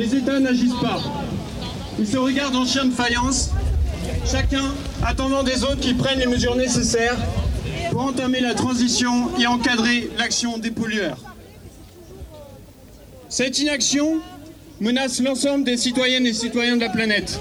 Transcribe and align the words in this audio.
les 0.00 0.14
États 0.14 0.40
n'agissent 0.40 0.80
pas. 0.80 0.98
Ils 1.98 2.06
se 2.06 2.16
regardent 2.16 2.56
en 2.56 2.64
chien 2.64 2.86
de 2.86 2.90
faïence, 2.90 3.50
chacun 4.24 4.64
attendant 5.04 5.42
des 5.42 5.62
autres 5.62 5.80
qui 5.80 5.92
prennent 5.92 6.18
les 6.18 6.26
mesures 6.26 6.56
nécessaires 6.56 7.18
pour 7.90 8.00
entamer 8.00 8.40
la 8.40 8.54
transition 8.54 9.28
et 9.38 9.46
encadrer 9.46 10.08
l'action 10.16 10.56
des 10.56 10.70
pollueurs. 10.70 11.18
Cette 13.28 13.58
inaction 13.58 14.20
menace 14.80 15.20
l'ensemble 15.20 15.64
des 15.64 15.76
citoyennes 15.76 16.26
et 16.26 16.32
citoyens 16.32 16.76
de 16.76 16.80
la 16.80 16.88
planète. 16.88 17.38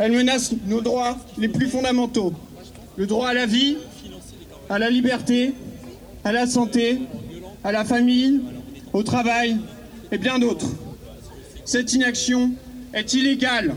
Elle 0.00 0.10
menace 0.10 0.52
nos 0.66 0.80
droits 0.80 1.16
les 1.38 1.48
plus 1.48 1.68
fondamentaux. 1.68 2.34
Le 2.96 3.06
droit 3.06 3.28
à 3.28 3.34
la 3.34 3.46
vie, 3.46 3.76
à 4.68 4.80
la 4.80 4.90
liberté, 4.90 5.54
à 6.24 6.32
la 6.32 6.48
santé, 6.48 6.98
à 7.62 7.70
la 7.70 7.84
famille, 7.84 8.40
au 8.92 9.04
travail 9.04 9.58
et 10.10 10.18
bien 10.18 10.40
d'autres. 10.40 10.66
Cette 11.64 11.92
inaction 11.92 12.52
est 12.92 13.14
illégale. 13.14 13.76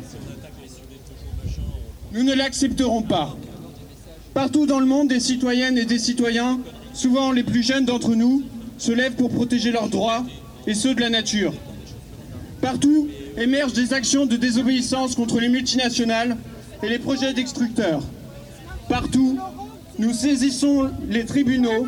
Nous 2.12 2.24
ne 2.24 2.34
l'accepterons 2.34 3.04
pas. 3.04 3.38
Partout 4.34 4.66
dans 4.66 4.80
le 4.80 4.86
monde, 4.86 5.10
des 5.10 5.20
citoyennes 5.20 5.78
et 5.78 5.86
des 5.86 6.00
citoyens, 6.00 6.60
souvent 6.94 7.32
les 7.32 7.44
plus 7.44 7.64
jeunes 7.64 7.86
d'entre 7.86 8.16
nous, 8.16 8.44
se 8.78 8.92
lèvent 8.92 9.16
pour 9.16 9.30
protéger 9.30 9.72
leurs 9.72 9.90
droits 9.90 10.26
et 10.68 10.74
ceux 10.74 10.96
de 10.96 11.02
la 11.02 11.10
nature. 11.10 11.54
Partout 12.62 13.08
émergent 13.38 13.74
des 13.74 13.94
actions 13.94 14.26
de 14.26 14.36
désobéissance 14.36 15.16
contre 15.16 15.40
les 15.40 15.50
multinationales 15.50 16.38
et 16.82 16.90
les 16.90 17.00
projets 17.00 17.34
d'extructeurs. 17.34 18.04
Partout, 18.90 19.40
nous 20.00 20.14
saisissons 20.14 20.90
les 21.10 21.26
tribunaux 21.26 21.88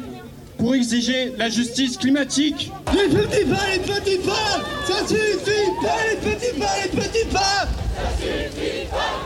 pour 0.57 0.75
exiger 0.75 1.33
la 1.37 1.49
justice 1.49 1.97
climatique. 1.97 2.71
Les 2.93 3.07
petits 3.07 3.45
pas, 3.45 3.67
les 3.73 3.79
petits 3.79 4.17
pas 4.17 4.61
Ça 4.85 5.07
suffit. 5.07 5.67
Pas, 5.81 5.97
les 6.09 6.17
petits 6.17 6.59
pas, 6.59 6.75
les 6.83 6.89
petits 6.89 7.25
pas. 7.31 7.67
Ça 7.95 8.03
suffit 8.17 8.87
pas, 8.89 9.19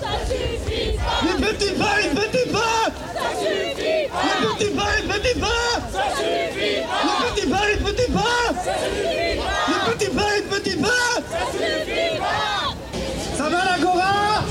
ça 0.00 0.10
suffit 0.26 0.96
pas 0.96 1.20
Les 1.22 1.34
petits 1.46 1.74
pas, 1.74 1.96
les 2.02 2.08
petits 2.08 2.48
pas. 2.50 2.84
Ça 3.14 3.28
suffit 3.38 4.08
pas. 4.08 4.24
Les 4.30 4.46
petits 4.56 4.74
pas, 4.74 4.90
les 4.96 5.04
petits 5.08 5.38
pas. 5.38 5.72
Ça 5.92 6.04
suffit 6.16 6.82
pas. 6.90 7.04
Les 7.04 7.40
petits 7.40 7.48
pas, 7.48 7.64
les 7.68 7.76
petits 7.76 8.10
pas. 8.12 8.42
Ça 8.64 8.72
suffit 8.80 9.36
pas. 9.38 9.54
Les 9.68 9.80
petits 9.92 10.10
pas, 10.16 10.30
les 10.36 10.42
petits 10.42 10.76
pas. 10.76 10.88
Ça 11.30 11.42
suffit 11.52 12.18
pas. 12.18 13.36
Ça 13.36 13.44
va 13.48 13.60
l'Agora? 13.64 14.44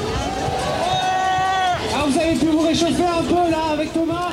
Alors 1.93 2.07
vous 2.09 2.19
avez 2.19 2.35
pu 2.35 2.45
vous 2.45 2.61
réchauffer 2.61 3.03
un 3.03 3.23
peu 3.23 3.51
là 3.51 3.63
avec 3.73 3.93
Thomas? 3.93 4.31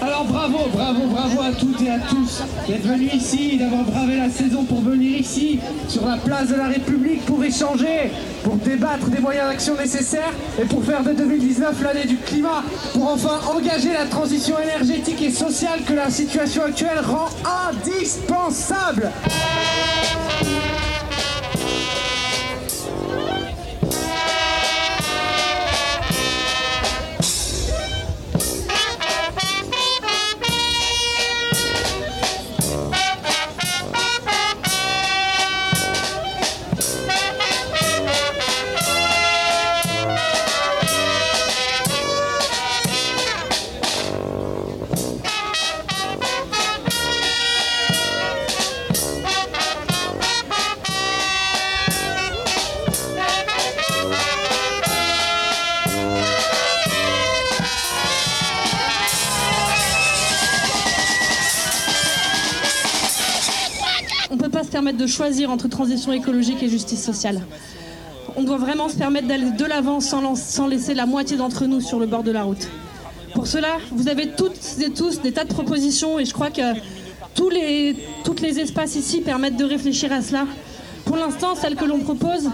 Alors 0.00 0.24
bravo, 0.24 0.58
bravo, 0.72 1.06
bravo 1.06 1.40
à 1.42 1.52
toutes 1.52 1.80
et 1.82 1.90
à 1.90 1.98
tous 1.98 2.42
d'être 2.68 2.86
venus 2.86 3.12
ici, 3.14 3.56
d'avoir 3.56 3.84
bravé 3.84 4.16
la 4.16 4.30
saison 4.30 4.64
pour 4.64 4.80
venir 4.80 5.18
ici, 5.18 5.58
sur 5.88 6.06
la 6.06 6.16
place 6.16 6.48
de 6.48 6.54
la 6.54 6.66
République, 6.66 7.24
pour 7.24 7.42
échanger, 7.42 8.12
pour 8.44 8.56
débattre 8.56 9.06
des 9.08 9.18
moyens 9.18 9.48
d'action 9.48 9.74
nécessaires 9.76 10.32
et 10.60 10.64
pour 10.64 10.84
faire 10.84 11.02
de 11.02 11.12
2019 11.12 11.82
l'année 11.82 12.06
du 12.06 12.16
climat, 12.16 12.62
pour 12.92 13.08
enfin 13.08 13.40
engager 13.54 13.92
la 13.92 14.06
transition 14.06 14.56
énergétique 14.58 15.22
et 15.22 15.30
sociale 15.30 15.80
que 15.86 15.94
la 15.94 16.10
situation 16.10 16.62
actuelle 16.64 17.00
rend 17.04 17.28
indispensable. 17.68 19.10
Permettre 64.78 64.98
de 64.98 65.08
choisir 65.08 65.50
entre 65.50 65.66
transition 65.68 66.12
écologique 66.12 66.62
et 66.62 66.68
justice 66.68 67.02
sociale. 67.02 67.40
On 68.36 68.44
doit 68.44 68.58
vraiment 68.58 68.88
se 68.88 68.94
permettre 68.96 69.26
d'aller 69.26 69.50
de 69.50 69.64
l'avant 69.64 69.98
sans, 69.98 70.68
laisser 70.68 70.94
la 70.94 71.04
moitié 71.04 71.36
d'entre 71.36 71.66
nous 71.66 71.80
sur 71.80 71.98
le 71.98 72.06
bord 72.06 72.22
de 72.22 72.30
la 72.30 72.44
route. 72.44 72.68
Pour 73.34 73.48
cela, 73.48 73.78
vous 73.90 74.06
avez 74.06 74.28
toutes 74.28 74.78
et 74.80 74.90
tous 74.90 75.20
des 75.20 75.32
tas 75.32 75.42
de 75.42 75.52
propositions 75.52 76.20
et 76.20 76.24
je 76.24 76.32
crois 76.32 76.50
que 76.50 76.78
tous 77.34 77.50
les, 77.50 77.96
toutes 78.22 78.40
les 78.40 78.60
espaces 78.60 78.94
ici 78.94 79.20
permettent 79.20 79.56
de 79.56 79.64
réfléchir 79.64 80.12
à 80.12 80.22
cela. 80.22 80.46
Pour 81.06 81.16
l'instant, 81.16 81.56
celle 81.56 81.74
que 81.74 81.84
l'on 81.84 81.98
propose, 81.98 82.48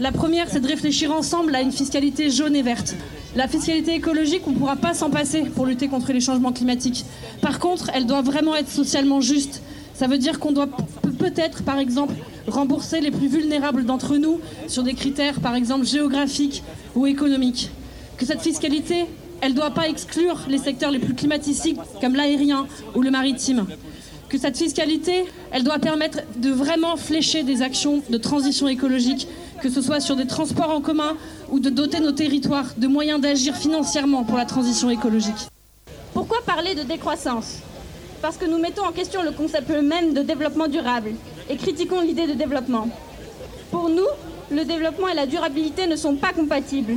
la 0.00 0.12
première, 0.12 0.48
c'est 0.48 0.60
de 0.60 0.68
réfléchir 0.68 1.12
ensemble 1.12 1.54
à 1.54 1.60
une 1.60 1.72
fiscalité 1.72 2.30
jaune 2.30 2.56
et 2.56 2.62
verte. 2.62 2.94
La 3.34 3.48
fiscalité 3.48 3.94
écologique, 3.94 4.44
on 4.46 4.52
ne 4.52 4.56
pourra 4.56 4.76
pas 4.76 4.94
s'en 4.94 5.10
passer 5.10 5.42
pour 5.42 5.66
lutter 5.66 5.88
contre 5.88 6.14
les 6.14 6.20
changements 6.20 6.52
climatiques. 6.52 7.04
Par 7.42 7.58
contre, 7.58 7.90
elle 7.92 8.06
doit 8.06 8.22
vraiment 8.22 8.56
être 8.56 8.70
socialement 8.70 9.20
juste. 9.20 9.60
Ça 9.96 10.06
veut 10.06 10.18
dire 10.18 10.38
qu'on 10.38 10.52
doit 10.52 10.66
pe- 10.66 11.08
peut-être, 11.18 11.62
par 11.62 11.78
exemple, 11.78 12.14
rembourser 12.46 13.00
les 13.00 13.10
plus 13.10 13.28
vulnérables 13.28 13.84
d'entre 13.84 14.16
nous 14.16 14.40
sur 14.68 14.82
des 14.82 14.94
critères, 14.94 15.40
par 15.40 15.54
exemple, 15.54 15.86
géographiques 15.86 16.62
ou 16.94 17.06
économiques. 17.06 17.70
Que 18.18 18.26
cette 18.26 18.42
fiscalité, 18.42 19.06
elle 19.40 19.52
ne 19.52 19.56
doit 19.56 19.70
pas 19.70 19.88
exclure 19.88 20.40
les 20.48 20.58
secteurs 20.58 20.90
les 20.90 20.98
plus 20.98 21.14
climaticides, 21.14 21.78
comme 22.00 22.14
l'aérien 22.14 22.66
ou 22.94 23.00
le 23.02 23.10
maritime. 23.10 23.66
Que 24.28 24.38
cette 24.38 24.58
fiscalité, 24.58 25.24
elle 25.50 25.64
doit 25.64 25.78
permettre 25.78 26.18
de 26.36 26.50
vraiment 26.50 26.96
flécher 26.96 27.42
des 27.42 27.62
actions 27.62 28.02
de 28.10 28.18
transition 28.18 28.68
écologique, 28.68 29.28
que 29.62 29.70
ce 29.70 29.80
soit 29.80 30.00
sur 30.00 30.16
des 30.16 30.26
transports 30.26 30.70
en 30.70 30.80
commun 30.82 31.16
ou 31.50 31.58
de 31.60 31.70
doter 31.70 32.00
nos 32.00 32.12
territoires 32.12 32.66
de 32.76 32.86
moyens 32.86 33.20
d'agir 33.20 33.54
financièrement 33.56 34.24
pour 34.24 34.36
la 34.36 34.44
transition 34.44 34.90
écologique. 34.90 35.48
Pourquoi 36.12 36.38
parler 36.44 36.74
de 36.74 36.82
décroissance? 36.82 37.58
Parce 38.26 38.38
que 38.38 38.44
nous 38.46 38.58
mettons 38.58 38.84
en 38.84 38.90
question 38.90 39.22
le 39.22 39.30
concept 39.30 39.70
même 39.70 40.12
de 40.12 40.20
développement 40.20 40.66
durable 40.66 41.12
et 41.48 41.56
critiquons 41.56 42.00
l'idée 42.00 42.26
de 42.26 42.32
développement. 42.32 42.88
Pour 43.70 43.88
nous, 43.88 44.02
le 44.50 44.64
développement 44.64 45.06
et 45.08 45.14
la 45.14 45.26
durabilité 45.26 45.86
ne 45.86 45.94
sont 45.94 46.16
pas 46.16 46.32
compatibles. 46.32 46.94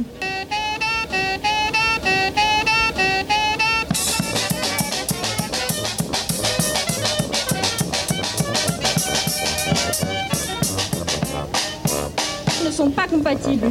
ne 12.66 12.72
sont 12.72 12.90
pas 12.90 13.08
compatibles. 13.08 13.70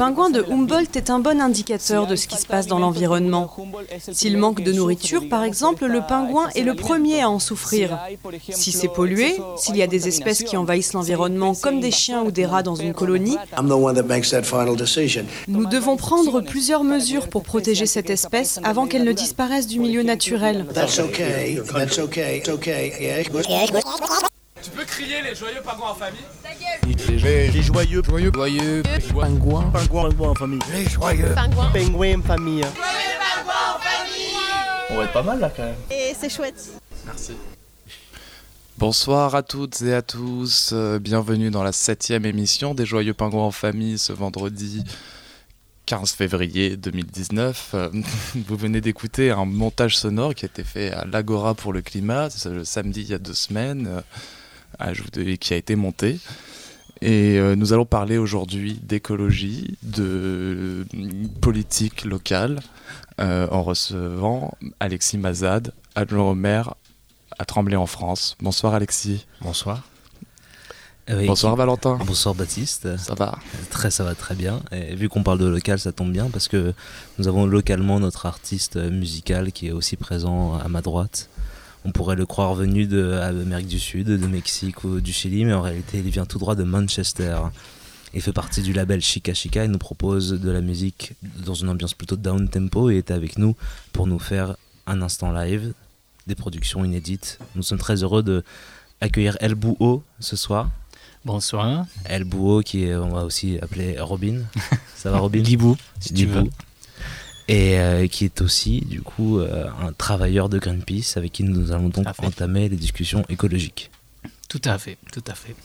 Pingouin 0.00 0.30
de 0.30 0.42
Humboldt 0.50 0.96
est 0.96 1.10
un 1.10 1.18
bon 1.18 1.42
indicateur 1.42 2.06
de 2.06 2.16
ce 2.16 2.26
qui 2.26 2.38
se 2.38 2.46
passe 2.46 2.66
dans 2.66 2.78
l'environnement. 2.78 3.54
S'il 4.10 4.38
manque 4.38 4.62
de 4.62 4.72
nourriture, 4.72 5.28
par 5.28 5.44
exemple, 5.44 5.84
le 5.84 6.00
pingouin 6.00 6.48
est 6.54 6.62
le 6.62 6.74
premier 6.74 7.20
à 7.20 7.28
en 7.28 7.38
souffrir. 7.38 7.98
Si 8.48 8.72
c'est 8.72 8.88
pollué, 8.88 9.36
s'il 9.58 9.76
y 9.76 9.82
a 9.82 9.86
des 9.86 10.08
espèces 10.08 10.42
qui 10.42 10.56
envahissent 10.56 10.94
l'environnement, 10.94 11.54
comme 11.54 11.80
des 11.80 11.90
chiens 11.90 12.22
ou 12.22 12.30
des 12.30 12.46
rats 12.46 12.62
dans 12.62 12.76
une 12.76 12.94
colonie, 12.94 13.36
nous 15.48 15.66
devons 15.66 15.98
prendre 15.98 16.40
plusieurs 16.40 16.82
mesures 16.82 17.28
pour 17.28 17.42
protéger 17.42 17.84
cette 17.84 18.08
espèce 18.08 18.58
avant 18.64 18.86
qu'elle 18.86 19.04
ne 19.04 19.12
disparaisse 19.12 19.66
du 19.66 19.80
milieu 19.80 20.02
naturel. 20.02 20.64
Tu 24.62 24.70
peux 24.70 24.84
crier 24.84 25.22
les 25.22 25.34
joyeux 25.34 25.62
pingouins 25.64 25.90
en 25.90 25.94
famille 25.94 26.20
Les, 26.84 27.62
joyeux, 27.62 28.02
joyeux, 28.02 28.30
joyeux, 28.32 28.82
pingouins, 29.14 29.70
pingouins, 29.70 30.10
pingouins 30.10 30.28
en 30.28 30.34
famille. 30.34 30.58
Les 30.70 30.86
joyeux, 30.86 31.32
Pingouin. 31.34 31.70
pingouins 31.72 32.18
en 32.18 32.22
famille. 32.22 32.60
Joyeux 32.60 33.18
pingouins 33.34 33.74
en 33.74 33.78
famille 33.78 34.36
On 34.90 34.96
va 34.96 35.04
être 35.04 35.12
pas 35.12 35.22
mal 35.22 35.40
là 35.40 35.50
quand 35.54 35.62
même. 35.62 35.76
Et 35.90 36.14
c'est 36.18 36.28
chouette. 36.28 36.72
Merci. 37.06 37.32
Bonsoir 38.76 39.34
à 39.34 39.42
toutes 39.42 39.80
et 39.82 39.94
à 39.94 40.02
tous, 40.02 40.70
euh, 40.72 40.98
bienvenue 40.98 41.50
dans 41.50 41.62
la 41.62 41.72
septième 41.72 42.24
émission 42.26 42.74
des 42.74 42.84
Joyeux 42.86 43.14
Pingouins 43.14 43.44
en 43.44 43.50
famille 43.50 43.98
ce 43.98 44.12
vendredi 44.12 44.84
15 45.86 46.12
février 46.12 46.76
2019. 46.76 47.70
Euh, 47.74 47.90
Vous 48.46 48.56
venez 48.56 48.80
d'écouter 48.82 49.30
un 49.30 49.44
montage 49.46 49.96
sonore 49.96 50.34
qui 50.34 50.44
a 50.44 50.48
été 50.48 50.64
fait 50.64 50.92
à 50.92 51.04
l'Agora 51.06 51.54
pour 51.54 51.72
le 51.72 51.80
climat, 51.82 52.28
c'est 52.30 52.50
le 52.50 52.64
samedi 52.64 53.02
il 53.02 53.08
y 53.08 53.14
a 53.14 53.18
deux 53.18 53.34
semaines, 53.34 54.02
euh, 54.80 54.92
ah, 54.92 54.92
qui 55.40 55.54
a 55.54 55.56
été 55.56 55.76
monté. 55.76 56.18
Et 57.02 57.38
euh, 57.38 57.56
nous 57.56 57.72
allons 57.72 57.86
parler 57.86 58.18
aujourd'hui 58.18 58.78
d'écologie, 58.82 59.78
de 59.82 60.04
euh, 60.04 60.84
politique 61.40 62.04
locale, 62.04 62.60
euh, 63.20 63.48
en 63.50 63.62
recevant 63.62 64.52
Alexis 64.80 65.16
Mazad, 65.16 65.72
adjoint 65.94 66.30
au 66.30 66.34
maire 66.34 66.74
à 67.38 67.46
Tremblay 67.46 67.76
en 67.76 67.86
France. 67.86 68.36
Bonsoir 68.40 68.74
Alexis. 68.74 69.26
Bonsoir. 69.40 69.82
Bonsoir 71.08 71.56
Valentin. 71.56 71.98
Bonsoir 72.04 72.36
Baptiste. 72.36 72.96
Ça 72.98 73.14
va 73.14 73.38
Très, 73.70 73.90
ça 73.90 74.04
va 74.04 74.14
très 74.14 74.36
bien. 74.36 74.60
Et 74.70 74.94
vu 74.94 75.08
qu'on 75.08 75.24
parle 75.24 75.38
de 75.38 75.46
local, 75.46 75.80
ça 75.80 75.90
tombe 75.90 76.12
bien 76.12 76.28
parce 76.30 76.46
que 76.46 76.72
nous 77.18 77.26
avons 77.26 77.46
localement 77.46 77.98
notre 77.98 78.26
artiste 78.26 78.76
musical 78.76 79.50
qui 79.50 79.68
est 79.68 79.72
aussi 79.72 79.96
présent 79.96 80.54
à 80.54 80.68
ma 80.68 80.82
droite. 80.82 81.28
On 81.84 81.92
pourrait 81.92 82.16
le 82.16 82.26
croire 82.26 82.54
venu 82.54 82.86
de 82.86 83.12
Amérique 83.12 83.68
du 83.68 83.80
Sud, 83.80 84.08
de 84.08 84.26
Mexique 84.26 84.84
ou 84.84 85.00
du 85.00 85.12
Chili, 85.12 85.44
mais 85.44 85.54
en 85.54 85.62
réalité, 85.62 85.98
il 85.98 86.10
vient 86.10 86.26
tout 86.26 86.38
droit 86.38 86.54
de 86.54 86.62
Manchester. 86.64 87.38
Il 88.12 88.20
fait 88.20 88.32
partie 88.32 88.62
du 88.62 88.72
label 88.72 89.00
Chica 89.00 89.32
Chica. 89.32 89.64
Il 89.64 89.70
nous 89.70 89.78
propose 89.78 90.32
de 90.32 90.50
la 90.50 90.60
musique 90.60 91.12
dans 91.46 91.54
une 91.54 91.68
ambiance 91.68 91.94
plutôt 91.94 92.16
down 92.16 92.48
tempo 92.48 92.90
et 92.90 92.98
est 92.98 93.10
avec 93.10 93.38
nous 93.38 93.56
pour 93.92 94.06
nous 94.06 94.18
faire 94.18 94.56
un 94.86 95.00
instant 95.00 95.32
live, 95.32 95.72
des 96.26 96.34
productions 96.34 96.84
inédites. 96.84 97.38
Nous 97.54 97.62
sommes 97.62 97.78
très 97.78 98.02
heureux 98.02 98.22
de 98.22 98.42
accueillir 99.00 99.36
El 99.40 99.54
Bouho 99.54 100.02
ce 100.18 100.36
soir. 100.36 100.70
Bonsoir. 101.24 101.86
El 102.04 102.24
Bouho 102.24 102.62
qui 102.62 102.84
est, 102.84 102.96
on 102.96 103.10
va 103.10 103.24
aussi 103.24 103.58
appeler 103.62 103.98
Robin. 104.00 104.40
Ça 104.96 105.10
va 105.10 105.18
Robin? 105.18 105.40
Guibou, 105.40 105.76
si 106.00 106.12
tu 106.12 106.26
veux. 106.26 106.44
Et 107.50 107.80
euh, 107.80 108.06
qui 108.06 108.24
est 108.24 108.42
aussi 108.42 108.80
du 108.82 109.02
coup 109.02 109.40
euh, 109.40 109.66
un 109.82 109.92
travailleur 109.92 110.48
de 110.48 110.58
Greenpeace 110.60 111.16
avec 111.16 111.32
qui 111.32 111.42
nous 111.42 111.72
allons 111.72 111.88
donc 111.88 112.06
entamer 112.22 112.68
les 112.68 112.76
discussions 112.76 113.24
écologiques. 113.28 113.90
Tout 114.48 114.62
à 114.64 114.78
fait, 114.78 114.98
tout 115.12 115.24
à 115.26 115.34
fait. 115.34 115.56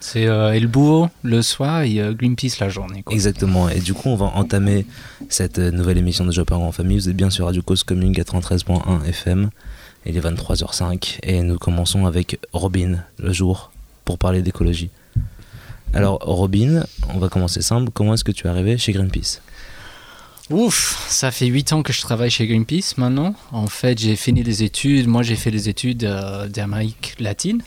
C'est 0.00 0.26
euh, 0.26 0.52
El 0.52 0.70
le 1.22 1.42
soir 1.42 1.82
et 1.82 2.00
euh, 2.00 2.14
Greenpeace 2.14 2.58
la 2.60 2.68
journée. 2.68 3.02
quoi. 3.02 3.14
Exactement. 3.14 3.68
Et 3.68 3.80
du 3.80 3.92
coup, 3.92 4.08
on 4.08 4.16
va 4.16 4.26
entamer 4.26 4.86
cette 5.28 5.58
nouvelle 5.58 5.98
émission 5.98 6.24
de 6.24 6.42
Parents 6.42 6.68
en 6.68 6.72
famille. 6.72 6.98
Vous 6.98 7.08
êtes 7.08 7.16
bien 7.16 7.30
sur 7.30 7.46
Radio 7.46 7.62
Cause 7.62 7.82
Commune 7.82 8.12
93.1 8.12 9.04
FM. 9.04 9.50
Il 10.04 10.16
est 10.16 10.20
23h05 10.20 11.18
et 11.22 11.42
nous 11.42 11.58
commençons 11.58 12.06
avec 12.06 12.38
Robin 12.52 13.02
le 13.18 13.32
jour 13.32 13.72
pour 14.04 14.18
parler 14.18 14.42
d'écologie. 14.42 14.90
Alors 15.92 16.18
Robin, 16.20 16.84
on 17.12 17.18
va 17.18 17.28
commencer 17.28 17.62
simple. 17.62 17.90
Comment 17.92 18.14
est-ce 18.14 18.24
que 18.24 18.32
tu 18.32 18.46
es 18.46 18.50
arrivé 18.50 18.78
chez 18.78 18.92
Greenpeace? 18.92 19.40
Ouf, 20.50 21.06
ça 21.10 21.32
fait 21.32 21.46
8 21.46 21.72
ans 21.72 21.82
que 21.82 21.92
je 21.92 22.00
travaille 22.00 22.30
chez 22.30 22.46
Greenpeace 22.46 22.94
maintenant. 22.98 23.34
En 23.50 23.66
fait, 23.66 23.98
j'ai 23.98 24.14
fini 24.14 24.44
les 24.44 24.62
études. 24.62 25.08
Moi, 25.08 25.22
j'ai 25.22 25.34
fait 25.34 25.50
les 25.50 25.68
études 25.68 26.04
euh, 26.04 26.48
d'Amérique 26.48 27.16
latine. 27.18 27.62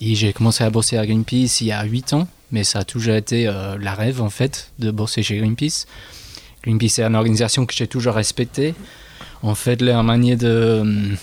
Et 0.00 0.14
j'ai 0.14 0.32
commencé 0.32 0.64
à 0.64 0.70
bosser 0.70 0.96
à 0.96 1.04
Greenpeace 1.04 1.60
il 1.60 1.66
y 1.66 1.72
a 1.72 1.84
8 1.84 2.14
ans. 2.14 2.28
Mais 2.52 2.64
ça 2.64 2.80
a 2.80 2.84
toujours 2.84 3.14
été 3.14 3.46
euh, 3.46 3.76
la 3.78 3.94
rêve, 3.94 4.22
en 4.22 4.30
fait, 4.30 4.72
de 4.78 4.90
bosser 4.90 5.22
chez 5.22 5.36
Greenpeace. 5.36 5.86
Greenpeace 6.62 7.00
est 7.00 7.02
une 7.02 7.14
organisation 7.14 7.66
que 7.66 7.74
j'ai 7.74 7.86
toujours 7.86 8.14
respectée. 8.14 8.74
En 9.42 9.54
fait, 9.54 9.82
leur 9.82 10.02
manière 10.02 10.38
de, 10.38 11.14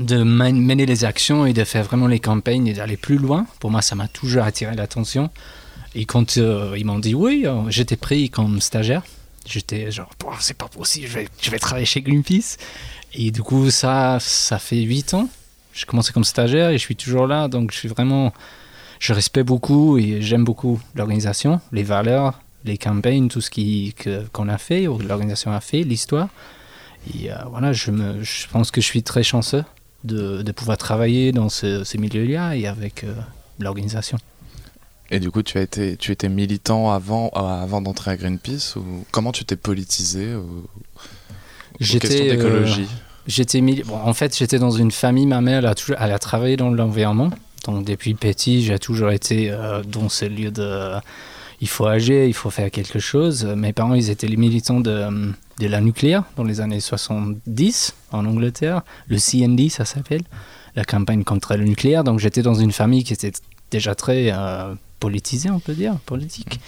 de 0.00 0.22
mener 0.22 0.86
les 0.86 1.04
actions 1.04 1.44
et 1.44 1.52
de 1.52 1.64
faire 1.64 1.84
vraiment 1.84 2.06
les 2.06 2.20
campagnes 2.20 2.66
et 2.66 2.72
d'aller 2.72 2.96
plus 2.96 3.18
loin, 3.18 3.46
pour 3.60 3.70
moi, 3.70 3.82
ça 3.82 3.94
m'a 3.94 4.08
toujours 4.08 4.44
attiré 4.44 4.74
l'attention. 4.74 5.30
Et 5.94 6.04
quand 6.04 6.36
euh, 6.36 6.74
ils 6.76 6.84
m'ont 6.84 6.98
dit 6.98 7.14
oui, 7.14 7.44
euh, 7.46 7.62
j'étais 7.68 7.96
pris 7.96 8.28
comme 8.28 8.60
stagiaire. 8.60 9.02
J'étais 9.46 9.90
genre, 9.90 10.10
c'est 10.40 10.56
pas 10.56 10.68
possible, 10.68 11.06
je 11.06 11.14
vais, 11.14 11.28
je 11.40 11.50
vais 11.50 11.58
travailler 11.58 11.86
chez 11.86 12.00
Greenpeace. 12.02 12.56
Et 13.14 13.30
du 13.30 13.42
coup, 13.42 13.70
ça, 13.70 14.18
ça 14.20 14.58
fait 14.58 14.82
8 14.82 15.14
ans. 15.14 15.28
J'ai 15.72 15.86
commencé 15.86 16.12
comme 16.12 16.24
stagiaire 16.24 16.70
et 16.70 16.78
je 16.78 16.82
suis 16.82 16.96
toujours 16.96 17.26
là. 17.26 17.48
Donc, 17.48 17.72
je 17.72 17.78
suis 17.78 17.88
vraiment. 17.88 18.32
Je 18.98 19.12
respecte 19.12 19.46
beaucoup 19.46 19.98
et 19.98 20.22
j'aime 20.22 20.44
beaucoup 20.44 20.80
l'organisation, 20.94 21.60
les 21.70 21.82
valeurs, 21.82 22.40
les 22.64 22.78
campagnes, 22.78 23.28
tout 23.28 23.42
ce 23.42 23.50
qu'on 24.32 24.48
a 24.48 24.58
fait, 24.58 24.88
ou 24.88 24.98
l'organisation 24.98 25.52
a 25.52 25.60
fait, 25.60 25.82
l'histoire. 25.82 26.28
Et 27.14 27.30
euh, 27.30 27.36
voilà, 27.50 27.72
je, 27.72 27.90
me, 27.90 28.22
je 28.22 28.48
pense 28.48 28.70
que 28.70 28.80
je 28.80 28.86
suis 28.86 29.02
très 29.02 29.22
chanceux 29.22 29.64
de, 30.04 30.42
de 30.42 30.52
pouvoir 30.52 30.78
travailler 30.78 31.32
dans 31.32 31.48
ce, 31.48 31.84
ces 31.84 31.98
milieux-là 31.98 32.56
et 32.56 32.66
avec 32.66 33.04
euh, 33.04 33.14
l'organisation. 33.58 34.18
Et 35.10 35.20
du 35.20 35.30
coup, 35.30 35.42
tu 35.42 35.58
as 35.58 35.62
été, 35.62 35.96
tu 35.96 36.10
étais 36.12 36.28
militant 36.28 36.90
avant, 36.90 37.30
euh, 37.36 37.40
avant 37.40 37.80
d'entrer 37.80 38.10
à 38.12 38.16
Greenpeace 38.16 38.74
ou 38.76 39.04
comment 39.12 39.32
tu 39.32 39.44
t'es 39.44 39.56
politisé 39.56 40.34
aux 40.34 40.66
questions 41.80 42.08
J'étais 42.08 42.30
d'écologie 42.36 42.82
euh, 42.82 43.02
j'étais 43.28 43.60
mili- 43.60 43.82
bon, 43.84 43.96
en 43.96 44.14
fait 44.14 44.36
j'étais 44.36 44.58
dans 44.58 44.70
une 44.70 44.90
famille 44.92 45.26
ma 45.26 45.40
mère 45.40 45.58
elle 45.58 45.66
a 45.66 45.74
toujours 45.74 45.96
elle 46.00 46.12
a 46.12 46.18
travaillé 46.18 46.56
dans 46.56 46.70
l'environnement. 46.70 47.30
Donc 47.66 47.84
depuis 47.84 48.14
petit 48.14 48.62
j'ai 48.62 48.78
toujours 48.78 49.10
été 49.10 49.50
euh, 49.50 49.82
dans 49.82 50.08
ce 50.08 50.24
lieu 50.24 50.50
de 50.50 50.92
il 51.60 51.68
faut 51.68 51.86
agir 51.86 52.24
il 52.24 52.34
faut 52.34 52.50
faire 52.50 52.70
quelque 52.70 52.98
chose. 52.98 53.44
Mes 53.44 53.72
parents 53.72 53.94
ils 53.94 54.10
étaient 54.10 54.28
les 54.28 54.36
militants 54.36 54.80
de, 54.80 55.08
de 55.60 55.66
la 55.66 55.80
nucléaire 55.80 56.22
dans 56.36 56.44
les 56.44 56.60
années 56.60 56.80
70 56.80 57.94
en 58.12 58.24
Angleterre. 58.26 58.82
Le 59.08 59.18
CND 59.18 59.68
ça 59.70 59.84
s'appelle 59.84 60.22
la 60.74 60.84
campagne 60.84 61.24
contre 61.24 61.56
le 61.56 61.64
nucléaire. 61.64 62.04
Donc 62.04 62.18
j'étais 62.20 62.42
dans 62.42 62.54
une 62.54 62.72
famille 62.72 63.04
qui 63.04 63.12
était 63.12 63.32
déjà 63.70 63.94
très 63.94 64.30
euh, 64.32 64.74
politisée 65.00 65.50
on 65.50 65.60
peut 65.60 65.74
dire 65.74 65.96
politique 66.06 66.60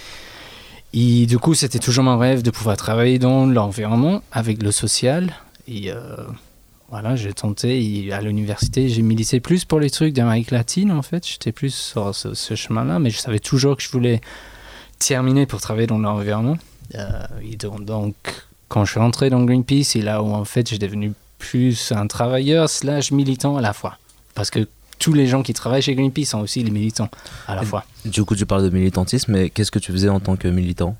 et 0.94 1.26
du 1.26 1.38
coup, 1.38 1.54
c'était 1.54 1.78
toujours 1.78 2.04
mon 2.04 2.18
rêve 2.18 2.42
de 2.42 2.50
pouvoir 2.50 2.76
travailler 2.76 3.18
dans 3.18 3.46
l'environnement 3.46 4.22
avec 4.32 4.62
le 4.62 4.72
social. 4.72 5.34
Et 5.66 5.92
euh, 5.92 6.16
voilà, 6.88 7.14
j'ai 7.14 7.32
tenté. 7.34 8.10
À 8.12 8.22
l'université, 8.22 8.88
j'ai 8.88 9.02
milité 9.02 9.40
plus 9.40 9.64
pour 9.64 9.80
les 9.80 9.90
trucs 9.90 10.14
d'Amérique 10.14 10.50
latine, 10.50 10.90
en 10.90 11.02
fait. 11.02 11.26
J'étais 11.26 11.52
plus 11.52 11.74
sur 11.74 12.14
ce, 12.14 12.32
ce 12.32 12.54
chemin-là, 12.54 12.98
mais 12.98 13.10
je 13.10 13.18
savais 13.18 13.38
toujours 13.38 13.76
que 13.76 13.82
je 13.82 13.90
voulais 13.90 14.20
terminer 14.98 15.44
pour 15.44 15.60
travailler 15.60 15.86
dans 15.86 15.98
l'environnement. 15.98 16.56
Euh, 16.94 17.26
et 17.42 17.56
donc, 17.56 17.84
donc, 17.84 18.14
quand 18.68 18.86
je 18.86 18.92
suis 18.92 19.00
rentré 19.00 19.28
dans 19.28 19.44
Greenpeace, 19.44 19.84
c'est 19.84 20.00
là 20.00 20.22
où, 20.22 20.32
en 20.32 20.46
fait, 20.46 20.70
j'ai 20.70 20.78
devenu 20.78 21.12
plus 21.38 21.92
un 21.92 22.06
travailleur 22.06 22.70
slash 22.70 23.10
militant 23.10 23.58
à 23.58 23.60
la 23.60 23.74
fois. 23.74 23.98
Parce 24.34 24.48
que 24.48 24.66
tous 24.98 25.12
les 25.12 25.26
gens 25.26 25.42
qui 25.42 25.52
travaillent 25.54 25.82
chez 25.82 25.94
Greenpeace 25.94 26.26
sont 26.26 26.40
aussi 26.40 26.62
les 26.62 26.70
militants 26.70 27.08
à 27.46 27.54
la 27.54 27.62
fois. 27.62 27.84
Du 28.04 28.24
coup, 28.24 28.34
tu 28.36 28.46
parles 28.46 28.64
de 28.64 28.70
militantisme, 28.70 29.32
mais 29.32 29.50
qu'est-ce 29.50 29.70
que 29.70 29.78
tu 29.78 29.92
faisais 29.92 30.08
en 30.08 30.20
tant 30.20 30.36
que 30.36 30.48
militant? 30.48 30.96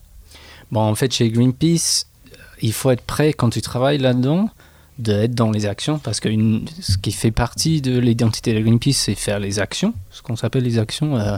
Bon, 0.71 0.81
en 0.81 0.95
fait, 0.95 1.13
chez 1.13 1.31
Greenpeace, 1.31 2.07
euh, 2.33 2.37
il 2.63 2.73
faut 2.73 2.91
être 2.91 3.03
prêt 3.03 3.33
quand 3.33 3.51
tu 3.51 3.63
travailles 3.63 3.99
là-dedans 3.99 4.51
d'être 4.99 5.35
dans 5.35 5.51
les 5.51 5.65
actions 5.67 5.99
parce 5.99 6.19
que 6.21 6.29
une- 6.29 6.67
ce 6.81 6.99
qui 6.99 7.13
fait 7.13 7.31
partie 7.31 7.81
de 7.81 7.99
l'identité 7.99 8.53
de 8.53 8.61
Greenpeace, 8.61 8.95
c'est 8.95 9.15
faire 9.15 9.39
les 9.39 9.59
actions, 9.61 9.95
ce 10.11 10.23
qu'on 10.23 10.37
s'appelle 10.37 10.65
les 10.65 10.79
actions 10.79 11.17
euh, 11.17 11.37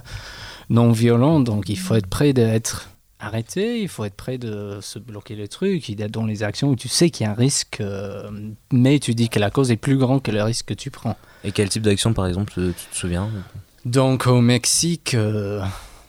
non 0.70 0.92
violentes. 0.92 1.44
Donc, 1.44 1.68
il 1.68 1.78
faut 1.78 1.94
être 1.94 2.06
prêt 2.06 2.32
d'être 2.32 2.88
arrêté, 3.20 3.80
il 3.82 3.88
faut 3.88 4.04
être 4.04 4.14
prêt 4.16 4.38
de 4.38 4.78
se 4.80 4.98
bloquer 4.98 5.34
les 5.36 5.48
trucs, 5.48 5.88
et 5.90 5.94
d'être 5.94 6.10
dans 6.10 6.26
les 6.26 6.42
actions 6.42 6.68
où 6.70 6.76
tu 6.76 6.88
sais 6.88 7.10
qu'il 7.10 7.24
y 7.26 7.28
a 7.28 7.32
un 7.32 7.34
risque, 7.36 7.78
euh, 7.80 8.30
mais 8.72 8.98
tu 8.98 9.14
dis 9.14 9.28
que 9.28 9.38
la 9.38 9.50
cause 9.50 9.70
est 9.70 9.76
plus 9.76 9.96
grande 9.98 10.22
que 10.22 10.30
le 10.30 10.42
risque 10.42 10.66
que 10.66 10.74
tu 10.74 10.90
prends. 10.90 11.16
Et 11.44 11.52
quel 11.52 11.68
type 11.68 11.82
d'action, 11.82 12.12
par 12.12 12.26
exemple, 12.26 12.52
tu 12.54 12.72
te 12.90 12.96
souviens 12.96 13.30
Donc 13.84 14.26
au 14.26 14.40
Mexique, 14.40 15.14
euh, 15.14 15.62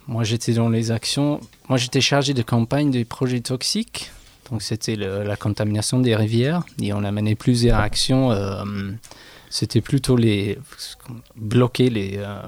moi 0.08 0.24
j'étais 0.24 0.54
dans 0.54 0.70
les 0.70 0.92
actions. 0.92 1.40
Moi 1.70 1.78
j'étais 1.78 2.02
chargé 2.02 2.34
de 2.34 2.42
campagne 2.42 2.92
des 2.92 3.06
projets 3.06 3.40
toxiques. 3.42 4.12
Donc 4.52 4.62
c'était 4.62 4.98
le- 4.98 5.24
la 5.24 5.38
contamination 5.38 6.00
des 6.00 6.14
rivières. 6.16 6.64
Et 6.82 6.92
on 6.92 7.04
a 7.06 7.12
mené 7.12 7.36
plusieurs 7.36 7.80
actions. 7.80 8.32
euh, 8.32 8.64
c'était 9.50 9.82
plutôt 9.82 10.16
les 10.18 10.58
bloquer 11.36 11.90
les 11.90 12.16
euh, 12.18 12.42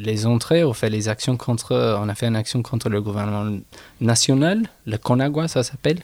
les 0.00 0.26
entrées. 0.26 0.64
On 0.64 0.72
fait 0.72 0.90
les 0.90 1.08
actions 1.08 1.36
contre. 1.36 1.74
On 2.02 2.08
a 2.08 2.14
fait 2.14 2.26
une 2.26 2.36
action 2.36 2.62
contre 2.62 2.88
le 2.88 3.00
gouvernement 3.02 3.58
national, 4.00 4.62
le 4.86 4.98
Conagua 4.98 5.48
ça 5.48 5.62
s'appelle. 5.62 5.98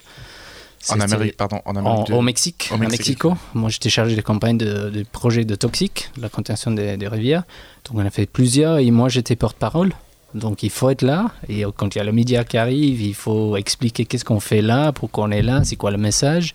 En 0.89 0.99
Amérique, 0.99 1.37
pardon, 1.37 1.61
en 1.65 1.77
Amérique 1.77 2.07
du- 2.07 2.13
Au 2.13 2.23
Mexique, 2.23 2.69
au 2.73 2.75
à 2.75 2.79
Mexique. 2.79 2.99
Mexico. 3.01 3.37
Moi, 3.55 3.71
j'étais 3.71 3.89
chargé 3.89 4.17
de 4.17 4.21
campagne 4.21 4.59
de, 4.59 4.91
de 4.91 5.05
projets 5.05 5.45
de 5.45 5.55
toxiques, 5.55 6.11
la 6.21 6.29
contamination 6.29 6.73
des, 6.73 6.97
des 6.97 7.07
rivières. 7.07 7.45
Donc, 7.85 7.99
on 8.03 8.05
a 8.05 8.11
fait 8.11 8.27
plusieurs 8.27 8.79
et 8.79 8.91
moi, 8.91 9.09
j'étais 9.09 9.37
porte-parole. 9.37 9.93
Donc, 10.35 10.65
il 10.65 10.71
faut 10.71 10.91
être 10.91 11.03
là. 11.03 11.31
Et 11.49 11.63
quand 11.77 11.95
il 11.95 11.99
y 11.99 12.01
a 12.01 12.05
le 12.05 12.11
média 12.11 12.43
qui 12.43 12.59
arrive, 12.59 13.01
il 13.01 13.15
faut 13.15 13.57
expliquer 13.57 14.07
qu'est-ce 14.07 14.25
qu'on 14.25 14.41
fait 14.41 14.61
là, 14.63 14.91
pourquoi 14.91 15.25
on 15.25 15.31
est 15.31 15.43
là, 15.43 15.63
c'est 15.63 15.77
quoi 15.77 15.93
le 15.93 15.99
message. 15.99 16.53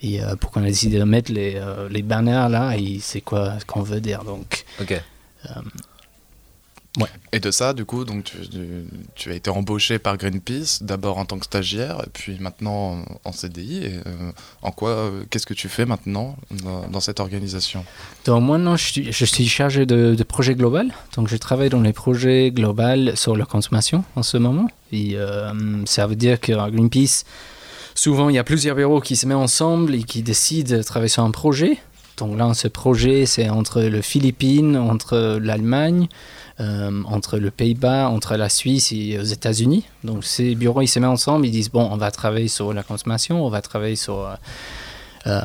Et 0.00 0.22
euh, 0.22 0.36
pourquoi 0.36 0.62
on 0.62 0.64
a 0.64 0.68
décidé 0.68 0.98
de 0.98 1.04
mettre 1.04 1.30
les, 1.30 1.56
euh, 1.56 1.86
les 1.90 2.00
banners 2.00 2.46
là 2.48 2.74
et 2.78 2.98
c'est 3.02 3.20
quoi 3.20 3.58
ce 3.60 3.66
qu'on 3.66 3.82
veut 3.82 4.00
dire. 4.00 4.24
Donc, 4.24 4.64
Ok. 4.80 4.92
euh, 4.92 5.48
Et 7.32 7.38
de 7.38 7.52
ça, 7.52 7.72
du 7.72 7.84
coup, 7.84 8.04
donc 8.04 8.24
tu, 8.24 8.36
tu- 8.48 8.84
tu 9.14 9.30
as 9.30 9.34
été 9.34 9.48
embauché 9.48 10.00
par 10.00 10.16
Greenpeace, 10.16 10.78
d'abord 10.82 11.18
en 11.18 11.24
tant 11.24 11.38
que 11.38 11.44
stagiaire, 11.44 12.00
et 12.04 12.10
puis 12.12 12.36
maintenant 12.40 13.04
en, 13.24 13.30
CDI. 13.32 13.84
Et, 13.84 13.92
euh, 14.06 14.32
en 14.62 14.72
quoi, 14.72 14.90
euh, 14.90 15.22
qu'est-ce 15.30 15.46
que 15.46 15.54
tu 15.54 15.68
fais 15.68 15.86
maintenant 15.86 16.36
dans, 16.64 16.88
dans 16.88 16.98
cette 17.00 17.20
organisation? 17.20 17.84
Donc 18.24 18.42
je 18.76 18.84
suis, 18.84 19.12
je 19.12 19.24
suis 19.24 19.46
chargé 19.48 19.86
de, 19.86 20.16
de 20.16 20.22
projet 20.24 20.56
global. 20.56 20.92
Donc 21.14 21.28
je 21.28 21.36
travaille 21.36 21.70
dans 21.70 21.80
les 21.80 21.92
projets 21.92 22.50
globaux 22.50 23.14
sur 23.14 23.36
la 23.36 23.44
consommation 23.44 24.02
en 24.16 24.24
ce 24.24 24.36
moment. 24.36 24.66
Et 24.90 25.12
euh, 25.14 25.52
ça 25.86 26.08
veut 26.08 26.16
dire 26.16 26.40
qu'à 26.40 26.68
Greenpeace, 26.70 27.22
souvent 27.94 28.28
il 28.30 28.34
y 28.34 28.38
a 28.38 28.44
plusieurs 28.44 28.74
bureaux 28.74 29.00
qui 29.00 29.14
se 29.14 29.26
mettent 29.26 29.36
ensemble 29.36 29.94
et 29.94 30.02
qui 30.02 30.22
décident 30.22 30.76
de 30.76 30.82
travailler 30.82 31.08
sur 31.08 31.22
un 31.22 31.30
projet. 31.30 31.78
Donc 32.16 32.36
là, 32.36 32.52
ce 32.52 32.68
projet, 32.68 33.24
c'est 33.24 33.48
entre 33.48 33.80
le 33.80 34.02
Philippines, 34.02 34.76
entre 34.76 35.38
l'Allemagne, 35.40 36.06
euh, 36.60 37.02
entre 37.06 37.38
le 37.38 37.50
Pays-Bas, 37.50 38.10
entre 38.10 38.36
la 38.36 38.50
Suisse 38.50 38.92
et 38.92 39.18
aux 39.18 39.24
États-Unis. 39.24 39.84
Donc 40.04 40.24
ces 40.24 40.54
bureaux, 40.54 40.82
ils 40.82 40.88
se 40.88 40.98
mettent 40.98 41.08
ensemble, 41.08 41.46
ils 41.46 41.50
disent, 41.50 41.70
bon, 41.70 41.88
on 41.90 41.96
va 41.96 42.10
travailler 42.10 42.48
sur 42.48 42.74
la 42.74 42.82
consommation, 42.82 43.44
on 43.46 43.48
va 43.48 43.62
travailler 43.62 43.96
sur... 43.96 44.26
euh, 44.26 44.34
euh, 45.26 45.40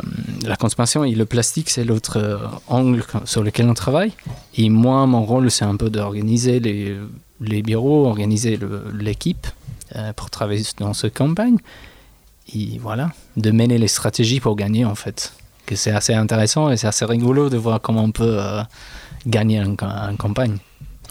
la 0.45 0.55
consommation 0.57 1.03
et 1.05 1.15
le 1.15 1.25
plastique, 1.25 1.69
c'est 1.69 1.85
l'autre 1.85 2.49
angle 2.67 3.03
sur 3.25 3.43
lequel 3.43 3.69
on 3.69 3.73
travaille. 3.73 4.11
Et 4.57 4.69
moi, 4.69 5.05
mon 5.05 5.25
rôle, 5.25 5.51
c'est 5.51 5.65
un 5.65 5.75
peu 5.75 5.89
d'organiser 5.89 6.59
les, 6.59 7.61
bureaux, 7.61 8.07
organiser 8.07 8.57
l'équipe 8.93 9.47
pour 10.15 10.29
travailler 10.29 10.63
dans 10.79 10.93
cette 10.93 11.13
campagne. 11.13 11.57
Et 12.53 12.77
voilà, 12.79 13.11
de 13.35 13.51
mener 13.51 13.77
les 13.77 13.89
stratégies 13.89 14.39
pour 14.39 14.55
gagner, 14.55 14.85
en 14.85 14.95
fait. 14.95 15.33
C'est 15.73 15.91
assez 15.91 16.13
intéressant 16.13 16.69
et 16.69 16.77
c'est 16.77 16.87
assez 16.87 17.03
rigolo 17.03 17.49
de 17.49 17.57
voir 17.57 17.81
comment 17.81 18.03
on 18.03 18.11
peut 18.11 18.39
gagner 19.27 19.61
en, 19.61 19.75
en 19.81 20.15
campagne 20.15 20.57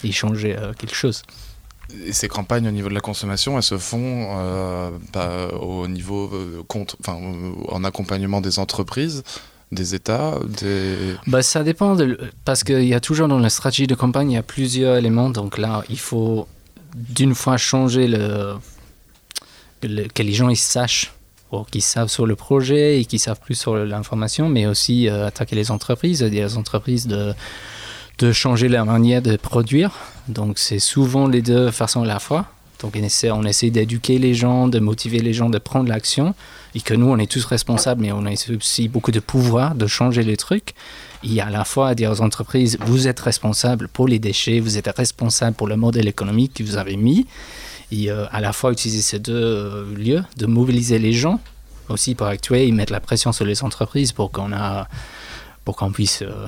et 0.04 0.12
changer 0.12 0.56
euh, 0.56 0.72
quelque 0.78 0.94
chose. 0.94 1.22
Et 2.06 2.12
ces 2.12 2.28
campagnes 2.28 2.66
au 2.66 2.70
niveau 2.70 2.88
de 2.88 2.94
la 2.94 3.00
consommation, 3.00 3.56
elles 3.56 3.62
se 3.62 3.76
font 3.78 4.28
euh, 4.38 4.90
bah, 5.12 5.48
au 5.60 5.86
niveau 5.88 6.30
euh, 6.32 6.62
compte, 6.66 6.96
enfin, 7.00 7.18
en 7.68 7.84
accompagnement 7.84 8.40
des 8.40 8.58
entreprises, 8.58 9.22
des 9.70 9.94
États, 9.94 10.38
des. 10.60 11.14
Bah, 11.26 11.42
ça 11.42 11.62
dépend, 11.62 11.94
de, 11.94 12.18
parce 12.44 12.64
qu'il 12.64 12.84
y 12.84 12.94
a 12.94 13.00
toujours 13.00 13.28
dans 13.28 13.38
la 13.38 13.50
stratégie 13.50 13.86
de 13.86 13.94
campagne, 13.94 14.30
il 14.30 14.34
y 14.34 14.38
a 14.38 14.42
plusieurs 14.42 14.96
éléments. 14.96 15.30
Donc 15.30 15.58
là, 15.58 15.82
il 15.90 15.98
faut 15.98 16.46
d'une 16.94 17.34
fois 17.34 17.56
changer 17.58 18.06
le, 18.08 18.54
le- 19.82 20.08
que 20.08 20.22
les 20.22 20.32
gens 20.32 20.48
ils 20.48 20.56
sachent, 20.56 21.12
qu'ils 21.70 21.82
savent 21.82 22.08
sur 22.08 22.26
le 22.26 22.34
projet 22.34 23.00
et 23.00 23.04
qu'ils 23.04 23.20
savent 23.20 23.38
plus 23.40 23.54
sur 23.54 23.76
l'information, 23.76 24.48
mais 24.48 24.66
aussi 24.66 25.08
euh, 25.08 25.26
attaquer 25.26 25.54
les 25.54 25.70
entreprises, 25.70 26.22
aider 26.22 26.40
les 26.40 26.56
entreprises 26.56 27.06
de, 27.06 27.32
de 28.18 28.32
changer 28.32 28.68
leur 28.68 28.86
manière 28.86 29.22
de 29.22 29.36
produire. 29.36 29.92
Donc 30.28 30.58
c'est 30.58 30.78
souvent 30.78 31.26
les 31.26 31.42
deux 31.42 31.70
façons 31.70 32.02
à 32.02 32.06
la 32.06 32.18
fois. 32.18 32.46
Donc 32.80 32.94
on 32.96 33.02
essaie, 33.02 33.30
on 33.30 33.44
essaie 33.44 33.70
d'éduquer 33.70 34.18
les 34.18 34.34
gens, 34.34 34.68
de 34.68 34.78
motiver 34.78 35.20
les 35.20 35.32
gens 35.32 35.48
de 35.48 35.58
prendre 35.58 35.88
l'action, 35.88 36.34
et 36.74 36.80
que 36.80 36.92
nous 36.92 37.06
on 37.06 37.18
est 37.18 37.30
tous 37.30 37.44
responsables, 37.44 38.02
mais 38.02 38.12
on 38.12 38.26
a 38.26 38.32
aussi 38.32 38.88
beaucoup 38.88 39.10
de 39.10 39.20
pouvoir 39.20 39.74
de 39.74 39.86
changer 39.86 40.22
les 40.22 40.36
trucs. 40.36 40.74
A 41.24 41.46
à 41.46 41.50
la 41.50 41.64
fois 41.64 41.88
à 41.88 41.94
dire 41.94 42.10
aux 42.10 42.20
entreprises, 42.20 42.76
vous 42.80 43.08
êtes 43.08 43.20
responsables 43.20 43.88
pour 43.88 44.06
les 44.06 44.18
déchets, 44.18 44.60
vous 44.60 44.76
êtes 44.76 44.88
responsables 44.94 45.56
pour 45.56 45.66
le 45.66 45.76
modèle 45.76 46.08
économique 46.08 46.54
que 46.54 46.62
vous 46.62 46.76
avez 46.76 46.96
mis, 46.96 47.26
et 47.90 48.10
euh, 48.10 48.26
à 48.30 48.40
la 48.40 48.52
fois 48.52 48.72
utiliser 48.72 49.00
ces 49.00 49.18
deux 49.18 49.32
euh, 49.32 49.94
lieux, 49.96 50.24
de 50.36 50.46
mobiliser 50.46 50.98
les 50.98 51.12
gens, 51.14 51.40
aussi 51.88 52.14
pour 52.14 52.26
actuer 52.26 52.66
et 52.66 52.72
mettre 52.72 52.92
la 52.92 53.00
pression 53.00 53.32
sur 53.32 53.44
les 53.44 53.62
entreprises 53.62 54.12
pour 54.12 54.30
qu'on 54.30 54.52
a, 54.52 54.88
pour 55.64 55.76
qu'on 55.76 55.92
puisse 55.92 56.22
euh, 56.22 56.46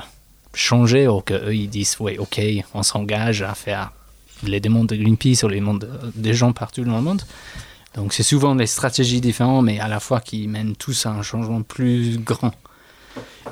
changer 0.57 1.07
ou 1.07 1.21
qu'eux 1.21 1.55
ils 1.55 1.69
disent, 1.69 1.97
oui, 2.01 2.19
ok, 2.19 2.41
on 2.75 2.83
s'engage 2.83 3.43
à 3.43 3.55
faire 3.55 3.93
les 4.43 4.59
demandes 4.61 4.89
de 4.89 4.97
Greenpeace 4.97 5.45
ou 5.45 5.49
les 5.49 5.61
demandes 5.61 5.81
de- 5.81 6.13
des 6.15 6.35
gens 6.35 6.53
partout 6.53 6.83
dans 6.85 6.97
le 6.97 7.03
monde. 7.03 7.23
Donc 7.95 8.13
c'est 8.13 8.23
souvent 8.23 8.55
des 8.55 8.67
stratégies 8.67 9.21
différentes, 9.21 9.65
mais 9.65 9.79
à 9.79 9.89
la 9.89 10.01
fois 10.01 10.21
qui 10.21 10.49
mènent 10.49 10.75
tous 10.77 11.07
à 11.07 11.11
un 11.11 11.23
changement 11.23 11.63
plus 11.63 12.19
grand. 12.19 12.53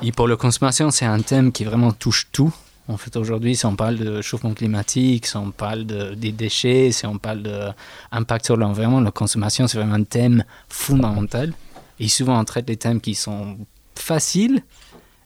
Et 0.01 0.11
pour 0.11 0.27
la 0.27 0.35
consommation, 0.35 0.91
c'est 0.91 1.05
un 1.05 1.21
thème 1.21 1.51
qui 1.51 1.63
vraiment 1.63 1.91
touche 1.91 2.27
tout. 2.31 2.53
En 2.87 2.97
fait, 2.97 3.15
aujourd'hui, 3.15 3.55
si 3.55 3.65
on 3.65 3.75
parle 3.75 3.95
de 3.97 4.21
chauffement 4.21 4.53
climatique, 4.53 5.25
si 5.25 5.37
on 5.37 5.49
parle 5.49 5.85
de, 5.85 6.13
des 6.13 6.31
déchets, 6.31 6.91
si 6.91 7.07
on 7.07 7.17
parle 7.17 7.41
d'impact 7.41 8.45
sur 8.45 8.57
l'environnement, 8.57 8.99
la 9.01 9.09
consommation, 9.11 9.67
c'est 9.67 9.77
vraiment 9.77 9.95
un 9.95 10.03
thème 10.03 10.43
fondamental. 10.69 11.53
Et 11.99 12.07
souvent, 12.09 12.39
on 12.39 12.43
traite 12.45 12.65
des 12.65 12.77
thèmes 12.77 13.01
qui 13.01 13.15
sont 13.15 13.57
faciles, 13.95 14.61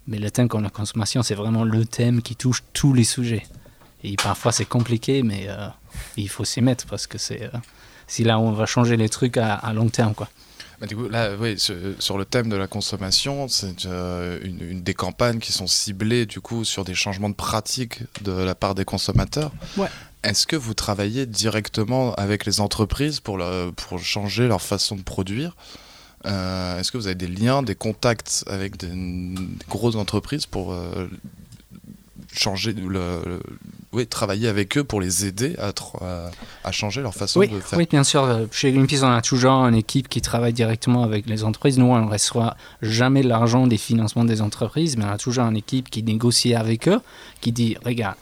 mais 0.10 0.20
le 0.20 0.30
thème 0.30 0.50
comme 0.50 0.63
la 0.63 0.70
consommation, 0.70 1.24
c'est 1.24 1.36
vraiment 1.36 1.63
le 1.63 1.86
thème 1.86 2.22
qui 2.22 2.36
touche 2.36 2.63
tous 2.74 2.94
les 2.94 3.06
sujets. 3.06 3.46
Et 4.04 4.16
parfois, 4.18 4.51
c'est 4.51 4.66
compliqué, 4.66 5.24
mais 5.24 5.46
euh, 5.48 5.68
il 6.18 6.28
faut 6.30 6.44
s'y 6.46 6.62
mettre 6.62 6.86
parce 6.88 7.08
que 7.08 7.18
c'est 7.18 7.44
euh, 7.44 7.58
si 8.08 8.24
là, 8.24 8.39
on 8.39 8.51
va 8.51 8.66
changer 8.66 8.98
les 8.98 9.10
trucs 9.10 9.38
à, 9.38 9.54
à 9.54 9.72
long 9.74 9.89
terme, 9.89 10.13
quoi. 10.13 10.28
Bah, 10.82 10.88
du 10.88 10.96
coup, 10.96 11.10
là, 11.10 11.32
oui, 11.38 11.60
sur, 11.60 11.75
sur 12.00 12.18
le 12.18 12.24
thème 12.24 12.48
de 12.50 12.56
la 12.56 12.68
consommation, 12.68 13.50
c'est 13.50 13.86
euh, 13.86 14.39
une, 14.44 14.62
une 14.62 14.82
des 14.82 14.94
campagnes 14.94 15.39
qui 15.39 15.51
sont 15.51 15.68
ciblées 15.68 16.25
du 16.25 16.39
coup 16.39 16.63
sur 16.63 16.86
des 16.86 16.96
changements 16.96 17.30
de 17.30 17.36
pratiques 17.36 18.00
de 18.22 18.32
la 18.32 18.56
part 18.56 18.75
des 18.75 18.86
consommateurs. 18.86 19.51
Ouais. 19.75 19.89
Est-ce 20.24 20.48
que 20.48 20.56
vous 20.56 20.74
travaillez 20.74 21.25
directement 21.25 22.13
avec 22.16 22.46
les 22.46 22.62
entreprises 22.62 23.20
pour, 23.20 23.38
le- 23.38 23.72
pour 23.75 24.00
changer 24.00 24.48
leur 24.48 24.62
façon 24.62 24.96
de 24.96 25.01
produire? 25.01 25.56
Euh, 26.26 26.80
Est-ce 26.80 26.92
que 26.92 26.98
vous 26.98 27.08
avez 27.08 27.16
des 27.16 27.28
liens, 27.28 27.64
des 27.64 27.76
contacts 27.76 28.44
avec 28.48 28.78
des, 28.78 28.88
des 28.88 29.48
grosses 29.70 29.96
entreprises 29.96 30.46
pour 30.46 30.74
euh, 30.74 31.08
changer 32.34 32.74
le, 32.74 32.88
le- 32.90 33.42
oui, 33.92 34.06
travailler 34.06 34.48
avec 34.48 34.78
eux 34.78 34.84
pour 34.84 35.02
les 35.02 35.26
aider 35.26 35.56
à, 35.58 35.72
tr- 35.72 35.98
à, 36.04 36.30
à 36.64 36.72
changer 36.72 37.02
leur 37.02 37.16
façon 37.16 37.40
Oui, 37.40 37.48
de 37.48 37.60
faire? 37.60 37.80
oui, 37.80 37.88
bien 37.90 38.04
sûr. 38.04 38.24
euh, 38.24 38.46
Chez 38.52 38.72
Greenpeace, 38.72 39.02
on 39.04 39.10
a 39.12 39.22
toujours 39.22 39.52
une 39.66 39.74
équipe 39.76 40.08
qui 40.10 40.22
travaille 40.22 40.54
directement 40.54 41.04
avec 41.04 41.26
les 41.26 41.44
entreprises. 41.44 41.80
Nous, 41.80 41.86
on 41.88 42.06
ne 42.06 42.10
reçoit 42.12 42.56
jamais 42.84 43.24
l'argent 43.24 43.66
des 43.66 43.78
financements 43.78 44.26
des 44.26 44.42
entreprises, 44.42 44.96
mais 44.96 45.06
on 45.06 45.10
a 45.12 45.18
toujours 45.18 45.46
une 45.46 45.58
équipe 45.58 45.90
qui 45.90 46.04
négocie 46.04 46.54
avec 46.54 46.88
eux, 46.88 47.00
qui 47.42 47.52
dit 47.52 47.78
regarde, 47.84 48.16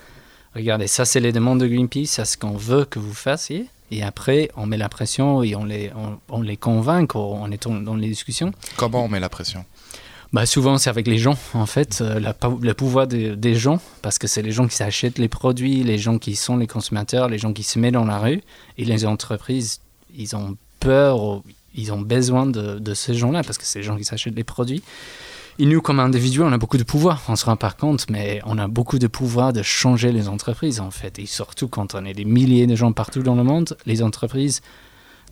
regardez, 0.56 0.88
ça, 0.88 1.04
c'est 1.04 1.20
les 1.20 1.34
demandes 1.34 1.60
de 1.60 1.68
Greenpeace, 1.68 2.06
c'est 2.12 2.26
ce 2.26 2.38
qu'on 2.38 2.56
veut 2.56 2.86
que 2.86 3.00
vous 3.00 3.14
fassiez. 3.14 3.68
Et 3.92 4.04
après, 4.04 4.50
on 4.58 4.66
met 4.66 4.78
la 4.78 4.90
pression 4.90 5.44
et 5.44 5.56
on 5.56 5.64
les, 5.64 5.92
on, 5.96 6.18
on 6.30 6.42
les 6.42 6.58
convainc 6.58 7.16
en 7.16 7.50
étant 7.52 7.74
dans 7.76 7.96
les 7.96 8.10
discussions. 8.10 8.52
Comment 8.76 9.06
on 9.06 9.08
met 9.08 9.20
la 9.20 9.30
pression? 9.30 9.64
Bah 10.34 10.46
souvent 10.46 10.78
c'est 10.78 10.90
avec 10.90 11.08
les 11.08 11.18
gens 11.20 11.38
en 11.54 11.66
fait, 11.66 12.00
euh, 12.02 12.20
la 12.20 12.36
le 12.62 12.74
pouvoir 12.74 13.08
de- 13.08 13.34
des 13.36 13.56
gens, 13.56 13.80
parce 14.02 14.20
que 14.20 14.28
c'est 14.28 14.42
les 14.42 14.52
gens 14.52 14.68
qui 14.68 14.76
s'achètent 14.76 15.20
les 15.20 15.30
produits, 15.30 15.84
les 15.86 15.98
gens 15.98 16.18
qui 16.18 16.36
sont 16.36 16.58
les 16.58 16.68
consommateurs, 16.68 17.30
les 17.30 17.38
gens 17.38 17.54
qui 17.54 17.64
se 17.64 17.80
mettent 17.80 17.94
dans 17.94 18.04
la 18.04 18.20
rue, 18.20 18.42
et 18.78 18.84
les 18.84 19.06
entreprises, 19.06 19.80
ils 20.14 20.36
ont 20.36 20.58
peur, 20.82 21.42
ils 21.76 21.94
ont 21.94 22.02
besoin 22.02 22.46
de, 22.46 22.78
de 22.78 22.94
ces 22.94 23.14
gens-là, 23.14 23.42
parce 23.42 23.58
que 23.58 23.64
c'est 23.64 23.80
les 23.80 23.86
gens 23.86 23.96
qui 23.96 24.04
s'achètent 24.04 24.36
les 24.36 24.44
produits. 24.44 24.84
Et 25.60 25.66
nous, 25.66 25.82
comme 25.82 26.00
individus, 26.00 26.42
on 26.42 26.52
a 26.52 26.58
beaucoup 26.60 26.78
de 26.78 26.84
pouvoir, 26.84 27.24
on 27.30 27.36
se 27.36 27.46
rend 27.46 27.56
pas 27.56 27.72
compte, 27.72 28.10
mais 28.12 28.42
on 28.46 28.60
a 28.60 28.68
beaucoup 28.68 29.00
de 29.00 29.08
pouvoir 29.08 29.54
de 29.54 29.64
changer 29.64 30.12
les 30.12 30.28
entreprises 30.28 30.80
en 30.80 30.92
fait, 30.92 31.18
et 31.18 31.26
surtout 31.26 31.68
quand 31.68 31.96
on 31.96 32.06
est 32.06 32.14
des 32.14 32.26
milliers 32.26 32.68
de 32.68 32.76
gens 32.76 32.92
partout 32.92 33.24
dans 33.24 33.34
le 33.34 33.44
monde, 33.44 33.76
les 33.88 34.04
entreprises, 34.04 34.62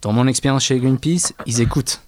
dans 0.02 0.14
mon 0.14 0.26
expérience 0.26 0.64
chez 0.64 0.80
Greenpeace, 0.80 1.34
ils 1.46 1.62
écoutent. 1.62 2.02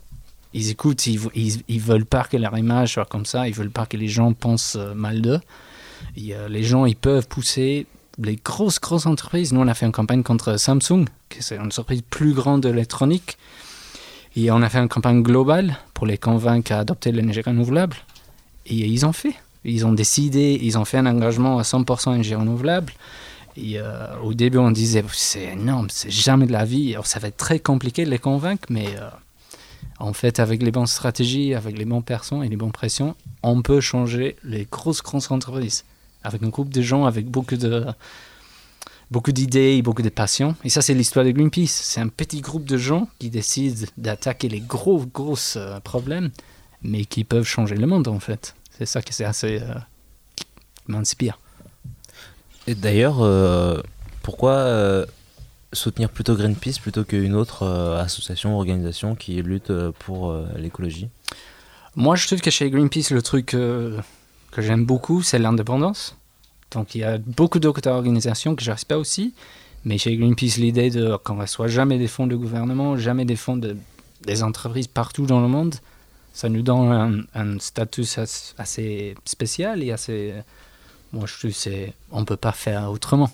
Ils 0.54 0.72
écoutent, 0.72 1.06
ils, 1.06 1.20
ils, 1.68 1.80
veulent 1.80 2.06
pas 2.06 2.24
que 2.24 2.38
leur 2.38 2.58
image 2.58 2.94
soit 2.94 3.06
comme 3.06 3.26
ça, 3.26 3.48
ils 3.48 3.54
veulent 3.54 3.70
pas 3.70 3.86
que 3.86 3.98
les 3.98 4.08
gens 4.08 4.34
pensent 4.34 4.78
euh, 4.80 4.96
mal 4.96 5.22
d'eux. 5.22 5.40
Euh, 6.18 6.48
les 6.50 6.64
gens, 6.64 6.86
ils 6.86 6.96
peuvent 6.96 7.28
pousser 7.28 7.86
les 8.18 8.38
grosses, 8.38 8.80
grosses 8.80 9.06
entreprises. 9.06 9.54
Nous, 9.54 9.60
on 9.60 9.68
a 9.68 9.74
fait 9.76 9.86
une 9.86 9.92
campagne 9.92 10.24
contre 10.24 10.58
Samsung, 10.58 11.06
qui 11.30 11.40
est 11.40 11.52
une 11.52 11.68
entreprise 11.68 12.02
plus 12.10 12.34
grande 12.34 12.62
de 12.62 12.70
l'électronique. 12.70 13.38
Et 14.36 14.50
on 14.52 14.62
a 14.62 14.70
fait 14.70 14.80
une 14.80 14.88
campagne 14.88 15.22
globale 15.22 15.78
pour 15.94 16.08
les 16.08 16.18
convaincre 16.18 16.72
à 16.72 16.80
adopter 16.80 17.12
l'énergie 17.12 17.42
renouvelable. 17.42 17.98
Et 18.68 18.76
ils 18.76 19.06
ont 19.06 19.14
fait. 19.14 19.34
Ils 19.64 19.86
ont 19.86 19.92
décidé, 19.92 20.60
ils 20.62 20.78
ont 20.78 20.86
fait 20.86 20.98
un 20.98 21.06
engagement 21.06 21.60
à 21.60 21.64
100% 21.64 22.12
énergie 22.12 22.36
renouvelable. 22.36 22.94
Et 23.58 23.80
euh, 23.80 24.16
au 24.24 24.34
début, 24.34 24.60
on 24.60 24.72
disait, 24.72 25.04
c'est 25.12 25.44
énorme, 25.54 25.88
c'est 25.90 26.12
jamais 26.12 26.46
de 26.46 26.52
la 26.52 26.64
vie. 26.64 26.94
Alors, 26.94 27.08
ça 27.08 27.20
va 27.20 27.30
être 27.30 27.38
très 27.38 27.60
compliqué 27.60 28.06
de 28.06 28.10
les 28.12 28.20
convaincre, 28.20 28.68
mais 28.70 28.88
euh, 28.98 29.10
en 30.00 30.14
fait, 30.14 30.40
avec 30.40 30.62
les 30.62 30.72
bonnes 30.72 30.88
stratégies, 30.88 31.56
avec 31.56 31.78
les 31.78 31.86
bons 31.86 32.02
personnes 32.02 32.44
et 32.44 32.50
les 32.50 32.56
bonnes 32.56 32.72
pressions, 32.72 33.16
on 33.42 33.62
peut 33.62 33.82
changer 33.82 34.36
les 34.44 34.68
grosses, 34.70 35.02
grosses 35.02 35.32
entreprises. 35.32 35.86
Avec 36.24 36.44
un 36.44 36.50
groupe 36.50 36.70
de 36.70 36.82
gens, 36.82 37.06
avec 37.06 37.28
beaucoup 37.28 37.58
de 37.58 37.86
beaucoup 39.10 39.32
d'idées, 39.32 39.82
beaucoup 39.82 40.02
de 40.02 40.10
passion. 40.10 40.56
Et 40.64 40.70
ça, 40.70 40.82
c'est 40.82 40.94
l'histoire 40.94 41.26
de 41.26 41.32
Greenpeace. 41.32 41.68
C'est 41.68 42.02
un 42.02 42.10
petit 42.10 42.42
groupe 42.42 42.66
de 42.66 42.78
gens 42.78 43.08
qui 43.20 43.30
décident 43.30 43.88
d'attaquer 43.98 44.50
les 44.50 44.60
gros, 44.60 45.06
gros 45.06 45.38
euh, 45.56 45.80
problèmes, 45.80 46.30
mais 46.84 47.06
qui 47.06 47.24
peuvent 47.24 47.46
changer 47.46 47.76
le 47.76 47.88
monde, 47.88 48.08
en 48.08 48.20
fait. 48.20 48.56
C'est 48.78 48.86
ça 48.86 49.00
euh, 49.00 49.02
qui 49.02 49.22
est 49.22 49.26
assez. 49.26 49.62
M'inspire. 50.88 51.40
Et 52.66 52.76
d'ailleurs, 52.76 53.22
euh, 53.22 53.82
pourquoi 54.24 54.52
euh, 54.52 55.06
soutenir 55.74 56.10
plutôt 56.10 56.36
Greenpeace 56.36 56.80
plutôt 56.82 57.04
qu'une 57.04 57.36
autre 57.36 57.66
association 57.66 58.56
ou 58.56 58.58
organisation 58.58 59.16
qui 59.16 59.42
lutte 59.42 59.72
pour 60.00 60.34
l'écologie? 60.56 61.10
Moi, 61.96 62.16
je 62.16 62.28
trouve 62.28 62.42
que 62.42 62.52
chez 62.52 62.70
Greenpeace, 62.70 63.12
le 63.12 63.22
truc 63.22 63.48
que 63.48 64.02
j'aime 64.58 64.86
beaucoup, 64.86 65.22
c'est 65.22 65.40
l'indépendance. 65.40 66.16
Donc 66.72 66.96
il 66.96 67.00
y 67.00 67.04
a 67.04 67.18
beaucoup 67.18 67.60
d'autres 67.60 67.90
organisations 67.90 68.56
que 68.56 68.64
je 68.64 68.72
respecte 68.72 69.00
aussi, 69.00 69.34
mais 69.86 69.98
chez 69.98 70.16
Greenpeace, 70.18 70.58
l'idée 70.58 70.90
de 70.90 71.16
qu'on 71.18 71.36
ne 71.36 71.42
reçoit 71.42 71.68
jamais 71.68 71.98
des 71.98 72.08
fonds 72.08 72.28
de 72.28 72.36
gouvernement, 72.36 72.98
jamais 72.98 73.24
des 73.24 73.38
fonds 73.38 73.58
des 73.58 74.44
entreprises 74.44 74.88
partout 74.88 75.26
dans 75.26 75.40
le 75.40 75.48
monde, 75.48 75.76
ça 76.38 76.50
nous 76.50 76.62
donne 76.62 77.26
un, 77.34 77.56
un 77.56 77.58
statut 77.58 78.06
assez 78.60 79.16
spécial 79.26 79.82
et 79.82 79.92
assez. 79.92 80.36
Moi, 81.12 81.26
je 81.26 81.50
sais, 81.50 81.94
on 82.12 82.20
ne 82.20 82.26
peut 82.26 82.38
pas 82.38 82.52
faire 82.52 82.92
autrement. 82.92 83.32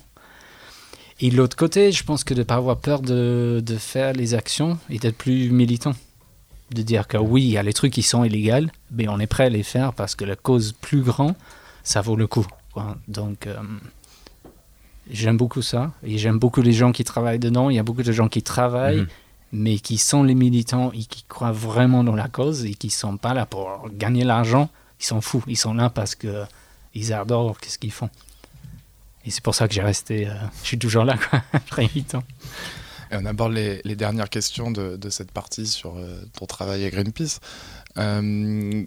Et 1.20 1.28
de 1.28 1.36
l'autre 1.36 1.54
côté, 1.54 1.92
je 1.92 2.02
pense 2.02 2.24
que 2.24 2.32
de 2.32 2.38
ne 2.38 2.44
pas 2.44 2.54
avoir 2.54 2.78
peur 2.78 3.02
de, 3.02 3.62
de 3.62 3.76
faire 3.76 4.14
les 4.14 4.32
actions 4.32 4.78
et 4.88 4.98
d'être 4.98 5.18
plus 5.18 5.50
militant. 5.50 5.94
De 6.70 6.80
dire 6.80 7.06
que 7.06 7.18
oui, 7.18 7.42
il 7.42 7.50
y 7.50 7.58
a 7.58 7.62
les 7.62 7.74
trucs 7.74 7.92
qui 7.92 8.00
sont 8.02 8.24
illégaux, 8.24 8.70
mais 8.90 9.06
on 9.08 9.18
est 9.20 9.26
prêt 9.26 9.44
à 9.44 9.50
les 9.50 9.64
faire 9.64 9.92
parce 9.92 10.14
que 10.14 10.24
la 10.24 10.34
cause 10.34 10.72
plus 10.72 11.02
grande, 11.02 11.34
ça 11.82 12.00
vaut 12.00 12.16
le 12.16 12.26
coup. 12.26 12.46
Donc, 13.06 13.46
euh, 13.46 13.56
j'aime 15.10 15.36
beaucoup 15.36 15.60
ça. 15.60 15.92
Et 16.04 16.16
j'aime 16.16 16.38
beaucoup 16.38 16.62
les 16.62 16.72
gens 16.72 16.90
qui 16.90 17.04
travaillent 17.04 17.38
dedans. 17.38 17.68
Il 17.68 17.76
y 17.76 17.78
a 17.78 17.82
beaucoup 17.82 18.02
de 18.02 18.12
gens 18.12 18.28
qui 18.28 18.42
travaillent. 18.42 19.02
Mm-hmm 19.02 19.23
mais 19.54 19.78
qui 19.78 19.98
sont 19.98 20.24
les 20.24 20.34
militants 20.34 20.90
et 20.92 21.04
qui 21.04 21.24
croient 21.28 21.52
vraiment 21.52 22.02
dans 22.02 22.16
la 22.16 22.26
cause 22.26 22.64
et 22.64 22.74
qui 22.74 22.88
ne 22.88 22.92
sont 22.92 23.16
pas 23.16 23.34
là 23.34 23.46
pour 23.46 23.88
gagner 23.92 24.24
l'argent, 24.24 24.68
ils 25.00 25.04
s'en 25.04 25.20
fous. 25.20 25.44
Ils 25.46 25.56
sont 25.56 25.74
là 25.74 25.90
parce 25.90 26.16
que 26.16 26.44
ils 26.92 27.12
adorent 27.12 27.58
qu'est-ce 27.60 27.78
qu'ils 27.78 27.92
font. 27.92 28.10
Et 29.24 29.30
c'est 29.30 29.42
pour 29.42 29.54
ça 29.54 29.68
que 29.68 29.74
j'ai 29.74 29.82
resté, 29.82 30.28
euh, 30.28 30.34
je 30.62 30.66
suis 30.66 30.78
toujours 30.78 31.04
là, 31.04 31.16
après 31.52 31.88
8 31.94 32.16
ans. 32.16 32.24
Et 33.12 33.16
on 33.16 33.24
aborde 33.24 33.52
les, 33.52 33.80
dernières 33.94 34.28
questions 34.28 34.72
de, 34.72 35.08
cette 35.08 35.30
partie 35.30 35.66
sur 35.66 35.96
euh, 35.96 36.20
ton 36.36 36.46
travail 36.46 36.84
à 36.84 36.90
Greenpeace. 36.90 37.38
Euh, 37.96 38.84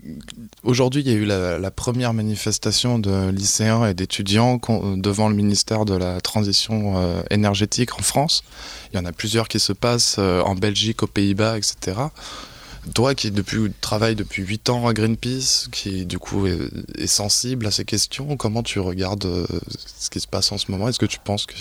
aujourd'hui, 0.64 1.02
il 1.02 1.08
y 1.08 1.14
a 1.14 1.16
eu 1.16 1.26
la, 1.26 1.72
première 1.72 2.14
manifestation 2.14 3.00
de 3.00 3.30
lycéens 3.30 3.86
et 3.86 3.94
d'étudiants 3.94 4.60
devant 4.96 5.30
le 5.30 5.36
ministère 5.36 5.86
de 5.86 5.94
la 5.94 6.20
Transition 6.22 6.98
euh, 6.98 7.22
énergétique 7.30 7.98
en 7.98 8.02
France. 8.02 8.44
Il 8.92 8.98
y 8.98 9.00
en 9.00 9.06
a 9.06 9.12
plusieurs 9.12 9.48
qui 9.48 9.60
se 9.60 9.74
passent 9.74 10.18
euh, 10.20 10.42
en 10.42 10.56
Belgique, 10.56 11.04
aux 11.04 11.08
Pays-Bas, 11.08 11.58
etc. 11.58 11.98
Toi 12.94 13.16
qui 13.16 13.32
depuis, 13.32 13.72
travailles 13.82 14.16
depuis 14.16 14.44
8 14.44 14.70
ans 14.70 14.88
à 14.88 14.94
Greenpeace, 14.94 15.68
qui 15.72 16.06
du 16.06 16.20
coup 16.20 16.48
est 16.48 17.08
sensible 17.08 17.68
à 17.68 17.72
ces 17.72 17.84
questions, 17.84 18.38
comment 18.38 18.64
tu 18.64 18.80
regardes 18.80 19.28
ce 19.98 20.10
qui 20.10 20.22
se 20.22 20.28
passe 20.28 20.54
en 20.54 20.58
ce 20.58 20.72
moment? 20.72 20.88
Est-ce 20.88 21.00
que 21.00 21.06
tu 21.06 21.20
penses 21.20 21.46
que 21.46 21.56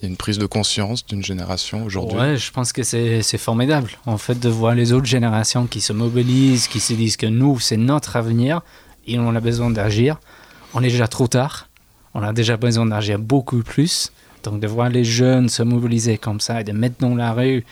il 0.00 0.06
y 0.06 0.06
a 0.06 0.10
une 0.10 0.16
prise 0.16 0.38
de 0.38 0.46
conscience 0.46 1.04
d'une 1.04 1.22
génération 1.22 1.84
aujourd'hui. 1.84 2.18
Ouais, 2.18 2.36
je 2.36 2.50
pense 2.50 2.72
que 2.72 2.82
c'est 2.82 3.38
formidable, 3.38 3.90
en 4.06 4.16
fait, 4.16 4.40
de 4.40 4.48
voir 4.48 4.74
les 4.74 4.94
autres 4.94 5.06
générations 5.06 5.66
qui 5.66 5.82
se 5.82 5.92
mobilisent, 5.92 6.68
qui 6.68 6.80
se 6.80 6.94
disent 6.94 7.18
que 7.18 7.26
nous, 7.26 7.60
c'est 7.60 7.76
notre 7.76 8.16
avenir 8.16 8.62
et 9.06 9.18
on 9.18 9.34
a 9.34 9.40
besoin 9.40 9.68
d'agir. 9.68 10.18
On 10.72 10.82
est 10.82 10.88
déjà 10.88 11.06
trop 11.06 11.26
tard, 11.26 11.68
on 12.14 12.22
a 12.22 12.32
déjà 12.32 12.56
besoin 12.56 12.86
d'agir 12.86 13.18
beaucoup 13.18 13.62
plus. 13.62 14.10
Donc 14.42 14.58
de 14.58 14.66
voir 14.66 14.88
les 14.88 15.04
jeunes 15.04 15.50
se 15.50 15.62
mobiliser 15.62 16.16
comme 16.16 16.40
ça 16.40 16.62
et 16.62 16.64
de 16.64 16.72
mettre 16.72 16.96
dans 17.00 17.14
la 17.14 17.34
rue, 17.34 17.62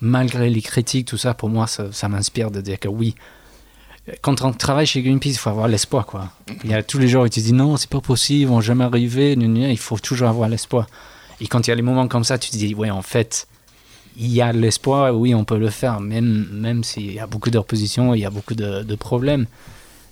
malgré 0.00 0.48
les 0.48 0.62
critiques, 0.62 1.08
tout 1.08 1.18
ça, 1.18 1.34
pour 1.34 1.50
moi, 1.50 1.66
ça, 1.66 2.08
m'inspire 2.08 2.50
de 2.50 2.62
dire 2.62 2.80
que 2.80 2.88
oui, 2.88 3.14
quand 4.22 4.42
on 4.42 4.52
travaille 4.54 4.86
chez 4.86 5.02
Greenpeace, 5.02 5.32
il 5.32 5.38
faut 5.38 5.50
avoir 5.50 5.68
l'espoir, 5.68 6.06
quoi. 6.06 6.30
Il 6.62 6.70
y 6.70 6.74
a 6.74 6.82
tous 6.82 6.98
les 6.98 7.08
jours 7.08 7.24
où 7.24 7.28
tu 7.28 7.40
dis 7.40 7.52
non, 7.52 7.76
c'est 7.76 7.90
pas 7.90 8.00
possible, 8.00 8.50
on 8.50 8.56
va 8.56 8.60
jamais 8.62 8.84
arriver, 8.84 9.32
il 9.32 9.78
faut 9.78 9.98
toujours 9.98 10.28
avoir 10.28 10.48
l'espoir. 10.48 10.86
Et 11.40 11.46
quand 11.46 11.66
il 11.66 11.70
y 11.70 11.72
a 11.72 11.76
les 11.76 11.82
moments 11.82 12.08
comme 12.08 12.24
ça, 12.24 12.38
tu 12.38 12.50
te 12.50 12.56
dis, 12.56 12.74
ouais, 12.74 12.90
en 12.90 13.02
fait, 13.02 13.46
il 14.16 14.32
y 14.32 14.40
a 14.40 14.52
l'espoir, 14.52 15.14
oui, 15.14 15.34
on 15.34 15.44
peut 15.44 15.58
le 15.58 15.70
faire, 15.70 16.00
même, 16.00 16.46
même 16.52 16.84
s'il 16.84 17.12
y 17.12 17.18
a 17.18 17.26
beaucoup 17.26 17.50
d'opposition, 17.50 18.14
il 18.14 18.20
y 18.20 18.24
a 18.24 18.30
beaucoup 18.30 18.54
de, 18.54 18.94
problèmes. 18.94 19.46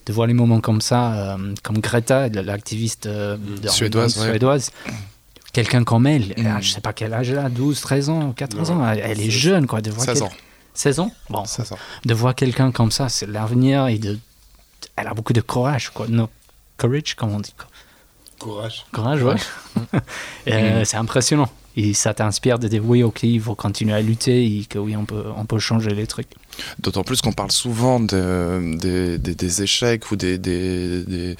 De 0.07 0.12
voir 0.12 0.26
les 0.26 0.35
moments 0.35 0.61
comme 0.61 0.81
ça, 0.81 1.14
euh, 1.14 1.55
comme 1.62 1.79
Greta, 1.79 2.29
l'activiste 2.29 3.07
euh, 3.07 3.37
suédoise, 3.69 4.21
suédoise 4.21 4.73
quelqu'un 5.52 5.85
comme 5.85 6.07
elle, 6.07 6.35
elle 6.37 6.47
a, 6.47 6.61
je 6.61 6.71
sais 6.71 6.81
pas 6.81 6.93
quel 6.93 7.12
âge 7.12 7.31
elle 7.31 7.38
a, 7.38 7.49
12, 7.49 7.81
13 7.81 8.09
ans, 8.09 8.33
14 8.33 8.71
ans, 8.71 8.91
elle, 8.91 9.21
est 9.21 9.31
jeune, 9.31 9.67
quoi. 9.67 9.81
De 9.81 9.91
voir 9.91 10.07
16 10.07 10.23
ans. 10.23 10.33
16 10.75 11.00
ans? 11.00 11.12
Bon. 11.29 11.45
16 11.45 11.73
ans. 11.73 11.79
De 12.05 12.14
voir 12.14 12.35
quelqu'un 12.35 12.73
comme 12.73 12.91
ça, 12.91 13.09
c'est 13.09 13.26
l'avenir 13.26 13.87
et 13.88 13.99
de. 13.99 14.19
Elle 14.97 15.07
a 15.07 15.14
beaucoup 15.14 15.33
de 15.33 15.41
courage, 15.41 15.91
quoi. 15.91 16.07
No, 16.09 16.29
courage, 16.79 17.14
comme 17.14 17.33
on 17.33 17.41
dit, 17.41 17.55
quoi. 17.57 17.67
Courage. 18.43 18.85
Courage, 18.93 19.23
euh, 20.49 20.81
mm. 20.81 20.85
c'est 20.85 20.97
impressionnant. 20.97 21.49
Et 21.77 21.95
ça 21.95 22.12
t'inspire 22.12 22.59
de 22.59 22.69
dire 22.69 22.83
oui, 22.85 23.03
ok, 23.03 23.23
il 23.23 23.40
faut 23.40 23.55
continuer 23.55 23.95
à 23.95 24.03
lutter 24.03 24.45
et 24.45 24.64
que 24.66 24.79
oui, 24.79 24.95
on 24.97 25.05
peut, 25.05 25.59
changer 25.59 25.90
les 25.90 26.07
trucs. 26.07 26.29
D'autant 26.81 27.03
plus 27.03 27.23
qu'on 27.23 27.33
parle 27.33 27.53
souvent 27.53 27.99
des 28.01 29.62
échecs 29.62 30.11
ou 30.11 30.16
des, 30.16 31.37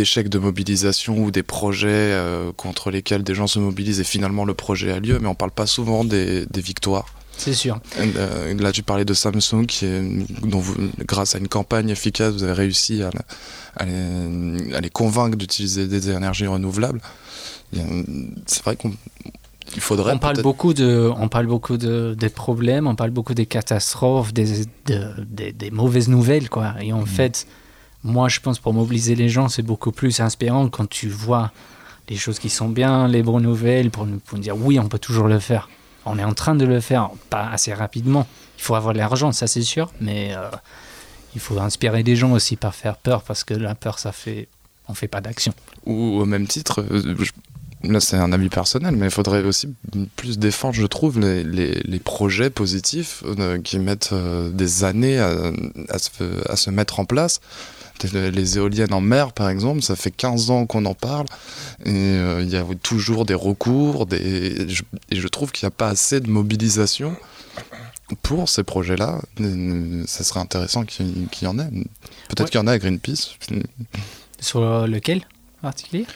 échecs 0.00 0.28
de 0.28 0.38
mobilisation 0.38 1.18
ou 1.18 1.30
des 1.32 1.42
projets 1.42 1.88
euh, 1.88 2.52
contre 2.56 2.90
lesquels 2.90 3.24
des 3.24 3.34
gens 3.34 3.48
se 3.48 3.58
mobilisent 3.58 4.00
et 4.00 4.04
finalement 4.04 4.44
le 4.44 4.54
projet 4.54 4.92
a 4.92 5.00
lieu, 5.00 5.18
mais 5.18 5.26
on 5.26 5.30
ne 5.30 5.36
parle 5.36 5.50
pas 5.50 5.66
souvent 5.66 6.04
des, 6.04 6.46
victoires. 6.54 7.06
C'est 7.40 7.54
sûr. 7.54 7.80
Euh, 7.98 8.54
là, 8.54 8.70
tu 8.70 8.82
parlais 8.82 9.06
de 9.06 9.14
Samsung, 9.14 9.64
qui 9.66 9.86
dont 10.42 10.62
grâce 11.06 11.34
à 11.34 11.38
une 11.38 11.48
campagne 11.48 11.88
efficace, 11.88 12.34
vous 12.34 12.42
avez 12.42 12.52
réussi 12.52 13.02
à, 13.02 13.86
les, 13.86 14.90
convaincre 14.90 15.38
d'utiliser 15.38 15.86
des 15.86 16.10
énergies 16.10 16.46
renouvelables. 16.46 17.00
C'est 17.72 18.62
vrai 18.62 18.76
qu'on 18.76 18.92
il 19.76 19.80
faudrait 19.80 20.14
on 20.14 20.18
parle 20.18 20.42
beaucoup 20.42 20.74
de, 20.74 21.10
on 21.16 21.28
parle 21.28 21.46
beaucoup 21.46 21.76
de, 21.76 22.14
des 22.18 22.28
problèmes, 22.28 22.86
on 22.88 22.96
parle 22.96 23.10
beaucoup 23.10 23.34
des 23.34 23.46
catastrophes, 23.46 24.34
des, 24.34 24.66
des, 24.84 25.70
mauvaises 25.70 26.08
nouvelles, 26.08 26.50
quoi. 26.50 26.74
Et 26.82 26.92
en 26.92 27.02
mm. 27.02 27.06
fait, 27.06 27.46
moi, 28.04 28.28
je 28.28 28.40
pense 28.40 28.58
pour 28.58 28.74
mobiliser 28.74 29.14
les 29.14 29.30
gens, 29.30 29.48
c'est 29.48 29.62
beaucoup 29.62 29.92
plus 29.92 30.20
inspirant 30.20 30.68
quand 30.68 30.88
tu 30.88 31.08
vois 31.08 31.52
les 32.10 32.16
choses 32.16 32.38
qui 32.38 32.50
sont 32.50 32.68
bien, 32.68 33.08
les 33.08 33.22
bonnes 33.22 33.44
nouvelles, 33.44 33.90
pour 33.90 34.06
nous 34.06 34.20
dire 34.38 34.56
oui, 34.58 34.78
on 34.78 34.88
peut 34.88 34.98
toujours 34.98 35.28
le 35.28 35.38
faire. 35.38 35.68
On 36.06 36.18
est 36.18 36.24
en 36.24 36.34
train 36.34 36.54
de 36.54 36.64
le 36.64 36.80
faire, 36.80 37.10
pas 37.28 37.48
assez 37.50 37.74
rapidement. 37.74 38.26
Il 38.58 38.62
faut 38.62 38.74
avoir 38.74 38.94
l'argent, 38.94 39.32
ça 39.32 39.46
c'est 39.46 39.62
sûr, 39.62 39.92
mais 40.00 40.34
euh, 40.34 40.48
il 41.34 41.40
faut 41.40 41.58
inspirer 41.58 42.02
des 42.02 42.16
gens 42.16 42.32
aussi 42.32 42.56
par 42.56 42.74
faire 42.74 42.96
peur, 42.96 43.22
parce 43.22 43.44
que 43.44 43.54
la 43.54 43.74
peur, 43.74 43.98
ça 43.98 44.12
fait. 44.12 44.48
On 44.88 44.94
fait 44.94 45.08
pas 45.08 45.20
d'action. 45.20 45.52
Ou 45.86 46.20
au 46.20 46.24
même 46.24 46.48
titre, 46.48 46.84
euh, 46.90 47.14
là 47.84 48.00
c'est 48.00 48.16
un 48.16 48.32
avis 48.32 48.48
personnel, 48.48 48.96
mais 48.96 49.06
il 49.06 49.10
faudrait 49.12 49.44
aussi 49.44 49.72
plus 50.16 50.36
défendre, 50.36 50.74
je 50.74 50.86
trouve, 50.86 51.20
les, 51.20 51.44
les, 51.44 52.00
projets 52.00 52.50
positifs 52.50 53.22
euh, 53.24 53.60
qui 53.60 53.78
mettent 53.78 54.12
des 54.12 54.82
années 54.82 55.20
à, 55.20 55.52
à, 55.90 56.56
se, 56.56 56.70
mettre 56.70 56.98
en 56.98 57.04
place 57.04 57.40
les 58.04 58.58
éoliennes 58.58 58.92
en 58.92 59.00
mer, 59.00 59.32
par 59.32 59.48
exemple, 59.48 59.82
ça 59.82 59.96
fait 59.96 60.10
15 60.10 60.50
ans 60.50 60.66
qu'on 60.66 60.84
en 60.84 60.94
parle, 60.94 61.26
et 61.84 61.90
euh, 61.90 62.42
il 62.42 62.50
y 62.50 62.56
a 62.56 62.64
toujours 62.82 63.24
des 63.24 63.34
recours. 63.34 64.06
Et, 64.12 64.66
je, 64.68 65.28
trouve 65.28 65.52
qu'il 65.52 65.66
n'y 65.66 65.68
a 65.68 65.76
pas 65.76 65.88
assez 65.88 66.20
de 66.20 66.28
mobilisation 66.28 67.16
pour 68.22 68.48
ces 68.48 68.64
projets-là. 68.64 69.20
Euh, 69.40 70.02
ça 70.06 70.24
serait 70.24 70.40
intéressant 70.40 70.84
qu'il 70.84 71.28
y 71.42 71.46
en 71.46 71.58
ait. 71.58 71.70
Peut-être 72.28 72.50
qu'il 72.50 72.60
y 72.60 72.62
en 72.62 72.66
a 72.66 72.72
à 72.72 72.78
Greenpeace. 72.78 73.36
Sur 74.40 74.62
euh, 74.62 74.86
lequel 74.86 75.26
en 75.62 75.68
particulier? 75.68 76.06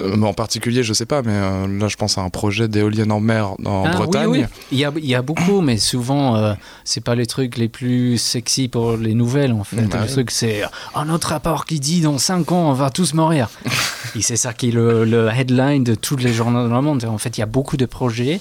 Euh, 0.00 0.20
en 0.22 0.34
particulier, 0.34 0.82
je 0.82 0.88
ne 0.88 0.94
sais 0.94 1.06
pas, 1.06 1.22
mais 1.22 1.32
euh, 1.32 1.78
là 1.78 1.86
je 1.86 1.96
pense 1.96 2.18
à 2.18 2.22
un 2.22 2.30
projet 2.30 2.66
d'éolienne 2.66 3.12
en 3.12 3.20
mer 3.20 3.52
en 3.64 3.84
ah, 3.86 3.90
Bretagne. 3.92 4.48
Il, 4.72 4.78
y 4.78 4.84
a, 4.84 5.18
a, 5.18 5.22
beaucoup, 5.22 5.60
mais 5.60 5.76
souvent 5.76 6.34
euh, 6.34 6.54
c'est 6.82 7.02
pas 7.02 7.14
les 7.14 7.26
trucs 7.26 7.56
les 7.56 7.68
plus 7.68 8.18
sexy 8.18 8.66
pour 8.66 8.96
les 8.96 9.14
nouvelles 9.14 9.52
en 9.52 9.62
fait. 9.62 9.76
Le 9.76 10.06
truc 10.08 10.32
c'est 10.32 10.64
euh, 10.64 10.68
un 10.96 11.08
autre 11.10 11.28
rapport 11.28 11.64
qui 11.64 11.78
dit 11.78 12.00
dans 12.00 12.18
5 12.18 12.50
ans 12.50 12.70
on 12.70 12.72
va 12.72 12.90
tous 12.90 13.14
mourir. 13.14 13.48
C'est 14.20 14.36
ça 14.36 14.52
qui 14.52 14.68
est 14.68 14.72
le, 14.72 15.28
headline 15.28 15.82
de 15.82 15.96
tous 15.96 16.16
les 16.16 16.32
journaux 16.32 16.68
dans 16.68 16.76
le 16.76 16.82
monde. 16.82 17.04
En 17.04 17.18
fait, 17.18 17.36
il 17.36 17.40
y 17.40 17.42
a 17.42 17.46
beaucoup 17.46 17.76
de 17.76 17.84
projets 17.84 18.40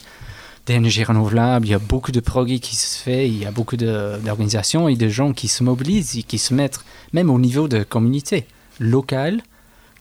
d'énergie 0.68 1.04
renouvelable, 1.04 1.66
il 1.66 1.72
y 1.72 1.74
a 1.74 1.80
beaucoup 1.80 2.12
de 2.12 2.20
progrès 2.20 2.60
qui 2.60 2.76
se 2.76 2.98
fait, 3.00 3.28
il 3.28 3.42
y 3.42 3.46
a 3.48 3.52
beaucoup 3.52 3.76
d'organisations 3.76 4.88
et 4.88 4.96
de 4.96 5.10
gens 5.10 5.34
qui 5.34 5.48
se 5.48 5.64
mobilisent 5.64 6.16
et 6.16 6.22
qui 6.24 6.38
se 6.38 6.54
mettent 6.54 6.80
même 7.12 7.32
au 7.32 7.40
niveau 7.40 7.68
de 7.68 7.82
communauté 7.82 8.46
locale 8.80 9.42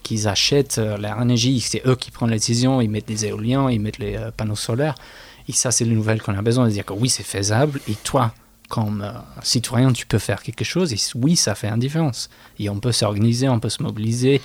qu'ils 0.03 0.27
achètent 0.27 0.77
euh, 0.77 0.97
l'énergie, 0.97 1.59
c'est 1.59 1.81
eux 1.87 1.95
qui 1.95 2.11
prennent 2.11 2.29
les 2.29 2.35
décisions, 2.35 2.81
ils 2.81 2.89
mettent 2.89 3.09
les 3.09 3.25
éoliens, 3.25 3.69
ils 3.71 3.79
mettent 3.79 3.97
les 3.97 4.15
euh, 4.15 4.31
panneaux 4.31 4.55
solaires. 4.55 4.95
Et 5.47 5.53
ça, 5.53 5.71
c'est 5.71 5.85
les 5.85 5.95
nouvelles 5.95 6.21
qu'on 6.21 6.37
a 6.37 6.41
besoin, 6.41 6.67
de 6.67 6.71
dire 6.71 6.85
que 6.85 6.93
oui, 6.93 7.09
c'est 7.09 7.23
faisable, 7.23 7.79
et 7.87 7.95
toi, 7.95 8.33
comme 8.69 9.01
euh, 9.01 9.11
citoyen, 9.41 9.91
tu 9.91 10.05
peux 10.05 10.19
faire 10.19 10.43
quelque 10.43 10.63
chose, 10.63 10.93
et 10.93 10.97
oui, 11.15 11.35
ça 11.35 11.55
fait 11.55 11.67
une 11.67 11.79
différence. 11.79 12.29
Et 12.59 12.69
on 12.69 12.79
peut 12.79 12.91
s'organiser, 12.91 13.49
on 13.49 13.59
peut 13.59 13.69
se 13.69 13.81
mobiliser, 13.81 14.41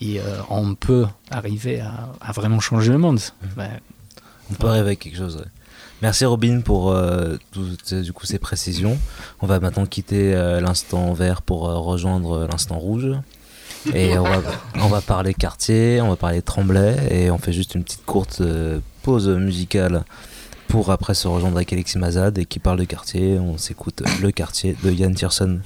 et 0.00 0.20
on 0.50 0.74
peut 0.74 1.06
arriver 1.30 1.80
à, 1.80 2.32
vraiment 2.32 2.60
changer 2.60 2.92
le 2.92 2.98
monde. 2.98 3.20
Mmh. 3.20 3.62
On 4.50 4.54
peut 4.54 4.66
ouais. 4.66 4.72
rêver 4.72 4.96
quelque 4.96 5.16
chose, 5.16 5.36
ouais. 5.36 5.50
Merci 6.02 6.26
Robin 6.26 6.60
pour 6.60 6.94
toutes 7.52 7.94
du 7.94 8.12
coup, 8.12 8.26
ces 8.26 8.38
précisions. 8.38 8.98
On 9.40 9.46
va 9.46 9.60
maintenant 9.60 9.86
quitter 9.86 10.32
l'instant 10.60 11.14
vert 11.14 11.40
pour 11.40 11.62
rejoindre 11.62 12.46
l'instant 12.50 12.76
rouge. 12.76 13.16
Et 13.92 14.16
on 14.18 14.24
va, 14.24 14.40
on 14.76 14.88
va 14.88 15.00
parler 15.00 15.34
quartier, 15.34 16.00
on 16.00 16.08
va 16.08 16.16
parler 16.16 16.40
Tremblay, 16.40 16.96
et 17.10 17.30
on 17.30 17.38
fait 17.38 17.52
juste 17.52 17.74
une 17.74 17.84
petite 17.84 18.04
courte 18.06 18.38
euh, 18.40 18.80
pause 19.02 19.28
musicale 19.28 20.04
pour 20.68 20.90
après 20.90 21.14
se 21.14 21.28
rejoindre 21.28 21.56
avec 21.56 21.72
Alexis 21.72 21.98
Mazad 21.98 22.38
et 22.38 22.46
qui 22.46 22.58
parle 22.58 22.78
de 22.78 22.84
quartier. 22.84 23.38
On 23.38 23.58
s'écoute 23.58 24.02
euh, 24.02 24.10
Le 24.22 24.30
quartier 24.30 24.76
de 24.82 24.90
Yann 24.90 25.14
Tierson. 25.14 25.60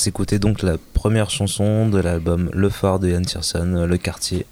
S'écoutait 0.00 0.38
donc 0.38 0.62
la 0.62 0.76
première 0.94 1.28
chanson 1.28 1.88
de 1.88 1.98
l'album 1.98 2.50
Le 2.54 2.70
Phare 2.70 2.98
de 2.98 3.08
Yann 3.10 3.24
Tierson, 3.24 3.84
Le 3.86 3.98
Quartier. 3.98 4.46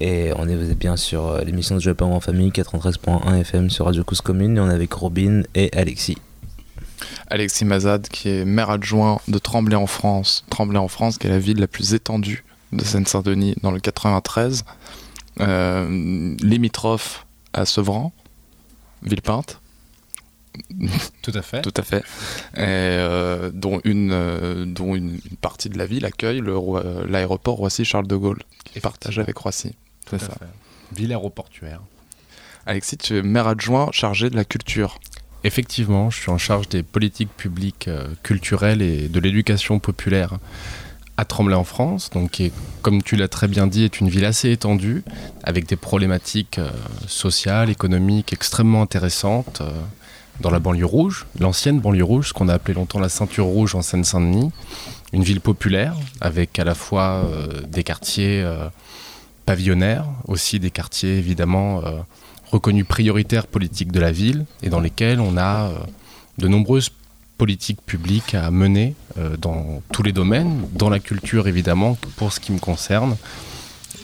Et 0.00 0.30
on 0.36 0.46
est 0.46 0.74
bien 0.74 0.96
sur 0.96 1.26
euh, 1.26 1.40
l'émission 1.40 1.74
de 1.74 1.80
Japon 1.80 2.12
en 2.12 2.20
famille 2.20 2.50
93.1 2.50 3.40
FM 3.40 3.70
sur 3.70 3.86
Radio 3.86 4.04
Cause 4.04 4.20
Commune 4.20 4.58
et 4.58 4.60
on 4.60 4.70
est 4.70 4.74
avec 4.74 4.92
Robin 4.92 5.42
et 5.54 5.70
Alexis. 5.76 6.18
Alexis 7.28 7.64
Mazad 7.64 8.08
qui 8.08 8.28
est 8.28 8.44
maire 8.44 8.70
adjoint 8.70 9.20
de 9.26 9.38
Tremblay 9.38 9.74
en 9.74 9.86
France. 9.86 10.44
Tremblay 10.50 10.78
en 10.78 10.88
France 10.88 11.16
qui 11.18 11.26
est 11.26 11.30
la 11.30 11.38
ville 11.38 11.58
la 11.58 11.66
plus 11.66 11.94
étendue 11.94 12.44
de 12.72 12.84
Seine-Saint-Denis 12.84 13.56
dans 13.62 13.70
le 13.70 13.80
93. 13.80 14.64
Euh, 15.40 16.36
limitrophe 16.42 17.26
à 17.54 17.64
Sevran, 17.64 18.12
Villepinte. 19.02 19.60
Tout 21.22 21.32
à 21.34 21.42
fait. 21.42 21.62
Tout 21.62 21.74
à 21.76 21.82
fait. 21.82 21.98
Et, 22.56 22.60
euh, 22.60 23.50
dont, 23.52 23.80
une, 23.84 24.10
euh, 24.12 24.64
dont 24.64 24.94
une, 24.94 25.14
une 25.30 25.36
partie 25.40 25.68
de 25.68 25.78
la 25.78 25.86
ville 25.86 26.04
accueille 26.04 26.40
le 26.40 26.56
roi- 26.56 26.84
l'aéroport 27.08 27.56
Roissy-Charles 27.56 28.06
de 28.06 28.16
Gaulle, 28.16 28.42
qui 28.64 28.78
est 28.78 28.80
partagé 28.80 29.20
avec 29.20 29.36
Roissy. 29.36 29.74
C'est 30.04 30.10
Tout 30.10 30.16
à 30.16 30.18
ça. 30.28 30.32
fait. 30.38 30.96
Ville 30.96 31.10
aéroportuaire. 31.12 31.80
Alexis, 32.66 32.96
tu 32.98 33.16
es 33.18 33.22
maire 33.22 33.46
adjoint 33.48 33.88
chargé 33.92 34.30
de 34.30 34.36
la 34.36 34.44
culture. 34.44 34.98
Effectivement, 35.44 36.10
je 36.10 36.20
suis 36.20 36.30
en 36.30 36.38
charge 36.38 36.68
des 36.68 36.82
politiques 36.82 37.30
publiques 37.36 37.88
euh, 37.88 38.08
culturelles 38.22 38.82
et 38.82 39.08
de 39.08 39.20
l'éducation 39.20 39.78
populaire 39.78 40.38
à 41.16 41.24
Tremblay 41.24 41.54
en 41.56 41.64
France, 41.64 42.10
donc 42.10 42.30
qui 42.32 42.44
est, 42.46 42.52
comme 42.82 43.02
tu 43.02 43.16
l'as 43.16 43.26
très 43.28 43.48
bien 43.48 43.66
dit, 43.66 43.84
est 43.84 44.00
une 44.00 44.08
ville 44.08 44.24
assez 44.24 44.50
étendue, 44.52 45.02
avec 45.42 45.66
des 45.66 45.76
problématiques 45.76 46.58
euh, 46.58 46.70
sociales, 47.06 47.70
économiques 47.70 48.32
extrêmement 48.32 48.82
intéressantes 48.82 49.60
euh, 49.60 49.70
dans 50.40 50.50
la 50.50 50.58
banlieue 50.58 50.86
rouge, 50.86 51.26
l'ancienne 51.38 51.80
banlieue 51.80 52.04
rouge, 52.04 52.28
ce 52.28 52.32
qu'on 52.32 52.48
a 52.48 52.54
appelé 52.54 52.74
longtemps 52.74 53.00
la 53.00 53.08
ceinture 53.08 53.46
rouge 53.46 53.74
en 53.74 53.82
Seine-Saint-Denis, 53.82 54.50
une 55.12 55.22
ville 55.22 55.40
populaire, 55.40 55.94
avec 56.20 56.58
à 56.58 56.64
la 56.64 56.74
fois 56.74 57.24
euh, 57.24 57.62
des 57.66 57.82
quartiers 57.82 58.42
euh, 58.42 58.68
pavillonnaires, 59.46 60.06
aussi 60.26 60.60
des 60.60 60.70
quartiers 60.70 61.16
évidemment 61.16 61.82
euh, 61.84 61.98
reconnus 62.52 62.86
prioritaires 62.86 63.46
politiques 63.46 63.92
de 63.92 64.00
la 64.00 64.12
ville, 64.12 64.46
et 64.62 64.68
dans 64.68 64.80
lesquels 64.80 65.20
on 65.20 65.36
a 65.36 65.70
de 66.38 66.48
nombreuses 66.48 66.90
politiques 67.36 67.80
publiques 67.84 68.34
à 68.34 68.50
mener 68.50 68.94
dans 69.38 69.82
tous 69.92 70.02
les 70.02 70.12
domaines, 70.12 70.66
dans 70.72 70.88
la 70.88 70.98
culture 70.98 71.46
évidemment, 71.46 71.96
pour 72.16 72.32
ce 72.32 72.40
qui 72.40 72.52
me 72.52 72.58
concerne, 72.58 73.16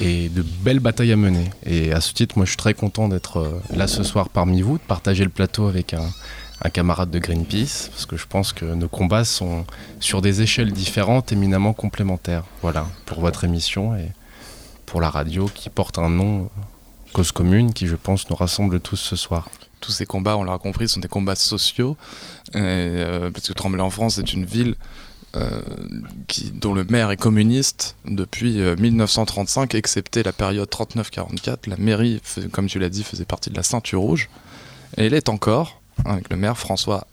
et 0.01 0.29
de 0.29 0.43
belles 0.43 0.81
batailles 0.81 1.13
à 1.13 1.17
mener. 1.17 1.51
Et 1.65 1.93
à 1.93 2.01
ce 2.01 2.13
titre, 2.13 2.37
moi 2.37 2.45
je 2.45 2.51
suis 2.51 2.57
très 2.57 2.75
content 2.75 3.09
d'être 3.09 3.39
euh, 3.39 3.61
là 3.75 3.87
ce 3.87 4.03
soir 4.03 4.29
parmi 4.29 4.63
vous, 4.63 4.79
de 4.79 4.83
partager 4.83 5.25
le 5.25 5.31
plateau 5.31 5.67
avec 5.67 5.95
un, 5.95 6.09
camarade 6.73 7.11
de 7.11 7.19
Greenpeace, 7.19 7.91
parce 7.91 8.07
que 8.07 8.17
je 8.17 8.27
pense 8.27 8.55
que 8.55 8.65
nos 8.65 8.89
combats 8.89 9.27
sont 9.27 9.67
sur 10.01 10.23
des 10.23 10.41
échelles 10.41 10.73
différentes, 10.73 11.31
éminemment 11.31 11.75
complémentaires. 11.75 12.45
Voilà, 12.63 12.87
pour 13.05 13.21
votre 13.21 13.45
émission 13.45 13.95
et 13.95 14.13
pour 14.87 15.03
la 15.03 15.11
radio 15.11 15.47
qui 15.55 15.69
porte 15.69 15.99
un 15.99 16.09
nom, 16.09 16.49
Cause 17.13 17.33
Commune, 17.33 17.75
qui 17.75 17.87
je 17.87 17.97
pense 17.97 18.31
nous 18.31 18.37
rassemble 18.37 18.81
tous 18.81 18.97
ce 18.97 19.15
soir. 19.15 19.51
Tous 19.83 19.93
ces 19.93 20.07
combats, 20.07 20.39
on 20.39 20.45
l'a 20.45 20.57
compris, 20.57 20.89
sont 20.89 21.01
des 21.01 21.09
combats 21.09 21.35
sociaux, 21.35 21.99
euh, 22.57 23.31
parce 23.31 23.47
que 23.47 23.53
Tremblay 23.53 23.83
en 23.83 23.91
France 23.91 24.17
est 24.17 24.33
une 24.33 24.47
ville 24.47 24.77
euh, 25.37 25.63
dont 26.53 26.75
le 26.75 26.85
maire 26.85 27.11
est 27.11 27.17
communiste 27.17 27.97
depuis 28.05 28.61
euh, 28.61 28.77
1935, 28.77 29.75
excepté 29.75 30.23
la 30.23 30.33
période 30.33 30.69
39-44. 30.69 31.69
La 31.69 31.77
mairie, 31.77 32.21
comme 32.53 32.67
tu 32.67 32.79
l'as 32.79 32.89
dit, 32.89 33.03
faisait 33.03 33.25
partie 33.25 33.51
de 33.51 33.57
la 33.57 33.63
ceinture 33.63 34.01
rouge, 34.01 34.29
et 34.97 35.07
elle 35.07 35.15
est 35.15 35.29
encore, 35.29 35.81
hein, 36.05 36.13
avec 36.13 36.31
le 36.31 36.37
maire 36.37 36.59
François 36.59 37.07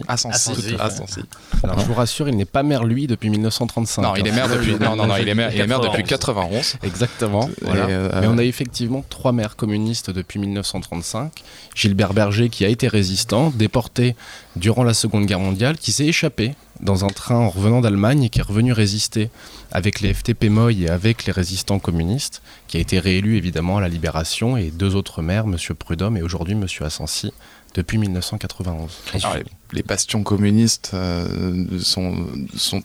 Tout 0.00 0.06
à 0.08 0.10
fait. 0.10 0.74
Assanci. 0.78 1.20
Alors 1.62 1.78
je 1.80 1.84
vous 1.84 1.94
rassure, 1.94 2.28
il 2.28 2.36
n'est 2.36 2.44
pas 2.44 2.62
maire 2.62 2.84
lui 2.84 3.06
depuis 3.06 3.28
1935. 3.30 4.02
Non, 4.02 4.14
il 4.16 4.26
est 4.26 4.32
maire 4.32 4.48
depuis, 4.48 4.72
non, 4.78 4.96
non, 4.96 5.06
non, 5.06 5.16
il 5.16 5.28
est 5.28 5.34
maire, 5.34 5.52
il 5.54 5.60
est 5.60 5.66
maire 5.66 5.80
depuis 5.80 6.04
91. 6.04 6.76
Exactement. 6.82 7.48
Voilà. 7.62 7.86
euh, 7.86 8.20
Mais 8.20 8.26
on 8.26 8.38
a 8.38 8.44
effectivement 8.44 9.04
trois 9.08 9.32
maires 9.32 9.56
communistes 9.56 10.10
depuis 10.10 10.38
1935. 10.38 11.32
Gilbert 11.74 12.14
Berger 12.14 12.48
qui 12.48 12.64
a 12.64 12.68
été 12.68 12.88
résistant, 12.88 13.50
déporté 13.50 14.16
durant 14.56 14.84
la 14.84 14.94
Seconde 14.94 15.26
Guerre 15.26 15.40
mondiale, 15.40 15.76
qui 15.76 15.92
s'est 15.92 16.06
échappé 16.06 16.54
dans 16.80 17.04
un 17.04 17.08
train 17.08 17.36
en 17.36 17.48
revenant 17.50 17.80
d'Allemagne 17.80 18.22
et 18.24 18.28
qui 18.28 18.38
est 18.38 18.42
revenu 18.42 18.72
résister 18.72 19.30
avec 19.72 20.00
les 20.00 20.14
FTP 20.14 20.44
Moy 20.44 20.82
et 20.82 20.88
avec 20.88 21.24
les 21.26 21.32
résistants 21.32 21.78
communistes, 21.80 22.40
qui 22.68 22.76
a 22.76 22.80
été 22.80 22.98
réélu 23.00 23.36
évidemment 23.36 23.78
à 23.78 23.80
la 23.80 23.88
Libération, 23.88 24.56
et 24.56 24.70
deux 24.70 24.94
autres 24.94 25.20
maires, 25.20 25.44
M. 25.44 25.56
Prudhomme 25.76 26.16
et 26.16 26.22
aujourd'hui 26.22 26.54
M. 26.54 26.66
Assensi, 26.80 27.32
depuis 27.74 27.98
1991. 27.98 28.90
Alors, 29.14 29.36
les, 29.36 29.44
les 29.72 29.82
bastions 29.82 30.22
communistes 30.22 30.90
euh, 30.94 31.78
sont, 31.80 32.26
sont. 32.56 32.82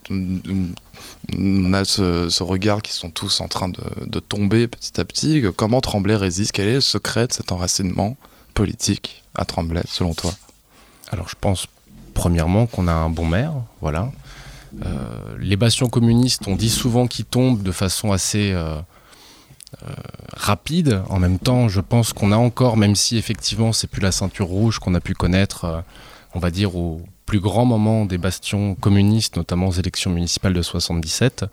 On 1.37 1.73
a 1.73 1.85
ce, 1.85 2.29
ce 2.29 2.43
regard 2.43 2.81
qui 2.81 2.91
sont 2.91 3.09
tous 3.09 3.41
en 3.41 3.47
train 3.47 3.69
de, 3.69 3.81
de 4.05 4.19
tomber 4.19 4.67
petit 4.67 4.99
à 4.99 5.05
petit. 5.05 5.43
Comment 5.55 5.81
Tremblay 5.81 6.15
résiste? 6.15 6.51
Quel 6.51 6.67
est 6.67 6.75
le 6.75 6.81
secret 6.81 7.27
de 7.27 7.33
cet 7.33 7.51
enracinement 7.51 8.17
politique 8.53 9.23
à 9.35 9.45
Tremblay, 9.45 9.83
selon 9.87 10.13
toi? 10.13 10.33
Alors 11.11 11.29
je 11.29 11.35
pense 11.39 11.67
premièrement 12.13 12.65
qu'on 12.67 12.87
a 12.87 12.93
un 12.93 13.09
bon 13.09 13.25
maire, 13.25 13.53
voilà. 13.81 14.11
Euh, 14.85 15.35
les 15.39 15.55
bastions 15.55 15.87
communistes, 15.87 16.47
on 16.47 16.55
dit 16.55 16.69
souvent 16.69 17.07
qu'ils 17.07 17.25
tombent 17.25 17.61
de 17.61 17.71
façon 17.71 18.11
assez 18.11 18.51
euh, 18.53 18.77
euh, 18.77 18.81
rapide. 20.35 21.01
En 21.09 21.19
même 21.19 21.39
temps, 21.39 21.67
je 21.67 21.79
pense 21.79 22.13
qu'on 22.13 22.31
a 22.31 22.37
encore, 22.37 22.77
même 22.77 22.95
si 22.95 23.17
effectivement 23.17 23.71
c'est 23.71 23.87
plus 23.87 24.01
la 24.01 24.11
ceinture 24.11 24.47
rouge 24.47 24.79
qu'on 24.79 24.93
a 24.95 24.99
pu 24.99 25.13
connaître, 25.13 25.65
euh, 25.65 25.81
on 26.33 26.39
va 26.39 26.51
dire 26.51 26.75
au 26.75 27.01
plus 27.25 27.39
grand 27.39 27.65
moment 27.65 28.05
des 28.05 28.17
bastions 28.17 28.75
communistes, 28.75 29.37
notamment 29.37 29.67
aux 29.67 29.73
élections 29.73 30.11
municipales 30.11 30.53
de 30.53 30.61
77, 30.61 31.45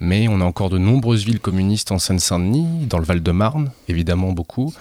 mais 0.00 0.26
on 0.28 0.40
a 0.40 0.44
encore 0.44 0.70
de 0.70 0.78
nombreuses 0.78 1.24
villes 1.24 1.40
communistes 1.40 1.92
en 1.92 1.98
Seine-Saint-Denis, 1.98 2.86
dans 2.86 2.98
le 2.98 3.04
Val-de-Marne, 3.04 3.70
évidemment 3.88 4.32
beaucoup, 4.32 4.72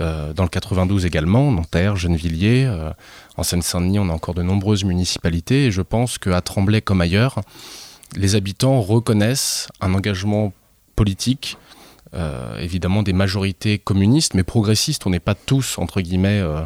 euh, 0.00 0.32
dans 0.32 0.44
le 0.44 0.48
92 0.48 1.04
également, 1.04 1.50
Nanterre, 1.52 1.96
Gennevilliers. 1.96 2.64
euh, 2.66 2.90
en 3.36 3.42
Seine-Saint-Denis, 3.42 3.98
on 3.98 4.08
a 4.08 4.12
encore 4.12 4.34
de 4.34 4.42
nombreuses 4.42 4.84
municipalités 4.84 5.66
et 5.66 5.70
je 5.70 5.82
pense 5.82 6.16
qu'à 6.16 6.40
Tremblay 6.40 6.80
comme 6.80 7.00
ailleurs, 7.00 7.40
les 8.16 8.34
habitants 8.36 8.80
reconnaissent 8.80 9.68
un 9.80 9.94
engagement 9.94 10.52
politique, 10.96 11.56
euh, 12.14 12.58
évidemment 12.58 13.02
des 13.02 13.12
majorités 13.12 13.78
communistes, 13.78 14.34
mais 14.34 14.42
progressistes. 14.42 15.06
On 15.06 15.10
n'est 15.10 15.20
pas 15.20 15.34
tous, 15.34 15.78
entre 15.78 16.00
guillemets, 16.00 16.40
euh, 16.40 16.62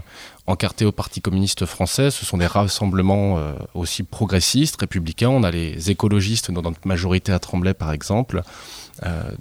encartés 0.46 0.84
au 0.84 0.92
Parti 0.92 1.20
communiste 1.20 1.66
français. 1.66 2.10
Ce 2.10 2.24
sont 2.24 2.38
des 2.38 2.46
rassemblements 2.46 3.38
euh, 3.38 3.52
aussi 3.74 4.02
progressistes, 4.04 4.80
républicains. 4.80 5.28
On 5.28 5.42
a 5.42 5.50
les 5.50 5.90
écologistes 5.90 6.50
dans 6.50 6.62
notre 6.62 6.86
majorité 6.86 7.32
à 7.32 7.38
Tremblay, 7.38 7.74
par 7.74 7.92
exemple. 7.92 8.42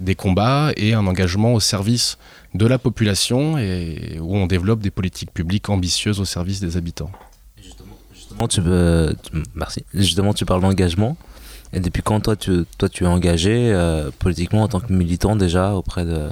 Des 0.00 0.16
combats 0.16 0.72
et 0.76 0.94
un 0.94 1.06
engagement 1.06 1.54
au 1.54 1.60
service 1.60 2.18
de 2.54 2.66
la 2.66 2.76
population 2.76 3.56
et 3.56 4.18
où 4.20 4.36
on 4.36 4.46
développe 4.46 4.80
des 4.80 4.90
politiques 4.90 5.32
publiques 5.32 5.70
ambitieuses 5.70 6.18
au 6.18 6.24
service 6.24 6.58
des 6.60 6.76
habitants. 6.76 7.10
Justement, 8.12 8.48
tu 8.48 8.60
tu- 8.60 9.42
merci. 9.54 9.84
Justement, 9.94 10.34
tu 10.34 10.44
parles 10.44 10.60
d'engagement. 10.60 11.16
Et 11.74 11.80
depuis 11.80 12.02
quand 12.02 12.20
toi 12.20 12.36
tu, 12.36 12.64
toi, 12.78 12.88
tu 12.88 13.04
es 13.04 13.06
engagé 13.06 13.72
euh, 13.72 14.10
politiquement 14.18 14.62
en 14.62 14.68
tant 14.68 14.80
que 14.80 14.92
militant 14.92 15.34
déjà 15.34 15.74
auprès 15.74 16.04
de, 16.04 16.28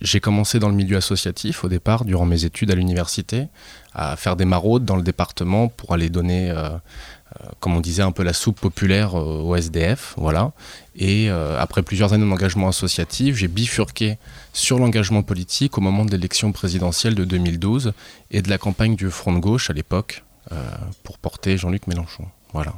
J'ai 0.00 0.20
commencé 0.20 0.58
dans 0.58 0.70
le 0.70 0.74
milieu 0.74 0.96
associatif 0.96 1.64
au 1.64 1.68
départ, 1.68 2.06
durant 2.06 2.24
mes 2.24 2.44
études 2.46 2.70
à 2.70 2.74
l'université, 2.74 3.48
à 3.94 4.16
faire 4.16 4.36
des 4.36 4.46
maraudes 4.46 4.86
dans 4.86 4.96
le 4.96 5.02
département 5.02 5.68
pour 5.68 5.92
aller 5.92 6.08
donner, 6.08 6.50
euh, 6.50 6.70
euh, 6.70 6.78
comme 7.60 7.76
on 7.76 7.80
disait, 7.80 8.02
un 8.02 8.10
peu 8.10 8.22
la 8.22 8.32
soupe 8.32 8.58
populaire 8.58 9.14
au 9.14 9.54
SDF. 9.54 10.14
Voilà. 10.16 10.52
Et 10.96 11.28
après 11.28 11.82
plusieurs 11.82 12.14
années 12.14 12.28
d'engagement 12.28 12.68
associatif, 12.68 13.36
j'ai 13.36 13.48
bifurqué 13.48 14.18
sur 14.54 14.78
l'engagement 14.78 15.22
politique 15.22 15.76
au 15.76 15.82
moment 15.82 16.06
de 16.06 16.10
l'élection 16.10 16.52
présidentielle 16.52 17.14
de 17.14 17.24
2012 17.24 17.92
et 18.30 18.40
de 18.40 18.48
la 18.48 18.56
campagne 18.56 18.96
du 18.96 19.10
Front 19.10 19.34
de 19.34 19.40
gauche 19.40 19.68
à 19.68 19.74
l'époque 19.74 20.24
pour 21.02 21.18
porter 21.18 21.56
Jean-Luc 21.58 21.86
Mélenchon. 21.86 22.24
Voilà. 22.52 22.74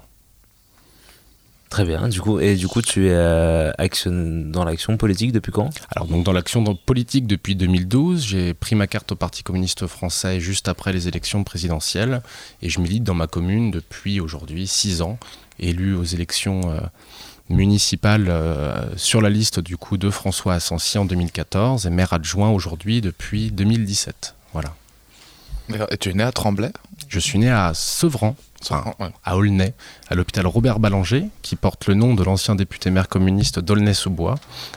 Très 1.74 1.84
bien. 1.84 2.06
Du 2.06 2.20
coup, 2.20 2.38
et 2.38 2.54
du 2.54 2.68
coup, 2.68 2.82
tu 2.82 3.08
es 3.08 3.12
euh, 3.12 3.72
action, 3.78 4.12
dans 4.46 4.62
l'action 4.62 4.96
politique 4.96 5.32
depuis 5.32 5.50
quand? 5.50 5.70
Alors 5.90 6.06
donc 6.06 6.22
dans 6.22 6.30
l'action 6.30 6.62
politique 6.76 7.26
depuis 7.26 7.56
2012, 7.56 8.24
j'ai 8.24 8.54
pris 8.54 8.76
ma 8.76 8.86
carte 8.86 9.10
au 9.10 9.16
Parti 9.16 9.42
communiste 9.42 9.88
français 9.88 10.38
juste 10.38 10.68
après 10.68 10.92
les 10.92 11.08
élections 11.08 11.42
présidentielles 11.42 12.22
et 12.62 12.68
je 12.68 12.78
milite 12.78 13.02
dans 13.02 13.14
ma 13.14 13.26
commune 13.26 13.72
depuis 13.72 14.20
aujourd'hui 14.20 14.68
6 14.68 15.02
ans, 15.02 15.18
élu 15.58 15.96
aux 15.96 16.04
élections 16.04 16.60
euh, 16.70 16.78
municipales 17.50 18.26
euh, 18.28 18.96
sur 18.96 19.20
la 19.20 19.28
liste 19.28 19.58
du 19.58 19.76
coup 19.76 19.96
de 19.96 20.10
François 20.10 20.54
Assensi 20.54 20.96
en 20.98 21.04
2014 21.04 21.88
et 21.88 21.90
maire 21.90 22.12
adjoint 22.12 22.50
aujourd'hui 22.50 23.00
depuis 23.00 23.50
2017. 23.50 24.36
Voilà. 24.52 24.76
Et 25.90 25.96
tu 25.96 26.10
es 26.10 26.12
né 26.12 26.22
à 26.22 26.32
Tremblay? 26.32 26.70
Je 27.08 27.18
suis 27.18 27.38
né 27.38 27.50
à 27.50 27.72
Sevran, 27.74 28.36
à 29.24 29.36
Aulnay, 29.36 29.74
à 30.08 30.14
l'hôpital 30.14 30.46
Robert 30.46 30.78
Ballanger, 30.78 31.24
qui 31.42 31.56
porte 31.56 31.86
le 31.86 31.94
nom 31.94 32.14
de 32.14 32.22
l'ancien 32.22 32.54
député 32.54 32.90
maire 32.90 33.08
communiste 33.08 33.60
d'Aulnay-sous-Bois, 33.60 34.36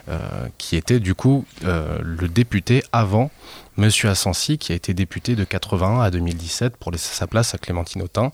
euh, 0.09 0.19
qui 0.57 0.75
était 0.75 0.99
du 0.99 1.15
coup 1.15 1.45
euh, 1.63 1.97
le 2.01 2.27
député 2.27 2.83
avant 2.91 3.31
Monsieur 3.75 4.09
Assensi, 4.09 4.57
qui 4.57 4.71
a 4.71 4.75
été 4.75 4.93
député 4.93 5.35
de 5.35 5.43
81 5.43 6.01
à 6.01 6.09
2017 6.09 6.77
pour 6.77 6.91
laisser 6.91 7.13
sa 7.13 7.27
place 7.27 7.53
à 7.53 7.57
Clémentine 7.57 8.01
Autain. 8.01 8.31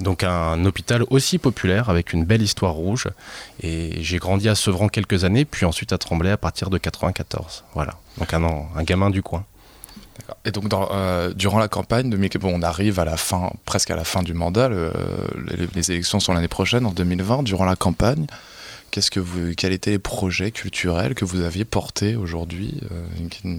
Donc 0.00 0.24
un 0.24 0.64
hôpital 0.64 1.04
aussi 1.10 1.38
populaire 1.38 1.90
avec 1.90 2.12
une 2.12 2.24
belle 2.24 2.42
histoire 2.42 2.72
rouge. 2.72 3.08
Et 3.62 4.02
j'ai 4.02 4.18
grandi 4.18 4.48
à 4.48 4.54
Sevran 4.54 4.88
quelques 4.88 5.24
années, 5.24 5.44
puis 5.44 5.66
ensuite 5.66 5.92
à 5.92 5.98
Tremblay 5.98 6.30
à 6.30 6.36
partir 6.36 6.70
de 6.70 6.78
94. 6.78 7.64
Voilà, 7.74 7.94
donc 8.18 8.32
un, 8.34 8.42
un 8.42 8.82
gamin 8.82 9.10
du 9.10 9.22
coin. 9.22 9.44
Et 10.44 10.50
donc, 10.50 10.72
euh, 10.72 11.32
durant 11.34 11.58
la 11.58 11.68
campagne, 11.68 12.10
bon, 12.38 12.52
on 12.54 12.62
arrive 12.62 13.04
presque 13.64 13.90
à 13.90 13.96
la 13.96 14.04
fin 14.04 14.22
du 14.22 14.34
mandat. 14.34 14.68
Le, 14.68 14.92
les, 15.46 15.66
les, 15.74 15.90
élections 15.90 16.20
sont 16.20 16.32
l'année 16.32 16.48
prochaine, 16.48 16.86
en 16.86 16.92
2020. 16.92 17.42
Durant 17.42 17.64
la 17.64 17.76
campagne, 17.76 18.26
qu'est-ce 18.90 19.10
que 19.10 19.20
vous, 19.20 19.54
quels 19.56 19.72
étaient 19.72 19.92
les 19.92 19.98
projets 19.98 20.50
culturels 20.50 21.14
que 21.14 21.24
vous 21.24 21.42
aviez 21.42 21.64
portés 21.64 22.16
aujourd'hui 22.16 22.80
euh, 22.92 23.58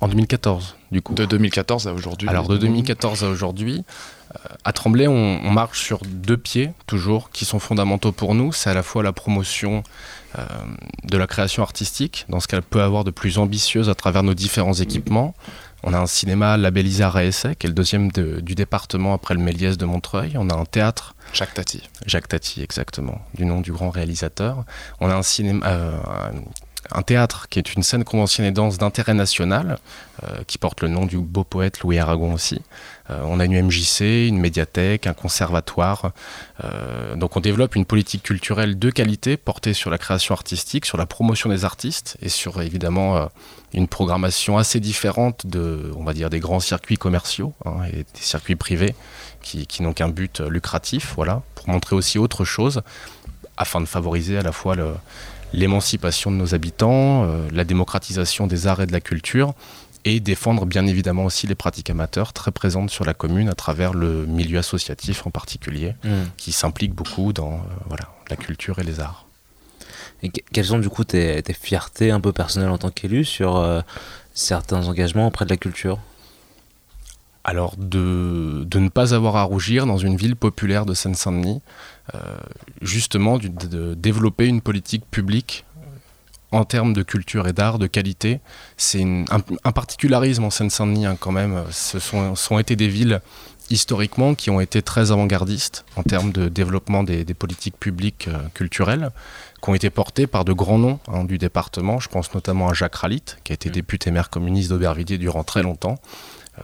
En 0.00 0.08
2014, 0.08 0.76
du 0.92 1.00
coup. 1.00 1.14
De 1.14 1.24
2014 1.24 1.88
à 1.88 1.94
aujourd'hui. 1.94 2.28
Alors, 2.28 2.48
de 2.48 2.58
2014 2.58 3.24
à 3.24 3.28
aujourd'hui, 3.28 3.82
euh, 4.34 4.38
à 4.64 4.72
Tremblay, 4.72 5.06
on, 5.06 5.12
on, 5.12 5.50
marche 5.50 5.80
sur 5.80 6.00
deux 6.04 6.36
pieds, 6.36 6.70
toujours, 6.86 7.30
qui 7.30 7.46
sont 7.46 7.58
fondamentaux 7.58 8.12
pour 8.12 8.34
nous. 8.34 8.52
C'est 8.52 8.68
à 8.68 8.74
la 8.74 8.82
fois 8.82 9.02
la 9.02 9.12
promotion 9.12 9.82
euh, 10.38 10.44
de 11.04 11.16
la 11.16 11.26
création 11.26 11.62
artistique, 11.62 12.26
dans 12.28 12.40
ce 12.40 12.48
qu'elle 12.48 12.62
peut 12.62 12.82
avoir 12.82 13.04
de 13.04 13.10
plus 13.10 13.38
ambitieuse 13.38 13.88
à 13.88 13.94
travers 13.94 14.22
nos 14.22 14.34
différents 14.34 14.74
équipements. 14.74 15.34
On 15.82 15.94
a 15.94 15.98
un 15.98 16.06
cinéma 16.06 16.56
labellisé 16.56 17.04
à 17.04 17.10
Réessay, 17.10 17.54
qui 17.54 17.66
est 17.66 17.68
le 17.68 17.74
deuxième 17.74 18.10
de, 18.10 18.40
du 18.40 18.54
département 18.54 19.14
après 19.14 19.34
le 19.34 19.40
Méliès 19.40 19.78
de 19.78 19.86
Montreuil. 19.86 20.32
On 20.36 20.50
a 20.50 20.54
un 20.54 20.64
théâtre. 20.64 21.14
Jacques 21.32 21.54
Tati. 21.54 21.88
Jacques 22.04 22.28
Tati, 22.28 22.62
exactement, 22.62 23.20
du 23.34 23.46
nom 23.46 23.60
du 23.60 23.72
grand 23.72 23.90
réalisateur. 23.90 24.64
On 25.00 25.08
a 25.08 25.14
un 25.14 25.22
cinéma. 25.22 25.64
Euh, 25.66 25.98
un 26.90 27.02
théâtre 27.02 27.48
qui 27.48 27.58
est 27.58 27.74
une 27.74 27.82
scène 27.82 28.04
conventionnée 28.04 28.50
danse 28.50 28.78
d'intérêt 28.78 29.14
national, 29.14 29.78
euh, 30.22 30.42
qui 30.46 30.58
porte 30.58 30.82
le 30.82 30.88
nom 30.88 31.06
du 31.06 31.18
beau 31.18 31.44
poète 31.44 31.80
Louis 31.80 31.98
Aragon 31.98 32.32
aussi. 32.32 32.60
Euh, 33.10 33.20
on 33.24 33.40
a 33.40 33.44
une 33.44 33.60
MJC, 33.66 34.28
une 34.28 34.38
médiathèque, 34.38 35.06
un 35.06 35.12
conservatoire. 35.12 36.12
Euh, 36.64 37.16
donc 37.16 37.36
on 37.36 37.40
développe 37.40 37.76
une 37.76 37.84
politique 37.84 38.22
culturelle 38.22 38.78
de 38.78 38.90
qualité 38.90 39.36
portée 39.36 39.74
sur 39.74 39.90
la 39.90 39.98
création 39.98 40.34
artistique, 40.34 40.86
sur 40.86 40.98
la 40.98 41.06
promotion 41.06 41.50
des 41.50 41.64
artistes 41.64 42.16
et 42.22 42.28
sur 42.28 42.60
évidemment 42.62 43.28
une 43.72 43.88
programmation 43.88 44.58
assez 44.58 44.80
différente 44.80 45.46
de, 45.46 45.92
on 45.96 46.04
va 46.04 46.12
dire, 46.14 46.30
des 46.30 46.40
grands 46.40 46.60
circuits 46.60 46.96
commerciaux 46.96 47.52
hein, 47.64 47.84
et 47.92 47.98
des 47.98 48.20
circuits 48.20 48.56
privés 48.56 48.94
qui, 49.42 49.66
qui 49.66 49.82
n'ont 49.82 49.92
qu'un 49.92 50.08
but 50.08 50.40
lucratif, 50.40 51.12
voilà, 51.16 51.42
pour 51.54 51.68
montrer 51.68 51.94
aussi 51.94 52.18
autre 52.18 52.44
chose 52.44 52.82
afin 53.56 53.80
de 53.80 53.86
favoriser 53.86 54.38
à 54.38 54.42
la 54.42 54.52
fois 54.52 54.74
le, 54.74 54.94
l'émancipation 55.56 56.30
de 56.30 56.36
nos 56.36 56.54
habitants, 56.54 57.24
euh, 57.24 57.48
la 57.50 57.64
démocratisation 57.64 58.46
des 58.46 58.68
arts 58.68 58.82
et 58.82 58.86
de 58.86 58.92
la 58.92 59.00
culture, 59.00 59.54
et 60.04 60.20
défendre 60.20 60.66
bien 60.66 60.86
évidemment 60.86 61.24
aussi 61.24 61.48
les 61.48 61.56
pratiques 61.56 61.90
amateurs 61.90 62.32
très 62.32 62.52
présentes 62.52 62.90
sur 62.90 63.04
la 63.04 63.14
commune 63.14 63.48
à 63.48 63.54
travers 63.54 63.92
le 63.92 64.24
milieu 64.26 64.58
associatif 64.58 65.26
en 65.26 65.30
particulier, 65.30 65.94
mmh. 66.04 66.10
qui 66.36 66.52
s'implique 66.52 66.94
beaucoup 66.94 67.32
dans 67.32 67.54
euh, 67.54 67.74
voilà, 67.88 68.10
la 68.30 68.36
culture 68.36 68.78
et 68.78 68.84
les 68.84 69.00
arts. 69.00 69.26
Et 70.22 70.30
quelles 70.30 70.66
sont 70.66 70.78
du 70.78 70.88
coup 70.88 71.04
tes, 71.04 71.42
tes 71.42 71.52
fiertés 71.52 72.10
un 72.10 72.20
peu 72.20 72.32
personnelles 72.32 72.70
en 72.70 72.78
tant 72.78 72.90
qu'élu 72.90 73.24
sur 73.24 73.56
euh, 73.56 73.80
certains 74.32 74.86
engagements 74.86 75.26
auprès 75.26 75.44
de 75.44 75.50
la 75.50 75.56
culture? 75.56 75.98
Alors 77.46 77.76
de, 77.78 78.64
de, 78.64 78.78
ne 78.80 78.88
pas 78.88 79.14
avoir 79.14 79.36
à 79.36 79.44
rougir 79.44 79.86
dans 79.86 79.98
une 79.98 80.16
ville 80.16 80.34
populaire 80.34 80.84
de 80.84 80.94
Seine-Saint-Denis, 80.94 81.62
euh, 82.14 82.18
justement 82.82 83.38
de, 83.38 83.46
de, 83.46 83.94
développer 83.94 84.46
une 84.46 84.60
politique 84.60 85.04
publique 85.08 85.64
en 86.50 86.64
termes 86.64 86.92
de 86.92 87.04
culture 87.04 87.46
et 87.46 87.52
d'art, 87.52 87.78
de 87.78 87.86
qualité. 87.86 88.40
C'est 88.76 89.04
un, 89.04 89.24
un, 89.64 89.72
particularisme 89.72 90.42
en 90.42 90.50
Seine-Saint-Denis 90.50 91.06
hein, 91.06 91.16
quand 91.18 91.30
même. 91.30 91.62
Ce 91.70 92.00
sont, 92.00 92.34
sont, 92.34 92.58
été 92.58 92.74
des 92.74 92.88
villes 92.88 93.20
historiquement 93.70 94.34
qui 94.34 94.50
ont 94.50 94.60
été 94.60 94.82
très 94.82 95.12
avant-gardistes 95.12 95.84
en 95.94 96.02
termes 96.02 96.32
de 96.32 96.48
développement 96.48 97.04
des, 97.04 97.24
des 97.24 97.34
politiques 97.34 97.78
publiques 97.78 98.26
euh, 98.26 98.38
culturelles, 98.54 99.10
qui 99.62 99.70
ont 99.70 99.74
été 99.74 99.90
portées 99.90 100.26
par 100.26 100.44
de 100.44 100.52
grands 100.52 100.78
noms 100.78 100.98
hein, 101.06 101.22
du 101.24 101.38
département. 101.38 102.00
Je 102.00 102.08
pense 102.08 102.34
notamment 102.34 102.68
à 102.68 102.74
Jacques 102.74 102.96
Ralit, 102.96 103.22
qui 103.44 103.52
a 103.52 103.54
été 103.54 103.68
mmh. 103.68 103.72
député 103.72 104.10
maire 104.10 104.30
communiste 104.30 104.70
d'Aubervilliers 104.70 105.18
durant 105.18 105.44
très 105.44 105.62
longtemps. 105.62 106.00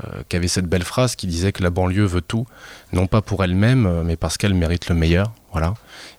Euh, 0.01 0.23
qui 0.27 0.37
avait 0.37 0.49
cette 0.49 0.65
belle 0.67 0.85
phrase 0.85 1.17
qui 1.17 1.27
disait 1.27 1.53
que 1.53 1.63
la 1.63 1.69
banlieue 1.69 2.07
veut 2.07 2.23
tout, 2.23 2.47
non 2.95 3.07
pas 3.07 3.21
pour 3.21 3.45
elle-même, 3.45 3.85
euh, 3.85 4.03
mais 4.03 4.17
parce 4.17 4.39
qu'elle 4.39 4.55
mérite 4.55 4.89
le 4.89 4.95
meilleur. 4.95 5.33
Voilà. 5.53 5.75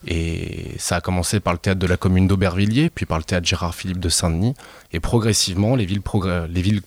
Et 0.06 0.76
ça 0.78 0.98
a 0.98 1.02
commencé 1.02 1.40
par 1.40 1.54
le 1.54 1.60
théâtre 1.60 1.80
de 1.80 1.88
la 1.88 1.98
commune 1.98 2.28
d'Aubervilliers, 2.28 2.92
puis 2.92 3.08
par 3.08 3.18
le 3.18 3.24
théâtre 3.24 3.48
Gérard 3.48 3.74
Philippe 3.74 4.00
de 4.00 4.10
Saint-Denis. 4.10 4.54
Et 4.92 5.00
progressivement, 5.00 5.76
les 5.76 5.88
villes, 5.88 6.04
les 6.50 6.62
villes 6.62 6.82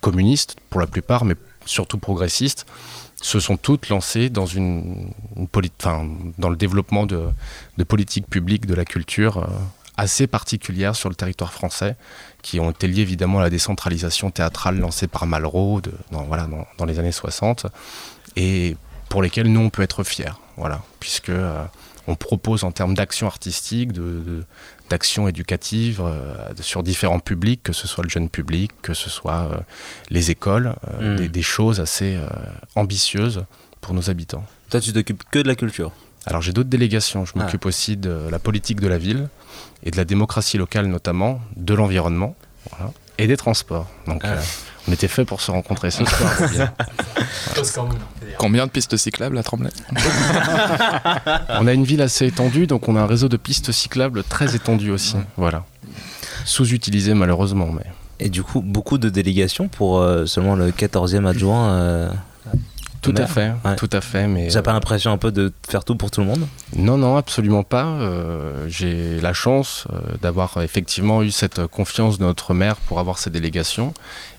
communistes, 0.00 0.56
pour 0.70 0.80
la 0.80 0.86
plupart, 0.86 1.26
mais 1.26 1.34
surtout 1.66 1.98
progressistes, 1.98 2.64
se 3.20 3.38
sont 3.38 3.58
toutes 3.58 3.90
lancées 3.90 4.30
dans, 4.30 4.46
une, 4.46 5.12
dans 6.38 6.48
le 6.48 6.56
développement 6.56 7.04
de, 7.04 7.28
de 7.76 7.84
politiques 7.84 8.28
publiques 8.28 8.64
de 8.64 8.74
la 8.74 8.86
culture 8.86 9.36
euh, 9.36 9.46
assez 9.96 10.26
particulières 10.26 10.96
sur 10.96 11.08
le 11.08 11.14
territoire 11.14 11.52
français 11.52 11.96
qui 12.42 12.60
ont 12.60 12.70
été 12.70 12.86
liés 12.86 13.02
évidemment 13.02 13.40
à 13.40 13.42
la 13.42 13.50
décentralisation 13.50 14.30
théâtrale 14.30 14.78
lancée 14.78 15.06
par 15.06 15.26
Malraux 15.26 15.80
de, 15.80 15.92
dans, 16.10 16.24
voilà, 16.24 16.46
dans, 16.46 16.66
dans, 16.78 16.84
les 16.84 16.98
années 16.98 17.12
60 17.12 17.66
et 18.36 18.76
pour 19.08 19.22
lesquels 19.22 19.50
nous 19.50 19.60
on 19.60 19.70
peut 19.70 19.82
être 19.82 20.04
fiers, 20.04 20.32
voilà, 20.56 20.82
puisque 21.00 21.30
euh, 21.30 21.64
on 22.06 22.16
propose 22.16 22.64
en 22.64 22.72
termes 22.72 22.94
d'action 22.94 23.26
artistique, 23.26 23.90
d'action 24.88 25.28
éducative 25.28 26.00
euh, 26.02 26.34
sur 26.60 26.82
différents 26.82 27.20
publics, 27.20 27.62
que 27.62 27.72
ce 27.72 27.86
soit 27.86 28.04
le 28.04 28.10
jeune 28.10 28.28
public, 28.28 28.72
que 28.82 28.94
ce 28.94 29.08
soit 29.08 29.48
euh, 29.52 29.60
les 30.10 30.30
écoles, 30.30 30.74
euh, 30.88 31.14
mmh. 31.14 31.16
des, 31.16 31.28
des, 31.28 31.42
choses 31.42 31.80
assez 31.80 32.18
ambitieuses 32.74 33.44
pour 33.80 33.94
nos 33.94 34.10
habitants. 34.10 34.44
Toi, 34.70 34.80
tu 34.80 34.92
t'occupes 34.92 35.22
que 35.30 35.38
de 35.38 35.48
la 35.48 35.54
culture 35.54 35.92
alors 36.26 36.42
j'ai 36.42 36.52
d'autres 36.52 36.68
délégations, 36.68 37.24
je 37.24 37.32
m'occupe 37.36 37.62
ah. 37.64 37.68
aussi 37.68 37.96
de 37.96 38.28
la 38.30 38.38
politique 38.38 38.80
de 38.80 38.88
la 38.88 38.98
ville 38.98 39.28
et 39.82 39.90
de 39.90 39.96
la 39.96 40.04
démocratie 40.04 40.58
locale 40.58 40.86
notamment, 40.86 41.40
de 41.56 41.74
l'environnement 41.74 42.34
voilà, 42.70 42.92
et 43.18 43.26
des 43.26 43.36
transports. 43.36 43.86
Donc 44.06 44.20
ah. 44.24 44.28
euh, 44.28 44.40
on 44.88 44.92
était 44.92 45.08
fait 45.08 45.24
pour 45.24 45.40
se 45.40 45.50
rencontrer 45.50 45.90
ce 45.90 46.04
soir. 46.04 46.32
Combien 48.38 48.66
de 48.66 48.70
pistes 48.70 48.96
cyclables 48.96 49.38
à 49.38 49.42
Tremblay 49.42 49.70
On 51.48 51.66
a 51.66 51.72
une 51.72 51.84
ville 51.84 52.02
assez 52.02 52.26
étendue, 52.26 52.66
donc 52.66 52.88
on 52.88 52.96
a 52.96 53.00
un 53.00 53.06
réseau 53.06 53.28
de 53.28 53.36
pistes 53.36 53.72
cyclables 53.72 54.22
très 54.24 54.54
étendu 54.56 54.90
aussi. 54.90 55.16
Ouais. 55.16 55.22
Voilà. 55.36 55.64
Sous-utilisé 56.44 57.14
malheureusement. 57.14 57.70
Mais... 57.72 57.84
Et 58.18 58.28
du 58.28 58.42
coup, 58.42 58.60
beaucoup 58.60 58.98
de 58.98 59.08
délégations 59.08 59.68
pour 59.68 59.98
euh, 59.98 60.26
seulement 60.26 60.54
le 60.54 60.70
14e 60.70 61.26
adjoint 61.26 61.70
euh, 61.70 62.10
tout 63.02 63.14
à 63.16 63.26
fait, 63.26 63.52
ouais. 63.64 63.76
tout 63.76 63.88
à 63.92 64.00
fait. 64.00 64.26
Mais 64.26 64.50
j'ai 64.50 64.62
pas 64.62 64.72
l'impression 64.72 65.12
un 65.12 65.18
peu 65.18 65.32
de 65.32 65.52
faire 65.68 65.84
tout 65.84 65.96
pour 65.96 66.10
tout 66.10 66.20
le 66.20 66.26
monde? 66.26 66.46
Non, 66.76 66.96
non, 66.96 67.16
absolument 67.16 67.62
pas. 67.62 67.86
Euh, 67.86 68.66
j'ai 68.68 69.20
la 69.20 69.32
chance 69.32 69.86
euh, 69.92 70.16
d'avoir 70.20 70.60
effectivement 70.62 71.22
eu 71.22 71.30
cette 71.30 71.66
confiance 71.66 72.18
de 72.18 72.24
notre 72.24 72.54
maire 72.54 72.76
pour 72.76 73.00
avoir 73.00 73.18
ces 73.18 73.30
délégations, 73.30 73.94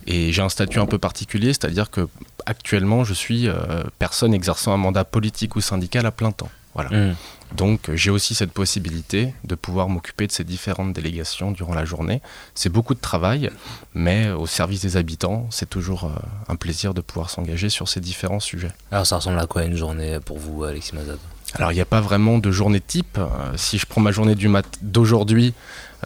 et 0.08 0.32
j'ai 0.32 0.42
un 0.42 0.50
statut 0.50 0.80
un 0.80 0.86
peu 0.86 0.98
particulier, 0.98 1.50
c'est-à-dire 1.54 1.90
que 1.90 2.08
actuellement 2.46 3.04
je 3.04 3.14
suis 3.14 3.48
euh, 3.48 3.56
personne 4.00 4.34
exerçant 4.34 4.74
un 4.74 4.78
mandat 4.78 5.06
politique 5.06 5.56
ou 5.56 5.62
syndical 5.62 6.06
à 6.06 6.12
plein 6.12 6.32
temps. 6.32 6.50
Voilà. 6.74 6.90
Mmh. 6.90 7.16
Donc 7.56 7.92
j'ai 7.94 8.10
aussi 8.10 8.34
cette 8.34 8.52
possibilité 8.52 9.34
de 9.44 9.56
pouvoir 9.56 9.90
m'occuper 9.90 10.28
de 10.28 10.32
ces 10.32 10.44
différentes 10.44 10.94
délégations 10.94 11.52
durant 11.52 11.74
la 11.74 11.86
journée. 11.86 12.22
C'est 12.56 12.70
beaucoup 12.70 12.94
de 12.94 13.00
travail, 13.00 13.50
mais 13.94 14.30
au 14.32 14.48
service 14.48 14.82
des 14.82 14.98
habitants, 14.98 15.48
c'est 15.50 15.70
toujours 15.70 16.06
euh, 16.06 16.20
un 16.48 16.56
plaisir 16.56 16.94
de 16.94 17.02
pouvoir 17.02 17.30
s'engager 17.30 17.70
sur 17.70 17.88
ces 17.88 18.00
différents 18.00 18.40
sujets. 18.40 18.72
Alors 18.92 19.06
ça 19.06 19.18
ressemble 19.18 19.40
à 19.40 19.48
quoi 19.48 19.64
une 19.64 19.76
journée 19.76 20.20
pour 20.24 20.40
vous, 20.40 20.64
Alexis 20.64 20.96
Mazad 20.96 21.20
alors 21.56 21.72
il 21.72 21.76
n'y 21.76 21.82
a 21.82 21.86
pas 21.86 22.02
vraiment 22.02 22.38
de 22.38 22.52
journée 22.52 22.80
type. 22.80 23.18
Euh, 23.18 23.28
si 23.56 23.78
je 23.78 23.86
prends 23.86 24.02
ma 24.02 24.12
journée 24.12 24.36
du 24.36 24.48
mat 24.48 24.66
d'aujourd'hui, 24.82 25.54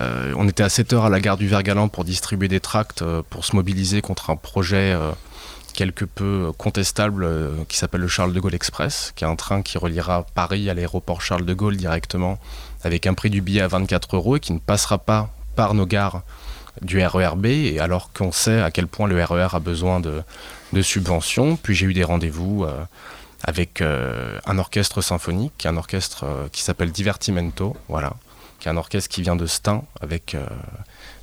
euh, 0.02 0.34
on 0.38 0.48
était 0.48 0.64
à 0.64 0.68
7h 0.68 1.06
à 1.06 1.10
la 1.10 1.20
gare 1.20 1.38
du 1.38 1.48
Vergalan 1.48 1.88
pour 1.88 2.04
distribuer 2.04 2.48
des 2.48 2.60
tracts, 2.60 3.02
euh, 3.02 3.22
pour 3.30 3.46
se 3.46 3.56
mobiliser 3.56 4.02
contre 4.02 4.30
un 4.30 4.36
projet 4.36 4.98
quelque 5.76 6.06
peu 6.06 6.52
contestable 6.58 7.24
euh, 7.24 7.52
qui 7.68 7.78
s'appelle 7.78 8.02
le 8.02 8.08
Charles 8.08 8.34
de 8.34 8.40
Gaulle 8.40 8.56
Express, 8.56 9.14
qui 9.16 9.24
est 9.24 9.28
un 9.28 9.36
train 9.36 9.62
qui 9.62 9.78
reliera 9.78 10.26
Paris 10.34 10.70
à 10.70 10.74
l'aéroport 10.74 11.22
Charles 11.22 11.46
de 11.46 11.54
Gaulle 11.54 11.78
directement 11.78 12.40
avec 12.84 13.06
un 13.06 13.14
prix 13.14 13.30
du 13.30 13.42
billet 13.42 13.62
à 13.62 13.68
24 13.68 14.16
euros 14.16 14.38
et 14.38 14.40
qui 14.40 14.54
ne 14.54 14.60
passera 14.60 14.98
pas 14.98 15.30
par 15.56 15.74
nos 15.74 15.86
gares 15.86 16.24
du 16.82 17.02
RERB, 17.02 17.46
et 17.46 17.80
alors 17.80 18.12
qu'on 18.12 18.32
sait 18.34 18.62
à 18.62 18.70
quel 18.70 18.88
point 18.88 19.08
le 19.08 19.24
RER 19.24 19.48
a 19.54 19.60
besoin 19.60 20.00
de, 20.00 20.24
de 20.74 20.82
subventions. 20.82 21.56
Puis 21.56 21.74
j'ai 21.74 21.86
eu 21.86 21.94
des 21.94 22.04
rendez-vous 22.04 22.66
euh, 22.66 22.84
avec 23.44 23.82
euh, 23.82 24.38
un 24.46 24.58
orchestre 24.58 25.02
symphonique, 25.02 25.66
un 25.66 25.78
orchestre 25.78 26.26
qui 26.52 26.64
s'appelle 26.64 26.92
Divertimento, 26.92 27.78
voilà, 27.88 28.14
qui 28.60 28.68
est 28.68 28.72
un 28.72 28.78
orchestre 28.78 29.10
qui 29.10 29.22
vient 29.22 29.38
de 29.38 29.46
Stein 29.46 29.84
avec 30.02 30.36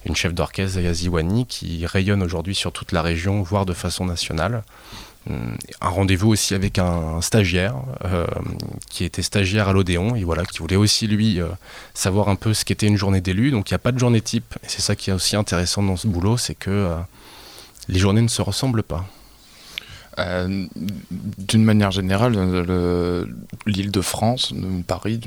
une 0.06 0.16
chef 0.16 0.34
d'orchestre, 0.34 0.74
Zaya 0.74 0.92
Ziwani, 0.92 1.46
qui 1.46 1.86
rayonne 1.86 2.22
aujourd'hui 2.22 2.54
sur 2.54 2.72
toute 2.72 2.92
la 2.92 3.02
région, 3.02 3.42
voire 3.42 3.66
de 3.66 3.72
façon 3.72 4.04
nationale. 4.04 4.62
un 5.28 5.88
rendez-vous 5.88 6.30
aussi 6.30 6.54
avec 6.54 6.78
un, 6.78 7.20
stagiaire 7.20 7.76
euh, 8.04 8.26
qui 8.90 9.04
était 9.04 9.22
stagiaire 9.22 9.68
à 9.68 9.72
l'Odéon 9.72 10.16
et 10.16 10.24
voilà 10.24 10.44
qui 10.44 10.58
voulait 10.58 10.76
aussi 10.76 11.06
lui 11.06 11.40
euh, 11.40 11.46
savoir 11.94 12.28
un 12.28 12.34
peu 12.34 12.54
ce 12.54 12.64
qu'était 12.64 12.88
une 12.88 12.96
journée 12.96 13.20
d'élu. 13.20 13.50
Donc 13.52 13.70
il 13.70 13.74
n'y 13.74 13.76
a 13.76 13.80
pas 13.80 13.92
de 13.92 13.98
journée 13.98 14.20
type 14.20 14.54
et 14.64 14.68
c'est 14.68 14.82
ça 14.82 14.96
qui 14.96 15.10
est 15.10 15.12
aussi 15.12 15.36
intéressant 15.36 15.82
dans 15.82 15.96
ce 15.96 16.08
boulot, 16.08 16.36
c'est 16.36 16.56
que 16.56 16.70
euh, 16.70 16.96
les 17.88 17.98
journées 17.98 18.22
ne 18.22 18.28
se 18.28 18.42
ressemblent 18.42 18.82
pas. 18.82 19.06
D'une 20.18 21.64
manière 21.64 21.90
générale, 21.90 22.34
l'île 23.64 23.90
de 23.90 24.00
France, 24.02 24.52
Paris, 24.86 25.18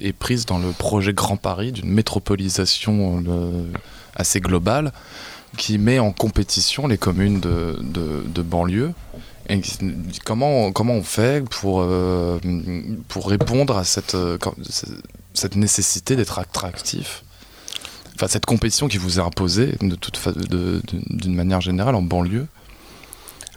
est 0.00 0.14
prise 0.14 0.46
dans 0.46 0.58
le 0.58 0.70
projet 0.70 1.12
Grand 1.12 1.36
Paris 1.36 1.72
d'une 1.72 1.90
métropolisation 1.90 3.22
assez 4.16 4.40
globale 4.40 4.92
qui 5.56 5.78
met 5.78 5.98
en 5.98 6.12
compétition 6.12 6.86
les 6.86 6.98
communes 6.98 7.40
de, 7.40 7.76
de 7.82 8.42
banlieue. 8.42 8.92
Comment, 10.24 10.70
comment 10.70 10.94
on 10.94 11.02
fait 11.02 11.44
pour, 11.48 11.80
euh, 11.80 12.38
pour 13.08 13.28
répondre 13.28 13.76
à 13.76 13.82
cette, 13.82 14.14
euh, 14.14 14.38
cette 15.34 15.56
nécessité 15.56 16.14
d'être 16.14 16.38
attractif? 16.38 17.24
Enfin, 18.14 18.28
cette 18.28 18.46
compétition 18.46 18.86
qui 18.86 18.98
vous 18.98 19.18
est 19.18 19.22
imposée 19.22 19.74
d'une 19.80 21.34
manière 21.34 21.60
générale 21.60 21.96
en 21.96 22.02
banlieue? 22.02 22.46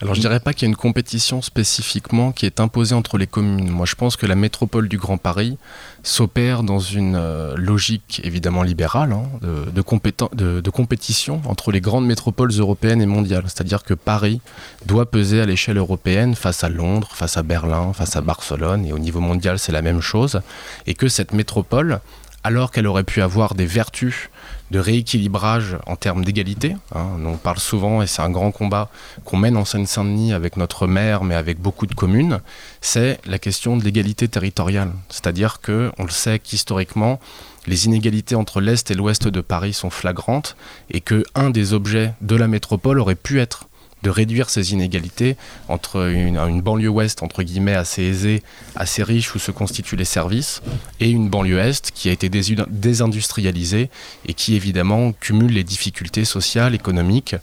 Alors 0.04 0.16
je 0.16 0.20
dirais 0.20 0.42
pas 0.42 0.52
qu'il 0.52 0.64
y 0.64 0.66
a 0.66 0.72
une 0.72 0.76
compétition 0.76 1.42
spécifiquement 1.42 2.34
qui 2.34 2.46
est 2.46 2.60
imposée 2.60 2.94
entre 2.94 3.18
les 3.18 3.26
communes. 3.26 3.70
Moi 3.70 3.86
je 3.86 3.96
pense 3.96 4.18
que 4.18 4.26
la 4.26 4.36
métropole 4.36 4.90
du 4.90 4.98
Grand 4.98 5.18
Paris 5.18 5.58
s'opère 6.04 6.64
dans 6.64 6.80
une 6.80 7.16
euh, 7.16 7.56
logique 7.56 8.20
évidemment 8.26 8.64
libérale 8.64 9.14
hein, 9.14 9.24
de, 9.42 10.70
compétition 10.72 11.42
entre 11.46 11.72
les 11.72 11.80
grandes 11.80 12.06
métropoles 12.06 12.52
européennes 12.52 13.02
et 13.02 13.06
mondiales. 13.06 13.46
C'est-à-dire 13.46 13.84
que 13.84 13.94
Paris 13.94 14.42
doit 14.86 15.10
peser 15.10 15.40
à 15.40 15.46
l'échelle 15.46 15.78
européenne 15.78 16.36
face 16.36 16.66
à 16.66 16.70
Londres, 16.70 17.12
face 17.14 17.38
à 17.38 17.44
Berlin, 17.44 17.94
face 17.94 18.18
à 18.18 18.22
Barcelone 18.22 18.86
et 18.86 18.92
au 18.92 19.00
niveau 19.00 19.22
mondial 19.22 19.58
c'est 19.58 19.72
la 19.72 19.82
même 19.82 20.02
chose. 20.02 20.42
Et 20.86 20.96
que 20.96 21.08
cette 21.08 21.32
métropole, 21.32 22.02
alors 22.44 22.72
qu'elle 22.72 22.88
aurait 22.88 23.06
pu 23.06 23.22
avoir 23.22 23.56
des 23.56 23.66
vertus 23.66 24.30
de 24.74 24.80
rééquilibrage 24.80 25.78
en 25.86 25.96
termes 25.96 26.26
d'égalité. 26.26 26.76
Hein. 26.96 27.06
On 27.24 27.38
parle 27.38 27.60
souvent, 27.60 28.02
et 28.02 28.08
c'est 28.08 28.24
un 28.24 28.32
grand 28.32 28.52
combat 28.52 28.90
qu'on 29.24 29.38
mène 29.38 29.56
en 29.56 29.66
Seine-Saint-Denis 29.66 30.34
avec 30.34 30.58
notre 30.58 30.88
maire, 30.88 31.24
mais 31.24 31.36
avec 31.36 31.62
beaucoup 31.62 31.86
de 31.86 31.94
communes, 31.94 32.42
c'est 32.82 33.20
la 33.28 33.38
question 33.38 33.78
de 33.78 33.84
l'égalité 33.84 34.28
territoriale. 34.28 34.92
C'est-à-dire 35.10 35.62
que 35.62 35.92
on 36.00 36.06
le 36.06 36.10
sait 36.10 36.40
qu'historiquement, 36.40 37.20
les 37.68 37.86
inégalités 37.86 38.34
entre 38.34 38.62
l'Est 38.62 38.90
et 38.90 38.96
l'Ouest 38.96 39.28
de 39.28 39.42
Paris 39.42 39.74
sont 39.74 39.92
flagrantes 39.92 40.58
et 40.90 41.02
que 41.02 41.24
un 41.36 41.52
des 41.52 41.74
objets 41.74 42.16
de 42.22 42.36
la 42.36 42.48
métropole 42.48 43.00
aurait 43.00 43.14
pu 43.14 43.40
être 43.40 43.68
de 44.04 44.10
réduire 44.10 44.50
ces 44.50 44.74
inégalités 44.74 45.38
entre 45.70 46.10
une, 46.10 46.62
banlieue 46.62 46.90
ouest, 46.90 47.24
entre 47.24 47.42
guillemets, 47.42 47.74
assez 47.74 48.04
aisée, 48.04 48.44
assez 48.76 49.02
riche, 49.02 49.34
où 49.34 49.40
se 49.40 49.52
constituent 49.52 49.96
les 49.96 50.06
services, 50.06 50.62
et 51.00 51.10
une 51.10 51.30
banlieue 51.30 51.58
est 51.58 51.92
qui 51.92 52.10
a 52.10 52.12
été 52.12 52.30
désindustrialisée 52.30 53.90
et 54.28 54.34
qui, 54.34 54.56
évidemment, 54.56 55.14
cumule 55.14 55.54
les 55.54 55.64
difficultés 55.64 56.26
sociales, 56.26 56.76
économiques. 56.76 57.36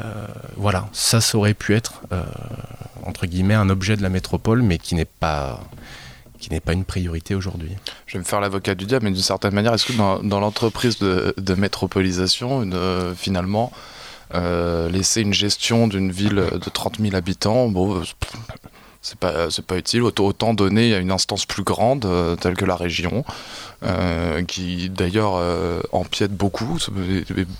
Euh, 0.00 0.26
voilà, 0.56 0.88
ça, 0.92 1.20
ça 1.20 1.36
aurait 1.36 1.54
pu 1.54 1.74
être, 1.74 2.00
euh, 2.12 2.22
entre 3.04 3.26
guillemets, 3.26 3.54
un 3.54 3.68
objet 3.68 3.96
de 3.96 4.02
la 4.02 4.08
métropole, 4.08 4.62
mais 4.62 4.78
qui 4.78 4.94
n'est 4.94 5.04
pas 5.04 5.60
qui 6.38 6.50
n'est 6.50 6.60
pas 6.60 6.74
une 6.74 6.84
priorité 6.84 7.34
aujourd'hui. 7.34 7.70
Je 8.06 8.12
vais 8.12 8.18
me 8.18 8.24
faire 8.24 8.40
l'avocat 8.40 8.74
du 8.74 8.84
diable, 8.84 9.06
mais 9.06 9.10
d'une 9.10 9.22
certaine 9.22 9.54
manière, 9.54 9.72
est-ce 9.72 9.86
que 9.86 9.94
dans, 9.94 10.40
l'entreprise 10.40 10.98
de, 10.98 11.54
métropolisation, 11.54 12.62
une, 12.62 13.14
finalement, 13.16 13.72
euh, 14.34 14.88
laisser 14.88 15.20
une 15.20 15.34
gestion 15.34 15.86
d'une 15.88 16.10
ville 16.10 16.36
de 16.52 16.70
30 16.70 16.98
000 17.00 17.14
habitants, 17.14 17.68
bon, 17.68 18.02
c'est 19.02 19.18
pas, 19.18 19.48
pas 19.66 19.76
utile. 19.76 20.02
Autant 20.02 20.54
donner 20.54 20.94
à 20.94 20.98
une 20.98 21.12
instance 21.12 21.46
plus 21.46 21.62
grande, 21.62 22.04
euh, 22.04 22.36
telle 22.36 22.56
que 22.56 22.64
la 22.64 22.76
région, 22.76 23.24
euh, 23.84 24.42
qui 24.42 24.90
d'ailleurs 24.90 25.40
empiète 25.92 26.32
beaucoup, 26.32 26.78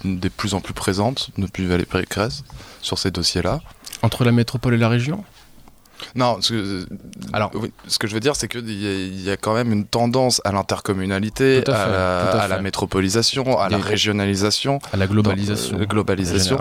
des 0.05 0.31
plus 0.31 0.55
en 0.55 0.61
plus 0.61 0.75
présente 0.75 1.31
depuis 1.39 1.67
Valérie 1.67 1.87
Pécresse 1.87 2.43
sur 2.83 2.99
ces 2.99 3.11
dossiers-là. 3.11 3.61
Entre 4.03 4.25
la 4.25 4.33
métropole 4.33 4.75
et 4.75 4.79
la 4.79 4.89
région? 4.89 5.25
Non, 6.15 6.39
ce, 6.41 6.87
alors, 7.33 7.51
ce 7.87 7.99
que 7.99 8.07
je 8.07 8.15
veux 8.15 8.21
dire, 8.21 8.37
c'est 8.37 8.49
qu'il 8.49 8.69
y, 8.71 9.25
y, 9.25 9.31
a 9.31 9.37
quand 9.37 9.55
même 9.55 9.73
une 9.73 9.85
tendance 9.85 10.41
à 10.45 10.53
l'intercommunalité, 10.53 11.63
à, 11.69 12.47
la 12.49 12.61
métropolisation, 12.61 13.59
à 13.59 13.69
la 13.69 13.79
régionalisation, 13.79 14.79
à 14.93 14.97
la 14.97 15.07
globalisation. 15.07 15.79
Euh, 15.79 15.85
globalisation. 15.85 16.59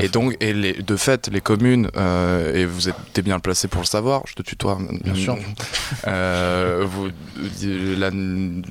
et 0.00 0.08
donc, 0.08 0.36
et 0.40 0.52
les, 0.52 0.72
de 0.74 0.96
fait, 0.96 1.28
les 1.28 1.40
communes, 1.40 1.90
euh, 1.96 2.54
et 2.54 2.64
vous 2.64 2.88
êtes 2.88 3.20
bien 3.22 3.38
placé 3.38 3.68
pour 3.68 3.80
le 3.82 3.86
savoir, 3.86 4.22
je 4.26 4.34
te 4.34 4.42
tutoie. 4.42 4.78
Bien 5.04 5.14
sûr. 5.14 5.36
Euh, 6.06 6.86
vous, 6.88 7.08
la, 7.98 8.10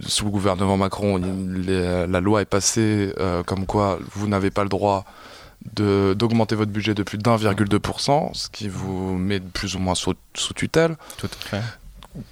sous 0.08 0.26
le 0.26 0.32
gouvernement 0.32 0.78
Macron, 0.78 1.22
la 1.68 2.20
loi 2.20 2.42
est 2.42 2.46
passée 2.46 3.14
comme 3.46 3.66
quoi 3.66 4.00
vous 4.14 4.28
n'avez 4.28 4.52
pas 4.52 4.64
le 4.64 4.70
droit 4.70 5.06
d'augmenter 5.76 6.56
votre 6.56 6.72
budget 6.72 6.94
de 6.94 7.04
plus 7.04 7.18
de 7.18 7.24
1,2%, 7.24 8.34
ce 8.34 8.50
qui 8.50 8.68
vous 8.68 9.18
met 9.18 9.40
plus 9.40 9.76
ou 9.76 9.80
moins 9.80 9.96
sous, 9.96 10.14
tutelle. 10.56 10.96
Tout 11.18 11.28
à 11.28 11.46
fait. 11.46 11.62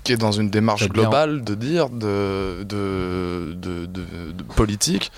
Qui 0.04 0.14
est 0.14 0.18
dans 0.18 0.32
une 0.32 0.50
démarche 0.50 0.90
globale 0.90 1.44
de 1.44 1.56
dire, 1.56 1.90
de, 1.90 2.64
de, 2.64 3.56
de, 3.56 4.44
politique. 4.56 5.12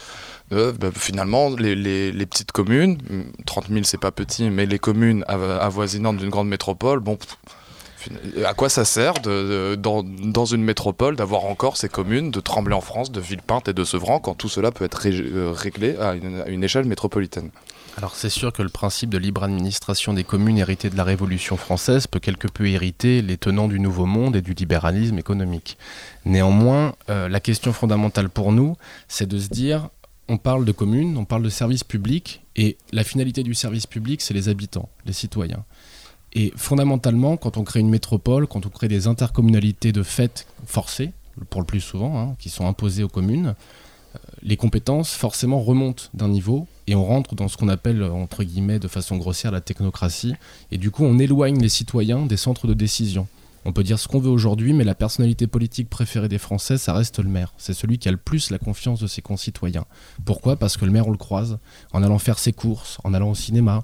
Bah, 0.51 0.89
finalement, 0.93 1.51
les, 1.51 1.75
les, 1.75 2.25
petites 2.25 2.51
communes, 2.51 2.97
30 3.45 3.67
000 3.69 3.81
c'est 3.83 3.99
pas 3.99 4.11
petit, 4.11 4.49
mais 4.49 4.65
les 4.65 4.79
communes 4.79 5.23
avoisinantes 5.27 6.17
d'une 6.17 6.29
grande 6.29 6.49
métropole, 6.49 6.99
bon, 6.99 7.17
à 8.45 8.53
quoi 8.53 8.69
ça 8.69 8.85
sert 8.85 9.13
de, 9.15 9.75
dans, 9.75 10.03
dans, 10.03 10.45
une 10.45 10.63
métropole 10.63 11.15
d'avoir 11.15 11.45
encore 11.45 11.77
ces 11.77 11.89
communes 11.89 12.31
de 12.31 12.39
Tremblay 12.39 12.75
en 12.75 12.81
France, 12.81 13.11
de 13.11 13.19
Villepinte 13.19 13.67
et 13.67 13.73
de 13.73 13.83
Sevran 13.83 14.19
quand 14.19 14.35
tout 14.35 14.49
cela 14.49 14.71
peut 14.71 14.85
être 14.85 15.01
euh, 15.07 15.51
réglé 15.51 15.97
à 15.97 16.13
une, 16.13 16.41
à 16.41 16.47
une 16.47 16.63
échelle 16.63 16.85
métropolitaine? 16.85 17.51
Alors 17.99 18.15
c'est 18.15 18.29
sûr 18.29 18.53
que 18.53 18.61
le 18.61 18.69
principe 18.69 19.09
de 19.09 19.17
libre 19.17 19.43
administration 19.43 20.13
des 20.13 20.23
communes 20.23 20.57
hérité 20.57 20.89
de 20.89 20.95
la 20.95 21.03
Révolution 21.03 21.57
française 21.57 22.07
peut 22.07 22.21
quelque 22.21 22.47
peu 22.47 22.65
hériter 22.65 23.21
les 23.21 23.35
tenants 23.35 23.67
du 23.67 23.77
Nouveau 23.77 24.05
Monde 24.05 24.37
et 24.37 24.41
du 24.41 24.53
libéralisme 24.53 25.17
économique. 25.17 25.77
Néanmoins, 26.23 26.95
euh, 27.09 27.27
la 27.27 27.41
question 27.41 27.73
fondamentale 27.73 28.29
pour 28.29 28.53
nous, 28.53 28.77
c'est 29.09 29.27
de 29.27 29.37
se 29.37 29.49
dire, 29.49 29.89
on 30.29 30.37
parle 30.37 30.63
de 30.63 30.71
communes, 30.71 31.17
on 31.17 31.25
parle 31.25 31.43
de 31.43 31.49
services 31.49 31.83
publics, 31.83 32.41
et 32.55 32.77
la 32.93 33.03
finalité 33.03 33.43
du 33.43 33.53
service 33.53 33.85
public, 33.85 34.21
c'est 34.21 34.33
les 34.33 34.47
habitants, 34.47 34.87
les 35.05 35.11
citoyens. 35.11 35.65
Et 36.31 36.53
fondamentalement, 36.55 37.35
quand 37.35 37.57
on 37.57 37.65
crée 37.65 37.81
une 37.81 37.89
métropole, 37.89 38.47
quand 38.47 38.65
on 38.65 38.69
crée 38.69 38.87
des 38.87 39.07
intercommunalités 39.07 39.91
de 39.91 40.03
fait 40.03 40.47
forcées, 40.65 41.11
pour 41.49 41.59
le 41.59 41.67
plus 41.67 41.81
souvent, 41.81 42.17
hein, 42.17 42.35
qui 42.39 42.47
sont 42.49 42.65
imposées 42.65 43.03
aux 43.03 43.09
communes, 43.09 43.55
euh, 44.15 44.19
les 44.41 44.55
compétences 44.55 45.13
forcément 45.15 45.59
remontent 45.59 46.05
d'un 46.13 46.29
niveau 46.29 46.65
et 46.89 46.95
on 46.95 47.05
rentre 47.05 47.35
dans 47.35 47.47
ce 47.47 47.55
qu'on 47.55 47.69
appelle, 47.69 48.01
entre 48.01 48.43
guillemets, 48.43 48.79
de 48.79 48.87
façon 48.87 49.17
grossière, 49.17 49.51
la 49.51 49.61
technocratie. 49.61 50.33
Et 50.71 50.79
du 50.79 50.89
coup, 50.89 51.03
on 51.03 51.19
éloigne 51.19 51.61
les 51.61 51.69
citoyens 51.69 52.25
des 52.25 52.35
centres 52.35 52.65
de 52.65 52.73
décision. 52.73 53.27
On 53.63 53.73
peut 53.73 53.83
dire 53.83 53.99
ce 53.99 54.07
qu'on 54.07 54.19
veut 54.19 54.31
aujourd'hui, 54.31 54.73
mais 54.73 54.83
la 54.83 54.95
personnalité 54.95 55.45
politique 55.45 55.87
préférée 55.87 56.29
des 56.29 56.39
Français, 56.39 56.79
ça 56.79 56.93
reste 56.93 57.19
le 57.19 57.29
maire. 57.29 57.53
C'est 57.59 57.75
celui 57.75 57.99
qui 57.99 58.07
a 58.07 58.11
le 58.11 58.17
plus 58.17 58.49
la 58.49 58.57
confiance 58.57 58.99
de 58.99 59.05
ses 59.05 59.21
concitoyens. 59.21 59.85
Pourquoi? 60.25 60.55
Parce 60.55 60.77
que 60.77 60.85
le 60.85 60.91
maire, 60.91 61.07
on 61.07 61.11
le 61.11 61.17
croise 61.17 61.59
en 61.93 62.01
allant 62.01 62.17
faire 62.17 62.39
ses 62.39 62.53
courses, 62.53 62.97
en 63.03 63.13
allant 63.13 63.29
au 63.29 63.35
cinéma, 63.35 63.83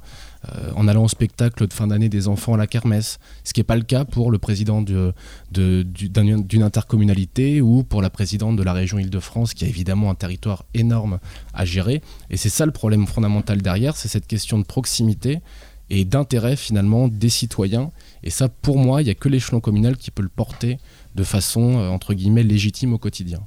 euh, 0.54 0.72
en 0.76 0.88
allant 0.88 1.04
au 1.04 1.08
spectacle 1.08 1.68
de 1.68 1.74
fin 1.74 1.88
d'année 1.88 2.10
des 2.10 2.28
enfants 2.28 2.54
à 2.54 2.58
la 2.58 2.68
kermesse, 2.68 3.20
ce 3.44 3.54
qui 3.54 3.60
n'est 3.60 3.66
pas 3.66 3.76
le 3.76 3.84
cas 3.84 4.06
pour 4.06 4.32
le 4.32 4.38
président 4.38 4.82
d'une 4.82 6.64
intercommunalité 6.64 7.62
ou 7.62 7.84
pour 7.84 8.02
la 8.02 8.10
présidente 8.10 8.56
de 8.56 8.64
la 8.64 8.74
région 8.74 9.00
Île-de-France, 9.00 9.54
qui 9.54 9.66
a 9.66 9.68
évidemment 9.68 10.10
un 10.10 10.16
territoire 10.16 10.66
énorme 10.74 11.20
à 11.54 11.66
gérer. 11.66 12.02
Et 12.30 12.38
c'est 12.38 12.50
ça 12.50 12.66
le 12.66 12.72
problème 12.72 13.08
fondamental 13.08 13.62
derrière, 13.62 13.96
c'est 13.96 14.08
cette 14.08 14.28
question 14.28 14.60
de 14.60 14.66
proximité 14.66 15.42
et 15.90 16.06
d'intérêt 16.06 16.56
finalement 16.56 17.08
des 17.08 17.30
citoyens. 17.30 17.92
Et 18.24 18.30
ça, 18.30 18.50
pour 18.50 18.78
moi, 18.78 19.02
il 19.02 19.06
n'y 19.06 19.12
a 19.12 19.16
que 19.16 19.30
l'échelon 19.30 19.60
communal 19.60 19.98
qui 19.98 20.12
peut 20.12 20.24
le 20.24 20.30
porter 20.30 20.80
de 21.16 21.24
façon, 21.24 21.80
euh, 21.80 21.90
entre 21.90 22.14
guillemets, 22.14 22.44
légitime 22.44 22.94
au 22.94 22.98
quotidien. 22.98 23.42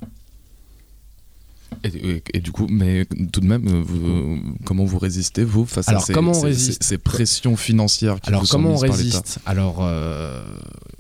Et, 1.85 2.41
du 2.41 2.51
coup, 2.51 2.67
mais 2.69 3.07
tout 3.33 3.41
de 3.41 3.47
même, 3.47 3.67
euh, 3.69 3.85
euh, 3.85 4.37
comment 4.65 4.85
vous 4.85 4.99
résistez, 4.99 5.45
vous, 5.45 5.65
face 5.65 5.89
à 5.89 6.01
ces, 6.01 6.13
comment 6.13 6.35
ces, 6.35 6.99
pressions 6.99 7.57
financières 7.57 8.21
qui 8.21 8.31
Alors, 8.31 8.43
vous 8.43 8.49
comment 8.49 8.77
sont 8.77 8.87
on 8.87 8.91
résiste 8.91 9.39
Alors, 9.47 9.79
euh, 9.81 10.43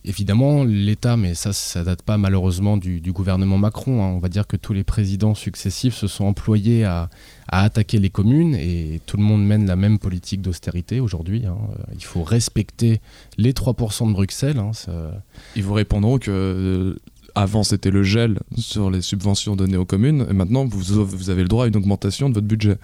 évidemment, 0.04 0.64
l'État, 0.64 1.16
mais 1.16 1.34
ça, 1.34 1.52
ça 1.52 1.82
date 1.82 2.02
pas 2.02 2.16
malheureusement 2.16 2.76
du, 2.76 3.00
gouvernement 3.12 3.58
Macron. 3.58 4.04
Hein. 4.04 4.08
On 4.08 4.18
va 4.18 4.28
dire 4.28 4.46
que 4.46 4.56
tous 4.56 4.72
les 4.72 4.84
présidents 4.84 5.34
successifs 5.34 5.94
se 5.94 6.06
sont 6.06 6.24
employés 6.24 6.84
à, 6.84 7.10
attaquer 7.50 7.98
les 7.98 8.10
communes 8.10 8.54
et 8.54 9.00
tout 9.06 9.16
le 9.16 9.22
monde 9.22 9.44
mène 9.44 9.66
la 9.66 9.74
même 9.74 9.98
politique 9.98 10.42
d'austérité 10.42 11.00
aujourd'hui. 11.00 11.46
Hein. 11.46 11.56
Il 11.94 12.04
faut 12.04 12.22
respecter 12.22 13.00
les 13.38 13.54
3% 13.54 14.08
de 14.08 14.12
Bruxelles. 14.12 14.58
Hein. 14.58 14.72
Ils 15.56 15.64
vous 15.64 15.72
répondront 15.72 16.18
que 16.18 16.94
avant, 17.38 17.62
c'était 17.62 17.90
le 17.90 18.02
gel 18.02 18.40
sur 18.56 18.90
les 18.90 19.00
subventions 19.00 19.56
données 19.56 19.76
aux 19.76 19.84
communes, 19.84 20.26
et 20.28 20.32
maintenant, 20.32 20.64
vous, 20.64 21.30
avez 21.30 21.42
le 21.42 21.48
droit 21.48 21.64
à 21.64 21.68
une 21.68 21.76
augmentation 21.76 22.28
de 22.28 22.34
votre 22.34 22.46
budget. 22.46 22.76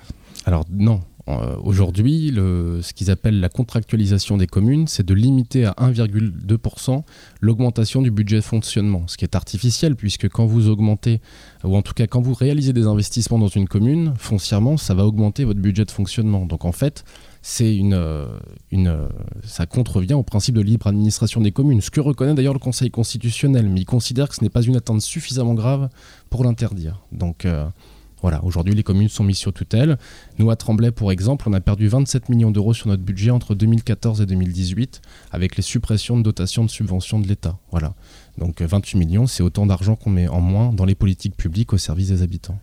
Alors 0.46 0.64
non, 0.70 1.00
Euh, 1.26 1.56
Aujourd'hui, 1.62 2.32
ce 2.34 2.92
qu'ils 2.92 3.10
appellent 3.10 3.40
la 3.40 3.48
contractualisation 3.48 4.36
des 4.36 4.46
communes, 4.46 4.86
c'est 4.86 5.06
de 5.06 5.14
limiter 5.14 5.64
à 5.64 5.74
1,2% 5.78 7.02
l'augmentation 7.40 8.02
du 8.02 8.10
budget 8.10 8.36
de 8.36 8.40
fonctionnement, 8.42 9.04
ce 9.06 9.16
qui 9.16 9.24
est 9.24 9.34
artificiel 9.34 9.96
puisque 9.96 10.28
quand 10.28 10.44
vous 10.44 10.68
augmentez, 10.68 11.20
ou 11.64 11.76
en 11.76 11.82
tout 11.82 11.94
cas 11.94 12.06
quand 12.06 12.20
vous 12.20 12.34
réalisez 12.34 12.74
des 12.74 12.86
investissements 12.86 13.38
dans 13.38 13.48
une 13.48 13.68
commune, 13.68 14.12
foncièrement, 14.18 14.76
ça 14.76 14.92
va 14.94 15.06
augmenter 15.06 15.44
votre 15.44 15.60
budget 15.60 15.86
de 15.86 15.90
fonctionnement. 15.90 16.44
Donc 16.44 16.66
en 16.66 16.72
fait, 16.72 17.04
c'est 17.46 17.76
une, 17.76 17.92
euh, 17.92 18.26
une, 18.70 18.88
euh, 18.88 19.06
ça 19.42 19.66
contrevient 19.66 20.14
au 20.14 20.22
principe 20.22 20.54
de 20.54 20.62
libre 20.62 20.86
administration 20.86 21.42
des 21.42 21.52
communes, 21.52 21.82
ce 21.82 21.90
que 21.90 22.00
reconnaît 22.00 22.32
d'ailleurs 22.32 22.54
le 22.54 22.58
Conseil 22.58 22.90
constitutionnel, 22.90 23.68
mais 23.68 23.82
il 23.82 23.84
considère 23.84 24.30
que 24.30 24.34
ce 24.34 24.42
n'est 24.42 24.48
pas 24.48 24.62
une 24.62 24.76
atteinte 24.76 25.02
suffisamment 25.02 25.52
grave 25.52 25.90
pour 26.30 26.42
l'interdire. 26.42 27.02
Donc 27.12 27.44
euh, 27.44 27.66
voilà, 28.22 28.42
aujourd'hui 28.44 28.74
les 28.74 28.82
communes 28.82 29.10
sont 29.10 29.24
mises 29.24 29.36
sur 29.36 29.52
tutelle. 29.52 29.98
Nous 30.38 30.50
à 30.50 30.56
Tremblay, 30.56 30.90
pour 30.90 31.12
exemple, 31.12 31.46
on 31.46 31.52
a 31.52 31.60
perdu 31.60 31.86
27 31.86 32.30
millions 32.30 32.50
d'euros 32.50 32.72
sur 32.72 32.88
notre 32.88 33.02
budget 33.02 33.30
entre 33.30 33.54
2014 33.54 34.22
et 34.22 34.26
2018 34.26 35.02
avec 35.30 35.56
les 35.56 35.62
suppressions 35.62 36.16
de 36.16 36.22
dotations 36.22 36.64
de 36.64 36.70
subventions 36.70 37.20
de 37.20 37.28
l'État. 37.28 37.58
Voilà. 37.70 37.92
Donc 38.38 38.62
euh, 38.62 38.66
28 38.66 38.96
millions, 38.96 39.26
c'est 39.26 39.42
autant 39.42 39.66
d'argent 39.66 39.96
qu'on 39.96 40.08
met 40.08 40.28
en 40.28 40.40
moins 40.40 40.72
dans 40.72 40.86
les 40.86 40.94
politiques 40.94 41.36
publiques 41.36 41.74
au 41.74 41.78
service 41.78 42.08
des 42.08 42.22
habitants. 42.22 42.58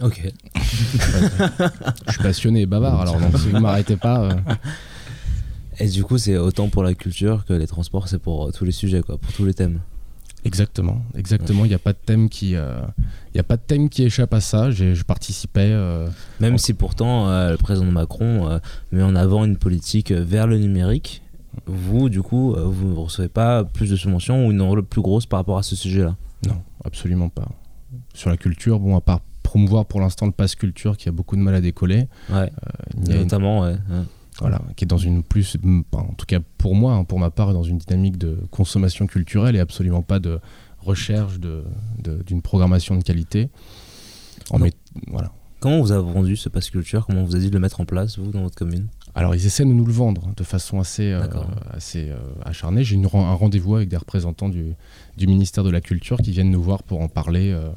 Ok. 0.00 0.22
Je 0.56 2.12
suis 2.12 2.22
passionné 2.22 2.62
et 2.62 2.66
bavard, 2.66 3.00
alors 3.00 3.18
donc 3.20 3.36
si 3.38 3.50
vous 3.50 3.60
m'arrêtez 3.60 3.96
pas. 3.96 4.22
euh, 4.24 4.34
Et 5.80 5.88
du 5.88 6.04
coup, 6.04 6.18
c'est 6.18 6.36
autant 6.36 6.68
pour 6.68 6.82
la 6.82 6.94
culture 6.94 7.44
que 7.44 7.52
les 7.52 7.66
transports, 7.66 8.08
c'est 8.08 8.18
pour 8.18 8.46
euh, 8.46 8.50
tous 8.50 8.64
les 8.64 8.72
sujets, 8.72 9.02
quoi, 9.02 9.18
pour 9.18 9.32
tous 9.32 9.44
les 9.44 9.54
thèmes. 9.54 9.80
Exactement, 10.44 11.00
exactement. 11.16 11.64
Il 11.64 11.68
n'y 11.68 11.74
a 11.74 11.78
pas 11.78 11.92
de 11.94 11.98
thème 12.04 12.28
qui, 12.28 12.54
euh, 12.54 12.80
il 13.34 13.40
a 13.40 13.44
pas 13.44 13.56
de 13.56 13.62
thème 13.62 13.88
qui 13.88 14.02
échappe 14.02 14.34
à 14.34 14.40
ça. 14.40 14.70
Je 14.70 15.02
participais. 15.02 15.70
euh, 15.72 16.06
Même 16.38 16.58
si 16.58 16.74
pourtant 16.74 17.28
le 17.48 17.56
président 17.56 17.90
Macron 17.90 18.60
met 18.92 19.02
en 19.02 19.16
avant 19.16 19.44
une 19.46 19.56
politique 19.56 20.12
vers 20.12 20.46
le 20.46 20.58
numérique, 20.58 21.22
vous, 21.66 22.10
du 22.10 22.20
coup, 22.20 22.54
vous 22.58 22.88
ne 22.88 22.94
recevez 22.96 23.28
pas 23.28 23.64
plus 23.64 23.88
de 23.88 23.96
subventions 23.96 24.46
ou 24.46 24.50
une 24.50 24.60
enveloppe 24.60 24.90
plus 24.90 25.00
grosse 25.00 25.24
par 25.24 25.38
rapport 25.40 25.56
à 25.56 25.62
ce 25.62 25.76
sujet-là? 25.76 26.14
Non, 26.46 26.60
absolument 26.84 27.30
pas. 27.30 27.48
Sur 28.12 28.28
la 28.28 28.36
culture, 28.36 28.80
bon, 28.80 28.96
à 28.96 29.00
part 29.00 29.20
promouvoir 29.54 29.86
pour 29.86 30.00
l'instant 30.00 30.26
le 30.26 30.32
pass 30.32 30.56
culture 30.56 30.96
qui 30.96 31.08
a 31.08 31.12
beaucoup 31.12 31.36
de 31.36 31.40
mal 31.40 31.54
à 31.54 31.60
décoller. 31.60 32.08
Ouais. 32.28 32.36
euh, 32.36 32.48
il 33.02 33.08
y 33.08 33.12
a 33.12 33.14
une- 33.14 33.22
Notamment, 33.22 33.60
ouais. 33.62 33.76
voilà, 34.40 34.60
qui 34.74 34.84
est 34.84 34.88
dans 34.88 34.98
une 34.98 35.22
plus, 35.22 35.56
en 35.92 36.12
tout 36.14 36.26
cas 36.26 36.40
pour 36.58 36.74
moi, 36.74 36.94
hein, 36.94 37.04
pour 37.04 37.20
ma 37.20 37.30
part, 37.30 37.52
dans 37.52 37.62
une 37.62 37.78
dynamique 37.78 38.18
de 38.18 38.36
consommation 38.50 39.06
culturelle 39.06 39.54
et 39.54 39.60
absolument 39.60 40.02
pas 40.02 40.18
de 40.18 40.40
recherche 40.80 41.38
de- 41.38 41.62
de- 42.02 42.20
d'une 42.26 42.42
programmation 42.42 42.96
de 42.96 43.04
qualité. 43.04 43.48
En 44.50 44.58
met- 44.58 44.72
voilà. 45.06 45.30
Comment 45.60 45.80
vous 45.80 45.92
avez 45.92 46.02
vendu 46.12 46.36
ce 46.36 46.48
pass 46.48 46.68
culture? 46.68 47.06
Comment 47.06 47.22
vous 47.22 47.36
avez 47.36 47.44
dit 47.44 47.50
de 47.50 47.54
le 47.54 47.60
mettre 47.60 47.80
en 47.80 47.84
place, 47.84 48.18
vous, 48.18 48.32
dans 48.32 48.42
votre 48.42 48.56
commune? 48.56 48.88
Alors 49.16 49.34
ils 49.34 49.46
essaient 49.46 49.64
de 49.64 49.68
nous 49.70 49.84
le 49.84 49.92
vendre 49.92 50.30
de 50.36 50.42
façon 50.42 50.80
assez, 50.80 51.12
euh, 51.12 51.22
assez 51.72 52.10
euh, 52.10 52.16
acharnée. 52.44 52.82
J'ai 52.82 52.96
une 52.96 53.04
un 53.06 53.34
rendez-vous 53.34 53.76
avec 53.76 53.88
des 53.88 53.96
représentants 53.96 54.48
du, 54.48 54.74
du 55.16 55.26
ministère 55.28 55.62
de 55.62 55.70
la 55.70 55.80
Culture 55.80 56.16
qui 56.18 56.32
viennent 56.32 56.50
nous 56.50 56.62
voir 56.62 56.82
pour 56.82 57.00
en 57.00 57.06
parler 57.08 57.52
euh, 57.52 57.68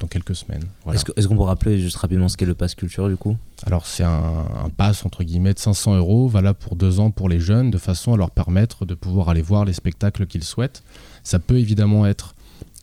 dans 0.00 0.06
quelques 0.06 0.34
semaines. 0.34 0.64
Voilà. 0.84 0.96
Est-ce 0.98 1.04
que- 1.06 1.12
est-ce 1.16 1.28
qu'on 1.28 1.36
peut 1.36 1.42
rappeler 1.42 1.78
juste 1.80 1.96
rapidement 1.96 2.28
ce 2.28 2.36
qu'est 2.36 2.44
le 2.46 2.54
pass 2.54 2.74
culture, 2.74 3.08
du 3.08 3.16
coup? 3.16 3.36
Alors 3.66 3.86
c'est 3.86 4.04
un, 4.04 4.44
un 4.64 4.68
pass 4.68 5.06
entre 5.06 5.24
guillemets 5.24 5.54
de 5.54 5.58
500 5.58 5.96
euros, 5.96 6.28
valable 6.28 6.58
pour 6.58 6.76
deux 6.76 7.00
ans 7.00 7.10
pour 7.10 7.28
les 7.28 7.40
jeunes, 7.40 7.70
de 7.70 7.78
façon 7.78 8.12
à 8.12 8.16
leur 8.16 8.30
permettre 8.30 8.84
de 8.84 8.94
pouvoir 8.94 9.30
aller 9.30 9.42
voir 9.42 9.64
les 9.64 9.72
spectacles 9.72 10.26
qu'ils 10.26 10.44
souhaitent. 10.44 10.82
Ça 11.22 11.38
peut 11.38 11.58
évidemment 11.58 12.06
être, 12.06 12.34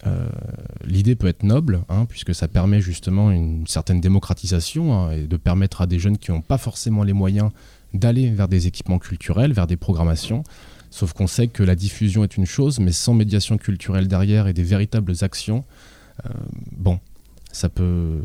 euh, 0.05 0.27
l'idée 0.85 1.15
peut 1.15 1.27
être 1.27 1.43
noble, 1.43 1.81
hein, 1.89 2.05
puisque 2.05 2.35
ça 2.35 2.47
permet 2.47 2.81
justement 2.81 3.31
une 3.31 3.65
certaine 3.67 4.01
démocratisation 4.01 4.93
hein, 4.93 5.11
et 5.11 5.27
de 5.27 5.37
permettre 5.37 5.81
à 5.81 5.87
des 5.87 5.99
jeunes 5.99 6.17
qui 6.17 6.31
n'ont 6.31 6.41
pas 6.41 6.57
forcément 6.57 7.03
les 7.03 7.13
moyens 7.13 7.51
d'aller 7.93 8.29
vers 8.29 8.47
des 8.47 8.67
équipements 8.67 8.99
culturels, 8.99 9.53
vers 9.53 9.67
des 9.67 9.77
programmations. 9.77 10.43
Sauf 10.91 11.13
qu'on 11.13 11.27
sait 11.27 11.47
que 11.47 11.63
la 11.63 11.75
diffusion 11.75 12.23
est 12.23 12.37
une 12.37 12.45
chose, 12.45 12.79
mais 12.79 12.91
sans 12.91 13.13
médiation 13.13 13.57
culturelle 13.57 14.07
derrière 14.07 14.47
et 14.47 14.53
des 14.53 14.63
véritables 14.63 15.13
actions, 15.21 15.65
euh, 16.25 16.29
bon, 16.71 16.99
ça 17.51 17.69
peut, 17.69 18.21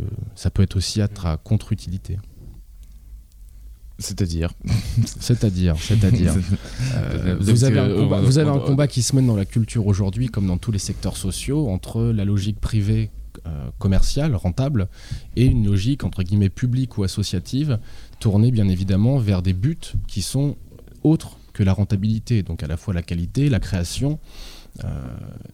être 0.59 0.76
aussi 0.76 1.01
être 1.01 1.26
à 1.26 1.37
contre-utilité. 1.37 2.18
C'est-à-dire 4.03 4.53
C'est-à-dire, 5.20 5.76
c'est-à-dire. 5.78 6.34
Euh, 6.94 7.36
vous, 7.38 7.64
avez 7.64 7.78
un 7.78 7.94
combat, 7.94 8.20
vous 8.20 8.38
avez 8.38 8.51
un 8.51 8.59
combat 8.59 8.88
qui 8.88 9.03
se 9.03 9.14
mène 9.14 9.26
dans 9.26 9.36
la 9.36 9.44
culture 9.44 9.86
aujourd'hui, 9.86 10.26
comme 10.26 10.46
dans 10.46 10.59
tous 10.59 10.72
les 10.72 10.78
secteurs 10.78 11.16
sociaux, 11.16 11.68
entre 11.68 12.03
la 12.03 12.24
logique 12.24 12.61
privée 12.61 13.11
euh, 13.46 13.70
commerciale, 13.78 14.34
rentable, 14.34 14.88
et 15.36 15.44
une 15.44 15.66
logique 15.66 16.03
entre 16.03 16.22
guillemets 16.22 16.48
publique 16.48 16.98
ou 16.98 17.05
associative, 17.05 17.78
tournée 18.18 18.51
bien 18.51 18.68
évidemment 18.68 19.18
vers 19.18 19.42
des 19.42 19.53
buts 19.53 19.78
qui 20.09 20.22
sont 20.22 20.57
autres 21.05 21.38
que 21.53 21.62
la 21.62 21.72
rentabilité, 21.72 22.42
donc 22.42 22.62
à 22.62 22.66
la 22.66 22.76
fois 22.76 22.92
la 22.94 23.03
qualité, 23.03 23.48
la 23.48 23.61
création. 23.61 24.18
Euh, 24.85 24.89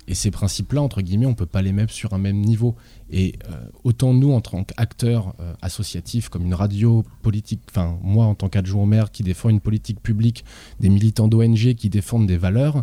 et 0.06 0.14
ces 0.14 0.30
principes-là, 0.30 0.82
entre 0.82 1.00
guillemets, 1.02 1.26
on 1.26 1.30
ne 1.30 1.34
peut 1.34 1.46
pas 1.46 1.62
les 1.62 1.72
mettre 1.72 1.92
sur 1.92 2.12
un 2.12 2.18
même 2.18 2.40
niveau. 2.40 2.76
Et 3.10 3.38
euh, 3.50 3.54
autant 3.84 4.14
nous, 4.14 4.32
en 4.32 4.40
tant 4.40 4.64
qu'acteurs 4.64 5.34
euh, 5.40 5.52
associatifs, 5.62 6.28
comme 6.28 6.44
une 6.44 6.54
radio 6.54 7.04
politique, 7.22 7.60
enfin 7.70 7.98
moi 8.02 8.26
en 8.26 8.34
tant 8.34 8.48
qu'adjoint 8.48 8.86
maire 8.86 9.10
qui 9.10 9.22
défend 9.22 9.48
une 9.48 9.60
politique 9.60 10.00
publique, 10.00 10.44
des 10.80 10.88
militants 10.88 11.28
d'ONG 11.28 11.74
qui 11.74 11.88
défendent 11.88 12.26
des 12.26 12.36
valeurs, 12.36 12.82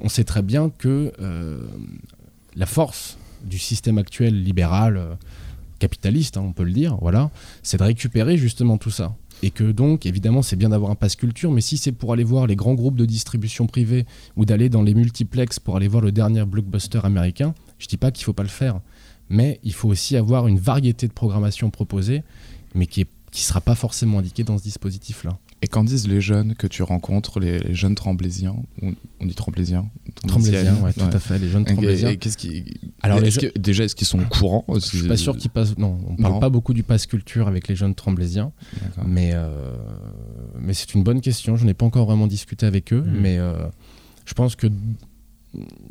on 0.00 0.08
sait 0.08 0.24
très 0.24 0.42
bien 0.42 0.70
que 0.70 1.12
la 2.56 2.66
force 2.66 3.18
du 3.44 3.58
système 3.58 3.98
actuel 3.98 4.42
libéral, 4.42 5.18
capitaliste, 5.78 6.36
hein, 6.36 6.44
on 6.46 6.52
peut 6.52 6.64
le 6.64 6.72
dire, 6.72 6.96
voilà, 7.00 7.30
c'est 7.62 7.76
de 7.76 7.82
récupérer 7.82 8.38
justement 8.38 8.78
tout 8.78 8.90
ça. 8.90 9.14
Et 9.42 9.50
que 9.50 9.72
donc, 9.72 10.06
évidemment, 10.06 10.42
c'est 10.42 10.56
bien 10.56 10.68
d'avoir 10.68 10.92
un 10.92 10.94
pass 10.94 11.16
culture, 11.16 11.50
mais 11.50 11.60
si 11.60 11.76
c'est 11.76 11.92
pour 11.92 12.12
aller 12.12 12.24
voir 12.24 12.46
les 12.46 12.54
grands 12.54 12.74
groupes 12.74 12.96
de 12.96 13.04
distribution 13.04 13.66
privée 13.66 14.06
ou 14.36 14.44
d'aller 14.44 14.68
dans 14.68 14.82
les 14.82 14.94
multiplex 14.94 15.58
pour 15.58 15.76
aller 15.76 15.88
voir 15.88 16.02
le 16.02 16.12
dernier 16.12 16.44
blockbuster 16.44 17.00
américain, 17.02 17.54
je 17.78 17.88
dis 17.88 17.96
pas 17.96 18.12
qu'il 18.12 18.24
faut 18.24 18.32
pas 18.32 18.44
le 18.44 18.48
faire, 18.48 18.80
mais 19.28 19.58
il 19.64 19.72
faut 19.72 19.88
aussi 19.88 20.16
avoir 20.16 20.46
une 20.46 20.58
variété 20.58 21.08
de 21.08 21.12
programmation 21.12 21.70
proposée, 21.70 22.22
mais 22.74 22.86
qui 22.86 23.06
qui 23.32 23.42
sera 23.42 23.60
pas 23.60 23.74
forcément 23.74 24.18
indiquée 24.18 24.44
dans 24.44 24.58
ce 24.58 24.62
dispositif-là. 24.62 25.38
Et 25.64 25.68
qu'en 25.68 25.84
disent 25.84 26.08
les 26.08 26.20
jeunes 26.20 26.54
que 26.56 26.66
tu 26.66 26.82
rencontres, 26.82 27.38
les, 27.38 27.60
les 27.60 27.74
jeunes 27.74 27.94
tremblésiens 27.94 28.56
On 28.82 28.94
on 29.20 29.26
dit 29.26 29.34
tremblésiens 29.34 29.88
Tremblésiens, 30.26 30.76
ouais, 30.82 30.92
tout 30.92 31.00
à 31.04 31.18
fait, 31.20 31.38
les 31.38 31.48
jeunes 31.48 31.62
et- 31.62 31.72
tremblésiens. 31.72 32.10
et 32.10 32.16
qu'est-ce 32.16 32.36
qui... 32.36 32.64
Alors, 33.00 33.20
les 33.20 33.30
que- 33.30 33.56
déjà, 33.58 33.84
est-ce 33.84 33.94
qu'ils 33.94 34.06
sont 34.08 34.18
au 34.20 34.24
courant 34.24 34.64
Je 34.74 34.80
suis 34.80 35.06
pas 35.08 35.16
sûr 35.16 35.36
qu'ils 35.36 35.50
passent. 35.50 35.78
Non, 35.78 35.98
on 36.08 36.16
parle 36.16 36.34
Non. 36.34 36.40
pas 36.40 36.48
beaucoup 36.50 36.74
du 36.74 36.82
pass 36.82 37.06
culture 37.06 37.46
avec 37.46 37.68
les 37.68 37.76
jeunes 37.76 37.94
tremblésiens, 37.94 38.50
mais 39.06 39.30
euh, 39.34 39.76
mais 40.60 40.74
c'est 40.74 40.94
une 40.94 41.04
bonne 41.04 41.20
question. 41.20 41.54
Je 41.56 41.64
n'ai 41.64 41.74
pas 41.74 41.86
encore 41.86 42.06
vraiment 42.06 42.26
discuté 42.26 42.66
avec 42.66 42.92
eux, 42.92 43.02
Mhm. 43.06 43.20
mais 43.20 43.38
euh, 43.38 43.54
je 44.24 44.34
pense 44.34 44.56
que 44.56 44.66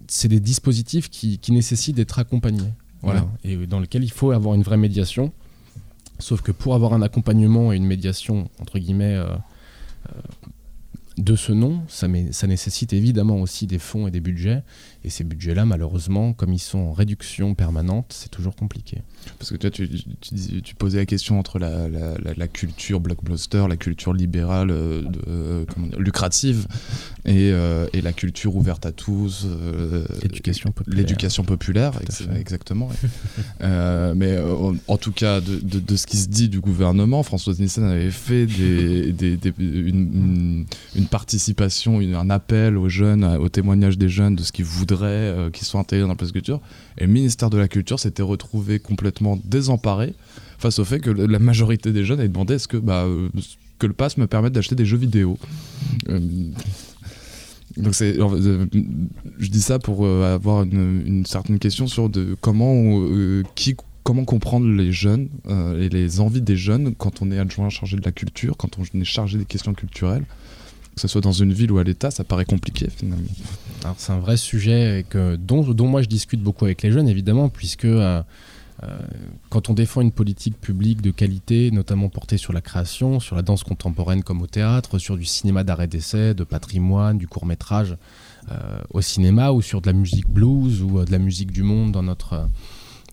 c'est 0.08 0.28
des 0.28 0.40
dispositifs 0.42 1.10
qui, 1.10 1.38
qui 1.38 1.52
nécessitent 1.54 1.96
d'être 1.96 2.20
accompagnés, 2.20 2.74
voilà, 3.02 3.26
et 3.46 3.56
dans 3.68 3.80
lesquels 3.80 4.04
il 4.04 4.12
faut 4.12 4.32
avoir 4.32 4.56
une 4.56 4.64
vraie 4.64 4.78
médiation. 4.78 5.32
Sauf 6.20 6.42
que 6.42 6.52
pour 6.52 6.76
avoir 6.76 6.94
un 6.94 7.02
accompagnement 7.02 7.72
et 7.74 7.78
une 7.78 7.86
médiation 7.86 8.50
entre 8.60 8.78
guillemets 8.78 9.16
euh, 9.16 9.26
de 11.18 11.36
ce 11.36 11.52
nom, 11.52 11.82
ça 11.88 12.08
nécessite 12.08 12.94
évidemment 12.94 13.42
aussi 13.42 13.68
des 13.68 13.80
fonds 13.80 14.08
et 14.08 14.12
des 14.12 14.22
budgets. 14.22 14.64
Et 15.04 15.10
ces 15.10 15.24
budgets-là, 15.24 15.66
malheureusement, 15.66 16.32
comme 16.34 16.54
ils 16.54 16.60
sont 16.60 16.78
en 16.78 16.92
réduction 16.94 17.56
permanente, 17.56 18.14
c'est 18.16 18.30
toujours 18.30 18.56
compliqué. 18.56 19.02
Parce 19.40 19.50
que 19.50 19.56
toi, 19.58 19.72
tu, 19.72 19.90
tu, 19.90 20.34
dis- 20.36 20.62
tu 20.62 20.76
posais 20.76 21.00
la 21.00 21.06
question 21.08 21.40
entre 21.40 21.58
la, 21.58 21.90
la- 21.90 22.18
la- 22.20 22.34
la 22.38 22.48
culture 22.48 23.00
blockbuster, 23.00 23.66
la 23.68 23.78
culture 23.78 24.14
libérale 24.14 24.70
euh, 24.70 25.02
de- 25.02 25.20
euh, 25.28 25.66
lucrative 25.98 26.68
et, 27.26 27.50
euh, 27.52 27.88
et 27.94 28.02
la 28.02 28.14
culture 28.14 28.56
ouverte 28.56 28.86
à 28.86 28.92
tous. 28.92 29.46
euh, 29.48 30.06
L'éducation 30.22 30.72
populaire. 30.72 31.00
L'éducation 31.00 31.44
ex- 32.02 32.28
exactement. 32.40 32.88
ouais. 32.88 33.66
Mais 34.16 34.38
en, 34.88 34.98
tout 34.98 35.12
cas, 35.12 35.42
de, 35.42 35.56
de- 35.60 35.80
de 35.80 35.96
ce 35.96 36.06
qui 36.06 36.18
se 36.18 36.28
dit 36.28 36.48
du 36.48 36.60
gouvernement, 36.60 37.24
Françoise 37.24 37.60
Nissen 37.60 37.84
avait 37.86 38.12
fait 38.12 38.46
des, 38.46 39.12
des- 39.14 39.38
des- 39.38 39.54
une, 39.60 39.86
une- 40.14 40.66
une 40.96 41.08
participation, 41.08 42.02
une- 42.02 42.14
un 42.14 42.30
appel 42.30 42.78
aux 42.78 42.90
jeunes, 42.90 43.24
au 43.24 43.50
témoignage 43.50 43.98
des 43.98 44.10
jeunes 44.10 44.36
de 44.36 44.44
ce 44.44 44.52
qu'ils 44.52 44.66
voudraient 44.66 44.91
euh, 45.02 45.50
qu'ils 45.50 45.68
intégrés 45.78 46.02
dans 46.02 46.10
la 46.10 46.16
place 46.16 46.32
culture. 46.32 46.62
Et 46.98 47.06
le 47.06 47.12
ministère 47.12 47.50
de 47.50 47.58
la 47.58 47.68
Culture 47.68 48.00
s'était 48.00 48.24
retrouvé 48.24 48.80
complètement 48.80 49.40
désemparé 49.44 50.14
face 50.62 50.80
au 50.80 50.86
fait 50.86 51.00
que 51.00 51.10
la 51.10 51.40
majorité 51.40 51.92
des 51.92 52.06
jeunes 52.06 52.20
avaient 52.20 52.30
demandé 52.30 52.54
est-ce 52.54 52.68
que, 52.68 52.78
bah, 52.78 53.04
euh, 53.06 53.30
que 53.80 53.88
le 53.88 53.94
pass 53.94 54.18
me 54.18 54.28
permette 54.28 54.54
d'acheter 54.54 54.76
des 54.76 54.86
jeux 54.86 54.98
vidéo. 54.98 55.38
Euh, 56.08 56.20
donc 57.78 57.96
c'est, 57.96 58.20
euh, 58.20 58.66
je 59.40 59.50
dis 59.50 59.62
ça 59.62 59.80
pour 59.80 60.06
avoir 60.06 60.64
une, 60.64 61.26
certaine 61.26 61.58
question 61.58 61.88
sur 61.88 62.10
de 62.10 62.36
comment, 62.40 63.02
qui, 63.56 63.76
comment 64.04 64.26
comprendre 64.26 64.68
les 64.68 64.92
jeunes 64.92 65.30
et 65.80 65.90
les 65.90 66.20
envies 66.20 66.42
des 66.42 66.58
jeunes 66.58 66.94
quand 66.96 67.22
on 67.22 67.32
est 67.32 67.40
adjoint 67.40 67.70
chargé 67.70 67.98
de 67.98 68.04
la 68.04 68.12
culture, 68.12 68.58
quand 68.58 68.78
on 68.78 69.00
est 69.00 69.06
chargé 69.06 69.38
des 69.38 69.46
questions 69.46 69.74
culturelles, 69.74 70.26
que 70.96 71.02
ce 71.02 71.08
soit 71.08 71.22
dans 71.22 71.32
une 71.32 71.54
ville 71.54 71.72
ou 71.72 71.78
à 71.78 71.84
l'État, 71.84 72.12
ça 72.12 72.24
paraît 72.24 72.46
compliqué 72.46 72.90
finalement. 72.90 73.24
Alors, 73.84 73.96
c'est 73.98 74.12
un 74.12 74.20
vrai 74.20 74.38
sujet 74.38 75.00
et 75.00 75.04
que, 75.04 75.36
dont, 75.36 75.64
moi 75.88 76.02
je 76.02 76.08
discute 76.08 76.42
beaucoup 76.42 76.66
avec 76.66 76.82
les 76.82 76.92
jeunes, 76.92 77.08
évidemment, 77.08 77.50
puisque 77.50 77.86
euh, 77.86 78.22
Euh, 78.84 78.98
quand 79.50 79.70
on 79.70 79.74
défend 79.74 80.02
une 80.02 80.12
politique 80.12 80.60
publique 80.60 81.02
de 81.02 81.12
qualité, 81.12 81.70
notamment 81.72 82.10
portée 82.10 82.38
sur 82.38 82.52
la 82.52 82.62
création, 82.62 83.20
sur 83.20 83.36
la 83.36 83.44
danse 83.44 83.64
contemporaine 83.64 84.24
comme 84.24 84.42
au 84.42 84.48
théâtre, 84.48 84.98
sur 84.98 85.18
du 85.18 85.26
cinéma 85.26 85.64
d'arrêt 85.64 85.88
d'essai, 85.88 86.34
de 86.34 86.44
patrimoine, 86.44 87.18
du 87.18 87.28
court 87.28 87.46
métrage 87.46 87.96
euh, 88.52 88.80
au 88.90 89.02
cinéma, 89.02 89.52
ou 89.52 89.62
sur 89.62 89.82
de 89.82 89.88
la 89.88 89.94
musique 89.94 90.28
blues 90.28 90.82
ou 90.82 91.04
de 91.06 91.12
la 91.12 91.20
musique 91.20 91.52
du 91.52 91.62
monde 91.62 91.92
dans 91.92 92.02
notre, 92.02 92.48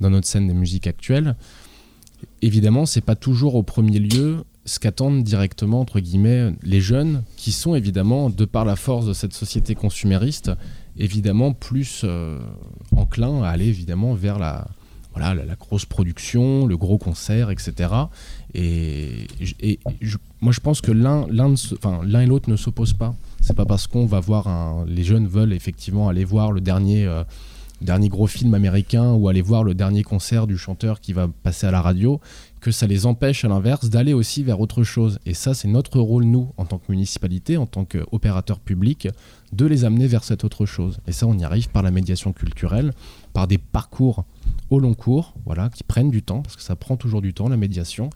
dans 0.00 0.10
notre 0.10 0.26
scène 0.26 0.48
des 0.48 0.54
musiques 0.54 0.86
actuelles, 0.86 1.36
évidemment, 2.40 2.86
c'est 2.86 3.02
pas 3.02 3.16
toujours 3.16 3.54
au 3.54 3.62
premier 3.62 3.98
lieu 3.98 4.44
ce 4.68 4.78
qu'attendent 4.78 5.24
directement, 5.24 5.80
entre 5.80 5.98
guillemets, 6.00 6.52
les 6.62 6.80
jeunes, 6.80 7.22
qui 7.36 7.50
sont 7.52 7.74
évidemment, 7.74 8.30
de 8.30 8.44
par 8.44 8.64
la 8.64 8.76
force 8.76 9.06
de 9.06 9.12
cette 9.12 9.32
société 9.32 9.74
consumériste, 9.74 10.52
évidemment 10.96 11.52
plus 11.52 12.02
euh, 12.04 12.38
enclins 12.96 13.42
à 13.42 13.48
aller 13.48 13.66
évidemment 13.66 14.14
vers 14.14 14.38
la, 14.38 14.66
voilà, 15.14 15.34
la, 15.34 15.54
grosse 15.56 15.84
production, 15.86 16.66
le 16.66 16.76
gros 16.76 16.98
concert, 16.98 17.50
etc. 17.50 17.72
Et, 18.54 19.26
et 19.60 19.78
je- 20.00 20.16
moi, 20.40 20.52
je 20.52 20.60
pense 20.60 20.80
que 20.80 20.92
l'un 20.92 21.26
l'un 21.28 21.54
l'un 22.04 22.20
et 22.20 22.26
l'autre 22.26 22.48
ne 22.50 22.56
s'opposent 22.56 22.92
pas. 22.92 23.14
C'est 23.40 23.56
pas 23.56 23.64
parce 23.66 23.86
qu'on 23.86 24.06
va 24.06 24.20
voir 24.20 24.46
un. 24.48 24.84
Les 24.86 25.02
jeunes 25.04 25.26
veulent 25.26 25.52
effectivement 25.52 26.08
aller 26.08 26.24
voir 26.24 26.52
le 26.52 26.60
dernier. 26.60 27.04
euh, 27.06 27.24
dernier 27.80 28.08
gros 28.08 28.26
film 28.26 28.54
américain 28.54 29.12
ou 29.12 29.28
aller 29.28 29.40
voir 29.40 29.62
le 29.62 29.72
dernier 29.72 30.02
concert 30.02 30.48
du 30.48 30.58
chanteur 30.58 31.00
qui 31.00 31.12
va 31.12 31.28
passer 31.44 31.64
à 31.64 31.70
la 31.70 31.80
radio, 31.80 32.20
que 32.60 32.70
ça 32.70 32.86
les 32.86 33.06
empêche 33.06 33.44
à 33.44 33.48
l'inverse 33.48 33.88
d'aller 33.88 34.12
aussi 34.12 34.42
vers 34.42 34.60
autre 34.60 34.82
chose. 34.82 35.18
Et 35.26 35.34
ça, 35.34 35.54
c'est 35.54 35.68
notre 35.68 36.00
rôle, 36.00 36.24
nous, 36.24 36.52
en 36.56 36.64
tant 36.64 36.78
que 36.78 36.90
municipalité, 36.90 37.56
en 37.56 37.66
tant 37.66 37.84
qu'opérateur 37.84 38.58
public, 38.60 39.08
de 39.52 39.64
les 39.66 39.84
amener 39.84 40.06
vers 40.06 40.24
cette 40.24 40.44
autre 40.44 40.66
chose. 40.66 40.98
Et 41.06 41.12
ça, 41.12 41.26
on 41.26 41.38
y 41.38 41.44
arrive 41.44 41.68
par 41.70 41.82
la 41.82 41.90
médiation 41.90 42.32
culturelle, 42.32 42.92
par 43.32 43.46
des 43.46 43.58
parcours 43.58 44.24
au 44.70 44.80
long 44.80 44.94
cours, 44.94 45.34
voilà, 45.46 45.68
qui 45.70 45.84
prennent 45.84 46.10
du 46.10 46.22
temps, 46.22 46.42
parce 46.42 46.56
que 46.56 46.62
ça 46.62 46.76
prend 46.76 46.96
toujours 46.96 47.22
du 47.22 47.32
temps, 47.32 47.48
la 47.48 47.56
médiation. 47.56 48.10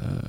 Euh, 0.00 0.20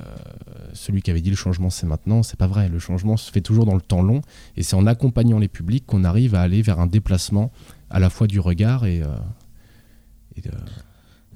celui 0.72 1.02
qui 1.02 1.10
avait 1.10 1.20
dit 1.20 1.28
le 1.28 1.36
changement 1.36 1.68
c'est 1.68 1.86
maintenant, 1.86 2.22
c'est 2.22 2.38
pas 2.38 2.46
vrai. 2.46 2.68
Le 2.70 2.78
changement 2.78 3.16
se 3.18 3.30
fait 3.30 3.42
toujours 3.42 3.66
dans 3.66 3.74
le 3.74 3.82
temps 3.82 4.02
long, 4.02 4.22
et 4.56 4.62
c'est 4.62 4.74
en 4.74 4.86
accompagnant 4.86 5.38
les 5.38 5.48
publics 5.48 5.84
qu'on 5.86 6.02
arrive 6.04 6.34
à 6.34 6.40
aller 6.40 6.62
vers 6.62 6.80
un 6.80 6.86
déplacement 6.86 7.52
à 7.90 7.98
la 8.00 8.08
fois 8.08 8.26
du 8.26 8.40
regard 8.40 8.86
et, 8.86 9.02
euh, 9.02 9.06
et 10.36 10.40
de- 10.40 10.50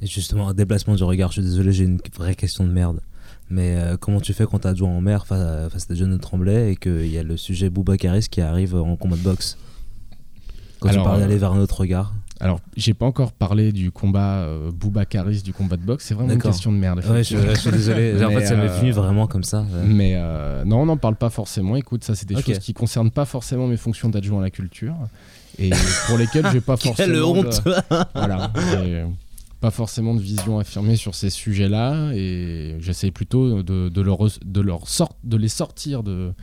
Et 0.05 0.07
justement, 0.07 0.49
un 0.49 0.55
déplacement 0.55 0.95
du 0.95 1.03
regard, 1.03 1.31
je 1.31 1.41
suis 1.41 1.43
désolé, 1.43 1.73
j'ai 1.73 1.85
une 1.85 1.99
vraie 2.15 2.35
question 2.35 2.65
de 2.65 2.71
merde. 2.71 3.01
Mais 3.51 3.75
euh, 3.77 3.97
comment 3.97 4.21
tu 4.21 4.33
fais 4.35 4.45
quand 4.45 4.59
t'as 4.61 4.71
adjoint 4.71 4.91
en 4.91 5.01
mer 5.01 5.27
face 5.27 5.41
à, 5.41 5.71
face 5.71 5.85
à 5.85 5.95
des 5.95 5.97
jeunes 5.99 6.13
de 6.13 6.17
Tremblay 6.19 6.73
et 6.73 6.77
qu'il 6.77 7.07
y 7.09 7.19
a 7.19 7.23
le 7.23 7.37
sujet 7.39 7.71
Boubacaris 7.71 8.27
qui 8.31 8.41
arrive 8.43 8.75
en 8.75 8.97
combat 8.97 9.17
de 9.17 9.23
boxe? 9.23 9.57
Quand 10.81 10.89
Alors, 10.91 11.03
tu 11.05 11.09
parles 11.09 11.19
euh, 11.21 11.25
d'aller 11.25 11.39
vers 11.39 11.53
un 11.53 11.59
autre 11.61 11.81
regard 11.81 12.13
Alors, 12.41 12.61
j'ai 12.77 12.93
pas 12.93 13.07
encore 13.07 13.33
parlé 13.33 13.73
du 13.73 13.91
combat 13.91 14.41
euh, 14.43 14.71
Boubacaris, 14.73 15.43
du 15.43 15.53
combat 15.55 15.77
de 15.79 15.83
boxe. 15.83 16.05
C'est 16.07 16.15
vraiment 16.15 16.33
une 16.33 16.39
question 16.43 16.71
de 16.73 16.77
merde. 16.77 17.03
Ouais, 17.09 17.25
je- 17.25 17.37
je 17.39 17.55
suis 17.55 17.71
désolé. 17.71 18.15
En 18.23 18.31
fait, 18.31 18.45
ça 18.47 18.57
m'est 18.57 18.69
euh, 18.69 18.79
venu 18.81 18.91
vraiment 18.93 19.27
comme 19.27 19.45
ça, 19.45 19.61
ouais. 19.63 19.87
Mais 19.87 20.15
euh, 20.17 20.65
non, 20.67 20.83
on 20.83 20.87
n'en 20.87 20.97
parle 20.99 21.17
pas 21.17 21.31
forcément. 21.31 21.77
Écoute, 21.77 22.05
ça, 22.05 22.15
c'est 22.15 22.29
des 22.29 22.35
choses 22.41 22.59
qui 22.59 22.75
concernent 22.75 23.11
pas 23.11 23.25
forcément 23.25 23.67
mes 23.67 23.77
fonctions 23.79 24.11
d'adjoint 24.11 24.41
à 24.41 24.43
la 24.43 24.51
culture 24.51 24.95
et 25.59 25.71
pour 26.09 26.19
lesquelles 26.19 26.47
j'ai 26.53 26.61
pas 26.61 26.77
forcément. 26.79 26.95
Quelle 26.97 27.13
de- 27.13 27.23
honte 27.23 27.63
Voilà. 28.15 28.53
Pas 29.65 29.71
forcément 29.71 30.13
de 30.13 30.21
vision 30.21 30.59
affirmée 30.59 30.95
sur 30.95 31.15
ces 31.15 31.31
sujets-là 31.31 32.13
et 32.13 32.77
j'essaie 32.81 33.11
plutôt 33.11 33.63
de, 33.63 33.89
de 33.89 34.01
leur, 34.03 34.19
de, 34.45 34.61
leur 34.61 34.87
sort, 34.91 35.17
de 35.25 35.39
les 35.39 35.49
sortir 35.49 36.03
de, 36.03 36.35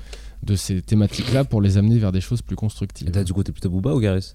de 0.41 0.55
ces 0.55 0.81
thématiques-là 0.81 1.43
pour 1.43 1.61
les 1.61 1.77
amener 1.77 1.99
vers 1.99 2.11
des 2.11 2.19
choses 2.19 2.41
plus 2.41 2.55
constructives. 2.55 3.07
Et 3.07 3.11
t'as 3.11 3.23
du 3.23 3.31
côté 3.31 3.51
plutôt 3.51 3.69
Bouba 3.69 3.93
ou 3.93 3.99
Garis 3.99 4.33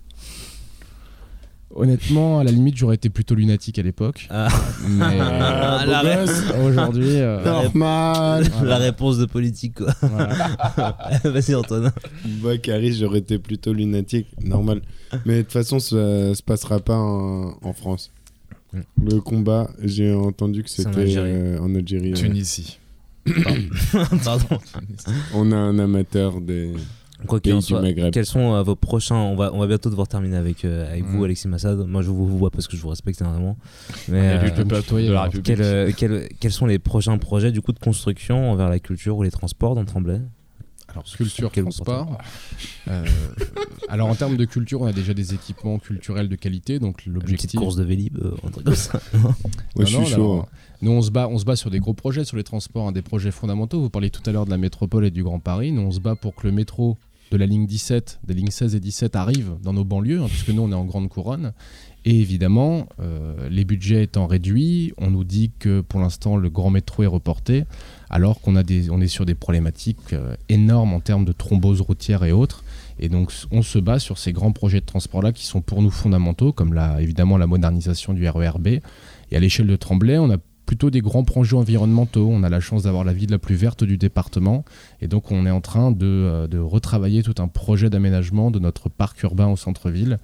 Honnêtement, 1.75 2.39
à 2.39 2.45
la 2.45 2.53
limite, 2.53 2.77
j'aurais 2.77 2.95
été 2.95 3.11
plutôt 3.11 3.35
lunatique 3.35 3.77
à 3.81 3.83
l'époque. 3.83 4.29
Ah. 4.31 4.47
Mais 4.89 5.19
Ah, 5.21 5.83
euh, 6.05 6.27
aujourd'hui. 6.69 7.17
euh, 7.17 7.45
Normal. 7.45 8.47
La 8.63 8.77
réponse 8.77 9.19
de 9.19 9.27
politique, 9.27 9.75
quoi. 9.79 9.93
Vas-y, 11.25 11.57
Antoine. 11.57 11.91
Baccaris, 12.25 12.95
j'aurais 12.95 13.19
été 13.19 13.41
plutôt 13.41 13.73
lunatique, 13.73 14.29
normal. 14.45 14.81
Mais 15.25 15.39
de 15.39 15.43
toute 15.43 15.53
façon, 15.53 15.81
ça 15.81 16.35
se 16.37 16.43
passera 16.45 16.79
pas 16.79 16.97
en, 16.97 17.59
en 17.61 17.73
France. 17.73 18.13
Le 19.03 19.21
combat, 19.21 19.71
j'ai 19.83 20.13
entendu 20.13 20.63
que 20.63 20.71
C'est 20.71 20.87
en 20.87 20.91
c'était 20.91 21.03
Algérie. 21.03 21.31
euh, 21.33 21.61
en 21.61 21.75
Algérie. 21.75 22.11
ouais. 22.11 22.15
Tunisie. 22.15 22.79
Pardon. 24.25 24.59
On 25.35 25.51
a 25.53 25.57
un 25.57 25.79
amateur 25.79 26.41
des 26.41 26.73
Quoi 27.27 27.41
qu'il 27.41 27.51
pays 27.51 27.57
en 27.57 27.61
du 27.61 27.65
soit, 27.67 27.81
Maghreb. 27.81 28.13
quels 28.13 28.27
sont 28.27 28.55
euh, 28.55 28.63
vos 28.63 28.77
prochains 28.77 29.17
on 29.17 29.37
va, 29.37 29.51
on 29.55 29.59
va 29.59 29.67
bientôt 29.67 29.89
devoir 29.89 30.07
terminer 30.07 30.37
avec, 30.37 30.65
euh, 30.65 30.87
avec 30.91 31.05
vous, 31.05 31.21
Mm. 31.21 31.25
Alexis 31.25 31.49
Massad. 31.49 31.79
Moi, 31.87 32.03
je 32.03 32.11
vous 32.11 32.27
vois 32.39 32.51
parce 32.51 32.69
que 32.69 32.77
je 32.77 32.83
vous 32.83 32.91
respecte 32.91 33.21
énormément. 33.23 33.57
Mais 34.09 34.39
euh, 34.39 34.51
de 34.51 35.13
la. 35.13 35.23
République. 35.23 35.45
quels, 35.47 35.63
euh, 35.63 35.91
quels- 35.97 36.29
quels 36.39 36.53
sont 36.53 36.67
les 36.67 36.79
prochains 36.79 37.17
projets 37.19 37.53
du 37.53 37.63
coup 37.63 37.73
de 37.73 37.79
construction 37.79 38.53
envers 38.53 38.69
la 38.69 38.79
culture 38.79 39.17
ou 39.17 39.23
les 39.23 39.31
transports 39.31 39.75
dans 39.75 39.85
Tremblay? 39.87 40.21
Alors, 40.97 41.05
culture, 41.05 41.53
transport. 41.53 42.19
Euh, 42.89 43.05
alors, 43.89 44.09
en 44.09 44.15
termes 44.15 44.37
de 44.37 44.45
culture, 44.47 44.81
on 44.81 44.87
a 44.87 44.93
déjà 44.93 45.13
des 45.13 45.35
équipements 45.35 45.79
culturels 45.79 46.29
de 46.29 46.37
qualité. 46.37 46.79
Donc, 46.79 47.05
Une 47.07 47.13
l'objectif. 47.15 47.49
petite 47.49 47.61
course 47.61 47.77
de 47.77 47.85
Vélib, 47.85 48.17
euh, 48.19 48.35
un 48.47 48.51
truc 48.51 48.65
comme 48.65 48.75
ça. 48.75 49.01
Ouais, 49.77 49.85
je 49.87 49.97
Non, 49.97 50.05
suis 50.05 50.17
non, 50.17 50.17
chaud. 50.17 50.45
Nous, 50.83 50.91
on 50.91 51.03
se, 51.03 51.11
bat, 51.11 51.29
on 51.29 51.39
se 51.39 51.45
bat 51.45 51.57
sur 51.57 51.71
des 51.71 51.81
gros 51.81 51.95
projets 51.95 52.25
sur 52.25 52.37
les 52.39 52.45
transports, 52.45 52.89
hein, 52.89 52.93
des 52.93 53.03
projets 53.03 53.31
fondamentaux. 53.31 53.81
Vous 53.81 53.91
parliez 53.91 54.11
tout 54.11 54.23
à 54.25 54.33
l'heure 54.33 54.47
de 54.47 54.51
la 54.51 54.57
métropole 54.59 55.05
et 55.05 55.11
du 55.11 55.23
Grand 55.23 55.39
Paris. 55.39 55.71
Nous, 55.73 55.83
on 55.83 55.91
se 55.91 56.01
bat 56.01 56.15
pour 56.17 56.35
que 56.35 56.47
le 56.47 56.53
métro 56.53 56.97
de 57.33 57.37
la 57.37 57.47
ligne 57.47 57.67
17, 57.67 58.21
des 58.27 58.35
lignes 58.35 58.51
16 58.51 58.75
et 58.75 58.81
17 58.81 59.17
arrive 59.17 59.57
dans 59.63 59.73
nos 59.73 59.85
banlieues, 59.85 60.23
hein, 60.23 60.27
puisque 60.29 60.51
nous, 60.51 60.63
on 60.63 60.71
est 60.71 60.75
en 60.77 60.85
grande 60.85 61.09
couronne. 61.09 61.53
Et 62.09 62.21
évidemment, 62.21 62.87
euh, 63.01 63.49
les 63.51 63.65
budgets 63.65 64.05
étant 64.05 64.29
réduits, 64.29 64.95
on 64.97 65.11
nous 65.11 65.25
dit 65.25 65.51
que 65.59 65.81
pour 65.81 65.99
l'instant, 65.99 66.37
le 66.37 66.49
grand 66.49 66.71
métro 66.71 67.03
est 67.03 67.09
reporté, 67.09 67.65
alors 68.11 68.41
qu'on 68.41 68.55
est 68.57 69.09
sur 69.09 69.27
des 69.27 69.35
problématiques 69.35 70.13
euh, 70.13 70.37
énormes 70.49 70.95
en 70.95 71.01
termes 71.01 71.25
de 71.25 71.33
thrombose 71.33 71.81
routière 71.81 72.23
et 72.23 72.31
autres. 72.31 72.63
Et 73.01 73.09
donc, 73.09 73.33
on 73.51 73.63
se 73.63 73.81
bat 73.81 73.99
sur 73.99 74.19
ces 74.19 74.33
grands 74.33 74.53
projets 74.53 74.79
de 74.79 74.87
transport-là 74.87 75.33
qui 75.33 75.47
sont 75.47 75.61
pour 75.61 75.83
nous 75.83 75.91
fondamentaux, 75.91 76.53
comme 76.53 76.75
la, 76.75 77.03
évidemment 77.03 77.39
la 77.39 77.49
modernisation 77.49 78.15
du 78.15 78.27
RERB. 78.29 78.69
Et 78.69 79.37
à 79.37 79.41
l'échelle 79.41 79.67
de 79.67 79.75
Tremblay, 79.75 80.17
on 80.17 80.31
a 80.31 80.37
plutôt 80.65 80.91
des 80.91 81.01
grands 81.01 81.25
projets 81.25 81.57
environnementaux. 81.57 82.29
On 82.31 82.45
a 82.45 82.49
la 82.49 82.61
chance 82.61 82.85
d'avoir 82.85 83.03
la 83.03 83.15
ville 83.15 83.31
la 83.31 83.39
plus 83.39 83.57
verte 83.57 83.83
du 83.83 83.99
département. 83.99 84.65
Et 85.01 85.09
donc, 85.09 85.33
on 85.33 85.45
est 85.45 85.51
en 85.51 85.61
train 85.61 85.91
de, 85.91 86.07
euh, 86.07 86.47
de 86.47 86.59
retravailler 86.59 87.25
tout 87.25 87.35
un 87.39 87.49
projet 87.49 87.91
d'aménagement 87.91 88.53
de 88.53 88.61
notre 88.61 88.89
parc 88.89 89.21
urbain 89.25 89.49
au 89.49 89.57
centre-ville 89.57 90.19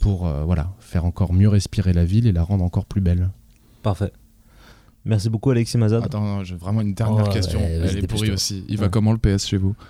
pour 0.00 0.26
euh, 0.26 0.44
voilà, 0.44 0.72
faire 0.80 1.04
encore 1.04 1.32
mieux 1.32 1.48
respirer 1.48 1.92
la 1.92 2.04
ville 2.04 2.26
et 2.26 2.32
la 2.32 2.42
rendre 2.42 2.64
encore 2.64 2.84
plus 2.86 3.00
belle. 3.00 3.30
Parfait. 3.82 4.12
Merci 5.04 5.30
beaucoup, 5.30 5.50
Alexis 5.50 5.78
Mazad. 5.78 6.02
Attends, 6.04 6.20
non, 6.20 6.44
j'ai 6.44 6.56
vraiment 6.56 6.80
une 6.82 6.94
dernière 6.94 7.26
Oh, 7.28 7.32
question. 7.32 7.58
ouais, 7.60 7.80
Elle 7.90 7.98
est 7.98 8.06
pourrie 8.06 8.30
aussi. 8.30 8.64
Il 8.68 8.76
va 8.78 8.88
comment 8.88 9.12
le 9.12 9.18
PS 9.18 9.46
chez 9.46 9.56
vous? 9.56 9.74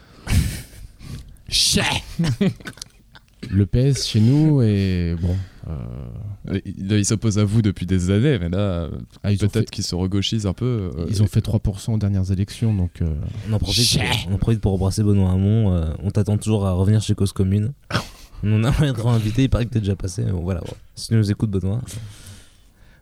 Le 3.51 3.67
PS 3.67 4.05
chez 4.07 4.21
nous 4.21 4.61
est 4.63 5.15
bon. 5.21 5.35
euh, 5.69 6.59
Il, 6.67 6.91
il 6.93 7.05
s'oppose 7.05 7.39
à 7.39 7.45
vous 7.45 7.63
depuis 7.63 7.87
des 7.87 8.11
années, 8.11 8.37
mais 8.39 8.49
là, 8.49 8.89
Ah, 9.23 9.29
peut-être 9.31 9.53
fait- 9.53 9.71
qu'il 9.71 9.85
se 9.85 9.95
regauchise 9.95 10.45
un 10.45 10.53
peu. 10.53 10.91
euh, 10.99 11.07
ils 11.09 11.23
ont 11.23 11.27
fait 11.29 11.41
3% 11.41 11.93
aux 11.95 11.99
dernières 11.99 12.31
élections, 12.33 12.75
donc 12.75 13.01
euh, 13.01 13.15
On 13.49 13.53
en 13.53 13.59
profite, 13.61 13.97
pour, 13.97 14.09
on 14.31 14.35
en 14.35 14.39
profite 14.39 14.61
pour 14.61 14.73
embrasser 14.75 15.05
Benoît 15.05 15.31
Hamon. 15.31 15.73
euh, 15.73 15.87
on 16.03 16.11
t'attend 16.11 16.37
toujours 16.37 16.67
à 16.67 16.73
revenir 16.73 17.01
chez 17.01 17.15
Cause 17.15 17.33
Commune. 17.33 17.73
On 18.43 18.63
a 18.65 18.73
un 18.85 18.93
grand 18.93 19.13
invité, 19.13 19.45
il 19.45 19.51
paraît 19.51 19.67
que 19.67 19.71
t'es 19.73 19.81
déjà 19.81 19.97
passé. 19.97 20.23
bon, 20.25 20.41
voilà, 20.43 20.61
voilà. 20.61 20.77
Si 20.95 21.09
tu 21.09 21.15
nous 21.15 21.31
écoutes, 21.31 21.51
Benoît. 21.51 21.81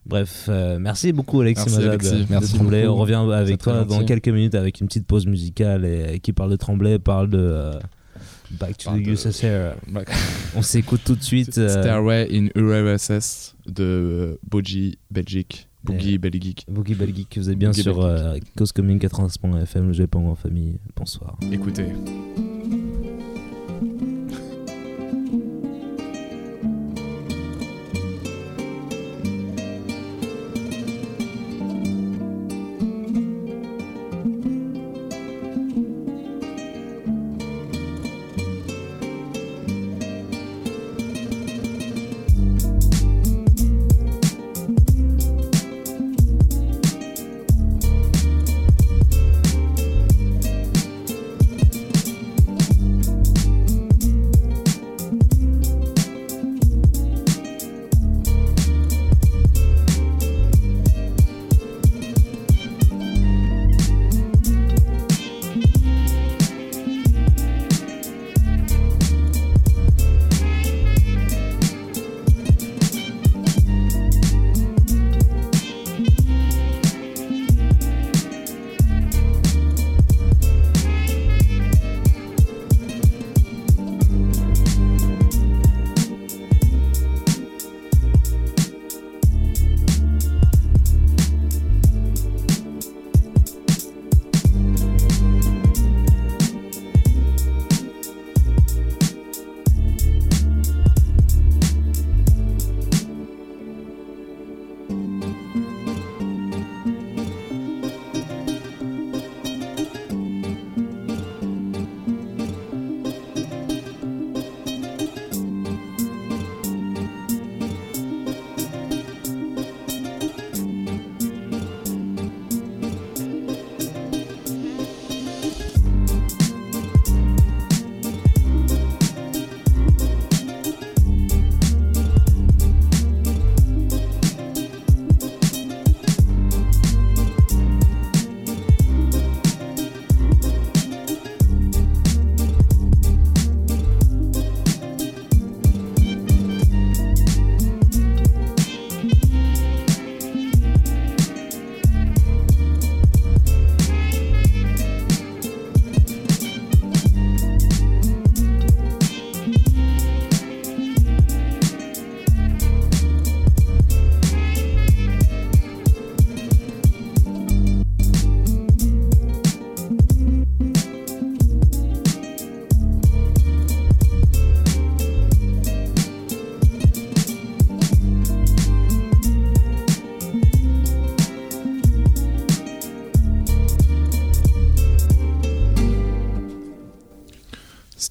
Bref, 0.04 0.46
euh, 0.48 0.78
merci 0.78 1.12
beaucoup 1.12 1.40
Alexis 1.40 1.64
Merci, 1.66 1.76
Mazad 1.78 1.90
Alexis. 1.90 2.10
de 2.12 2.26
Merci 2.30 2.54
Tremblay. 2.54 2.82
beaucoup. 2.86 2.96
On 2.98 3.00
revient 3.00 3.24
avec 3.32 3.58
toi 3.60 3.84
dans 3.84 3.94
gentil. 3.96 4.06
quelques 4.06 4.28
minutes 4.28 4.54
avec 4.54 4.80
une 4.80 4.86
petite 4.86 5.04
pause 5.06 5.26
musicale 5.26 5.84
et, 5.84 6.14
et 6.14 6.20
qui 6.20 6.32
parle 6.32 6.50
de 6.52 6.56
Tremblay, 6.56 7.00
parle 7.00 7.28
de 7.28 7.38
euh, 7.40 7.72
Back 8.52 8.76
to 8.78 8.84
Parle 8.90 9.02
the 9.02 9.06
de- 9.06 9.10
USSR. 9.10 9.74
On 10.54 10.62
s'écoute 10.62 11.00
tout 11.04 11.16
de 11.16 11.22
suite. 11.24 11.58
euh, 11.58 11.68
Stairway 11.68 12.28
in 12.32 12.46
URSS 12.54 13.56
de 13.66 13.82
euh, 13.82 14.38
Boji 14.48 14.98
Belgique. 15.10 15.68
Boogie 15.82 16.18
Belgique. 16.18 16.64
Boogie 16.68 16.94
Belgique, 16.94 17.34
vous 17.38 17.50
êtes 17.50 17.58
bien 17.58 17.70
Boogie 17.70 17.82
sur 17.82 18.00
euh, 18.04 18.34
Cause 18.56 18.70
Commune 18.72 18.98
80.fm, 18.98 19.86
le 19.88 19.92
Japon 19.92 20.28
en 20.30 20.34
famille. 20.36 20.78
Bonsoir. 20.96 21.36
Écoutez. 21.52 21.86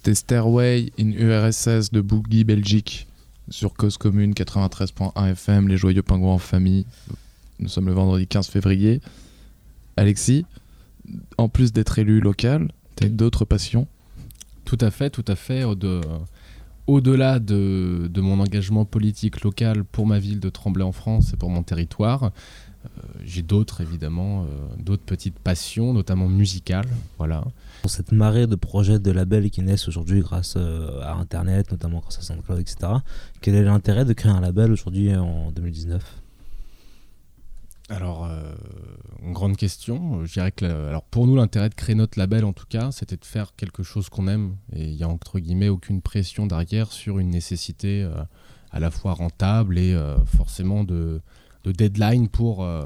C'était 0.06 0.14
Stairway 0.14 0.92
in 1.00 1.10
URSS 1.10 1.90
de 1.90 2.00
Boogie 2.00 2.44
Belgique 2.44 3.08
sur 3.48 3.74
Cause 3.74 3.98
Commune 3.98 4.34
93.1 4.34 5.30
FM, 5.32 5.66
les 5.66 5.76
joyeux 5.76 6.04
pingouins 6.04 6.34
en 6.34 6.38
famille. 6.38 6.86
Nous 7.58 7.66
sommes 7.68 7.86
le 7.86 7.92
vendredi 7.92 8.28
15 8.28 8.46
février. 8.46 9.00
Alexis, 9.96 10.46
en 11.38 11.48
plus 11.48 11.72
d'être 11.72 11.98
élu 11.98 12.20
local, 12.20 12.70
tu 12.94 13.06
as 13.06 13.08
d'autres 13.08 13.44
passions? 13.44 13.88
Tout 14.64 14.78
à 14.80 14.92
fait, 14.92 15.10
tout 15.10 15.24
à 15.26 15.34
fait. 15.34 15.64
Au- 15.64 15.74
de- 15.74 16.00
Au-delà 16.86 17.40
de, 17.40 18.08
de 18.08 18.20
mon 18.20 18.38
engagement 18.38 18.84
politique 18.84 19.40
local 19.42 19.82
pour 19.82 20.06
ma 20.06 20.20
ville 20.20 20.38
de 20.38 20.50
Tremblay 20.50 20.84
en 20.84 20.92
France 20.92 21.32
et 21.32 21.36
pour 21.36 21.50
mon 21.50 21.64
territoire, 21.64 22.30
j'ai 23.24 23.42
d'autres 23.42 23.80
évidemment, 23.80 24.44
euh, 24.44 24.46
d'autres 24.78 25.04
petites 25.04 25.38
passions, 25.38 25.92
notamment 25.92 26.28
musicales. 26.28 26.88
Voilà. 27.18 27.44
Pour 27.82 27.90
cette 27.90 28.12
marée 28.12 28.46
de 28.46 28.56
projets 28.56 28.98
de 28.98 29.10
labels 29.10 29.50
qui 29.50 29.62
naissent 29.62 29.88
aujourd'hui 29.88 30.20
grâce 30.20 30.54
euh, 30.56 31.00
à 31.02 31.14
Internet, 31.14 31.70
notamment 31.70 32.00
grâce 32.00 32.18
à 32.18 32.22
SoundCloud, 32.22 32.60
etc., 32.60 32.92
quel 33.40 33.54
est 33.54 33.64
l'intérêt 33.64 34.04
de 34.04 34.12
créer 34.12 34.32
un 34.32 34.40
label 34.40 34.72
aujourd'hui 34.72 35.14
en 35.14 35.50
2019 35.50 36.02
Alors, 37.90 38.26
euh, 38.26 38.54
une 39.22 39.32
grande 39.32 39.56
question. 39.56 40.24
Je 40.24 40.32
dirais 40.32 40.52
que 40.52 40.64
alors 40.64 41.04
pour 41.04 41.26
nous, 41.26 41.36
l'intérêt 41.36 41.68
de 41.68 41.74
créer 41.74 41.94
notre 41.94 42.18
label, 42.18 42.44
en 42.44 42.52
tout 42.52 42.66
cas, 42.68 42.90
c'était 42.92 43.16
de 43.16 43.24
faire 43.24 43.54
quelque 43.56 43.82
chose 43.82 44.08
qu'on 44.08 44.28
aime. 44.28 44.56
Et 44.72 44.84
il 44.84 44.94
y 44.94 45.02
a 45.02 45.08
entre 45.08 45.38
guillemets 45.38 45.68
aucune 45.68 46.02
pression 46.02 46.46
derrière 46.46 46.92
sur 46.92 47.18
une 47.18 47.30
nécessité 47.30 48.02
euh, 48.02 48.22
à 48.76 48.80
la 48.80 48.90
fois 48.90 49.14
rentable 49.14 49.78
et 49.78 49.94
euh, 49.94 50.16
forcément 50.24 50.84
de, 50.84 51.20
de 51.66 51.72
deadline 51.72 52.28
pour 52.28 52.62
euh, 52.64 52.84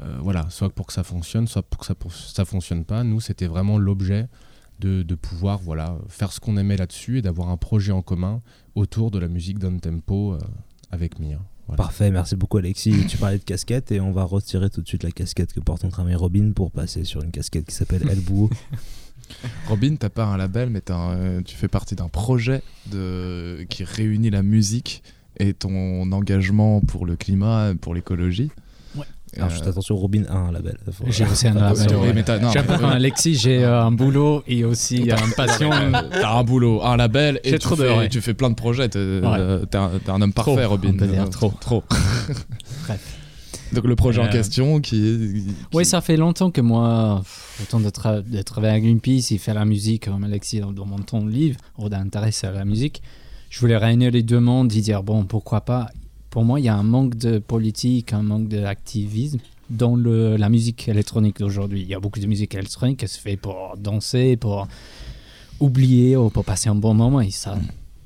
euh, 0.00 0.16
voilà, 0.20 0.46
soit 0.50 0.70
pour 0.70 0.86
que 0.86 0.92
ça 0.92 1.02
fonctionne, 1.04 1.46
soit 1.46 1.62
pour 1.62 1.80
que 1.80 1.86
ça 1.86 1.94
pour- 1.94 2.12
ça 2.12 2.44
fonctionne 2.44 2.84
pas. 2.84 3.04
Nous, 3.04 3.20
c'était 3.20 3.46
vraiment 3.46 3.78
l'objet 3.78 4.26
de, 4.80 5.02
de 5.02 5.14
pouvoir 5.14 5.58
voilà 5.58 5.96
faire 6.08 6.32
ce 6.32 6.40
qu'on 6.40 6.56
aimait 6.56 6.76
là-dessus 6.76 7.18
et 7.18 7.22
d'avoir 7.22 7.48
un 7.50 7.56
projet 7.56 7.92
en 7.92 8.02
commun 8.02 8.40
autour 8.74 9.10
de 9.10 9.18
la 9.18 9.28
musique 9.28 9.58
down 9.58 9.78
tempo 9.80 10.32
euh, 10.34 10.38
avec 10.90 11.18
Mia. 11.18 11.38
Voilà. 11.66 11.76
Parfait, 11.76 12.10
merci 12.10 12.34
beaucoup 12.34 12.56
Alexis. 12.56 13.06
tu 13.06 13.16
parlais 13.18 13.38
de 13.38 13.44
casquette 13.44 13.92
et 13.92 14.00
on 14.00 14.10
va 14.10 14.24
retirer 14.24 14.70
tout 14.70 14.80
de 14.82 14.88
suite 14.88 15.04
la 15.04 15.12
casquette 15.12 15.52
que 15.52 15.60
porte 15.60 15.84
notre 15.84 16.00
ami 16.00 16.14
Robin 16.16 16.50
pour 16.52 16.70
passer 16.72 17.04
sur 17.04 17.22
une 17.22 17.30
casquette 17.30 17.66
qui 17.66 17.74
s'appelle 17.74 18.08
El 18.10 18.20
Bouhou. 18.20 18.50
Robin, 19.68 19.94
t'as 19.96 20.08
pas 20.08 20.24
un 20.24 20.36
label, 20.36 20.70
mais 20.70 20.90
un- 20.90 21.42
tu 21.42 21.54
fais 21.54 21.68
partie 21.68 21.94
d'un 21.94 22.08
projet 22.08 22.62
de... 22.90 23.64
qui 23.68 23.84
réunit 23.84 24.30
la 24.30 24.42
musique 24.42 25.02
et 25.38 25.54
ton 25.54 26.10
engagement 26.12 26.80
pour 26.80 27.06
le 27.06 27.16
climat, 27.16 27.72
pour 27.80 27.94
l'écologie. 27.94 28.50
Ouais. 28.96 29.04
Alors, 29.36 29.50
juste 29.50 29.66
attention, 29.66 29.96
Robin 29.96 30.24
a 30.28 30.36
un 30.36 30.50
label. 30.52 30.76
Faut- 30.90 31.04
J'ai 31.08 31.24
aussi 31.24 31.46
un 31.46 31.54
label. 31.54 31.86
oui, 31.90 31.94
ouais. 32.08 32.12
mais 32.12 32.22
t'as- 32.24 32.38
non, 32.40 32.50
J'ai 32.50 32.58
un 32.58 32.88
Alexis, 32.90 33.36
j'ai 33.36 33.62
euh, 33.64 33.80
un 33.84 33.92
boulot 33.92 34.42
et 34.48 34.64
aussi 34.64 35.10
euh, 35.10 35.16
une 35.24 35.32
passion. 35.34 35.70
T'as 35.70 36.36
un 36.36 36.42
boulot, 36.42 36.82
un 36.82 36.96
label 36.96 37.40
et 37.44 37.52
tu 37.52 37.58
trop 37.60 37.76
de- 37.76 37.82
fais, 37.84 37.96
ouais. 37.96 38.08
tu 38.08 38.20
fais 38.20 38.34
plein 38.34 38.50
de 38.50 38.56
projets. 38.56 38.88
T'es 38.88 38.98
Ouais. 38.98 39.22
euh, 39.24 39.64
t'es 39.66 39.78
un, 39.78 39.90
t'es 40.04 40.10
un 40.10 40.20
homme 40.20 40.32
Trop, 40.32 40.54
parfait, 40.56 40.66
Robin. 40.66 40.90
on 40.94 40.96
peut 40.96 41.06
dire, 41.06 41.22
Euh, 41.22 41.26
trop. 41.26 41.52
trop. 41.60 41.84
Bref. 42.86 43.16
Donc 43.72 43.84
le 43.84 43.94
projet 43.94 44.20
en 44.20 44.24
Euh, 44.24 44.30
question 44.32 44.80
qui 44.80 44.96
est... 44.96 45.32
qui- 45.32 45.54
Oui, 45.72 45.84
ça 45.84 46.00
fait 46.00 46.16
longtemps 46.16 46.50
que 46.50 46.60
moi, 46.60 47.22
autant 47.62 47.78
de, 47.78 47.88
tra- 47.90 48.20
de 48.28 48.42
travailler 48.42 48.74
à 48.74 48.80
Greenpeace 48.80 49.30
et 49.32 49.38
faire 49.38 49.54
la 49.54 49.64
musique 49.64 50.06
comme 50.06 50.24
Alexis 50.24 50.58
dans, 50.58 50.72
dans 50.72 50.86
mon 50.86 50.98
temps 50.98 51.24
libre, 51.24 51.56
ou 51.78 51.88
d'intérêt 51.88 52.30
à 52.42 52.50
la 52.50 52.64
musique, 52.64 53.00
je 53.50 53.60
voulais 53.60 53.76
réunir 53.76 54.10
les 54.12 54.22
deux 54.22 54.40
mondes 54.40 54.72
et 54.74 54.80
dire, 54.80 55.02
bon, 55.02 55.24
pourquoi 55.24 55.60
pas. 55.60 55.90
Pour 56.30 56.44
moi, 56.44 56.58
il 56.60 56.64
y 56.66 56.68
a 56.68 56.76
un 56.76 56.82
manque 56.84 57.16
de 57.16 57.38
politique, 57.38 58.12
un 58.12 58.22
manque 58.22 58.48
d'activisme 58.48 59.38
dans 59.68 59.96
la 59.96 60.48
musique 60.48 60.88
électronique 60.88 61.38
d'aujourd'hui. 61.40 61.82
Il 61.82 61.88
y 61.88 61.94
a 61.94 62.00
beaucoup 62.00 62.20
de 62.20 62.26
musique 62.26 62.54
électronique 62.54 63.00
qui 63.00 63.08
se 63.08 63.18
fait 63.20 63.36
pour 63.36 63.74
danser, 63.76 64.36
pour 64.36 64.66
oublier 65.58 66.16
ou 66.16 66.30
pour 66.30 66.44
passer 66.44 66.68
un 66.68 66.74
bon 66.74 66.94
moment. 66.94 67.20
Ça, 67.30 67.58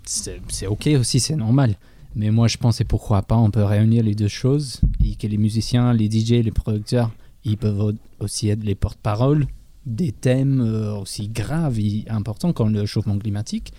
c'est 0.05 0.66
ok 0.66 0.88
aussi, 0.99 1.20
c'est 1.20 1.36
normal. 1.36 1.76
Mais 2.16 2.30
moi, 2.30 2.49
je 2.49 2.57
pensais 2.59 2.84
pourquoi 2.84 3.22
pas, 3.22 3.36
on 3.36 3.51
peut 3.51 3.64
réunir 3.64 4.03
les 4.05 4.14
deux 4.14 4.28
choses 4.28 4.80
et 5.05 5.16
que 5.16 5.26
les 5.26 5.36
musiciens, 5.38 5.92
les 5.92 6.09
DJ, 6.11 6.42
les 6.45 6.51
producteurs, 6.53 7.11
ils 7.45 7.57
peuvent 7.59 7.80
au- 7.80 7.92
aussi 8.24 8.49
être 8.49 8.62
les 8.62 8.74
porte-parole 8.76 9.47
des 9.84 10.12
thèmes 10.12 10.61
euh, 10.61 10.95
aussi 10.97 11.28
graves 11.28 11.78
et 11.78 12.05
importants 12.09 12.53
comme 12.53 12.72
le 12.72 12.86
chauffement 12.86 13.18
climatique, 13.18 13.72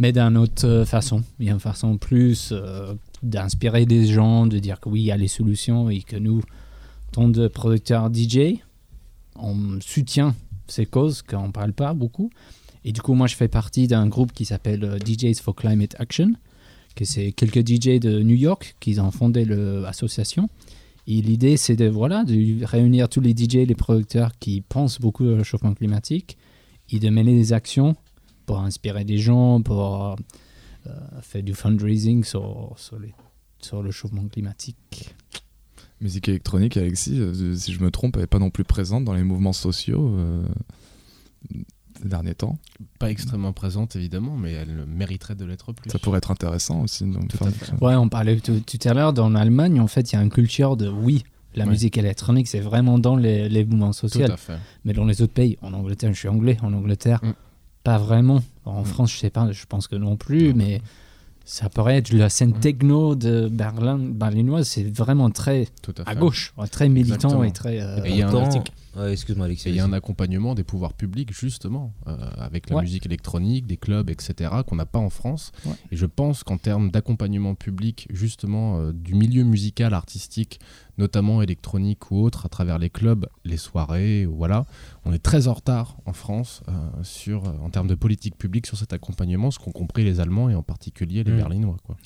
mais 0.00 0.12
d'une 0.12 0.38
autre 0.38 0.66
euh, 0.66 0.84
façon, 0.84 1.22
et 1.38 1.50
une 1.50 1.60
façon 1.60 1.98
plus 1.98 2.48
euh, 2.52 2.94
d'inspirer 3.22 3.84
des 3.84 4.06
gens, 4.06 4.46
de 4.46 4.58
dire 4.58 4.80
que 4.80 4.88
oui, 4.88 5.02
il 5.02 5.04
y 5.04 5.12
a 5.12 5.16
les 5.16 5.28
solutions 5.28 5.90
et 5.90 6.00
que 6.00 6.16
nous, 6.16 6.40
tant 7.12 7.28
de 7.28 7.46
producteurs 7.48 8.10
DJ, 8.12 8.62
on 9.36 9.78
soutient 9.80 10.34
ces 10.68 10.86
causes 10.86 11.20
qu'on 11.20 11.48
ne 11.48 11.52
parle 11.52 11.74
pas 11.74 11.92
beaucoup. 11.92 12.30
Et 12.82 12.92
du 12.92 13.02
coup, 13.02 13.12
moi, 13.12 13.26
je 13.26 13.36
fais 13.36 13.48
partie 13.48 13.88
d'un 13.88 14.08
groupe 14.08 14.32
qui 14.32 14.46
s'appelle 14.46 14.84
euh, 14.84 14.98
DJs 14.98 15.42
for 15.42 15.54
Climate 15.54 15.94
Action, 15.98 16.32
que 16.96 17.04
c'est 17.04 17.32
quelques 17.32 17.60
DJ 17.60 18.00
de 18.00 18.22
New 18.22 18.36
York 18.36 18.76
qui 18.80 18.98
ont 18.98 19.10
fondé 19.10 19.44
l'association. 19.44 20.48
Et 21.06 21.20
l'idée, 21.20 21.58
c'est 21.58 21.76
de, 21.76 21.86
voilà, 21.86 22.24
de 22.24 22.64
réunir 22.64 23.10
tous 23.10 23.20
les 23.20 23.32
DJ, 23.36 23.66
les 23.66 23.74
producteurs 23.74 24.32
qui 24.38 24.62
pensent 24.62 24.98
beaucoup 24.98 25.26
au 25.26 25.36
réchauffement 25.36 25.74
climatique 25.74 26.38
et 26.90 26.98
de 26.98 27.10
mener 27.10 27.34
des 27.34 27.52
actions 27.52 27.96
pour 28.50 28.58
inspirer 28.58 29.04
des 29.04 29.18
gens, 29.18 29.62
pour 29.62 30.16
euh, 30.88 30.90
faire 31.22 31.44
du 31.44 31.54
fundraising 31.54 32.24
sur, 32.24 32.72
sur, 32.76 32.98
les- 32.98 33.14
sur 33.60 33.80
le 33.80 33.92
chauffement 33.92 34.26
climatique. 34.26 35.14
Musique 36.00 36.28
électronique, 36.28 36.76
Alexis, 36.76 37.20
euh, 37.20 37.54
si 37.54 37.72
je 37.72 37.80
me 37.80 37.92
trompe, 37.92 38.16
elle 38.16 38.22
n'est 38.22 38.26
pas 38.26 38.40
non 38.40 38.50
plus 38.50 38.64
présente 38.64 39.04
dans 39.04 39.14
les 39.14 39.22
mouvements 39.22 39.52
sociaux 39.52 40.16
euh, 40.18 40.42
ces 42.02 42.08
derniers 42.08 42.34
temps. 42.34 42.58
Pas 42.98 43.08
extrêmement 43.12 43.52
présente 43.52 43.94
évidemment, 43.94 44.36
mais 44.36 44.50
elle 44.52 44.84
mériterait 44.84 45.36
de 45.36 45.44
l'être 45.44 45.72
plus. 45.72 45.88
Ça 45.88 46.00
pourrait 46.00 46.18
être 46.18 46.32
intéressant 46.32 46.80
aussi. 46.82 47.04
donc, 47.04 47.28
Tout 47.28 47.36
enfin, 47.40 47.50
à 47.50 47.52
fait. 47.52 47.72
Ouais, 47.84 47.94
on 47.94 48.08
parlait 48.08 48.40
tout, 48.40 48.58
tout 48.66 48.88
à 48.88 48.94
l'heure, 48.94 49.12
dans 49.12 49.28
l'Allemagne, 49.30 49.78
en 49.80 49.86
fait, 49.86 50.10
il 50.10 50.16
y 50.16 50.18
a 50.18 50.22
une 50.22 50.30
culture 50.30 50.76
de 50.76 50.88
oui, 50.88 51.22
la 51.54 51.66
musique 51.66 51.96
électronique, 51.98 52.48
c'est 52.48 52.58
vraiment 52.60 52.98
dans 52.98 53.14
les, 53.14 53.48
les 53.48 53.64
mouvements 53.64 53.92
sociaux. 53.92 54.26
Tout 54.26 54.32
à 54.32 54.36
fait. 54.36 54.58
Mais 54.84 54.92
dans 54.92 55.04
les 55.04 55.22
autres 55.22 55.34
pays, 55.34 55.56
en 55.62 55.72
Angleterre, 55.72 56.12
je 56.14 56.18
suis 56.18 56.28
anglais, 56.28 56.56
en 56.62 56.72
Angleterre, 56.72 57.20
Mm. 57.22 57.32
Pas 57.84 57.98
vraiment. 57.98 58.42
En 58.64 58.84
France, 58.84 59.12
je 59.12 59.18
sais 59.18 59.30
pas, 59.30 59.50
je 59.52 59.64
pense 59.68 59.88
que 59.88 59.96
non 59.96 60.16
plus, 60.16 60.54
mais 60.54 60.80
ça 61.44 61.68
pourrait 61.68 61.96
être 61.96 62.12
la 62.12 62.28
scène 62.28 62.50
Mm. 62.50 62.60
techno 62.60 63.14
de 63.14 63.48
Berlin, 63.50 63.98
berlinoise, 63.98 64.68
c'est 64.68 64.84
vraiment 64.84 65.30
très 65.30 65.66
Tout 65.82 65.94
à 66.06 66.14
gauche, 66.14 66.52
très 66.70 66.88
militant 66.88 67.14
Exactement. 67.14 67.44
et 67.44 67.52
très. 67.52 67.80
euh, 67.80 68.04
Et 68.04 68.22
il 68.94 68.98
y 68.98 69.00
a 69.00 69.04
un- 69.04 69.04
Pourtant- 69.04 69.06
Ouais, 69.06 69.12
excuse-moi 69.12 69.46
Alexis. 69.46 69.68
Et 69.68 69.72
il 69.72 69.76
y 69.76 69.80
a 69.80 69.84
un 69.84 69.92
accompagnement 69.92 70.54
des 70.54 70.64
pouvoirs 70.64 70.94
publics, 70.94 71.32
justement, 71.32 71.92
euh, 72.06 72.16
avec 72.38 72.68
la 72.70 72.76
Ouais. 72.76 72.82
musique 72.82 73.06
électronique, 73.06 73.66
des 73.66 73.76
clubs, 73.76 74.10
etc., 74.10 74.50
qu'on 74.66 74.76
n'a 74.76 74.86
pas 74.86 74.98
en 74.98 75.10
France. 75.10 75.52
Ouais. 75.64 75.72
Et 75.92 75.96
je 75.96 76.06
pense 76.06 76.42
qu'en 76.44 76.58
termes 76.58 76.90
d'accompagnement 76.90 77.54
public, 77.54 78.06
justement, 78.10 78.78
euh, 78.80 78.92
du 78.92 79.14
milieu 79.14 79.44
musical, 79.44 79.94
artistique, 79.94 80.60
notamment 80.98 81.40
électronique 81.40 82.10
ou 82.10 82.18
autre, 82.22 82.44
à 82.46 82.48
travers 82.48 82.78
les 82.78 82.90
clubs, 82.90 83.26
les 83.44 83.56
soirées, 83.56 84.26
voilà, 84.26 84.66
on 85.04 85.12
est 85.12 85.18
très 85.18 85.48
en 85.48 85.54
retard 85.54 85.96
en 86.04 86.12
France 86.12 86.62
euh, 86.68 86.72
sur, 87.02 87.46
euh, 87.46 87.52
en 87.62 87.70
termes 87.70 87.86
de 87.88 87.94
politique 87.94 88.36
publique 88.36 88.66
sur 88.66 88.76
cet 88.76 88.92
accompagnement, 88.92 89.50
ce 89.50 89.58
qu'ont 89.58 89.72
compris 89.72 90.04
les 90.04 90.20
Allemands 90.20 90.50
et 90.50 90.54
en 90.54 90.62
particulier 90.62 91.24
les 91.24 91.32
Mm. 91.32 91.36
Berlinois. 91.36 91.76
Quoi. 91.84 91.96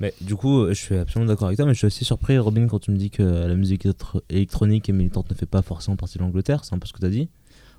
Mais 0.00 0.12
du 0.20 0.36
coup, 0.36 0.60
euh, 0.62 0.68
je 0.74 0.80
suis 0.80 0.96
absolument 0.96 1.28
d'accord 1.28 1.46
avec 1.46 1.56
toi, 1.56 1.66
mais 1.66 1.72
je 1.72 1.78
suis 1.78 1.86
aussi 1.86 2.04
surpris, 2.04 2.36
Robin, 2.38 2.66
quand 2.66 2.78
tu 2.80 2.90
me 2.90 2.96
dis 2.96 3.10
que 3.10 3.22
la 3.22 3.54
musique 3.54 3.86
électro- 3.86 4.20
électronique 4.28 4.88
et 4.88 4.92
militante 4.92 5.30
ne 5.30 5.34
fait 5.34 5.46
pas 5.46 5.62
forcément 5.62 5.96
partie 5.96 6.18
de 6.18 6.22
l'Angleterre. 6.22 6.64
C'est 6.64 6.74
un 6.74 6.78
peu 6.78 6.86
ce 6.86 6.92
que 6.92 6.98
tu 6.98 7.06
as 7.06 7.10
dit. 7.10 7.28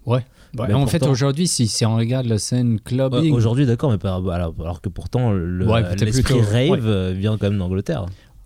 Ouais. 0.06 0.26
Ouais, 0.58 0.68
Mais 0.70 0.74
en 0.74 0.88
fait, 0.88 1.04
aujourd'hui, 1.04 1.48
si, 1.48 1.68
si 1.68 1.86
on 1.86 1.96
regarde 1.98 2.26
la 2.28 2.40
scène 2.40 2.74
Ouais, 2.76 2.80
clubbing. 2.84 3.34
Aujourd'hui, 3.34 3.66
d'accord, 3.66 3.92
mais 3.92 3.98
pas- 3.98 4.16
alors, 4.16 4.54
alors 4.60 4.82
que 4.82 4.88
pourtant, 4.90 5.32
le- 5.34 5.68
Ouais, 5.68 5.84
peut-être 5.84 6.02
l'esprit 6.02 6.42
rave 6.42 6.88
euh, 6.88 7.12
vient 7.12 7.38
quand 7.38 7.50
même 7.50 7.60
d'Angleterre. 7.60 8.06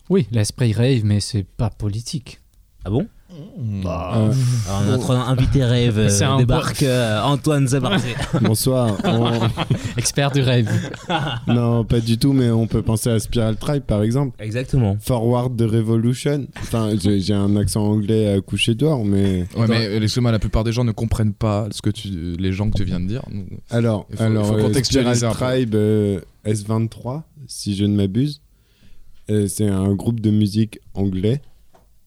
Oui, 0.09 0.27
l'esprit 0.31 0.73
rave, 0.73 1.05
mais 1.05 1.19
c'est 1.19 1.43
pas 1.43 1.69
politique. 1.69 2.39
Ah 2.83 2.89
bon? 2.89 3.07
Bah, 3.83 4.11
Euh, 4.15 4.31
Alors, 4.69 4.83
notre 4.97 5.11
invité 5.15 5.63
rave 5.63 5.97
euh, 5.97 6.09
C'est 6.09 6.23
un 6.23 6.37
débarque, 6.37 6.83
euh, 6.83 7.21
Antoine 7.21 7.67
Zabarté. 7.67 8.09
Bonsoir. 8.41 8.97
On- 9.03 9.31
Expert 9.97 10.31
du 10.31 10.41
rave. 10.41 10.67
non, 11.47 11.83
pas 11.85 11.99
du 11.99 12.17
tout, 12.17 12.33
mais 12.33 12.49
on 12.51 12.67
peut 12.67 12.81
penser 12.81 13.09
à 13.09 13.19
Spiral 13.19 13.55
Tribe 13.57 13.83
par 13.83 14.03
exemple. 14.03 14.35
Exactement. 14.43 14.97
Forward 14.99 15.55
the 15.57 15.61
Revolution. 15.69 16.47
Enfin, 16.59 16.91
j'ai 16.99 17.33
un 17.33 17.55
accent 17.55 17.83
anglais 17.83 18.33
à 18.33 18.41
coucher 18.41 18.75
dehors, 18.75 19.03
mais. 19.05 19.45
Ouais, 19.55 19.67
mais 19.67 19.95
excuse-moi, 19.97 20.31
la 20.31 20.39
plupart 20.39 20.63
des 20.63 20.71
gens 20.73 20.83
ne 20.83 20.91
comprennent 20.91 21.33
pas 21.33 21.67
ce 21.71 21.81
que 21.81 21.89
tu, 21.89 22.09
les 22.37 22.51
gens 22.51 22.69
que 22.69 22.77
tu 22.77 22.83
viens 22.83 22.99
de 22.99 23.07
dire. 23.07 23.23
Alors, 23.69 24.05
Il 24.11 24.17
faut- 24.17 24.23
alors 24.23 24.45
il 24.45 24.49
faut 24.53 24.59
euh, 24.59 24.63
contextualiser 24.63 25.27
Spiral. 25.29 25.35
Tribe 25.57 25.75
euh, 25.75 26.19
S23, 26.45 27.21
si 27.47 27.75
je 27.75 27.85
ne 27.85 27.95
m'abuse, 27.95 28.41
Euh, 29.29 29.47
c'est 29.47 29.67
un 29.69 29.93
groupe 29.93 30.19
de 30.19 30.31
musique 30.31 30.79
anglais 30.93 31.41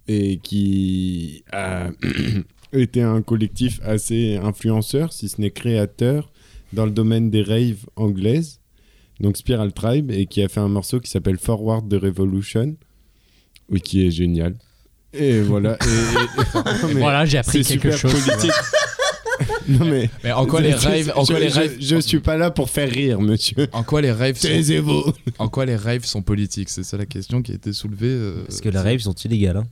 et 0.09 0.39
qui 0.39 1.45
a 1.53 1.89
été 2.73 3.03
un 3.03 3.23
collectif 3.23 3.81
assez 3.85 4.37
influenceur, 4.37 5.13
si 5.13 5.29
ce 5.29 5.41
n'est 5.41 5.51
créateur, 5.51 6.31
dans 6.73 6.85
le 6.87 6.91
domaine 6.93 7.31
des 7.31 7.43
raves 7.43 7.87
anglaises. 7.97 8.61
Donc 9.21 9.37
Spiral 9.37 9.73
Tribe 9.73 10.11
et 10.11 10.27
qui 10.27 10.43
a 10.43 10.49
fait 10.49 10.61
un 10.61 10.69
morceau 10.69 10.99
qui 11.01 11.11
s'appelle 11.11 11.39
Forward 11.39 11.89
the 11.89 12.01
Revolution, 12.03 12.77
oui, 13.71 13.81
qui 13.81 14.07
est 14.07 14.11
génial. 14.11 14.57
Et 15.13 15.41
voilà. 15.41 15.79
et- 15.81 15.85
et- 15.87 16.87
mais 16.95 17.01
Voilà, 17.01 17.25
j'ai 17.25 17.39
appris 17.39 17.63
c'est 17.63 17.79
quelque 17.79 17.97
super 17.97 18.11
chose. 18.11 18.25
politique. 18.27 18.51
Non 19.67 19.87
mais, 19.87 20.11
Mais 20.23 20.31
en 20.31 20.47
quoi 20.47 20.61
les 20.61 20.73
je- 20.73 20.77
raves- 20.77 21.13
en 21.17 21.25
je, 21.25 21.33
quoi 21.33 21.41
les 21.41 21.49
je- 21.49 21.55
raves- 21.55 21.77
je 21.81 21.97
suis 22.01 22.21
pas 22.21 22.37
là 22.37 22.51
pour 22.51 22.69
faire 22.71 22.89
rire, 22.91 23.21
monsieur. 23.21 23.67
En 23.73 23.83
quoi 23.83 24.01
les 24.03 24.13
raves 24.13 24.37
sont... 24.37 24.47
Taisez-vous. 24.47 25.05
En 25.39 25.49
quoi 25.49 25.65
les 25.65 25.75
raves 25.77 26.05
sont 26.05 26.21
politiques? 26.23 26.69
C'est 26.69 26.83
ça 26.85 26.97
la 26.99 27.07
question 27.07 27.41
qui 27.43 27.53
a 27.53 27.55
été 27.55 27.73
soulevée. 27.73 28.07
euh, 28.09 28.45
Parce 28.47 28.61
que 28.61 28.69
les 28.69 28.79
raves 28.79 28.99
sont 28.99 29.15
illégales. 29.15 29.57
Hein. 29.57 29.65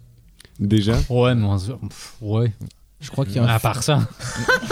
Déjà 0.60 0.94
Ouais, 1.10 1.34
mais 1.34 1.44
on 1.44 1.58
se- 1.58 1.72
pff, 1.72 2.16
ouais. 2.20 2.52
Je 3.00 3.10
crois 3.10 3.24
qu'il 3.26 3.36
y 3.36 3.38
a 3.40 3.44
un 3.44 3.46
À 3.48 3.58
part 3.58 3.82
ça. 3.82 4.06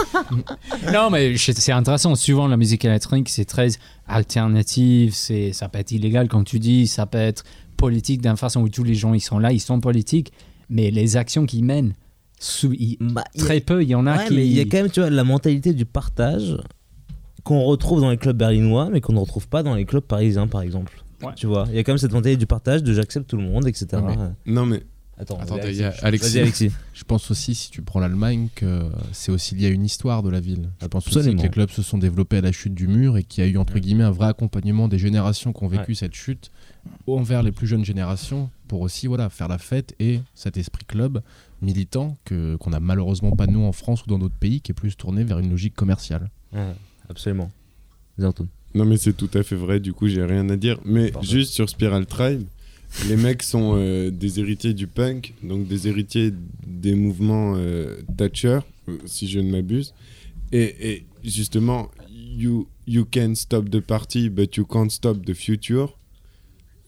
non, 0.93 1.11
mais 1.11 1.35
je- 1.37 1.53
c'est 1.53 1.72
intéressant. 1.72 2.14
Souvent, 2.14 2.47
la 2.49 2.57
musique 2.57 2.85
électronique, 2.85 3.28
c'est 3.28 3.45
très 3.45 3.68
alternative. 4.07 5.12
C'est, 5.14 5.53
ça 5.53 5.68
peut 5.68 5.78
être 5.78 5.91
illégal, 5.93 6.28
comme 6.28 6.45
tu 6.45 6.59
dis. 6.59 6.87
Ça 6.87 7.07
peut 7.07 7.18
être 7.18 7.45
politique 7.76 8.22
d'une 8.22 8.37
façon 8.37 8.61
où 8.61 8.68
tous 8.68 8.85
les 8.85 8.95
gens, 8.95 9.14
ils 9.14 9.20
sont 9.20 9.39
là, 9.39 9.53
ils 9.53 9.61
sont 9.61 9.81
politiques. 9.81 10.33
Mais 10.68 10.91
les 10.91 11.16
actions 11.16 11.47
qu'ils 11.47 11.64
mènent, 11.64 11.95
sous- 12.39 12.72
ils- 12.74 12.97
Bah, 13.01 13.24
il 13.35 13.41
y 13.41 13.43
a- 13.43 13.47
très 13.47 13.61
peu, 13.61 13.83
il 13.83 13.89
y 13.89 13.95
en 13.95 14.07
a 14.07 14.16
Ouais, 14.18 14.28
qui... 14.28 14.35
mais 14.37 14.47
il 14.47 14.53
y 14.53 14.61
a 14.61 14.64
quand 14.64 14.76
même, 14.78 14.91
tu 14.91 15.01
vois, 15.01 15.11
la 15.11 15.24
mentalité 15.24 15.72
du 15.72 15.85
partage 15.85 16.57
qu'on 17.43 17.62
retrouve 17.64 18.01
dans 18.01 18.11
les 18.11 18.16
clubs 18.18 18.37
berlinois, 18.37 18.89
mais 18.93 19.01
qu'on 19.01 19.14
ne 19.14 19.18
retrouve 19.18 19.49
pas 19.49 19.62
dans 19.62 19.74
les 19.74 19.85
clubs 19.87 20.05
parisiens, 20.05 20.47
par 20.47 20.61
exemple. 20.62 21.03
Ouais. 21.22 21.33
Tu 21.37 21.47
vois, 21.47 21.64
il 21.70 21.74
y 21.74 21.78
a 21.78 21.83
quand 21.83 21.93
même 21.93 21.99
cette 21.99 22.12
mentalité 22.12 22.37
du 22.37 22.47
partage, 22.47 22.83
de 22.83 22.93
j'accepte 22.95 23.28
tout 23.28 23.37
le 23.37 23.43
monde, 23.43 23.66
etc. 23.66 23.87
Non, 23.95 24.07
mais- 24.07 24.16
Non 24.53 24.66
mais 24.66 24.83
Attends, 25.21 25.39
Attendez, 25.39 25.75
y 25.77 25.83
a 25.85 25.89
Alexis. 25.89 26.05
Alexis. 26.07 26.33
Vas-y, 26.33 26.41
Alexis. 26.43 26.71
Je 26.95 27.05
pense 27.05 27.31
aussi, 27.31 27.55
si 27.55 27.71
tu 27.71 27.83
prends 27.83 28.01
l'Allemagne, 28.01 28.49
que 28.55 28.91
c'est 29.12 29.31
aussi 29.31 29.55
lié 29.55 29.66
à 29.66 29.71
une 29.71 29.85
histoire 29.85 30.23
de 30.23 30.31
la 30.31 30.41
ville. 30.41 30.71
Je 30.81 30.87
pense 30.87 31.07
aussi 31.14 31.37
que 31.37 31.43
les 31.43 31.49
clubs 31.51 31.71
se 31.71 31.83
sont 31.83 31.99
développés 31.99 32.39
à 32.39 32.41
la 32.41 32.53
chute 32.53 32.75
du 32.75 32.89
mur 32.89 33.16
et 33.18 33.23
qu'il 33.25 33.45
y 33.45 33.47
a 33.47 33.51
eu, 33.51 33.57
entre 33.59 33.79
guillemets, 33.79 34.05
un 34.05 34.11
vrai 34.11 34.29
accompagnement 34.29 34.89
des 34.89 34.99
générations 34.99 35.53
qui 35.53 35.62
ont 35.62 35.68
vécu 35.68 35.91
Ouais. 35.91 35.95
cette 35.95 36.14
chute 36.14 36.51
envers 37.07 37.43
les 37.43 37.53
plus 37.53 37.66
jeunes 37.66 37.85
générations 37.85 38.49
pour 38.66 38.81
aussi 38.81 39.07
voilà, 39.07 39.29
faire 39.29 39.49
la 39.49 39.59
fête 39.59 39.95
et 40.01 40.21
cet 40.35 40.57
esprit 40.57 40.85
club 40.87 41.21
militant 41.61 42.16
que, 42.25 42.57
qu'on 42.57 42.73
a 42.73 42.81
malheureusement 42.81 43.33
pas 43.33 43.47
nous 43.47 43.61
en 43.64 43.73
France 43.73 44.05
ou 44.05 44.07
dans 44.07 44.18
d'autres 44.18 44.39
pays 44.39 44.61
qui 44.62 44.73
est 44.73 44.75
plus 44.75 44.97
tourné 44.97 45.25
vers 45.25 45.39
une 45.39 45.51
logique 45.51 45.75
commerciale. 45.75 46.31
Ouais, 46.55 46.73
absolument. 47.11 47.51
Non 48.75 48.85
mais 48.85 48.97
c'est 48.97 49.12
tout 49.14 49.31
à 49.35 49.43
fait 49.43 49.57
vrai, 49.57 49.81
du 49.81 49.93
coup 49.93 50.07
j'ai 50.09 50.25
rien 50.25 50.49
à 50.49 50.57
dire. 50.57 50.79
Mais 50.85 51.11
Pardon. 51.11 51.27
juste 51.29 51.53
sur 51.53 51.68
Spiral 51.68 52.07
Tribe, 52.07 52.43
les 53.09 53.16
mecs 53.16 53.43
sont 53.43 53.74
euh, 53.76 54.11
des 54.11 54.41
héritiers 54.41 54.74
du 54.74 54.86
punk, 54.86 55.34
donc 55.43 55.66
des 55.68 55.88
héritiers 55.88 56.32
des 56.66 56.95
mouvements 56.95 57.55
euh, 57.57 57.97
Thatcher, 58.16 58.61
euh, 58.88 58.99
si 59.07 59.28
je 59.28 59.38
ne 59.41 59.51
m'abuse. 59.51 59.95
Et, 60.53 60.93
et 60.93 61.07
justement, 61.24 61.91
you, 62.11 62.68
you 62.86 63.07
can 63.11 63.34
stop 63.34 63.70
the 63.70 63.80
party, 63.80 64.28
but 64.28 64.57
you 64.57 64.64
can't 64.64 64.91
stop 64.91 65.24
the 65.24 65.34
future, 65.34 65.97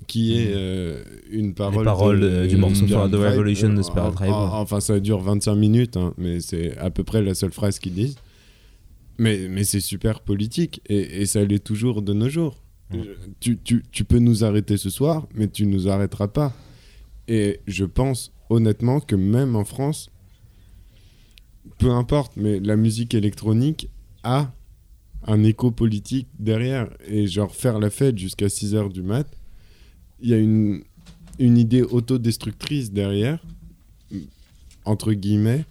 qui 0.09 0.37
est 0.37 0.51
euh, 0.53 1.03
une 1.31 1.55
parole... 1.55 1.85
paroles, 1.85 2.21
de- 2.21 2.47
du 2.47 2.57
morceau 2.57 2.85
Spiral 2.87 3.11
The. 3.11 3.15
Revolution 3.15 3.73
de 3.73 3.83
Spiral 3.83 4.09
en- 4.09 4.13
Tribe. 4.13 4.31
en- 4.33 4.61
Enfin 4.61 4.81
ça 4.81 4.99
dure 4.99 5.21
25 5.21 5.55
minutes, 5.55 5.97
hein, 5.97 6.13
mais 6.19 6.41
c'est 6.41 6.77
à 6.79 6.91
peu 6.91 7.05
près 7.05 7.23
la 7.23 7.35
seule 7.35 7.53
phrase 7.53 7.79
qu'ils 7.79 7.95
disent. 7.95 8.17
Mais, 9.19 9.47
mais 9.49 9.63
c'est 9.63 9.81
super 9.81 10.21
politique 10.21 10.81
et, 10.89 11.21
et 11.23 11.27
ça 11.27 11.45
l'est 11.45 11.63
toujours 11.63 12.03
de 12.03 12.13
nos 12.13 12.29
jours. 12.29 12.62
Tu, 13.41 13.59
tu, 13.59 13.83
tu 13.91 14.05
peux 14.05 14.19
nous 14.19 14.45
arrêter 14.45 14.77
ce 14.77 14.91
soir, 14.91 15.27
mais 15.35 15.49
tu 15.49 15.67
nous 15.67 15.89
arrêteras 15.89 16.29
pas. 16.29 16.55
Et 17.29 17.61
je 17.67 17.85
pense 17.85 18.33
honnêtement 18.51 19.01
que 19.01 19.17
même 19.17 19.57
en 19.57 19.65
France, 19.65 20.11
peu 21.79 21.91
importe, 21.91 22.33
mais 22.37 22.61
la 22.61 22.77
musique 22.77 23.15
électronique 23.15 23.89
a 24.23 24.53
un 25.27 25.43
écho 25.45 25.71
politique 25.71 26.29
derrière. 26.39 26.91
Et 27.07 27.27
genre 27.27 27.55
faire 27.55 27.79
la 27.79 27.91
fête 27.91 28.19
jusqu'à 28.19 28.49
6 28.49 28.75
heures 28.75 28.91
du 28.91 29.03
mat, 29.03 29.27
il 30.21 30.31
y 30.31 30.35
a 30.35 30.39
une, 30.39 30.83
une 31.39 31.59
idée 31.59 31.83
autodestructrice 31.83 32.93
derrière, 32.93 33.45
entre 34.85 35.13
guillemets, 35.13 35.65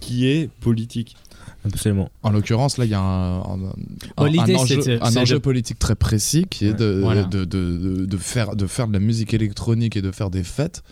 qui 0.00 0.26
est 0.26 0.50
politique. 0.60 1.16
Absolument. 1.64 2.10
En 2.22 2.30
l'occurrence, 2.30 2.76
là, 2.78 2.84
il 2.84 2.90
y 2.90 2.94
a 2.94 3.00
un, 3.00 3.38
un- 3.40 3.72
Oh, 4.16 4.24
un- 4.24 4.28
l'idée, 4.28 4.54
un 4.54 5.16
enjeu, 5.16 5.36
un 5.36 5.40
politique 5.40 5.78
très 5.78 5.94
précis 5.94 6.46
qui 6.50 6.66
est 6.66 6.74
de, 6.74 7.00
Voilà. 7.02 7.22
de, 7.24 7.44
de- 7.44 7.76
de- 7.76 8.04
de 8.06 8.16
faire, 8.16 8.56
de 8.56 8.66
faire 8.66 8.88
de 8.88 8.92
la 8.92 8.98
musique 9.00 9.32
électronique 9.32 9.96
et 9.96 10.02
de 10.02 10.10
faire 10.10 10.30
des 10.30 10.42
fêtes 10.42 10.82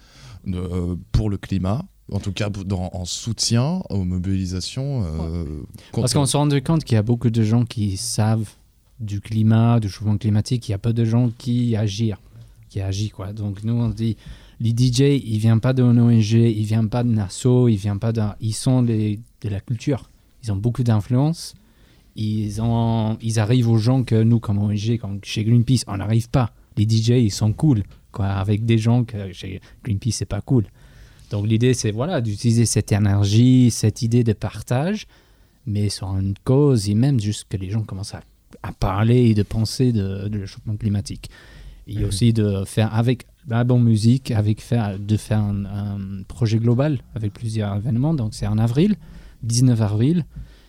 de- 0.47 0.59
euh, 0.59 0.95
pour 1.13 1.29
le 1.29 1.37
climat. 1.39 1.85
En 2.13 2.19
tout 2.21 2.33
cas, 2.33 2.51
dans- 2.51 2.91
en 2.93 3.05
soutien 3.05 3.83
aux 3.91 4.05
mobilisations. 4.05 5.05
euh, 5.05 5.45
contre- 5.93 6.03
Parce 6.03 6.15
qu'on 6.15 6.27
se 6.27 6.37
rend 6.37 6.49
compte 6.65 6.85
qu'il 6.85 6.95
y 6.95 6.99
a 6.99 7.03
beaucoup 7.03 7.31
de 7.31 7.43
gens 7.43 7.65
qui 7.65 7.97
savent 7.97 8.49
du 9.01 9.21
climat, 9.21 9.81
du 9.81 9.89
changement 9.89 10.19
climatique. 10.19 10.69
Il 10.69 10.73
y 10.73 10.75
a 10.75 10.79
peu 10.79 10.93
de 10.93 11.05
gens 11.05 11.31
qui 11.39 11.75
agissent, 11.77 12.15
qui 12.69 12.81
agissent 12.81 13.13
quoi. 13.13 13.33
Donc 13.33 13.63
nous 13.65 13.75
on 13.75 13.89
dit, 13.89 14.17
les 14.61 14.71
DJ, 14.77 15.21
ils 15.25 15.39
viennent 15.39 15.61
pas 15.61 15.73
d'une 15.73 15.99
ONG, 16.01 16.33
ils 16.33 16.65
viennent 16.65 16.89
pas 16.91 17.03
de 17.03 17.09
Nassau, 17.09 17.69
ils 17.69 17.77
viennent 17.77 17.99
pas 18.01 18.13
d'un, 18.13 18.35
ils 18.41 18.53
sont 18.55 18.83
les- 18.83 19.21
de 19.43 19.49
la 19.49 19.61
culture. 19.61 20.10
Ils 20.43 20.53
ont 20.53 20.57
beaucoup 20.57 20.83
d'influence. 20.83 21.55
Ils 22.17 22.61
ont, 22.61 23.17
ils 23.21 23.39
arrivent 23.39 23.69
aux 23.69 23.79
gens 23.79 24.03
que 24.03 24.21
nous 24.23 24.41
comme 24.41 24.59
ONG, 24.59 24.99
comme 24.99 25.21
chez 25.23 25.45
Greenpeace, 25.45 25.85
on 25.87 25.97
n'arrive 25.97 26.29
pas. 26.29 26.53
Les 26.77 26.85
DJ, 26.85 27.11
ils 27.11 27.31
sont 27.31 27.53
cool 27.53 27.83
quoi, 28.13 28.27
avec 28.27 28.65
des 28.65 28.79
gens 28.79 29.05
que 29.05 29.33
chez 29.33 29.61
Greenpeace 29.85 30.13
c'est 30.13 30.25
pas 30.25 30.41
cool. 30.41 30.65
Donc 31.31 31.47
l'idée 31.47 31.75
c'est 31.75 31.93
voilà 31.93 32.21
d'utiliser 32.21 32.67
cette 32.67 32.91
énergie, 32.91 33.71
cette 33.71 34.03
idée 34.03 34.25
de 34.25 34.33
partage 34.33 35.07
mais 35.67 35.89
sur 35.89 36.09
une 36.17 36.35
cause 36.45 36.89
et 36.89 36.95
même 36.95 37.21
juste 37.21 37.47
que 37.49 37.57
les 37.57 37.71
gens 37.71 37.83
commencent 37.83 38.15
à, 38.15 38.23
à 38.63 38.73
parler 38.73 39.31
et 39.31 39.35
de 39.35 39.43
penser 39.43 39.93
de, 39.93 40.29
de 40.29 40.39
le 40.39 40.47
changement 40.47 40.77
climatique. 40.77 41.31
Et 41.87 42.05
aussi 42.05 42.33
de 42.33 42.63
faire 42.67 42.95
avec 42.95 43.27
la 43.49 43.65
bonne 43.65 43.83
musique, 43.83 44.31
avec 44.31 44.61
faire, 44.61 44.97
de 44.99 45.17
faire 45.17 45.41
un, 45.41 45.65
un 45.65 46.23
projet 46.29 46.59
global 46.59 47.01
avec 47.17 47.33
plusieurs 47.33 47.75
événements. 47.77 48.15
Donc 48.15 48.33
c'est 48.33 48.47
en 48.47 48.59
avril, 48.59 48.95
19 49.43 49.81
avril. 49.81 50.27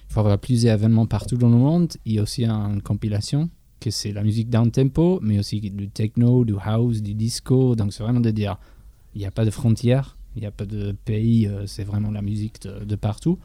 Il 0.10 0.14
faut 0.14 0.20
avoir 0.20 0.38
plusieurs 0.38 0.76
événements 0.76 1.06
partout 1.06 1.38
dans 1.38 1.50
le 1.50 1.56
monde. 1.56 1.94
Il 2.06 2.14
y 2.14 2.20
a 2.20 2.24
aussi 2.24 2.46
une 2.46 2.82
compilation 2.82 3.50
que 3.80 3.90
c'est 3.90 4.12
la 4.12 4.24
musique 4.24 4.50
down 4.50 4.70
tempo, 4.72 5.20
mais 5.22 5.40
aussi 5.40 5.60
du 5.60 5.90
techno, 5.90 6.46
du 6.46 6.56
house, 6.64 7.02
du 7.02 7.14
disco. 7.14 7.76
Donc 7.76 7.94
c'est 7.94 8.04
vraiment 8.04 8.20
de 8.20 8.32
dire, 8.32 8.58
il 9.16 9.20
n'y 9.20 9.26
a 9.26 9.32
pas 9.32 9.46
de 9.46 9.52
frontières, 9.52 10.18
il 10.36 10.42
n'y 10.42 10.48
a 10.48 10.52
pas 10.52 10.66
de 10.66 10.94
pays, 11.06 11.48
euh, 11.48 11.66
c'est 11.66 11.84
vraiment 11.84 12.12
la 12.12 12.22
musique 12.22 12.62
de, 12.62 12.86
de 12.86 12.96
partout. 12.96 13.40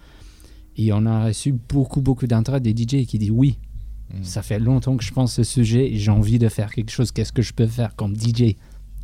Et 0.77 0.93
on 0.93 1.07
a 1.07 1.27
reçu 1.27 1.53
beaucoup, 1.53 2.01
beaucoup 2.01 2.27
d'intérêt 2.27 2.61
des 2.61 2.71
DJ 2.71 3.07
qui 3.07 3.19
disent 3.19 3.31
oui. 3.31 3.59
Ça 4.23 4.43
fait 4.43 4.61
longtemps 4.61 4.97
que 4.97 5.03
je 5.03 5.13
pense 5.13 5.35
ce 5.35 5.43
sujet 5.43 5.93
et 5.93 5.97
j'ai 5.97 6.13
envie 6.13 6.39
de 6.39 6.49
faire 6.49 6.73
quelque 6.73 6.91
chose. 6.91 7.11
Qu'est-ce 7.11 7.33
que 7.33 7.43
je 7.43 7.53
peux 7.53 7.67
faire 7.67 7.97
comme 7.97 8.15
DJ 8.15 8.55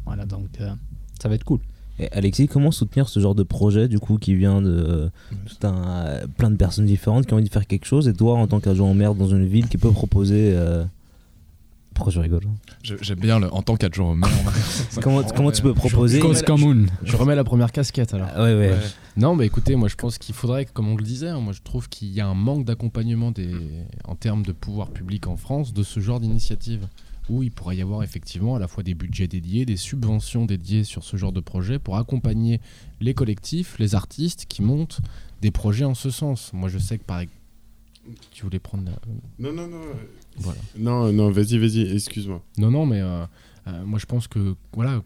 Voilà, 0.04 0.26
donc 0.26 0.60
euh, 0.60 0.72
ça 1.20 1.28
va 1.28 1.34
être 1.34 1.44
cool. 1.44 1.60
Et 2.02 2.12
Alexis, 2.12 2.48
comment 2.48 2.72
soutenir 2.72 3.08
ce 3.08 3.20
genre 3.20 3.34
de 3.36 3.44
projet 3.44 3.86
du 3.86 4.00
coup 4.00 4.18
qui 4.18 4.34
vient 4.34 4.60
de 4.60 4.68
euh, 4.70 5.08
tout 5.46 5.66
un, 5.66 6.26
plein 6.36 6.50
de 6.50 6.56
personnes 6.56 6.86
différentes 6.86 7.26
qui 7.26 7.32
ont 7.32 7.36
envie 7.36 7.46
de 7.48 7.52
faire 7.52 7.66
quelque 7.68 7.84
chose 7.86 8.08
et 8.08 8.12
toi 8.12 8.34
en 8.34 8.46
tant 8.48 8.58
qu'agent 8.58 8.88
en 8.88 8.94
merde 8.94 9.16
dans 9.16 9.28
une 9.28 9.46
ville 9.46 9.68
qui 9.68 9.78
peut 9.78 9.90
proposer 9.92 10.52
euh, 10.54 10.84
pourquoi 11.94 12.12
je 12.12 12.18
rigole 12.18 12.42
J'aime 12.82 13.20
bien 13.20 13.38
le, 13.38 13.52
en 13.54 13.62
tant 13.62 13.76
qu'adjoint 13.76 14.10
au 14.10 14.14
maire. 14.14 14.30
Comment- 15.00 15.22
comment 15.22 15.52
tu 15.52 15.62
peux 15.62 15.74
proposer 15.74 16.18
Je. 16.40 16.44
Je, 17.04 17.12
je 17.12 17.16
remets 17.16 17.36
la 17.36 17.44
première 17.44 17.70
casquette 17.70 18.14
alors. 18.14 18.28
Ah 18.34 18.42
ouais, 18.44 18.54
ouais. 18.56 18.74
Non, 19.16 19.36
mais 19.36 19.46
écoutez, 19.46 19.76
moi 19.76 19.88
je 19.88 19.94
pense 19.96 20.18
qu'il 20.18 20.34
faudrait, 20.34 20.64
comme 20.64 20.88
on 20.88 20.96
le 20.96 21.04
disait, 21.04 21.28
hein, 21.28 21.38
moi 21.40 21.52
je 21.52 21.60
trouve 21.62 21.88
qu'il 21.88 22.08
y 22.08 22.20
a 22.20 22.26
un 22.26 22.34
manque 22.34 22.64
d'accompagnement 22.64 23.30
des, 23.30 23.52
en 24.04 24.16
termes 24.16 24.42
de 24.44 24.52
pouvoir 24.52 24.90
public 24.90 25.26
en 25.28 25.36
France 25.36 25.72
de 25.72 25.82
ce 25.84 26.00
genre 26.00 26.18
d'initiative. 26.18 26.88
Où 27.28 27.42
il 27.42 27.50
pourrait 27.52 27.76
y 27.76 27.82
avoir 27.82 28.02
effectivement 28.02 28.56
à 28.56 28.58
la 28.58 28.66
fois 28.66 28.82
des 28.82 28.94
budgets 28.94 29.28
dédiés, 29.28 29.64
des 29.64 29.76
subventions 29.76 30.44
dédiées 30.44 30.82
sur 30.84 31.04
ce 31.04 31.16
genre 31.16 31.32
de 31.32 31.40
projet 31.40 31.78
pour 31.78 31.96
accompagner 31.96 32.60
les 33.00 33.14
collectifs, 33.14 33.78
les 33.78 33.94
artistes 33.94 34.46
qui 34.46 34.60
montent 34.62 35.00
des 35.40 35.50
projets 35.52 35.84
en 35.84 35.94
ce 35.94 36.10
sens. 36.10 36.52
Moi 36.52 36.68
je 36.68 36.78
sais 36.78 36.98
que 36.98 37.04
par 37.04 37.20
exemple. 37.20 37.38
Tu 38.32 38.42
voulais 38.42 38.58
prendre 38.58 38.84
la... 38.84 38.98
Non, 39.38 39.52
non, 39.52 39.68
non. 39.68 39.80
Voilà. 40.38 40.58
Non, 40.76 41.12
non, 41.12 41.30
vas-y, 41.30 41.56
vas-y, 41.58 41.82
excuse-moi. 41.94 42.42
Non, 42.58 42.72
non, 42.72 42.84
mais 42.84 43.00
euh, 43.00 43.24
euh, 43.68 43.84
moi 43.84 44.00
je 44.00 44.06
pense 44.06 44.26
que, 44.26 44.56
voilà, 44.72 45.04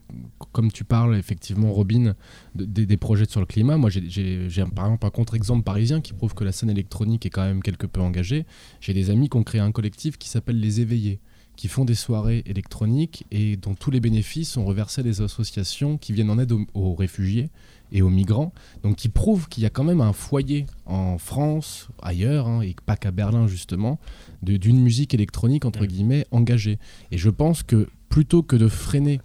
comme 0.51 0.71
tu 0.71 0.83
parles 0.83 1.15
effectivement, 1.15 1.71
Robin, 1.71 2.15
de- 2.55 2.65
des, 2.65 2.87
des 2.87 2.97
projets 2.97 3.25
sur 3.29 3.39
le 3.39 3.45
climat, 3.45 3.77
moi 3.77 3.91
j'ai- 3.91 4.65
par 4.73 4.85
exemple 4.87 5.05
un 5.05 5.09
contre-exemple 5.11 5.61
parisien 5.63 6.01
qui 6.01 6.13
prouve 6.13 6.33
que 6.33 6.43
la 6.43 6.51
scène 6.51 6.71
électronique 6.71 7.23
est 7.27 7.29
quand 7.29 7.45
même 7.45 7.61
quelque 7.61 7.85
peu 7.85 8.01
engagée. 8.01 8.47
J'ai 8.81 8.95
des 8.95 9.11
amis 9.11 9.29
qui 9.29 9.37
ont 9.37 9.43
créé 9.43 9.61
un 9.61 9.71
collectif 9.71 10.17
qui 10.17 10.27
s'appelle 10.27 10.59
Les 10.59 10.81
Éveillés, 10.81 11.19
qui 11.57 11.67
font 11.67 11.83
des 11.83 11.95
soirées 11.95 12.43
électroniques 12.45 13.25
et 13.31 13.57
dont 13.57 13.73
tous 13.73 13.91
les 13.91 13.99
bénéfices 13.99 14.51
sont 14.51 14.63
reversés 14.63 15.01
à 15.01 15.03
des 15.03 15.21
associations 15.21 15.97
qui 15.97 16.13
viennent 16.13 16.29
en 16.29 16.39
aide 16.39 16.53
aux, 16.53 16.65
aux 16.73 16.95
réfugiés 16.95 17.49
et 17.91 18.01
aux 18.01 18.09
migrants, 18.09 18.53
donc 18.83 18.97
qui 18.97 19.09
prouvent 19.09 19.47
qu'il 19.49 19.63
y 19.63 19.65
a 19.65 19.69
quand 19.69 19.83
même 19.83 20.01
un 20.01 20.13
foyer 20.13 20.65
en 20.85 21.17
France, 21.17 21.87
ailleurs, 22.01 22.47
hein, 22.47 22.61
et 22.61 22.75
pas 22.85 22.95
qu'à 22.95 23.11
Berlin 23.11 23.47
justement, 23.47 23.99
d'une 24.41 24.79
musique 24.79 25.13
électronique 25.13 25.65
entre 25.65 25.85
guillemets 25.85 26.25
engagée. 26.31 26.79
Et 27.11 27.17
je 27.17 27.29
pense 27.29 27.63
que 27.63 27.87
plutôt 28.09 28.43
que 28.43 28.55
de 28.55 28.67
freiner, 28.67 29.19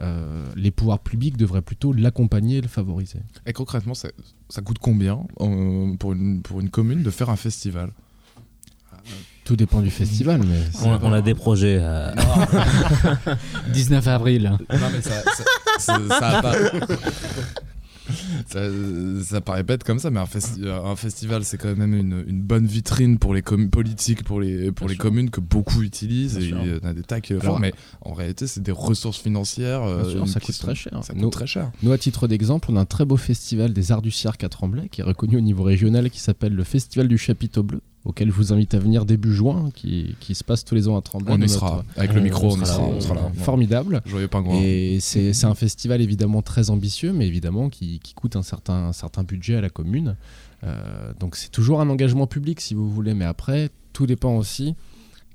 euh, 0.00 0.46
les 0.56 0.70
pouvoirs 0.70 1.00
publics 1.00 1.36
devraient 1.36 1.62
plutôt 1.62 1.92
l'accompagner 1.92 2.58
et 2.58 2.60
le 2.60 2.68
favoriser. 2.68 3.18
Et 3.44 3.52
concrètement, 3.52 3.94
ça, 3.94 4.08
ça 4.48 4.62
coûte 4.62 4.78
combien 4.78 5.26
euh, 5.40 5.94
pour, 5.96 6.12
une, 6.12 6.40
pour 6.40 6.60
une 6.60 6.70
commune 6.70 7.02
de 7.02 7.10
faire 7.10 7.28
un 7.28 7.36
festival? 7.36 7.92
Tout 9.48 9.56
dépend 9.56 9.80
du 9.80 9.88
festival, 9.90 10.42
mais 10.46 10.60
On, 10.84 10.92
a- 10.92 10.98
on 11.02 11.10
a 11.12 11.22
des 11.22 11.32
projets. 11.34 11.78
euh, 11.80 12.12
19 13.72 14.06
avril. 14.06 14.52
Non, 14.70 14.78
mais 14.92 15.00
ça, 15.00 15.22
ça, 15.24 15.44
ça- 15.78 16.00
ça 16.08 16.28
a 16.38 16.42
pas. 16.42 16.54
ça, 18.46 18.60
ça 19.24 19.40
paraît 19.40 19.62
bête 19.62 19.84
comme 19.84 19.98
ça, 19.98 20.10
mais 20.10 20.20
un, 20.20 20.24
festi- 20.24 20.66
un 20.68 20.96
festival, 20.96 21.44
c'est 21.44 21.56
quand 21.58 21.74
même 21.76 21.94
une, 21.94 22.24
une 22.26 22.40
bonne 22.42 22.66
vitrine 22.66 23.18
pour 23.18 23.32
les 23.34 23.42
communes 23.42 23.70
politiques, 23.70 24.22
pour 24.24 24.40
les, 24.40 24.70
pour 24.72 24.88
les 24.88 24.96
communes 24.96 25.30
que 25.30 25.40
beaucoup 25.40 25.82
utilisent. 25.82 26.36
Bien 26.38 26.44
et 26.46 26.48
sûr. 26.48 26.58
il 26.62 26.70
y 26.70 26.86
en 26.86 26.90
a 26.90 26.94
des 26.94 27.02
tas 27.02 27.20
qui 27.20 27.32
Alors, 27.34 27.54
font, 27.54 27.58
mais 27.58 27.72
en 28.02 28.12
réalité, 28.12 28.46
c'est 28.46 28.62
des 28.62 28.72
ressources 28.72 29.18
financières. 29.18 29.82
Euh, 29.82 30.10
sûr, 30.10 30.28
ça 30.28 30.40
coûte 30.40 30.54
sont- 30.54 30.66
très 30.66 30.74
cher. 30.74 30.92
Ça 31.02 31.12
Nous- 31.14 31.22
coûte 31.24 31.32
très 31.32 31.46
cher. 31.46 31.70
Nous, 31.82 31.92
à 31.92 31.98
titre 31.98 32.28
d'exemple, 32.28 32.68
on 32.70 32.76
a 32.76 32.80
un 32.80 32.84
très 32.86 33.04
beau 33.04 33.16
festival 33.16 33.72
des 33.72 33.92
arts 33.92 34.02
du 34.02 34.10
cirque 34.10 34.44
à 34.44 34.48
Tremblay, 34.48 34.88
qui 34.90 35.00
est 35.00 35.04
reconnu 35.04 35.36
au 35.36 35.42
niveau 35.42 35.62
régional, 35.62 36.10
qui 36.10 36.20
s'appelle 36.20 36.54
le 36.54 36.64
Festival 36.64 37.08
du 37.08 37.18
Chapiteau 37.18 37.62
Bleu, 37.62 37.80
auquel 38.08 38.28
je 38.28 38.34
vous 38.34 38.52
invite 38.54 38.72
à 38.72 38.78
venir 38.78 39.04
début 39.04 39.34
juin, 39.34 39.70
qui, 39.74 40.16
qui 40.18 40.34
se 40.34 40.42
passe 40.42 40.64
tous 40.64 40.74
les 40.74 40.88
ans 40.88 40.96
à 40.96 41.02
Tremblay. 41.02 41.32
On 41.32 41.40
y 41.40 41.48
sera. 41.48 41.84
Avec 41.96 42.14
le 42.14 42.22
micro, 42.22 42.54
on 42.54 42.60
y 42.60 42.66
sera, 42.66 42.82
on 42.82 43.00
sera 43.00 43.14
là. 43.14 43.30
Formidable. 43.34 44.00
Joyeux 44.06 44.28
pingouin. 44.28 44.58
Et 44.60 44.98
c'est 45.00 45.44
un 45.44 45.54
festival 45.54 46.00
évidemment 46.00 46.40
très 46.42 46.70
ambitieux, 46.70 47.12
mais 47.12 47.28
évidemment 47.28 47.68
qui, 47.68 48.00
qui 48.00 48.14
coûte 48.14 48.34
un 48.34 48.42
certain, 48.42 48.86
un 48.86 48.92
certain 48.92 49.22
budget 49.22 49.56
à 49.56 49.60
la 49.60 49.68
commune. 49.68 50.16
Euh, 50.64 51.12
donc 51.20 51.36
c'est 51.36 51.50
toujours 51.50 51.80
un 51.80 51.90
engagement 51.90 52.26
public 52.26 52.60
si 52.60 52.74
vous 52.74 52.90
voulez, 52.90 53.12
mais 53.12 53.26
après, 53.26 53.68
tout 53.92 54.06
dépend 54.06 54.36
aussi 54.36 54.74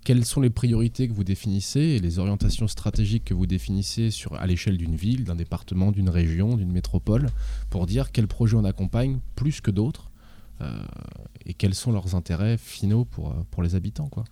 quelles 0.03 0.25
sont 0.25 0.41
les 0.41 0.49
priorités 0.49 1.07
que 1.07 1.13
vous 1.13 1.23
définissez 1.23 1.79
et 1.79 1.99
les 1.99 2.19
orientations 2.19 2.67
stratégiques 2.67 3.25
que 3.25 3.33
vous 3.33 3.45
définissez 3.45 4.11
sur, 4.11 4.33
à 4.33 4.47
l'échelle 4.47 4.77
d'une 4.77 4.95
ville, 4.95 5.23
d'un 5.23 5.35
département, 5.35 5.91
d'une 5.91 6.09
région, 6.09 6.57
d'une 6.57 6.71
métropole, 6.71 7.29
pour 7.69 7.85
dire 7.85 8.11
quels 8.11 8.27
projets 8.27 8.57
on 8.57 8.65
accompagne 8.65 9.19
plus 9.35 9.61
que 9.61 9.71
d'autres 9.71 10.09
euh, 10.09 10.12
et 11.45 11.53
quels 11.53 11.73
sont 11.75 11.91
leurs 11.91 12.15
intérêts 12.15 12.57
finaux 12.57 13.05
pour, 13.05 13.29
euh, 13.31 13.33
pour 13.51 13.63
les 13.63 13.75
habitants. 13.75 14.07
Quoi. 14.07 14.23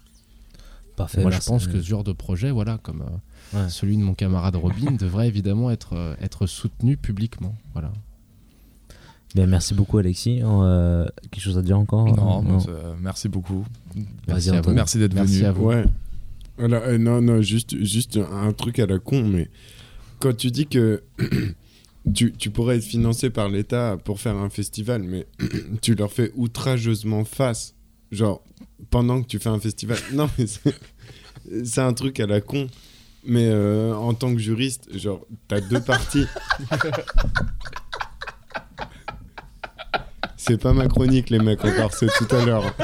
Parfait, 0.95 1.21
Moi, 1.21 1.31
je 1.31 1.35
merci. 1.35 1.49
pense 1.49 1.67
que 1.67 1.81
ce 1.81 1.85
genre 1.87 2.03
de 2.03 2.11
projet, 2.13 2.51
voilà, 2.51 2.77
comme 2.77 3.01
euh, 3.01 3.57
Ouais. 3.63 3.69
celui 3.69 3.97
de 3.97 4.01
mon 4.03 4.13
camarade 4.13 4.55
Robin, 4.55 4.91
devrait 4.91 5.27
évidemment 5.27 5.71
être, 5.71 5.93
euh, 5.93 6.15
être 6.21 6.45
soutenu 6.47 6.95
publiquement. 6.97 7.55
Voilà. 7.73 7.91
Bien, 9.35 9.47
merci 9.47 9.73
beaucoup, 9.73 9.97
Alexis. 9.97 10.41
Euh, 10.43 11.05
quelque 11.31 11.41
chose 11.41 11.57
à 11.57 11.61
dire 11.61 11.79
encore 11.79 12.05
Non, 12.05 12.39
Euh, 12.39 12.41
mais, 12.43 12.69
euh, 12.69 12.93
merci 13.01 13.29
beaucoup. 13.29 13.65
Merci 14.27 14.97
d'être 14.99 15.13
Merci 15.13 15.37
venu. 15.37 15.45
à 15.45 15.51
vous. 15.53 15.65
Ouais. 15.65 15.85
Voilà, 16.57 16.77
euh, 16.83 16.97
non, 16.97 17.21
non, 17.21 17.41
juste, 17.41 17.81
juste 17.83 18.17
un 18.31 18.51
truc 18.53 18.77
à 18.79 18.85
la 18.85 18.99
con, 18.99 19.23
mais 19.23 19.49
quand 20.19 20.35
tu 20.35 20.51
dis 20.51 20.67
que 20.67 21.01
tu, 22.13 22.31
tu 22.33 22.49
pourrais 22.49 22.77
être 22.77 22.83
financé 22.83 23.29
par 23.29 23.49
l'État 23.49 23.97
pour 24.03 24.19
faire 24.19 24.35
un 24.35 24.49
festival, 24.49 25.03
mais 25.03 25.27
tu 25.81 25.95
leur 25.95 26.11
fais 26.11 26.31
outrageusement 26.35 27.23
face, 27.25 27.75
genre, 28.11 28.43
pendant 28.89 29.21
que 29.21 29.27
tu 29.27 29.39
fais 29.39 29.49
un 29.49 29.59
festival. 29.59 29.97
Non, 30.13 30.29
mais 30.37 30.45
c'est- 30.47 31.81
un 31.81 31.93
truc 31.93 32.19
à 32.19 32.27
la 32.27 32.41
con. 32.41 32.67
Mais 33.23 33.47
euh, 33.49 33.93
en 33.93 34.13
tant 34.15 34.33
que 34.33 34.39
juriste, 34.39 34.97
genre, 34.97 35.25
t'as 35.47 35.61
deux 35.61 35.81
parties. 35.81 36.25
C'est 40.37 40.57
pas 40.59 40.73
ma 40.73 40.87
chronique, 40.87 41.29
les 41.29 41.37
mecs, 41.39 41.63
encore, 41.63 41.93
c'est 41.93 42.07
tout 42.17 42.35
à 42.35 42.43
l'heure. 42.43 42.75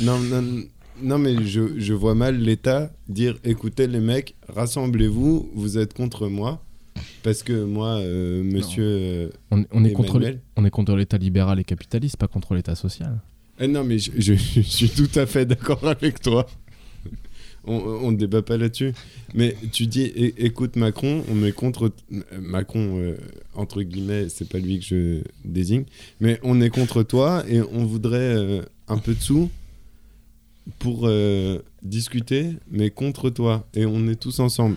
Non, 0.00 0.18
non, 0.18 0.62
non, 1.02 1.18
mais 1.18 1.44
je, 1.44 1.78
je 1.78 1.92
vois 1.92 2.14
mal 2.14 2.38
l'État 2.38 2.90
dire 3.08 3.36
écoutez, 3.44 3.86
les 3.86 4.00
mecs, 4.00 4.34
rassemblez-vous, 4.48 5.50
vous 5.54 5.76
êtes 5.78 5.92
contre 5.92 6.28
moi. 6.28 6.64
Parce 7.22 7.42
que 7.42 7.64
moi, 7.64 7.96
euh, 7.98 8.42
monsieur. 8.42 8.84
euh, 8.84 9.28
On, 9.50 9.64
on 9.72 9.84
est 9.84 9.92
contre, 9.92 10.20
on 10.56 10.64
est 10.64 10.70
contre 10.70 10.94
l'État 10.96 11.18
libéral 11.18 11.58
et 11.60 11.64
capitaliste, 11.64 12.16
pas 12.16 12.28
contre 12.28 12.54
l'État 12.54 12.74
social. 12.74 13.20
Eh 13.60 13.66
non, 13.66 13.82
mais 13.84 13.98
je, 13.98 14.12
je- 14.16 14.34
je 14.34 14.60
suis 14.60 14.88
tout 14.88 15.10
à 15.18 15.26
fait 15.26 15.44
d'accord 15.46 15.86
avec 15.86 16.20
toi. 16.20 16.46
On, 17.64 18.12
ne 18.12 18.16
débat 18.16 18.40
pas 18.40 18.56
là-dessus. 18.56 18.94
Mais 19.34 19.54
tu 19.72 19.86
dis, 19.88 20.04
écoute 20.38 20.76
Macron, 20.76 21.22
on 21.30 21.44
est 21.44 21.52
contre 21.52 21.92
euh, 22.12 22.20
Macron 22.40 22.98
euh, 22.98 23.16
entre 23.54 23.82
guillemets, 23.82 24.28
c'est 24.30 24.48
pas 24.48 24.58
lui 24.58 24.78
que 24.78 24.84
je 24.86 25.20
désigne, 25.44 25.84
mais 26.20 26.38
on 26.42 26.62
est 26.62 26.70
contre 26.70 27.02
toi 27.02 27.44
et 27.46 27.60
on 27.60 27.84
voudrait 27.84 28.16
euh, 28.36 28.62
un 28.86 28.96
peu 28.96 29.12
de 29.14 29.20
sous 29.20 29.50
pour 30.78 31.00
euh, 31.04 31.58
discuter, 31.82 32.50
mais 32.70 32.88
contre 32.90 33.28
toi 33.28 33.66
et 33.74 33.84
on 33.84 34.06
est 34.08 34.18
tous 34.18 34.38
ensemble. 34.40 34.76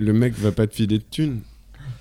Le 0.00 0.12
mec 0.12 0.34
va 0.38 0.50
pas 0.50 0.66
te 0.66 0.74
filer 0.74 0.98
de 0.98 1.04
thunes. 1.08 1.40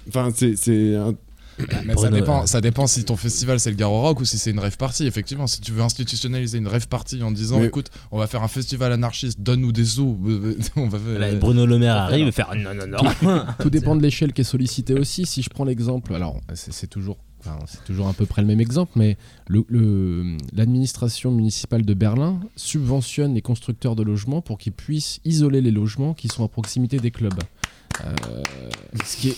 Enfin, 0.07 0.29
c'est 0.35 0.55
c'est 0.55 0.95
un- 0.95 1.13
Mais 1.85 1.97
ça 1.97 2.09
dépend, 2.09 2.43
euh, 2.43 2.45
ça 2.45 2.61
dépend 2.61 2.87
si 2.87 3.03
ton 3.03 3.17
festival 3.17 3.59
c'est 3.59 3.69
le 3.69 3.75
Garo 3.75 3.99
Rock 4.01 4.21
ou 4.21 4.25
si 4.25 4.37
c'est 4.37 4.51
une 4.51 4.59
rêve 4.59 4.77
party. 4.77 5.05
Effectivement, 5.05 5.45
si 5.45 5.59
tu 5.59 5.73
veux 5.73 5.81
institutionnaliser 5.81 6.57
une 6.57 6.67
rêve 6.69 6.87
party 6.87 7.21
en 7.21 7.31
disant 7.31 7.59
Mais- 7.59 7.65
écoute, 7.67 7.89
on 8.11 8.17
va 8.17 8.27
faire 8.27 8.41
un 8.41 8.47
festival 8.47 8.93
anarchiste, 8.93 9.41
donne-nous 9.41 9.73
des 9.73 9.83
sous. 9.83 10.17
on 10.77 10.87
va 10.87 10.97
faire- 10.97 11.19
Là, 11.19 11.35
Bruno 11.35 11.65
Le 11.65 11.77
Maire 11.77 11.97
arrive 11.97 12.27
et 12.27 12.31
faire 12.31 12.53
non, 12.55 12.73
non, 12.73 12.87
non. 12.87 13.43
Tout 13.59 13.69
dépend 13.69 13.97
de 13.97 14.01
l'échelle 14.01 14.31
qui 14.31 14.39
est 14.41 14.45
sollicitée 14.45 14.93
aussi. 14.93 15.25
Si 15.25 15.41
je 15.43 15.49
prends 15.49 15.65
l'exemple, 15.65 16.13
alors 16.15 16.39
c'est 16.53 16.71
c'est 16.71 16.87
toujours, 16.87 17.17
enfin, 17.41 17.59
c'est 17.67 17.83
toujours 17.83 18.07
à 18.07 18.13
peu 18.13 18.25
près 18.25 18.41
le 18.41 18.47
même 18.47 18.61
exemple, 18.61 18.93
mais 18.95 19.17
le- 19.49 19.65
le- 19.67 20.37
l'administration 20.53 21.29
municipale 21.29 21.83
de 21.83 21.93
Berlin 21.93 22.39
subventionne 22.55 23.33
les 23.33 23.41
constructeurs 23.41 23.97
de 23.97 24.03
logements 24.03 24.41
pour 24.41 24.57
qu'ils 24.59 24.71
puissent 24.71 25.19
isoler 25.25 25.59
les 25.59 25.71
logements 25.71 26.13
qui 26.13 26.29
sont 26.29 26.45
à 26.45 26.47
proximité 26.47 26.99
des 26.99 27.11
clubs. 27.11 27.33
Euh, 28.05 28.43
ce 29.05 29.17
qui 29.17 29.29
est 29.29 29.37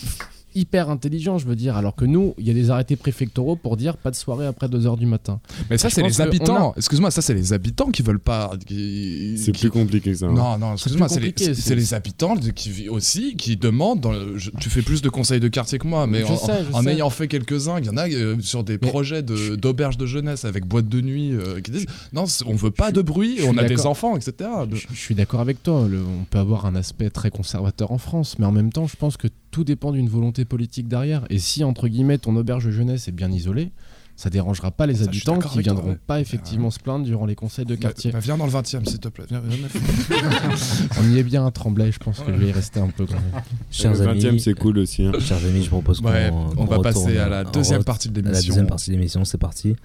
hyper 0.55 0.89
intelligent, 0.89 1.37
je 1.37 1.45
veux 1.47 1.55
dire, 1.55 1.77
alors 1.77 1.95
que 1.95 2.05
nous, 2.05 2.33
il 2.37 2.47
y 2.47 2.51
a 2.51 2.53
des 2.53 2.69
arrêtés 2.69 2.95
préfectoraux 2.95 3.55
pour 3.55 3.77
dire 3.77 3.97
pas 3.97 4.11
de 4.11 4.15
soirée 4.15 4.45
après 4.45 4.67
2h 4.67 4.97
du 4.97 5.05
matin. 5.05 5.39
Mais 5.69 5.77
ça, 5.77 5.89
c'est 5.89 6.03
les 6.03 6.21
habitants. 6.21 6.71
a- 6.71 6.73
Excuse-moi, 6.77 7.11
ça, 7.11 7.21
c'est 7.21 7.33
les 7.33 7.53
habitants 7.53 7.89
qui 7.91 8.01
veulent 8.01 8.19
pas. 8.19 8.51
qui- 8.65 9.37
c'est 9.37 9.51
qui- 9.51 9.61
plus 9.61 9.71
compliqué 9.71 10.11
que 10.11 10.17
ça. 10.17 10.25
hein. 10.27 10.33
Non, 10.33 10.57
non, 10.57 10.73
excuse-moi, 10.73 11.07
c'est 11.09 11.19
les, 11.19 11.93
habitants 11.93 12.35
qui 12.55 12.89
aussi 12.89 13.35
qui 13.35 13.57
demandent. 13.57 14.01
dans 14.01 14.11
le- 14.11 14.37
je- 14.37 14.51
tu 14.59 14.69
fais 14.69 14.81
plus 14.81 15.01
de 15.01 15.09
conseils 15.09 15.39
de 15.39 15.47
quartier 15.47 15.77
que 15.79 15.87
moi, 15.87 16.07
mais 16.07 16.21
Je 16.21 16.25
en, 16.25 16.37
sais, 16.37 16.63
je 16.69 16.73
en 16.75 16.81
sais. 16.83 16.89
ayant 16.93 17.09
fait 17.09 17.27
quelques-uns, 17.27 17.79
il 17.79 17.85
y 17.85 17.89
en 17.89 17.97
a 17.97 18.07
euh, 18.09 18.35
sur 18.41 18.63
des 18.63 18.73
Mais- 18.81 18.87
projets 18.89 19.21
de- 19.23 19.55
d'auberges 19.55 19.97
de, 19.97 20.05
jeunesse 20.05 20.45
avec 20.45 20.65
boîte 20.65 20.87
de 20.89 21.01
nuit 21.01 21.31
euh, 21.33 21.61
qui 21.61 21.71
disent 21.71 21.85
non, 22.13 22.25
on 22.45 22.55
veut 22.55 22.71
pas 22.71 22.91
de 22.91 23.01
bruit, 23.01 23.39
on 23.47 23.57
a 23.57 23.63
des 23.63 23.85
enfants, 23.85 24.15
etc. 24.17 24.49
De- 24.69 24.75
Je, 24.75 24.87
je 24.93 24.99
suis 24.99 25.15
d'accord 25.15 25.39
avec 25.41 25.61
toi. 25.63 25.87
le- 25.89 26.01
on 26.03 26.23
peut 26.25 26.39
avoir 26.39 26.65
un 26.65 26.75
aspect 26.75 27.09
très 27.09 27.31
conservateur 27.31 27.91
en 27.91 27.97
France, 27.97 28.37
mais 28.39 28.45
en 28.45 28.51
même 28.51 28.71
temps, 28.71 28.87
je 28.87 28.95
pense 28.95 29.17
que 29.17 29.27
tout 29.51 29.63
dépend 29.63 29.91
d'une 29.91 30.09
volonté 30.09 30.45
politique 30.45 30.87
derrière. 30.87 31.23
Et 31.29 31.37
si, 31.39 31.63
entre 31.63 31.87
guillemets, 31.87 32.17
ton 32.17 32.35
auberge 32.35 32.65
de 32.65 32.71
jeunesse 32.71 33.07
est 33.07 33.11
bien 33.11 33.31
isolée, 33.31 33.71
ça 34.15 34.29
dérangera 34.29 34.71
pas 34.71 34.85
les 34.85 34.95
Ça, 34.95 35.03
habitants 35.05 35.39
qui 35.39 35.49
toi, 35.53 35.61
viendront 35.61 35.89
ouais. 35.91 35.99
pas 36.07 36.19
effectivement 36.21 36.69
se 36.69 36.79
plaindre 36.79 37.05
durant 37.05 37.25
les 37.25 37.33
conseils 37.35 37.65
de 37.65 37.75
quartier. 37.75 38.11
Bah, 38.11 38.19
viens 38.19 38.37
dans 38.37 38.45
le 38.45 38.51
20 38.51 38.61
e 38.75 38.85
s'il 38.85 38.99
te 38.99 39.07
plaît. 39.07 39.25
Viens, 39.29 39.41
viens, 39.43 39.67
On 40.99 41.09
y 41.09 41.17
est 41.17 41.23
bien 41.23 41.45
à 41.45 41.51
Tremblay, 41.51 41.91
je 41.91 41.97
pense 41.99 42.19
que 42.19 42.31
je 42.31 42.37
vais 42.37 42.47
y 42.49 42.51
rester 42.51 42.79
un 42.79 42.87
peu 42.89 43.05
quand 43.05 43.13
même. 43.15 43.41
Chers 43.71 43.93
le 43.93 44.07
amis, 44.07 44.19
20 44.21 44.35
e 44.35 44.37
c'est 44.37 44.53
cool 44.53 44.77
aussi. 44.79 45.03
hein. 45.05 45.11
Chers 45.19 45.43
amis, 45.43 45.63
je 45.63 45.69
propose 45.69 46.01
qu'on 46.01 46.09
Ouais, 46.11 46.29
on 46.57 46.65
va 46.65 46.75
qu'on 46.77 46.81
passer 46.83 47.17
à 47.17 47.27
la 47.29 47.43
deuxième 47.43 47.83
partie 47.83 48.09
de 48.09 48.19
À 48.19 48.23
la 48.23 48.29
l'émission. 48.31 48.49
deuxième 48.53 48.67
partie 48.67 48.91
de 48.91 48.95
l'émission, 48.95 49.25
c'est 49.25 49.37
parti. 49.39 49.75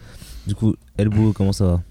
Du 0.47 0.55
coup, 0.55 0.75
Elbow, 0.99 1.33
comment 1.33 1.53
ça 1.53 1.67
va? 1.67 1.83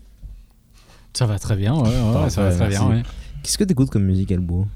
Ça 1.14 1.26
va 1.26 1.40
très 1.40 1.56
bien, 1.56 1.74
ouais, 1.76 2.30
ça 2.30 2.44
va 2.50 2.56
très 2.56 2.68
bien. 2.70 2.88
ouais. 2.90 3.04
Qu'est-ce 3.42 3.58
que 3.58 3.64
t'écoutes 3.64 3.90
comme 3.90 4.04
musique, 4.04 4.32
Elbow 4.32 4.68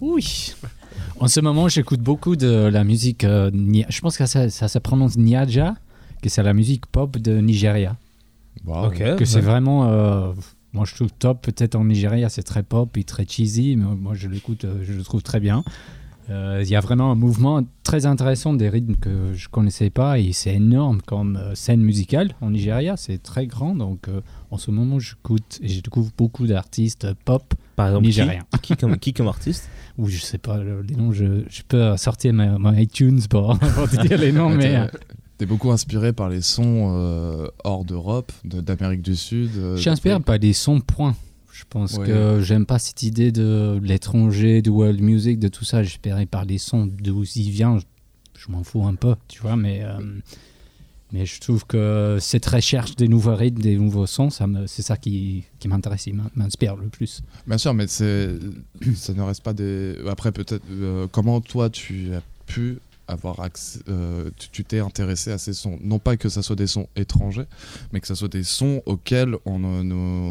Oui. 0.00 0.52
En 1.20 1.28
ce 1.28 1.40
moment, 1.40 1.68
j'écoute 1.68 2.00
beaucoup 2.00 2.36
de 2.36 2.66
la 2.66 2.84
musique. 2.84 3.24
euh, 3.24 3.50
Nia- 3.52 3.86
je 3.88 4.00
pense 4.00 4.16
que 4.16 4.26
ça, 4.26 4.50
ça 4.50 4.68
se 4.68 4.78
prononce 4.78 5.16
Niaja, 5.16 5.74
que 6.22 6.28
c'est 6.28 6.42
la 6.42 6.52
musique 6.54 6.86
pop 6.86 7.16
de 7.18 7.38
Nigeria. 7.40 7.96
Wow. 8.66 8.90
Que 8.90 9.24
c'est 9.24 9.40
vraiment. 9.40 9.86
euh, 9.88 10.32
moi, 10.72 10.84
je 10.86 10.94
trouve 10.94 11.12
top. 11.18 11.42
Peut-être 11.42 11.74
en 11.74 11.84
Nigeria, 11.84 12.28
c'est 12.28 12.42
très 12.42 12.62
pop 12.62 12.96
et 12.96 13.04
très 13.04 13.26
cheesy, 13.26 13.76
mais 13.76 13.84
moi, 13.94 14.12
je 14.14 14.28
l'écoute, 14.28 14.64
euh, 14.64 14.82
je 14.82 14.92
le 14.92 15.02
trouve 15.02 15.22
très 15.22 15.40
bien. 15.40 15.64
Euh, 16.28 16.60
Il 16.64 16.68
y 16.68 16.74
a 16.74 16.80
vraiment 16.80 17.12
un 17.12 17.14
mouvement 17.14 17.62
très 17.84 18.04
intéressant 18.04 18.52
des 18.52 18.68
rythmes 18.68 18.96
que 18.96 19.32
je 19.34 19.48
connaissais 19.48 19.90
pas 19.90 20.18
et 20.18 20.32
c'est 20.32 20.54
énorme 20.54 21.00
comme 21.06 21.36
euh, 21.36 21.54
scène 21.54 21.80
musicale 21.80 22.32
en 22.40 22.50
Nigeria. 22.50 22.96
C'est 22.96 23.22
très 23.22 23.46
grand. 23.46 23.76
Donc, 23.76 24.08
euh, 24.08 24.20
en 24.50 24.58
ce 24.58 24.72
moment, 24.72 24.98
j'écoute 24.98 25.60
et 25.62 25.68
je 25.68 25.80
découvre 25.80 26.10
beaucoup 26.18 26.46
d'artistes 26.48 27.06
pop 27.24 27.54
Par 27.76 27.86
exemple, 27.88 28.02
qui, 28.02 28.08
nigériens. 28.08 28.42
qui, 28.60 28.76
comme, 28.76 28.96
qui 28.98 29.12
comme 29.12 29.28
artiste? 29.28 29.68
Ou 29.98 30.08
je 30.08 30.18
sais 30.18 30.38
pas 30.38 30.58
le- 30.58 30.82
les 30.82 30.94
noms, 30.94 31.12
je, 31.12 31.42
je 31.48 31.62
peux 31.66 31.96
sortir 31.96 32.32
ma, 32.34 32.80
iTunes 32.80 33.20
pour, 33.30 33.58
pour 33.74 33.88
te 33.88 34.06
dire 34.06 34.18
les 34.18 34.32
noms, 34.32 34.50
mais 34.50 34.58
t'es- 34.62 34.76
euh, 34.76 34.86
T'es 35.38 35.46
beaucoup 35.46 35.70
inspiré 35.70 36.12
par 36.14 36.28
les 36.30 36.40
sons 36.40 36.92
euh, 36.94 37.48
hors 37.64 37.84
d'Europe, 37.84 38.32
de- 38.44 38.60
d'Amérique 38.62 39.02
du 39.02 39.16
Sud. 39.16 39.50
euh, 39.56 39.76
je 39.76 39.80
suis 39.82 39.90
inspiré 39.90 40.18
par 40.20 40.38
des 40.38 40.52
sons 40.54 40.80
points. 40.80 41.14
Je 41.52 41.64
pense 41.68 41.94
Ouais. 41.96 42.06
que 42.06 42.40
j'aime 42.42 42.66
pas 42.66 42.78
cette 42.78 43.02
idée 43.02 43.32
de 43.32 43.78
l'étranger, 43.82 44.60
de 44.62 44.70
world 44.70 45.00
music, 45.00 45.38
de 45.38 45.48
tout 45.48 45.64
ça. 45.64 45.82
J'espérais 45.82 46.26
par 46.26 46.44
les 46.44 46.58
sons 46.58 46.86
d'où 46.86 47.24
il 47.34 47.50
vient. 47.50 47.78
Je, 47.78 47.84
je 48.38 48.50
m'en 48.52 48.62
fous 48.62 48.84
un 48.86 48.94
peu, 48.94 49.14
tu 49.28 49.40
vois, 49.40 49.56
mais, 49.56 49.80
euh, 49.82 49.98
mais 51.12 51.24
je 51.26 51.40
trouve 51.40 51.64
que 51.66 52.18
cette 52.20 52.46
recherche 52.46 52.96
des 52.96 53.08
nouveaux 53.08 53.34
rythmes, 53.36 53.62
des 53.62 53.76
nouveaux 53.76 54.06
sons, 54.06 54.28
c'est 54.66 54.82
ça 54.82 54.96
qui, 54.96 55.44
m'intéresse, 55.66 56.06
et 56.08 56.12
m'in- 56.12 56.30
m'inspire 56.34 56.76
le 56.76 56.88
plus. 56.88 57.22
Bien 57.46 57.58
sûr, 57.58 57.74
mais 57.74 57.86
ça 57.86 58.04
ne 58.04 59.22
reste 59.22 59.42
pas 59.42 59.52
des. 59.52 59.96
Après, 60.08 60.32
peut-être, 60.32 60.62
euh, 60.70 61.06
comment 61.10 61.40
toi 61.40 61.70
tu 61.70 62.12
as 62.14 62.22
pu 62.46 62.78
avoir 63.08 63.40
accès, 63.40 63.80
euh, 63.88 64.30
tu- 64.52 64.64
t'es 64.64 64.80
intéressé 64.80 65.30
à 65.30 65.38
ces 65.38 65.52
sons. 65.52 65.78
Non 65.82 65.98
pas 65.98 66.16
que 66.16 66.28
ça 66.28 66.42
soit 66.42 66.56
des 66.56 66.66
sons 66.66 66.88
étrangers, 66.96 67.44
mais 67.92 68.00
que 68.00 68.06
ça 68.06 68.14
soit 68.14 68.28
des 68.28 68.42
sons 68.42 68.82
auxquels 68.86 69.36
on 69.44 69.58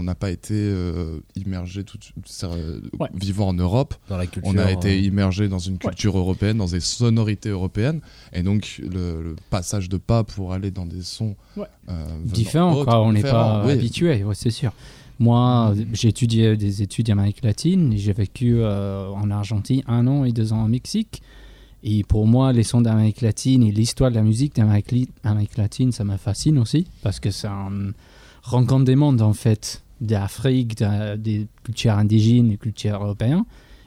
n'a 0.03 0.15
pas 0.15 0.29
été 0.31 0.53
euh, 0.55 1.19
immergé 1.35 1.83
tout, 1.83 1.97
euh, 2.43 2.81
Ouais. 2.99 3.07
vivant 3.13 3.47
en 3.49 3.53
Europe. 3.53 3.95
Dans 4.09 4.17
la 4.17 4.27
culture, 4.27 4.51
on 4.53 4.57
a 4.57 4.71
été 4.71 4.89
euh, 4.89 5.01
immergé 5.01 5.47
dans 5.47 5.59
une 5.59 5.77
culture 5.77 6.17
européenne, 6.17 6.57
dans 6.57 6.67
des 6.67 6.79
sonorités 6.79 7.49
européennes, 7.49 8.01
et 8.33 8.43
donc 8.43 8.81
le, 8.83 9.21
le 9.23 9.35
passage 9.49 9.89
de 9.89 9.97
pas 9.97 10.23
pour 10.23 10.53
aller 10.53 10.71
dans 10.71 10.85
des 10.85 11.01
sons 11.01 11.35
Ouais. 11.57 11.65
euh, 11.89 11.93
venant 12.23 12.33
différent, 12.33 12.73
autres, 12.73 12.85
quoi. 12.85 13.01
On 13.01 13.13
n'est 13.13 13.21
différents, 13.21 13.61
pas 13.61 13.65
oui. 13.67 13.71
habitué, 13.73 14.23
ouais, 14.23 14.35
c'est 14.35 14.49
sûr. 14.51 14.73
Moi, 15.17 15.73
j'ai 15.93 16.09
étudié 16.09 16.57
des 16.57 16.81
études 16.81 17.05
d'Amérique 17.05 17.41
latine. 17.41 17.93
J'ai 17.95 18.11
vécu 18.11 18.55
euh, 18.57 19.07
en 19.11 19.31
Argentine 19.31 19.81
un 19.87 20.07
an 20.07 20.25
et 20.25 20.33
deux 20.33 20.51
ans 20.51 20.65
au 20.65 20.67
Mexique. 20.67 21.21
Et 21.83 22.03
pour 22.03 22.25
moi, 22.25 22.51
les 22.51 22.63
sons 22.63 22.81
d'Amérique 22.81 23.21
latine 23.21 23.61
et 23.63 23.71
l'histoire 23.71 24.09
de 24.09 24.15
la 24.15 24.23
musique 24.23 24.55
d'Amérique 24.55 25.57
latine, 25.57 25.91
ça 25.91 26.03
me 26.03 26.17
fascine 26.17 26.57
aussi. 26.57 26.87
Parce 27.03 27.19
que 27.19 27.29
c'est 27.31 27.47
un 27.47 27.91
rencontre 28.43 28.85
des 28.85 28.95
mondes, 28.95 29.21
en 29.21 29.33
fait, 29.33 29.83
d'Afrique, 30.01 30.77
de- 30.79 31.15
des 31.15 31.47
cultures 31.63 31.93
indigènes, 31.93 32.49
des 32.49 32.57
cultures 32.57 32.95
européennes. 33.03 33.43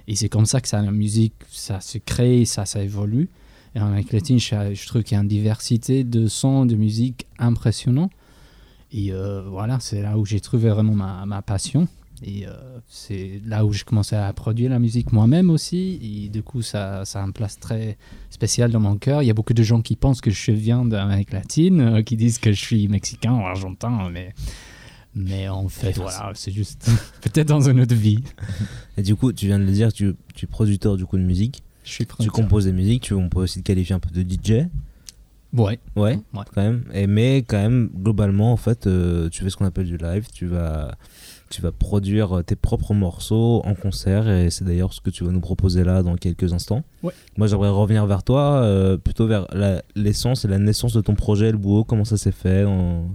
Et 0.06 0.14
c'est 0.14 0.28
comme 0.28 0.46
ça 0.46 0.60
que 0.60 0.68
ça, 0.68 0.80
la 0.80 0.90
musique, 0.92 1.34
ça 1.50 1.80
se 1.80 1.98
crée, 1.98 2.44
ça, 2.44 2.64
ça 2.66 2.82
évolue. 2.82 3.28
Et 3.74 3.80
en 3.80 3.86
Amérique 3.88 4.12
latine, 4.12 4.38
je, 4.38 4.74
je 4.74 4.86
trouve 4.86 5.02
qu'il 5.02 5.16
y 5.16 5.18
a 5.18 5.22
une 5.22 5.28
diversité 5.28 6.04
de 6.04 6.28
sons, 6.28 6.66
de 6.66 6.76
musique 6.76 7.26
impressionnant. 7.38 8.10
Et 8.92 9.12
euh, 9.12 9.42
voilà, 9.48 9.80
c'est 9.80 10.00
là 10.00 10.16
où 10.16 10.24
j'ai 10.24 10.40
trouvé 10.40 10.70
vraiment 10.70 10.94
ma, 10.94 11.26
ma 11.26 11.42
passion. 11.42 11.88
Et 12.24 12.46
euh, 12.46 12.52
c'est 12.88 13.40
là 13.46 13.64
où 13.64 13.72
j'ai 13.72 13.84
commencé 13.84 14.16
à 14.16 14.32
produire 14.32 14.70
la 14.70 14.78
musique 14.78 15.12
moi-même 15.12 15.50
aussi. 15.50 15.98
Et 16.02 16.28
du 16.28 16.42
coup, 16.42 16.62
ça, 16.62 17.04
ça 17.04 17.22
a 17.22 17.26
une 17.26 17.32
place 17.32 17.58
très 17.60 17.96
spéciale 18.30 18.70
dans 18.72 18.80
mon 18.80 18.96
cœur. 18.96 19.22
Il 19.22 19.26
y 19.26 19.30
a 19.30 19.34
beaucoup 19.34 19.54
de 19.54 19.62
gens 19.62 19.80
qui 19.82 19.94
pensent 19.96 20.20
que 20.20 20.30
je 20.30 20.50
viens 20.52 20.84
d'Amérique 20.84 21.32
latine, 21.32 21.80
euh, 21.80 22.02
qui 22.02 22.16
disent 22.16 22.38
que 22.38 22.52
je 22.52 22.60
suis 22.60 22.88
mexicain 22.88 23.32
ou 23.34 23.40
argentin, 23.46 24.10
mais, 24.10 24.34
mais 25.14 25.48
en 25.48 25.68
fait, 25.68 25.96
voilà, 25.96 26.32
c'est 26.34 26.50
juste 26.52 26.90
peut-être 27.22 27.48
dans 27.48 27.68
une 27.68 27.80
autre 27.80 27.94
vie. 27.94 28.22
Et 28.96 29.02
du 29.02 29.14
coup, 29.14 29.32
tu 29.32 29.46
viens 29.46 29.58
de 29.58 29.64
le 29.64 29.72
dire, 29.72 29.92
tu, 29.92 30.14
tu 30.34 30.46
es 30.46 30.48
producteur 30.48 30.96
du 30.96 31.06
coup 31.06 31.18
de 31.18 31.22
musique. 31.24 31.62
Je 31.84 31.90
suis 31.92 32.04
Tu 32.04 32.08
producteur. 32.08 32.34
composes 32.34 32.64
des 32.64 32.72
musiques, 32.72 33.02
tu, 33.04 33.14
on 33.14 33.28
peut 33.28 33.40
aussi 33.40 33.60
te 33.62 33.66
qualifier 33.66 33.94
un 33.94 34.00
peu 34.00 34.10
de 34.10 34.20
DJ. 34.28 34.66
Ouais. 35.54 35.78
Ouais, 35.96 36.18
Ouais. 36.34 36.44
quand 36.54 36.62
même. 36.62 36.84
Et, 36.92 37.06
mais 37.06 37.38
quand 37.38 37.56
même, 37.56 37.88
globalement, 37.94 38.52
en 38.52 38.56
fait, 38.58 38.86
euh, 38.86 39.30
tu 39.30 39.42
fais 39.42 39.48
ce 39.50 39.56
qu'on 39.56 39.64
appelle 39.64 39.86
du 39.86 39.96
live. 39.96 40.26
Tu 40.34 40.44
vas, 40.46 40.94
tu 41.50 41.62
vas 41.62 41.72
produire 41.72 42.42
tes 42.44 42.56
propres 42.56 42.94
morceaux 42.94 43.62
en 43.64 43.74
concert. 43.74 44.28
Et 44.28 44.50
c'est 44.50 44.64
d'ailleurs 44.64 44.92
ce 44.92 45.00
que 45.00 45.10
tu 45.10 45.24
vas 45.24 45.30
nous 45.32 45.40
proposer 45.40 45.84
là 45.84 46.02
dans 46.02 46.16
quelques 46.16 46.52
instants. 46.52 46.84
Ouais. 47.02 47.12
Moi, 47.36 47.46
j'aimerais 47.46 47.68
revenir 47.70 48.06
vers 48.06 48.22
toi, 48.22 48.62
euh, 48.62 48.96
plutôt 48.96 49.26
vers 49.26 49.46
la- 49.52 49.82
l'essence 49.94 50.44
et 50.44 50.48
la 50.48 50.58
naissance 50.58 50.92
de 50.92 51.00
ton 51.00 51.14
projet, 51.14 51.50
le 51.52 51.58
boulot. 51.58 51.84
Comment 51.84 52.04
ça 52.04 52.16
s'est 52.16 52.32
fait 52.32 52.64
en- 52.64 53.08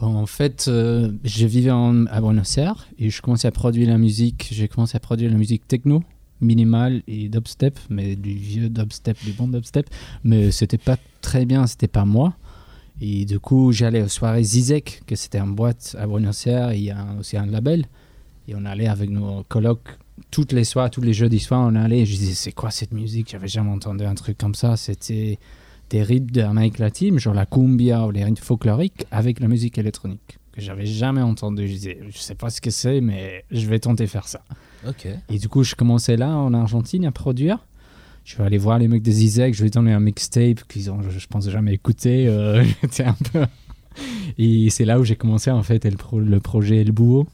En 0.00 0.26
fait, 0.26 0.66
euh, 0.68 1.12
je 1.24 1.46
vivais 1.46 1.70
en, 1.70 2.06
à 2.06 2.20
Buenos 2.20 2.58
Aires 2.58 2.88
et 2.98 3.10
je 3.10 3.22
commençais 3.22 3.48
à 3.48 3.52
produire 3.52 3.88
la 3.88 3.96
musique. 3.98 4.48
J'ai 4.52 4.68
commencé 4.68 4.96
à 4.96 5.00
produire 5.00 5.30
la 5.30 5.36
musique 5.38 5.66
techno, 5.68 6.02
minimale 6.40 7.02
et 7.06 7.28
dubstep, 7.28 7.78
mais 7.90 8.16
du 8.16 8.34
vieux 8.34 8.68
dubstep, 8.68 9.16
du 9.24 9.32
bon 9.32 9.48
dubstep. 9.48 9.86
Mais 10.24 10.50
c'était 10.50 10.78
pas 10.78 10.96
très 11.22 11.46
bien, 11.46 11.66
c'était 11.66 11.88
pas 11.88 12.04
moi. 12.04 12.34
Et 13.00 13.24
du 13.24 13.40
coup, 13.40 13.72
j'allais 13.72 14.02
aux 14.02 14.08
soirées 14.08 14.44
Zizek, 14.44 15.02
que 15.06 15.16
c'était 15.16 15.38
une 15.38 15.54
boîte 15.54 15.96
à 15.98 16.06
Buenos 16.06 16.46
Aires, 16.46 16.72
il 16.72 16.84
y 16.84 16.90
a 16.90 17.06
aussi 17.18 17.36
un 17.36 17.46
label. 17.46 17.86
Et 18.46 18.54
on 18.54 18.64
allait 18.64 18.88
avec 18.88 19.10
nos 19.10 19.42
colocs 19.44 19.98
toutes 20.30 20.52
les 20.52 20.64
soirs, 20.64 20.90
tous 20.90 21.00
les 21.00 21.12
jeudis 21.12 21.40
soirs, 21.40 21.60
on 21.60 21.74
allait. 21.74 22.00
Et 22.00 22.06
je 22.06 22.16
disais, 22.16 22.34
c'est 22.34 22.52
quoi 22.52 22.70
cette 22.70 22.92
musique? 22.92 23.30
J'avais 23.30 23.48
jamais 23.48 23.70
entendu 23.70 24.04
un 24.04 24.14
truc 24.14 24.38
comme 24.38 24.54
ça. 24.54 24.76
C'était 24.76 25.38
des 25.90 26.02
rythmes 26.02 26.30
d'Amérique 26.30 26.78
latine, 26.78 27.18
genre 27.18 27.34
la 27.34 27.46
cumbia 27.46 28.06
ou 28.06 28.10
les 28.10 28.24
rythmes 28.24 28.42
folkloriques, 28.42 29.06
avec 29.10 29.40
la 29.40 29.48
musique 29.48 29.76
électronique, 29.78 30.38
que 30.52 30.60
j'avais 30.60 30.86
jamais 30.86 31.22
entendu. 31.22 31.66
Je 31.66 31.72
disais, 31.72 31.98
je 32.08 32.18
sais 32.18 32.34
pas 32.34 32.50
ce 32.50 32.60
que 32.60 32.70
c'est, 32.70 33.00
mais 33.00 33.44
je 33.50 33.66
vais 33.66 33.78
tenter 33.78 34.06
faire 34.06 34.28
ça. 34.28 34.42
Et 35.30 35.38
du 35.38 35.48
coup, 35.48 35.62
je 35.62 35.74
commençais 35.74 36.16
là, 36.16 36.30
en 36.30 36.54
Argentine, 36.54 37.04
à 37.06 37.12
produire. 37.12 37.66
Je 38.24 38.36
vais 38.36 38.44
aller 38.44 38.58
voir 38.58 38.78
les 38.78 38.88
mecs 38.88 39.02
de 39.02 39.10
Zizek, 39.10 39.54
je 39.54 39.62
vais 39.62 39.70
donner 39.70 39.92
un 39.92 40.00
mixtape 40.00 40.64
qu'ils 40.68 40.90
ont, 40.90 41.02
je, 41.02 41.10
je 41.18 41.26
pense, 41.26 41.48
jamais 41.50 41.74
écouté. 41.74 42.26
euh, 42.26 42.64
J'étais 42.82 43.04
un 43.04 43.16
peu... 43.32 43.44
Et 44.38 44.70
c'est 44.70 44.84
là 44.84 44.98
où 44.98 45.04
j'ai 45.04 45.14
commencé, 45.16 45.50
en 45.50 45.62
fait, 45.62 45.84
le, 45.84 45.96
pro- 45.96 46.18
le 46.20 46.40
projet 46.40 46.78
El 46.78 46.90
Búho. 46.92 47.26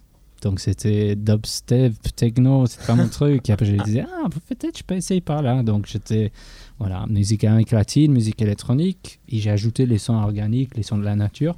Donc, 0.43 0.59
c'était 0.59 1.15
dubstep, 1.17 1.95
techno, 2.17 2.67
c'était 2.67 2.87
pas 2.87 2.95
mon 2.97 3.09
truc. 3.19 3.49
Et 3.49 3.53
après, 3.53 3.67
je 3.67 3.77
disais, 3.83 4.05
ah, 4.25 4.29
peut-être 4.49 4.79
je 4.79 4.83
peux 4.83 4.95
essayer 4.97 5.21
par 5.21 5.43
là. 5.43 5.63
Donc, 5.63 5.87
j'étais, 5.87 6.33
voilà, 6.79 7.07
musique 7.09 7.43
latine, 7.73 8.13
musique 8.13 8.43
électronique. 8.43 9.21
Et 9.29 9.39
j'ai 9.39 9.51
ajouté 9.51 9.87
les 9.87 9.99
sons 9.99 10.15
organiques, 10.15 10.77
les 10.77 10.83
sons 10.83 10.99
de 10.99 11.05
la 11.05 11.15
nature. 11.15 11.57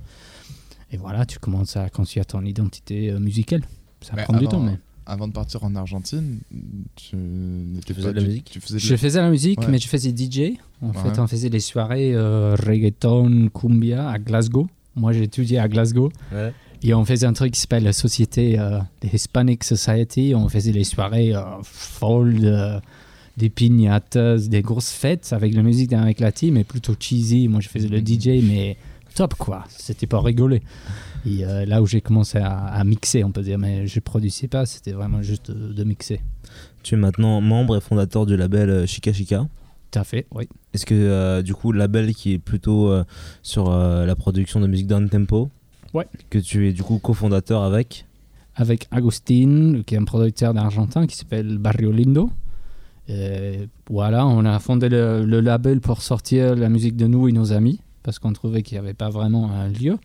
Et 0.93 0.99
voilà, 0.99 1.25
tu 1.25 1.39
commences 1.39 1.77
à 1.77 1.89
construire 1.89 2.27
ton 2.27 2.45
identité 2.45 3.11
euh, 3.11 3.19
musicale. 3.19 3.63
Ça 4.03 4.15
prend 4.25 4.35
du 4.39 4.47
temps, 4.47 4.61
mais... 4.61 4.79
Avant 5.05 5.27
de 5.27 5.33
partir 5.33 5.65
en 5.65 5.75
Argentine, 5.75 6.39
tu 6.97 7.17
faisais 7.95 8.03
pas 8.07 8.13
de 8.13 8.21
la 8.21 8.27
musique 8.27 8.45
tu 8.51 8.61
faisais 8.61 8.75
de 8.75 8.79
Je 8.81 8.97
faisais 8.97 9.21
la 9.21 9.31
musique, 9.31 9.61
Ouais. 9.61 9.67
mais 9.69 9.79
je 9.79 9.89
faisais 9.89 10.11
DJ. 10.17 10.59
En 10.81 10.89
Ouais. 10.89 10.93
fait, 10.95 11.19
on 11.19 11.27
faisait 11.27 11.51
des 11.51 11.61
soirées 11.61 12.15
euh, 12.15 12.55
reggaeton, 12.55 13.49
cumbia 13.49 14.09
à 14.09 14.19
Glasgow. 14.19 14.69
Moi, 14.95 15.13
j'ai 15.13 15.25
étudié 15.25 15.59
à 15.59 15.69
Glasgow. 15.69 16.11
Ouais. 16.33 16.53
Et 16.85 16.95
on 16.95 17.05
faisait 17.05 17.27
un 17.27 17.33
truc 17.33 17.53
qui 17.55 17.61
s'appelle 17.61 17.85
la 17.85 17.93
société 17.93 18.59
euh, 18.59 18.79
des 19.01 19.09
Hispanic 19.15 19.65
Society. 19.65 20.35
On 20.37 20.49
faisait 20.49 20.73
des 20.73 20.85
soirées 20.85 21.35
euh, 21.35 21.43
folles, 21.63 22.41
euh, 22.45 22.79
des 23.37 23.51
piñatas, 23.51 24.49
des 24.49 24.63
grosses 24.63 24.91
fêtes 24.93 25.33
avec 25.33 25.55
la 25.55 25.63
musique 25.63 25.91
d'Amérique 25.91 26.21
latine, 26.21 26.55
mais 26.55 26.65
plutôt 26.65 26.95
cheesy. 26.99 27.49
Moi, 27.49 27.61
je 27.61 27.69
faisais 27.69 27.89
le 27.89 27.99
DJ, 28.01 28.43
mais 28.43 28.77
top, 29.15 29.35
quoi. 29.35 29.65
C'était 29.69 30.07
pas 30.07 30.21
rigoler. 30.21 30.63
Et 31.25 31.45
euh, 31.45 31.65
là 31.67 31.81
où 31.83 31.87
j'ai 31.87 32.01
commencé 32.01 32.39
à, 32.39 32.59
à 32.59 32.83
mixer, 32.85 33.23
on 33.25 33.31
peut 33.31 33.43
dire, 33.43 33.59
mais 33.59 33.87
je 33.87 34.01
produisais 34.01 34.49
pas, 34.49 34.67
c'était 34.67 34.93
vraiment 34.93 35.23
juste 35.23 35.51
de, 35.51 35.73
de 35.73 35.85
mixer. 35.85 36.21
Tu 36.83 36.95
es 36.95 36.99
maintenant 36.99 37.41
membre 37.41 37.77
et 37.77 37.81
fondateur 37.81 38.27
du 38.27 38.37
label 38.37 38.71
euh, 38.71 38.87
Chica 38.87 39.13
Chica. 39.13 39.47
Tout 39.93 39.99
à 39.99 40.05
fait, 40.05 40.27
oui. 40.35 40.49
Est-ce 40.75 40.85
que 40.87 40.95
euh, 40.95 41.43
du 41.43 41.55
coup, 41.55 41.71
le 41.71 41.79
label 41.79 42.15
qui 42.15 42.33
est 42.33 42.39
plutôt 42.39 42.89
euh, 42.91 43.05
sur 43.43 43.71
euh, 43.71 44.05
la 44.07 44.17
production 44.17 44.59
de 44.61 44.67
musique 44.67 44.87
down 44.87 45.09
tempo, 45.09 45.49
Ouais. 45.95 46.07
que 46.31 46.39
tu 46.39 46.69
es 46.69 46.73
du 46.73 46.83
coup 46.83 46.99
cofondateur 46.99 47.63
avec 47.63 48.07
avec 48.57 48.89
Agustin, 48.91 49.83
qui 49.87 49.95
est 49.95 49.99
un 49.99 50.05
producteur 50.05 50.55
d'Argentin 50.55 51.07
qui 51.07 51.17
s'appelle 51.17 51.59
Barrio 51.59 51.93
Lindo. 51.93 52.31
Et 53.09 53.69
voilà, 53.91 54.27
on 54.27 54.45
a 54.45 54.59
fondé 54.59 54.89
le, 54.89 55.25
le 55.27 55.41
label 55.41 55.81
pour 55.81 56.01
sortir 56.03 56.55
la 56.57 56.69
musique 56.69 56.97
de 56.97 57.07
nous 57.07 57.29
et 57.29 57.33
nos 57.33 57.53
amis, 57.53 57.81
parce 58.03 58.19
qu'on 58.19 58.33
trouvait 58.33 58.63
qu'il 58.63 58.77
n'y 58.77 58.85
avait 58.85 58.95
pas 58.95 59.11
vraiment 59.11 59.51
un 59.53 59.69
lieu. 59.69 59.99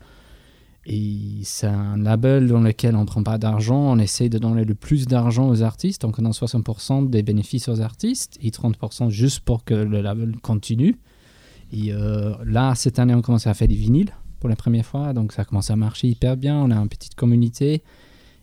Et 0.86 1.40
c'est 1.42 1.66
un 1.66 1.98
label 1.98 2.48
dans 2.48 2.60
lequel 2.60 2.96
on 2.96 3.00
ne 3.00 3.06
prend 3.06 3.22
pas 3.22 3.36
d'argent, 3.36 3.78
on 3.78 3.98
essaie 3.98 4.28
de 4.28 4.38
donner 4.38 4.64
le 4.64 4.74
plus 4.74 5.06
d'argent 5.06 5.48
aux 5.48 5.62
artistes, 5.62 6.04
on 6.04 6.10
donne 6.10 6.30
60% 6.30 7.10
des 7.10 7.22
bénéfices 7.22 7.68
aux 7.68 7.80
artistes 7.80 8.38
et 8.40 8.50
30% 8.50 9.10
juste 9.10 9.40
pour 9.40 9.64
que 9.64 9.74
le 9.74 10.00
label 10.00 10.36
continue. 10.40 10.96
Et 11.72 11.92
euh, 11.92 12.34
là, 12.44 12.74
cette 12.74 12.98
année, 12.98 13.14
on 13.14 13.20
commence 13.20 13.46
à 13.46 13.52
faire 13.52 13.68
des 13.68 13.74
vinyles 13.74 14.14
pour 14.40 14.48
la 14.48 14.56
première 14.56 14.86
fois, 14.86 15.12
donc 15.12 15.32
ça 15.32 15.44
commence 15.44 15.70
à 15.70 15.76
marcher 15.76 16.08
hyper 16.08 16.36
bien, 16.36 16.56
on 16.56 16.70
a 16.70 16.76
une 16.76 16.88
petite 16.88 17.14
communauté. 17.14 17.82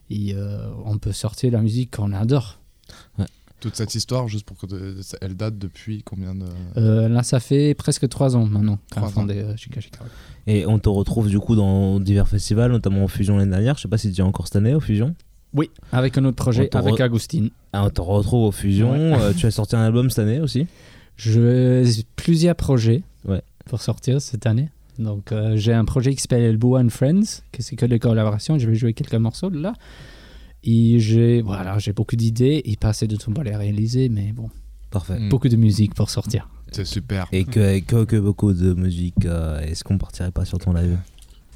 Et 0.09 0.35
euh, 0.35 0.69
on 0.85 0.97
peut 0.97 1.11
sortir 1.11 1.51
la 1.51 1.61
musique 1.61 1.95
qu'on 1.95 2.11
adore. 2.11 2.59
Toute 3.61 3.75
cette 3.75 3.95
histoire, 3.95 4.27
juste 4.27 4.45
pour 4.45 4.57
que 4.57 4.67
de- 4.67 4.97
elle 5.21 5.35
date 5.35 5.57
depuis 5.57 6.03
combien 6.03 6.35
de 6.35 6.45
Euh, 6.77 7.07
là, 7.07 7.23
ça 7.23 7.39
fait 7.39 7.73
presque 7.73 8.07
trois 8.09 8.35
ans 8.35 8.45
maintenant 8.45 8.77
qu'on 8.91 8.97
a 8.97 9.01
Trois 9.01 9.07
ans. 9.07 9.11
fondé 9.11 9.35
euh, 9.39 9.55
Chica 9.55 9.79
Chica. 9.81 9.99
et 10.45 10.65
on 10.67 10.77
te 10.77 10.89
retrouve 10.89 11.29
du 11.29 11.39
coup 11.39 11.55
dans 11.55 11.99
divers 11.99 12.27
festivals, 12.27 12.71
notamment 12.71 13.03
au 13.05 13.07
Fusion 13.07 13.37
l'année 13.37 13.51
dernière. 13.51 13.75
Je 13.77 13.83
sais 13.83 13.87
pas 13.87 13.97
si 13.97 14.11
tu 14.11 14.21
es 14.21 14.23
encore 14.23 14.47
cette 14.47 14.57
année 14.57 14.75
au 14.75 14.79
Fusion. 14.79 15.15
Oui, 15.53 15.69
avec 15.93 16.17
un 16.17 16.25
autre 16.25 16.35
projet, 16.35 16.65
On 16.65 16.67
te 16.67 16.77
avec 16.77 16.95
re- 16.95 17.03
Agustin. 17.03 17.47
Ah, 17.71 17.85
on 17.85 17.89
te 17.89 18.01
retrouve 18.01 18.43
au 18.47 18.51
Fusion. 18.51 18.91
Ouais. 18.91 19.19
Euh, 19.21 19.33
tu 19.33 19.45
as 19.45 19.51
sorti 19.51 19.75
un 19.77 19.81
album 19.83 20.09
cette 20.09 20.19
année 20.19 20.41
aussi. 20.41 20.67
J'ai 21.17 21.83
plusieurs 22.17 22.55
projets 22.55 23.03
Ouais. 23.25 23.41
pour 23.65 23.81
sortir 23.81 24.21
cette 24.21 24.45
année. 24.45 24.69
Donc, 24.99 25.31
euh, 25.31 25.55
j'ai 25.55 25.73
un 25.73 25.85
projet 25.85 26.13
qui 26.13 26.21
s'appelle 26.21 26.43
El 26.43 26.57
Boo 26.57 26.77
and 26.77 26.89
Friends, 26.89 27.41
que 27.51 27.61
c'est 27.63 27.75
que 27.75 27.85
des 27.85 27.99
collaborations. 27.99 28.59
Je 28.59 28.67
vais 28.67 28.75
jouer 28.75 28.93
quelques 28.93 29.15
morceaux 29.15 29.49
de 29.49 29.59
là. 29.59 29.73
Et 30.65 30.99
j'ai 30.99 31.41
voilà, 31.41 31.77
j'ai 31.77 31.93
beaucoup 31.93 32.15
d'idées 32.15 32.61
et 32.65 32.75
pas 32.75 32.89
assez 32.89 33.07
de 33.07 33.15
temps 33.15 33.31
pour 33.31 33.43
les 33.43 33.55
réaliser, 33.55 34.09
mais 34.09 34.31
bon, 34.33 34.49
Parfait. 34.91 35.19
Mm. 35.19 35.29
beaucoup 35.29 35.47
de 35.49 35.55
musique 35.55 35.93
pour 35.93 36.09
sortir. 36.09 36.49
C'est 36.71 36.85
super. 36.85 37.27
Et 37.31 37.45
que, 37.45 37.79
que, 37.81 38.03
que 38.05 38.15
beaucoup 38.17 38.51
de 38.53 38.73
musique. 38.73 39.25
euh, 39.25 39.59
Est-ce 39.61 39.83
qu'on 39.83 39.97
partirait 39.97 40.31
pas 40.31 40.43
sur 40.45 40.57
ton 40.57 40.73
live? 40.73 40.97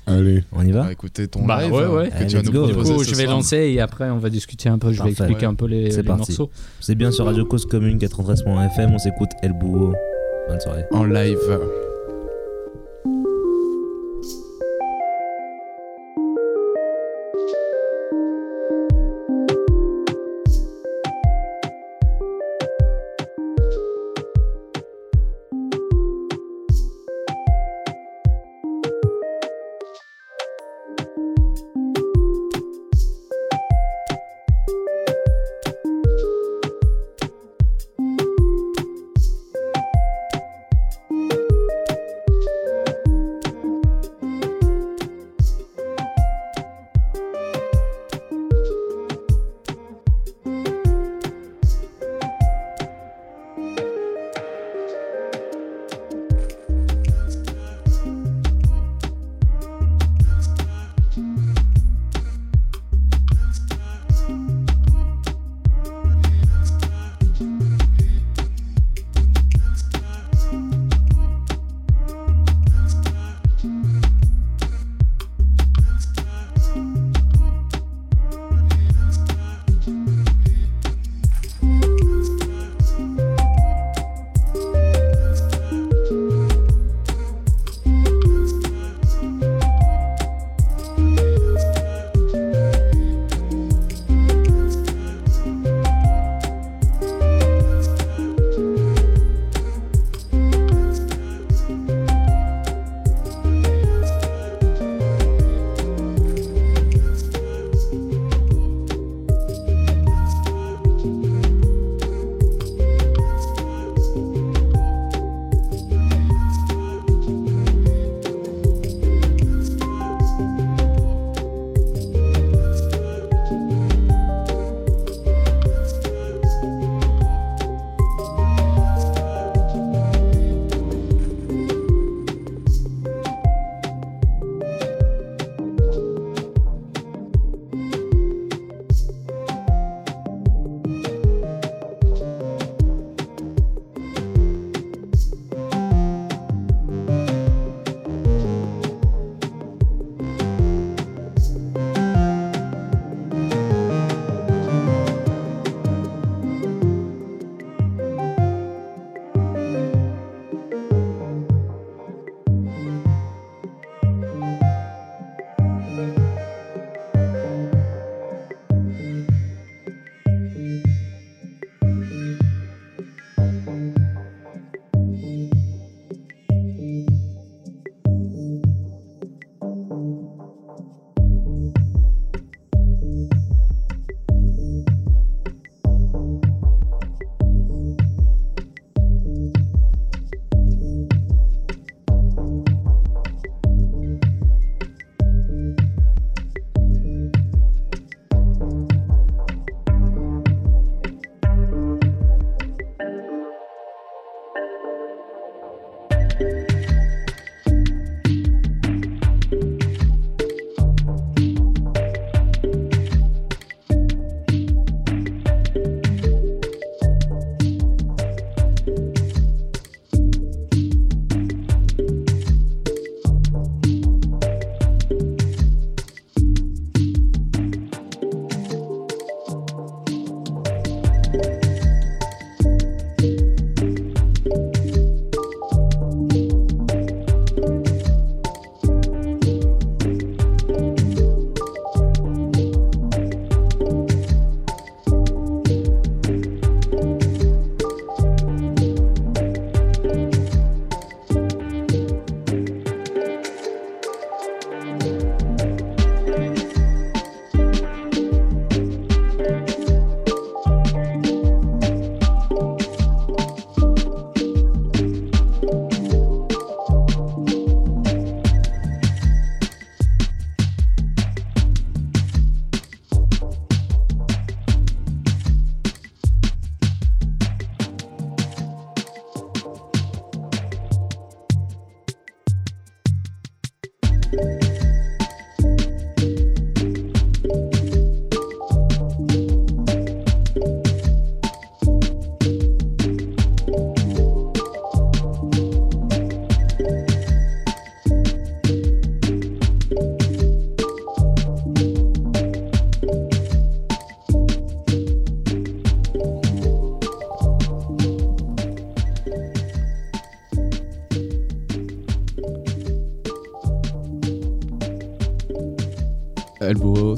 Allez. 0.07 0.43
On 0.53 0.64
y 0.66 0.72
va? 0.72 0.84
Bah, 0.84 0.91
écoutez 0.91 1.28
ton 1.28 1.45
Bah, 1.45 1.62
live 1.64 1.74
ouais, 1.74 1.82
euh, 1.84 1.95
ouais. 1.97 2.10
que 2.10 2.16
Allez, 2.16 2.28
tu 2.28 2.36
vas 2.36 2.41
let's 2.41 2.51
nous 2.51 2.60
go. 2.62 2.68
Du 2.68 2.74
coup, 2.76 3.03
je 3.03 3.10
vais 3.16 3.24
soir. 3.26 3.36
lancer 3.38 3.57
et 3.57 3.80
après, 3.82 4.10
on 4.10 4.18
va 4.18 4.30
discuter 4.30 4.70
un 4.70 4.78
peu. 4.80 4.91
Je 4.93 5.01
vais 5.03 5.10
expliquer 5.12 5.45
un 5.45 5.55
peu 5.55 5.66
les, 5.66 5.91
C'est 5.91 5.97
les 5.97 6.07
parti. 6.07 6.32
morceaux. 6.32 6.51
C'est 6.80 6.95
bien 6.95 7.12
sur 7.12 7.26
Radio 7.26 7.45
Cause 7.45 7.66
Commune 7.66 7.97
93.fm. 7.97 8.91
On 8.93 8.97
s'écoute 8.99 9.30
El 9.41 9.53
Bouho. 9.53 9.93
Bonne 10.47 10.60
soirée. 10.62 10.86
En 10.91 11.03
live. 11.03 11.38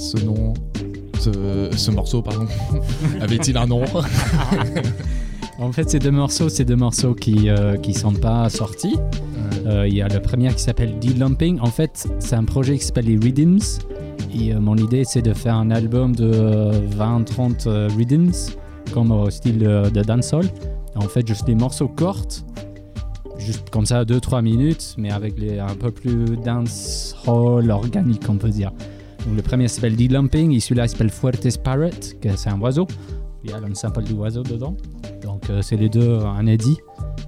Ce 0.01 0.17
nom, 0.25 0.53
ce, 1.19 1.69
ce 1.77 1.91
morceau, 1.91 2.21
pardon, 2.21 2.47
avait-il 3.21 3.55
un 3.55 3.67
nom? 3.67 3.83
En 5.59 5.71
fait, 5.71 5.91
ces 5.91 5.99
deux 5.99 6.11
morceaux, 6.11 6.49
c'est 6.49 6.65
deux 6.65 6.75
morceaux 6.75 7.13
qui 7.13 7.45
ne 7.45 7.77
qui 7.77 7.93
sont 7.93 8.13
pas 8.13 8.49
sortis. 8.49 8.95
Euh, 9.67 9.87
Il 9.87 9.93
y 9.93 10.01
a 10.01 10.07
le 10.07 10.19
premier 10.19 10.51
qui 10.53 10.63
s'appelle 10.63 10.97
D-Lumping. 10.99 11.59
En 11.61 11.67
fait, 11.67 12.07
c'est 12.17 12.35
un 12.35 12.45
projet 12.45 12.79
qui 12.79 12.85
s'appelle 12.85 13.05
les 13.05 13.17
Rhythms. 13.17 13.79
Et 14.33 14.53
euh, 14.53 14.59
mon 14.59 14.75
idée, 14.75 15.03
c'est 15.03 15.21
de 15.21 15.33
faire 15.33 15.55
un 15.55 15.69
album 15.69 16.15
de 16.15 16.71
20-30 16.97 17.67
euh, 17.67 17.89
rhythms, 17.95 18.55
comme 18.91 19.11
au 19.11 19.29
style 19.29 19.59
de, 19.59 19.87
de 19.91 20.01
dancehall. 20.01 20.47
En 20.95 21.01
fait, 21.01 21.27
juste 21.27 21.45
des 21.45 21.55
morceaux 21.55 21.89
courts, 21.89 22.25
juste 23.37 23.69
comme 23.69 23.85
ça, 23.85 24.03
2-3 24.03 24.41
minutes, 24.41 24.95
mais 24.97 25.11
avec 25.11 25.37
les, 25.37 25.59
un 25.59 25.75
peu 25.75 25.91
plus 25.91 26.37
dancehall 26.43 27.69
organique, 27.69 28.23
on 28.29 28.37
peut 28.37 28.49
dire. 28.49 28.71
Donc, 29.25 29.35
le 29.35 29.41
premier 29.41 29.67
s'appelle 29.67 29.95
D-Lumping, 29.95 30.51
et 30.53 30.59
celui-là 30.59 30.85
il 30.85 30.89
s'appelle 30.89 31.09
Fuertes 31.11 31.57
Parrot, 31.61 31.89
que 32.21 32.35
c'est 32.35 32.49
un 32.49 32.59
oiseau. 32.59 32.87
Il 33.43 33.49
y 33.49 33.53
a 33.53 33.57
un 33.57 33.73
sample 33.73 34.03
du 34.03 34.13
oiseau 34.13 34.43
dedans. 34.43 34.75
Donc, 35.23 35.49
euh, 35.49 35.61
c'est 35.61 35.77
les 35.77 35.89
deux 35.89 36.19
un 36.19 36.45
eddy. 36.47 36.77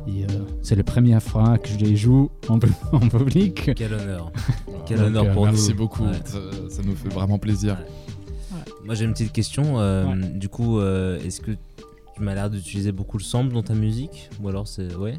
Et 0.07 0.23
euh, 0.25 0.27
c'est 0.61 0.75
la 0.75 0.83
première 0.83 1.21
fois 1.23 1.57
que 1.57 1.69
je 1.69 1.77
les 1.77 1.95
joue 1.95 2.29
en, 2.49 2.59
pu- 2.59 2.67
en 2.91 2.99
public. 2.99 3.71
Quel 3.75 3.93
honneur. 3.93 4.31
Quel 4.85 4.97
Donc, 4.97 5.07
honneur 5.07 5.25
euh, 5.25 5.33
pour 5.33 5.45
nous. 5.45 5.51
Merci 5.53 5.73
beaucoup, 5.73 6.03
Ouais. 6.03 6.11
ça, 6.25 6.39
ça 6.69 6.81
nous 6.85 6.95
fait 6.95 7.09
vraiment 7.09 7.37
plaisir. 7.39 7.77
Moi 8.85 8.95
j'ai 8.95 9.05
une 9.05 9.13
petite 9.13 9.31
question. 9.31 9.79
euh, 9.79 10.05
Du 10.35 10.49
coup, 10.49 10.79
euh, 10.79 11.17
est-ce 11.25 11.39
que 11.39 11.51
tu 11.51 12.21
m'as 12.21 12.35
l'air 12.35 12.49
d'utiliser 12.49 12.91
beaucoup 12.91 13.17
le 13.17 13.23
sample 13.23 13.53
dans 13.53 13.63
ta 13.63 13.73
musique? 13.73 14.29
Ou 14.41 14.49
alors 14.49 14.67
c'est. 14.67 14.93
Ouais 14.95 15.15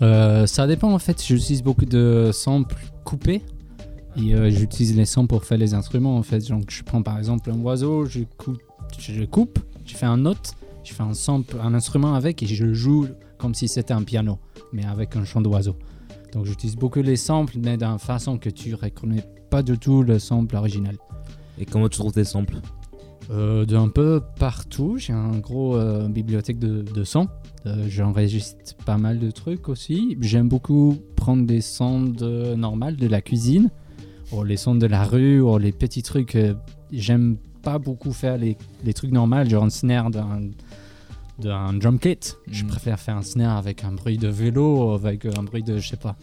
Euh, 0.00 0.46
ça 0.46 0.66
dépend 0.68 0.92
en 0.92 0.98
fait, 1.00 1.20
j'utilise 1.22 1.62
beaucoup 1.62 1.84
de 1.86 2.30
samples 2.32 2.76
coupés 3.04 3.42
et 4.16 4.34
euh, 4.34 4.50
j'utilise 4.50 4.96
les 4.96 5.04
samples 5.04 5.28
pour 5.28 5.44
faire 5.44 5.58
les 5.58 5.74
instruments 5.74 6.16
en 6.16 6.22
fait. 6.22 6.46
Donc 6.48 6.70
je 6.70 6.82
prends 6.82 7.02
par 7.02 7.18
exemple 7.18 7.50
un 7.50 7.58
oiseau, 7.60 8.06
je 8.06 8.20
coupe, 8.36 8.60
je 8.98 9.24
coupe, 9.24 9.58
je 9.84 9.94
fais 9.94 10.06
un 10.06 10.16
note, 10.16 10.54
je 10.84 10.92
fais 10.92 11.02
un 11.02 11.14
sample, 11.14 11.56
un 11.62 11.74
instrument 11.74 12.14
avec 12.14 12.42
et 12.42 12.46
je 12.46 12.72
joue 12.72 13.06
comme 13.38 13.54
si 13.54 13.68
c'était 13.68 13.94
un 13.94 14.02
piano, 14.02 14.38
mais 14.72 14.84
avec 14.84 15.16
un 15.16 15.24
chant 15.24 15.40
d'oiseau. 15.40 15.76
Donc 16.32 16.46
j'utilise 16.46 16.76
beaucoup 16.76 17.02
les 17.02 17.16
samples, 17.16 17.56
mais 17.58 17.76
d'une 17.76 17.98
façon 17.98 18.38
que 18.38 18.50
tu 18.50 18.74
reconnais 18.74 19.24
pas 19.50 19.62
du 19.62 19.78
tout 19.78 20.02
le 20.02 20.18
sample 20.18 20.56
original. 20.56 20.96
Et 21.58 21.66
comment 21.66 21.88
tu 21.88 21.98
trouves 21.98 22.12
tes 22.12 22.24
samples? 22.24 22.56
Euh, 23.30 23.64
d'un 23.64 23.88
peu 23.88 24.20
partout. 24.38 24.96
J'ai 24.98 25.12
un 25.12 25.38
gros 25.38 25.76
euh, 25.76 26.08
bibliothèque 26.08 26.58
de, 26.58 26.82
de 26.82 27.04
sons. 27.04 27.28
Euh, 27.66 27.84
J'enregistre 27.88 28.74
pas 28.84 28.98
mal 28.98 29.20
de 29.20 29.30
trucs 29.30 29.68
aussi. 29.68 30.16
J'aime 30.20 30.48
beaucoup 30.48 30.96
prendre 31.14 31.46
des 31.46 31.60
sons 31.60 32.02
de, 32.02 32.54
normales 32.54 32.96
de 32.96 33.06
la 33.06 33.20
cuisine, 33.20 33.70
ou 34.32 34.42
les 34.44 34.56
sons 34.56 34.74
de 34.74 34.86
la 34.86 35.04
rue, 35.04 35.40
ou 35.40 35.58
les 35.58 35.72
petits 35.72 36.02
trucs. 36.02 36.36
euh, 36.36 36.54
J'aime 36.92 37.36
pas 37.62 37.78
beaucoup 37.78 38.12
faire 38.12 38.36
les, 38.38 38.56
les 38.84 38.92
trucs 38.94 39.12
normaux, 39.12 39.44
genre 39.44 39.64
un 39.64 39.70
snare 39.70 40.10
d'un 40.10 40.40
d'un 41.38 41.72
drum 41.72 41.98
kit. 41.98 42.18
Je 42.50 42.64
préfère 42.66 42.98
faire 43.00 43.16
un 43.16 43.22
snare 43.22 43.56
avec 43.56 43.82
un 43.84 43.92
bruit 43.92 44.18
de 44.18 44.28
vélo, 44.28 44.92
avec 44.92 45.24
un 45.24 45.42
bruit 45.42 45.62
de, 45.62 45.78
je 45.78 45.88
sais 45.88 45.96
pas. 45.96 46.16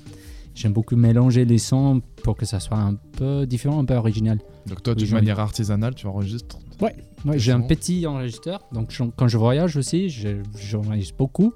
J'aime 0.54 0.74
beaucoup 0.74 0.96
mélanger 0.96 1.44
les 1.46 1.58
sons 1.58 2.02
pour 2.24 2.36
que 2.36 2.46
ça 2.46 2.60
soit 2.60 2.78
un 2.78 2.96
peu 3.18 3.46
différent, 3.48 3.80
un 3.80 3.86
peu 3.86 3.96
original. 3.96 4.40
Donc 4.68 4.84
toi, 4.84 4.94
j'en- 4.98 5.16
manière 5.16 5.40
artisanale, 5.40 5.96
tu 5.96 6.06
enregistres 6.08 6.60
Ouais, 6.82 6.96
ouais 7.26 7.40
j'ai 7.40 7.52
un 7.52 7.62
petit 7.62 8.06
enregistreur. 8.06 8.62
Donc 8.72 8.92
je- 8.92 9.04
quand 9.16 9.28
je 9.28 9.38
voyage 9.38 9.76
aussi, 9.78 10.10
je- 10.10 10.44
j'enregistre 10.60 11.16
beaucoup. 11.18 11.52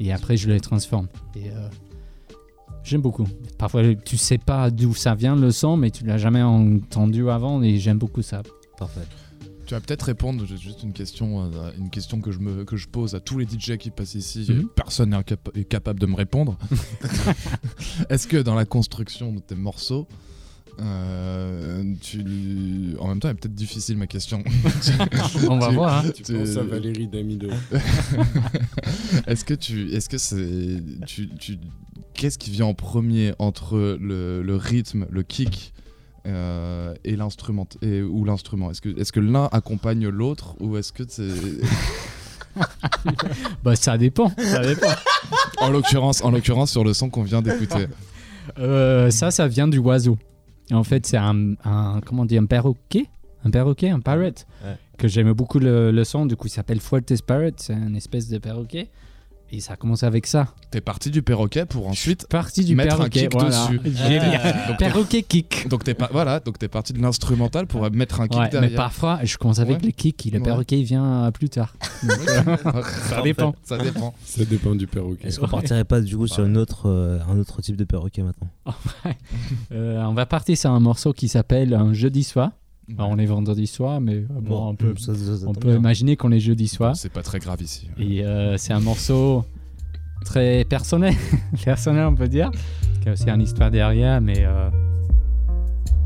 Et 0.00 0.12
après, 0.12 0.36
je 0.36 0.48
les 0.48 0.60
transforme. 0.60 1.06
Et 1.36 1.50
euh, 1.50 1.68
j'aime 2.84 3.00
beaucoup. 3.00 3.26
Parfois, 3.58 3.94
tu 3.94 4.16
sais 4.16 4.38
pas 4.38 4.70
d'où 4.70 4.94
ça 4.94 5.14
vient 5.14 5.36
le 5.36 5.50
son, 5.50 5.76
mais 5.76 5.90
tu 5.90 6.04
l'as 6.04 6.18
jamais 6.18 6.42
entendu 6.42 7.28
avant. 7.30 7.62
Et 7.62 7.78
j'aime 7.78 7.98
beaucoup 7.98 8.22
ça. 8.22 8.42
Parfait. 8.78 9.06
Tu 9.66 9.74
vas 9.74 9.80
peut-être 9.80 10.04
répondre, 10.04 10.46
j'ai 10.46 10.56
juste 10.56 10.82
une 10.82 10.94
question, 10.94 11.42
euh, 11.42 11.70
une 11.76 11.90
question 11.90 12.22
que 12.22 12.32
je, 12.32 12.38
me, 12.38 12.64
que 12.64 12.78
je 12.78 12.88
pose 12.88 13.14
à 13.14 13.20
tous 13.20 13.38
les 13.38 13.44
DJ 13.44 13.76
qui 13.76 13.90
passent 13.90 14.14
ici. 14.14 14.46
Mhm. 14.48 14.68
Personne 14.74 15.14
n'est 15.54 15.64
capable 15.64 16.00
de 16.00 16.06
me 16.06 16.14
répondre. 16.14 16.56
Est-ce 18.08 18.26
que 18.26 18.38
dans 18.38 18.54
la 18.54 18.64
construction 18.64 19.30
de 19.30 19.40
tes 19.40 19.56
morceaux, 19.56 20.08
euh, 20.80 21.82
tu... 22.00 22.24
en 23.00 23.08
même 23.08 23.20
temps, 23.20 23.28
elle 23.28 23.36
est 23.36 23.40
peut-être 23.40 23.54
difficile 23.54 23.96
ma 23.96 24.06
question. 24.06 24.44
On 25.48 25.58
va 25.58 25.70
voir, 25.70 26.04
hein. 26.04 26.10
Tu 26.14 26.32
penses 26.32 26.56
à 26.56 26.62
Valérie 26.62 27.08
Damido. 27.08 27.48
est-ce 29.26 29.44
que 29.44 29.54
tu, 29.54 29.90
est-ce 29.92 30.08
que 30.08 30.18
c'est, 30.18 30.82
tu, 31.06 31.28
tu, 31.36 31.58
qu'est-ce 32.14 32.38
qui 32.38 32.50
vient 32.50 32.66
en 32.66 32.74
premier 32.74 33.32
entre 33.38 33.98
le, 34.00 34.42
le 34.42 34.56
rythme, 34.56 35.06
le 35.10 35.22
kick 35.22 35.72
euh, 36.26 36.94
et 37.04 37.16
l'instrument 37.16 37.66
et 37.82 38.02
ou 38.02 38.24
l'instrument? 38.24 38.70
Est-ce 38.70 38.80
que, 38.80 38.96
est-ce 39.00 39.12
que 39.12 39.20
l'un 39.20 39.48
accompagne 39.50 40.06
l'autre 40.08 40.54
ou 40.60 40.76
est-ce 40.76 40.92
que 40.92 41.02
c'est 41.08 41.28
bah 43.62 43.76
ça 43.76 43.98
dépend, 43.98 44.32
ça 44.36 44.60
dépend. 44.60 44.90
en 45.58 45.70
l'occurrence, 45.70 46.22
en 46.24 46.30
l'occurrence 46.30 46.70
sur 46.70 46.84
le 46.84 46.92
son 46.92 47.08
qu'on 47.08 47.22
vient 47.22 47.42
d'écouter. 47.42 47.86
Euh, 48.58 49.10
ça, 49.10 49.30
ça 49.30 49.46
vient 49.46 49.68
du 49.68 49.78
oiseau. 49.78 50.18
En 50.72 50.84
fait, 50.84 51.06
c'est 51.06 51.16
un, 51.16 51.54
un- 51.64 52.00
comment 52.04 52.22
on 52.22 52.26
dit, 52.26 52.36
un 52.38 52.46
perroquet, 52.46 53.06
un 53.44 53.50
perroquet, 53.50 53.88
un 53.90 54.00
parrot, 54.00 54.22
Ouais. 54.64 54.76
que 54.98 55.08
j'aime 55.08 55.32
beaucoup 55.32 55.58
le, 55.58 55.90
le 55.90 56.04
son. 56.04 56.26
Du 56.26 56.36
coup, 56.36 56.46
il 56.48 56.50
s'appelle 56.50 56.80
Fuertes 56.80 57.22
Parrot. 57.22 57.50
C'est 57.56 57.72
une 57.74 57.96
espèce 57.96 58.28
de 58.28 58.38
perroquet. 58.38 58.88
Et 59.50 59.60
ça 59.60 59.76
commence 59.76 60.02
avec 60.02 60.26
ça. 60.26 60.48
T'es 60.70 60.82
parti 60.82 61.10
du 61.10 61.22
perroquet 61.22 61.64
pour 61.64 61.88
ensuite 61.88 62.26
Parti 62.28 62.64
du 62.66 62.74
mettre 62.76 62.96
perroquet, 62.98 63.20
un 63.20 63.22
kick 63.28 63.32
voilà. 63.32 63.48
dessus. 63.48 63.80
Génial. 63.96 64.42
Donc 64.68 64.76
t'es- 64.76 64.84
perroquet 64.84 65.22
kick. 65.22 65.68
Donc 65.68 65.84
t'es 65.84 65.94
pas, 65.94 66.10
voilà, 66.12 66.38
donc 66.40 66.58
t'es 66.58 66.68
parti 66.68 66.92
de 66.92 67.00
l'instrumental 67.00 67.66
pour 67.66 67.90
mettre 67.90 68.20
un 68.20 68.28
kick 68.28 68.38
Ouais, 68.38 68.48
derrière. 68.50 68.70
mais 68.70 68.76
parfois, 68.76 69.20
je 69.24 69.38
commence 69.38 69.58
avec 69.58 69.78
Ouais. 69.80 69.86
le 69.86 69.90
kick 69.92 70.26
et 70.26 70.30
le 70.30 70.36
Ouais. 70.38 70.44
perroquet 70.44 70.78
il 70.78 70.84
vient 70.84 71.24
euh, 71.24 71.30
plus 71.30 71.48
tard. 71.48 71.74
Donc, 72.02 72.18
ça 73.08 73.22
dépend. 73.22 73.54
Ça 73.64 73.78
dépend. 73.78 74.14
Ça 74.22 74.44
dépend 74.44 74.74
du 74.74 74.86
perroquet. 74.86 75.28
Est-ce 75.28 75.40
qu'on 75.40 75.48
partirait 75.48 75.84
pas 75.84 76.02
du 76.02 76.14
coup 76.14 76.26
sur 76.26 76.44
une 76.44 76.58
autre, 76.58 76.86
euh, 76.86 77.18
un 77.26 77.38
autre 77.38 77.62
type 77.62 77.76
de 77.76 77.84
perroquet 77.84 78.22
maintenant? 78.22 78.48
Euh, 79.72 80.02
on 80.04 80.12
va 80.14 80.26
partir 80.26 80.58
sur 80.58 80.70
un 80.70 80.80
morceau 80.80 81.12
qui 81.14 81.28
s'appelle 81.28 81.72
Un 81.72 81.94
jeudi 81.94 82.22
soir. 82.22 82.50
Alors, 82.96 83.10
on 83.10 83.18
est 83.18 83.26
vendredi 83.26 83.66
soir, 83.66 84.00
mais 84.00 84.14
euh, 84.16 84.26
bon, 84.30 84.40
Bon, 84.40 84.68
on 84.70 84.74
peut, 84.74 84.94
ça- 84.98 85.14
ça- 85.14 85.36
ça 85.36 85.44
on 85.46 85.52
tombe 85.52 85.58
peut 85.62 85.68
bien. 85.68 85.76
imaginer 85.78 86.16
qu'on 86.16 86.32
est 86.32 86.40
jeudi 86.40 86.68
soir. 86.68 86.96
C'est 86.96 87.12
pas 87.12 87.22
très 87.22 87.38
grave 87.38 87.60
ici. 87.62 87.90
Et 87.98 88.24
euh, 88.24 88.56
c'est 88.56 88.72
un 88.72 88.80
morceau 88.80 89.44
très 90.24 90.64
personnel, 90.64 91.14
personnel 91.64 92.06
on 92.06 92.14
peut 92.14 92.28
dire, 92.28 92.50
qui 93.02 93.08
a 93.08 93.12
aussi 93.12 93.28
une 93.28 93.42
histoire 93.42 93.70
derrière, 93.70 94.20
mais 94.20 94.38
euh, 94.44 94.70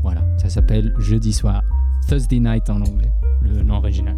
voilà, 0.03 0.21
ça 0.37 0.49
s'appelle 0.49 0.93
Jeudi 0.99 1.31
soir, 1.33 1.61
Thursday 2.07 2.39
Night 2.39 2.69
en 2.69 2.81
anglais, 2.81 3.11
le 3.41 3.63
nom 3.63 3.75
original. 3.77 4.15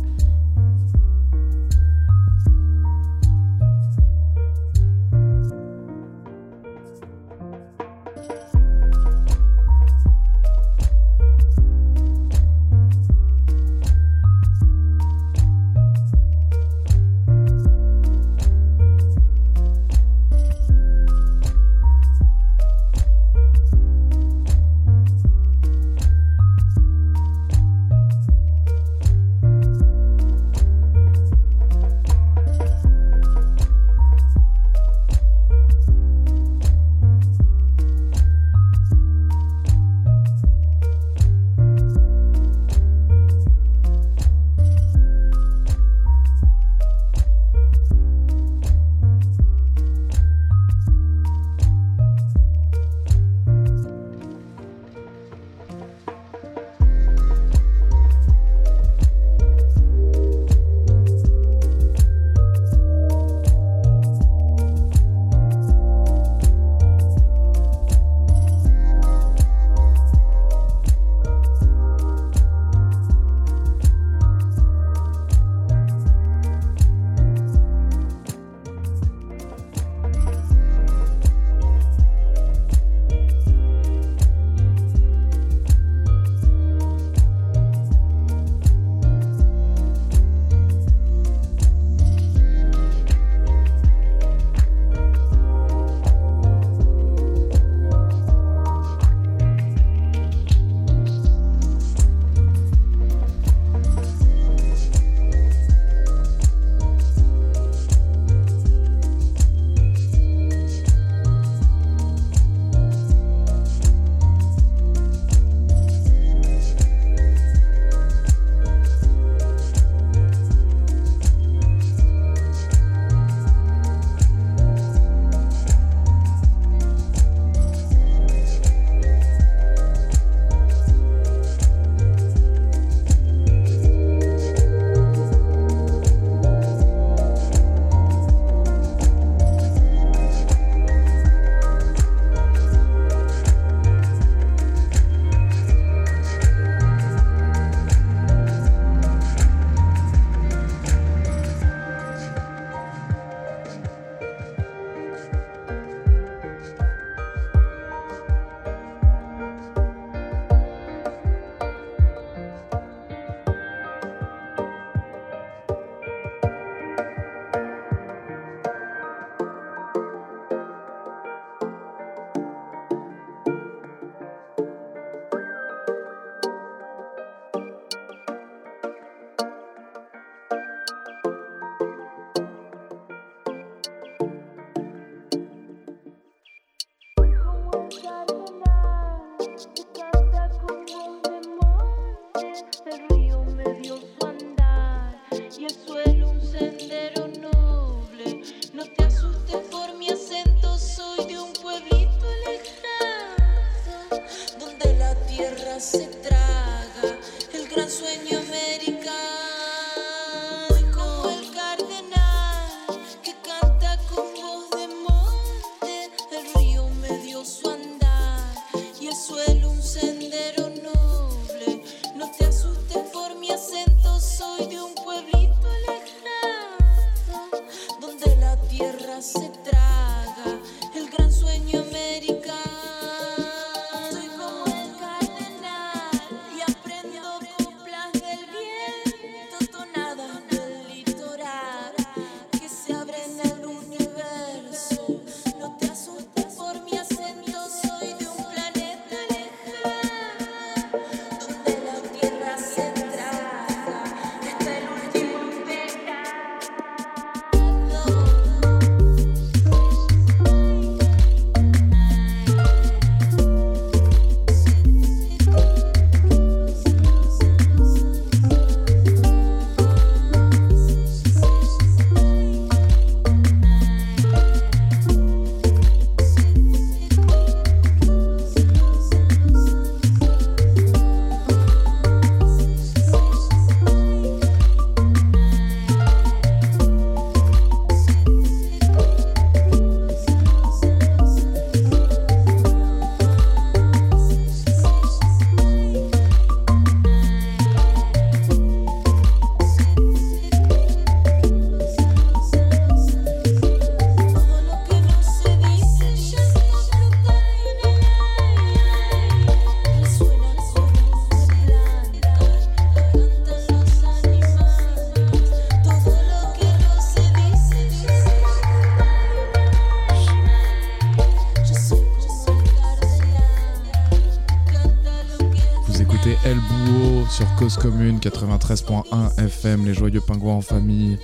Sur 327.35 327.45
Cause 327.55 327.77
Commune 327.77 328.19
93.1 328.19 329.39
FM, 329.43 329.85
les 329.85 329.93
joyeux 329.93 330.21
pingouins 330.21 330.53
en 330.55 330.61
famille. 330.61 331.17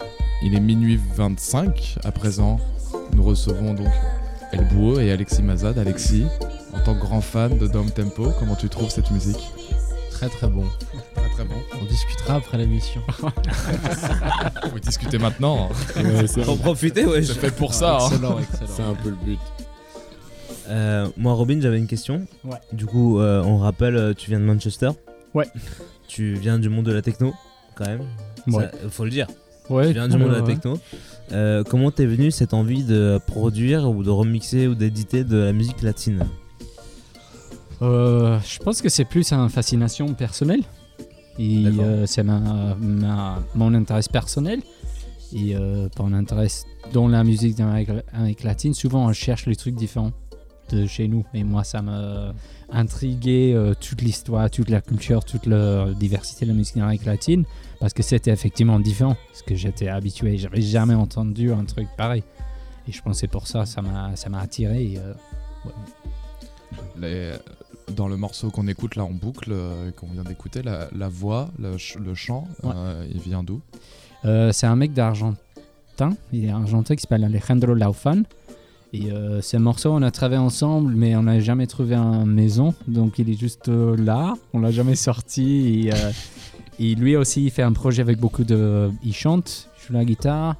Il 0.44 0.56
est 0.56 0.60
minuit 0.60 1.00
25 1.16 1.98
à 2.04 2.12
présent. 2.12 2.60
Nous 3.14 3.24
recevons 3.24 3.74
donc 3.74 3.88
El 4.52 4.68
Bouot 4.70 5.00
et 5.00 5.12
Alexis 5.12 5.42
Mazad. 5.42 5.78
Alexis, 5.78 6.26
en 6.74 6.80
tant 6.82 6.96
que 6.96 7.00
grand 7.02 7.22
fan 7.22 7.58
de 7.58 7.68
Dom 7.68 7.90
Tempo, 7.92 8.32
comment 8.40 8.56
tu 8.56 8.68
trouves 8.70 8.90
cette 8.90 9.12
musique? 9.12 9.40
Très 10.12 10.28
très 10.30 10.48
bon. 10.48 10.66
Très 11.16 11.30
très 11.30 11.46
bon. 11.46 11.56
On 11.82 11.86
discutera 11.86 12.36
après 12.36 12.58
l'émission. 12.58 13.02
Vous 14.72 14.80
discutez 14.80 15.18
maintenant. 15.18 15.70
Ouais, 15.96 16.28
c'est- 16.28 16.44
Faut 16.44 16.52
en 16.52 16.58
profiter, 16.58 17.06
ouais. 17.06 17.24
C'est 17.24 17.34
fait 17.36 17.56
pour 17.56 17.74
ça. 17.74 17.98
hein. 18.02 18.08
Excellent, 18.12 18.40
excellent. 18.40 18.72
C'est 18.76 18.84
un 18.84 18.94
peu 18.96 19.10
le 19.10 19.16
but. 19.16 19.40
Euh, 20.70 21.08
moi, 21.18 21.34
Robin, 21.34 21.60
j'avais 21.62 21.78
une 21.80 21.88
question. 21.88 22.26
Ouais. 22.44 22.58
Du 22.74 22.86
coup, 22.86 23.20
euh, 23.20 23.42
on 23.44 23.58
rappelle, 23.58 23.96
euh, 23.96 24.14
tu 24.14 24.30
viens 24.30 24.40
de 24.40 24.46
Manchester? 24.46 24.90
Ouais. 25.34 25.48
Tu 26.14 26.34
viens 26.34 26.60
du 26.60 26.68
monde 26.68 26.86
de 26.86 26.92
la 26.92 27.02
techno, 27.02 27.34
quand 27.74 27.86
même. 27.88 28.02
Ouais. 28.48 28.64
Ça, 28.64 28.90
faut 28.90 29.06
le 29.06 29.12
dire. 29.12 29.28
Ouais, 29.70 29.88
tu 29.88 29.94
viens 29.94 30.10
du 30.10 30.18
monde 30.18 30.32
de 30.32 30.36
la 30.36 30.42
techno. 30.42 30.78
Euh, 31.32 31.64
comment 31.64 31.90
t'es 31.90 32.06
venu 32.06 32.32
cette 32.32 32.54
envie 32.54 32.84
de 32.84 33.18
produire 33.28 33.90
ou 33.90 34.04
de 34.04 34.10
remixer 34.10 34.68
ou 34.68 34.76
d'éditer 34.76 35.24
de 35.24 35.38
la 35.38 35.54
musique 35.54 35.82
latine? 35.82 36.26
Euh, 37.82 38.38
je 38.46 38.60
pense 38.60 38.82
que 38.82 38.90
c'est 38.90 39.06
plus 39.06 39.32
une 39.32 39.48
fascination 39.48 40.14
personnelle. 40.14 40.64
Et 41.40 41.66
euh, 41.66 42.06
c'est 42.06 42.24
ma, 42.24 42.76
ma- 42.78 43.42
mon 43.56 43.74
intérêt 43.74 44.02
personnel. 44.12 44.60
Et 45.34 45.56
mon 45.98 46.12
intérêt 46.12 46.48
dans 46.92 47.08
la 47.08 47.24
musique 47.24 47.56
d'Amérique 47.56 47.90
Amérique 48.12 48.44
latine, 48.44 48.74
souvent 48.74 49.06
on 49.08 49.14
cherche 49.14 49.46
les 49.46 49.56
trucs 49.56 49.76
différents 49.76 50.12
de 50.76 50.85
chez 50.88 51.07
nous. 51.07 51.26
Et 51.34 51.43
moi, 51.43 51.64
ça 51.64 51.81
m'a 51.81 52.34
intrigué 52.72 53.53
euh, 53.56 53.73
toute 53.80 54.02
l'histoire, 54.02 54.49
toute 54.49 54.69
la 54.69 54.81
culture, 54.81 55.23
toute 55.26 55.45
la 55.45 55.93
diversité 55.93 56.45
de 56.45 56.52
la 56.52 56.57
musique 56.57 56.76
d'Amérique 56.77 57.06
latine. 57.06 57.43
Parce 57.80 57.93
que 57.93 58.03
c'était 58.03 58.31
effectivement 58.31 58.80
différent. 58.80 59.15
Parce 59.27 59.41
que 59.41 59.56
j'étais 59.56 59.88
habitué, 59.88 60.38
j'avais 60.38 60.61
jamais 60.61 60.93
entendu 60.95 61.52
un 61.52 61.65
truc 61.65 61.88
pareil. 61.98 62.23
Et 62.88 62.91
je 62.91 63.02
c'est 63.14 63.27
pour 63.27 63.48
ça 63.48 63.65
ça 63.65 63.81
m'a 63.81 64.15
ça 64.15 64.30
m'a 64.30 64.39
attiré. 64.39 64.84
et, 64.93 64.98
euh, 64.98 65.14
ouais. 65.65 65.72
Les- 66.99 67.34
dans 67.95 68.07
le 68.07 68.15
morceau 68.15 68.49
qu'on 68.52 68.68
écoute 68.68 68.95
là 68.95 69.03
en 69.03 69.11
boucle, 69.11 69.49
euh, 69.52 69.91
qu'on 69.91 70.07
vient 70.07 70.23
d'écouter, 70.23 70.61
la, 70.61 70.88
la 70.95 71.10
voix, 71.10 71.49
le, 71.60 71.72
ch- 71.73 71.98
le 71.98 72.14
chant, 72.15 72.48
Ouais. 72.64 72.72
euh, 72.73 73.06
il 73.14 73.19
vient 73.19 73.43
d'où? 73.43 73.60
C'est 74.23 74.68
un 74.68 74.76
mec 74.76 74.93
d'Argentin, 74.93 75.35
il 76.31 76.45
est 76.45 76.52
argentin 76.52 76.95
qui 76.95 77.02
s'appelle 77.02 77.23
Alejandro 77.23 77.73
Laufan. 77.73 78.22
Et 78.94 79.12
euh, 79.12 79.42
ce 79.42 79.56
morceau, 79.56 79.92
on 79.94 80.02
a 80.02 80.12
travaillé 80.12 80.42
ensemble, 80.42 80.94
mais 80.96 81.16
on 81.16 81.24
n'a 81.24 81.40
jamais 81.40 81.66
trouvé 81.66 81.96
un 81.96 82.26
maison, 82.26 82.74
donc 82.88 83.20
il 83.20 83.30
est 83.30 83.40
juste 83.40 83.70
euh, 83.70 83.96
là, 83.96 84.34
on 84.54 84.60
l'a 84.60 84.72
jamais 84.72 84.96
sorti. 84.96 85.86
Et, 85.88 85.94
euh, 85.94 86.12
et 86.78 86.96
lui 86.96 87.16
aussi, 87.16 87.46
il 87.46 87.52
fait 87.52 87.62
un 87.64 87.72
projet 87.72 88.02
avec 88.02 88.20
beaucoup 88.20 88.44
de. 88.44 88.90
Il 89.04 89.14
chante, 89.14 89.70
il 89.78 89.88
joue 89.88 89.94
la 89.94 90.04
guitare, 90.04 90.56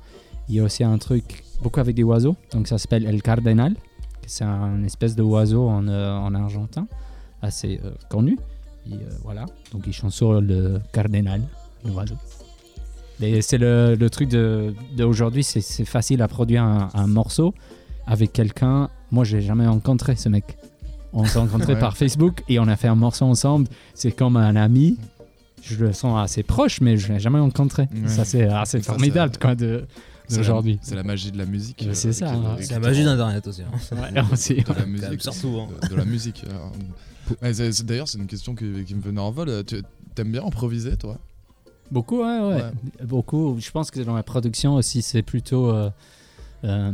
il 0.48 0.56
y 0.56 0.60
a 0.62 0.64
aussi 0.64 0.84
un 0.86 0.98
truc 0.98 1.44
beaucoup 1.62 1.82
avec 1.82 1.94
des 1.96 2.04
oiseaux, 2.04 2.38
donc 2.54 2.68
ça 2.70 2.78
s'appelle 2.78 3.06
El 3.06 3.22
Cardenal, 3.22 3.76
c'est 4.26 4.46
un 4.46 4.82
espèce 4.86 5.16
de 5.16 5.24
oiseau 5.24 5.68
en, 5.68 5.88
euh, 5.90 6.16
en 6.18 6.34
argentin, 6.34 6.88
assez 7.42 7.82
connu. 8.10 8.38
Et 8.90 8.96
voilà, 9.24 9.46
donc 9.74 9.84
il 9.88 9.94
chante 9.94 10.12
sur 10.12 10.40
le 10.42 10.80
Cardenal, 10.94 11.42
l'oiseau. 11.86 12.16
Et 13.22 13.42
c'est 13.44 13.60
le, 13.60 13.96
le 14.00 14.10
truc 14.10 14.30
de- 14.30 14.74
d'aujourd'hui, 14.98 15.44
c'est 15.44 15.62
c'est 15.62 15.86
facile 15.86 16.22
à 16.24 16.28
produire 16.30 16.64
un, 16.64 16.90
un 16.94 17.08
morceau 17.08 17.54
avec 18.12 18.34
quelqu'un. 18.34 18.90
Moi, 19.12 19.24
j'ai 19.24 19.42
jamais 19.42 19.66
rencontré 19.68 20.16
ce 20.16 20.28
mec. 20.30 20.58
On 21.14 21.26
s'est 21.26 21.40
rencontrés 21.40 21.74
Ouais. 21.74 21.80
par 21.80 21.96
Facebook 21.98 22.44
et 22.50 22.60
on 22.60 22.68
a 22.68 22.76
fait 22.76 22.88
un 22.90 22.96
morceau 22.96 23.26
ensemble. 23.26 23.68
C'est 23.94 24.12
comme 24.12 24.36
un 24.38 24.56
ami. 24.56 24.98
Je 25.62 25.76
le 25.78 25.94
sens 25.94 26.20
assez 26.22 26.44
proche, 26.44 26.82
mais 26.82 26.98
je 26.98 27.14
l'ai 27.14 27.20
jamais 27.20 27.40
rencontré. 27.40 27.84
Ouais. 27.94 28.08
Ça, 28.08 28.26
c'est 28.26 28.44
assez 28.48 28.82
Ça, 28.82 28.92
formidable 28.94 29.34
c'est- 29.34 29.42
quoi, 29.42 29.56
de- 29.56 29.86
d'aujourd'hui. 30.30 30.80
C'est 30.82 30.96
la 30.96 31.04
magie 31.04 31.32
de 31.32 31.38
la 31.38 31.46
musique. 31.46 31.84
Euh, 31.88 31.94
c'est 31.94 32.14
ça, 32.14 32.26
les- 32.34 32.38
hein. 32.38 32.56
C'est 32.60 32.72
la 32.74 32.80
magie 32.80 33.04
d'Internet 33.04 33.46
aussi. 33.48 33.62
hein. 33.62 33.96
Ouais, 33.96 34.22
aussi. 34.34 34.56
De 34.56 34.74
la 34.74 34.86
musique. 34.86 35.22
surtout, 35.22 35.60
hein. 35.60 35.68
De, 35.84 35.88
de 35.90 35.96
la 35.96 36.06
musique. 36.06 36.44
euh. 36.50 37.54
C'est- 37.54 37.86
D'ailleurs, 37.86 38.08
c'est 38.08 38.18
une 38.18 38.28
question 38.28 38.56
qui, 38.56 38.84
qui 38.86 38.96
me 38.96 39.02
venait 39.02 39.22
en 39.22 39.32
vol. 39.32 39.50
Euh, 39.50 39.64
Tu 39.64 39.82
aimes 40.18 40.32
bien 40.32 40.46
improviser, 40.46 40.98
toi? 40.98 41.18
Beaucoup, 41.92 42.20
ouais, 42.24 42.40
ouais, 42.40 42.62
Beaucoup. 43.06 43.58
Je 43.60 43.70
pense 43.72 43.92
que 43.92 44.00
dans 44.02 44.16
la 44.16 44.24
production 44.24 44.76
aussi, 44.76 45.02
c'est 45.02 45.22
plutôt. 45.22 45.70
euh, 45.70 45.90
euh, 46.64 46.92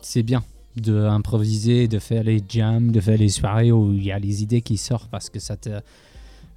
c'est 0.00 0.22
bien 0.22 0.42
d'improviser, 0.76 1.88
de 1.88 1.98
faire 1.98 2.24
les 2.24 2.42
jams, 2.48 2.90
de 2.92 3.00
faire 3.00 3.18
les 3.18 3.28
soirées 3.28 3.72
où 3.72 3.92
il 3.92 4.04
y 4.04 4.12
a 4.12 4.18
les 4.18 4.42
idées 4.42 4.62
qui 4.62 4.76
sortent 4.76 5.10
parce 5.10 5.30
que 5.30 5.38
ça 5.38 5.56
te 5.56 5.70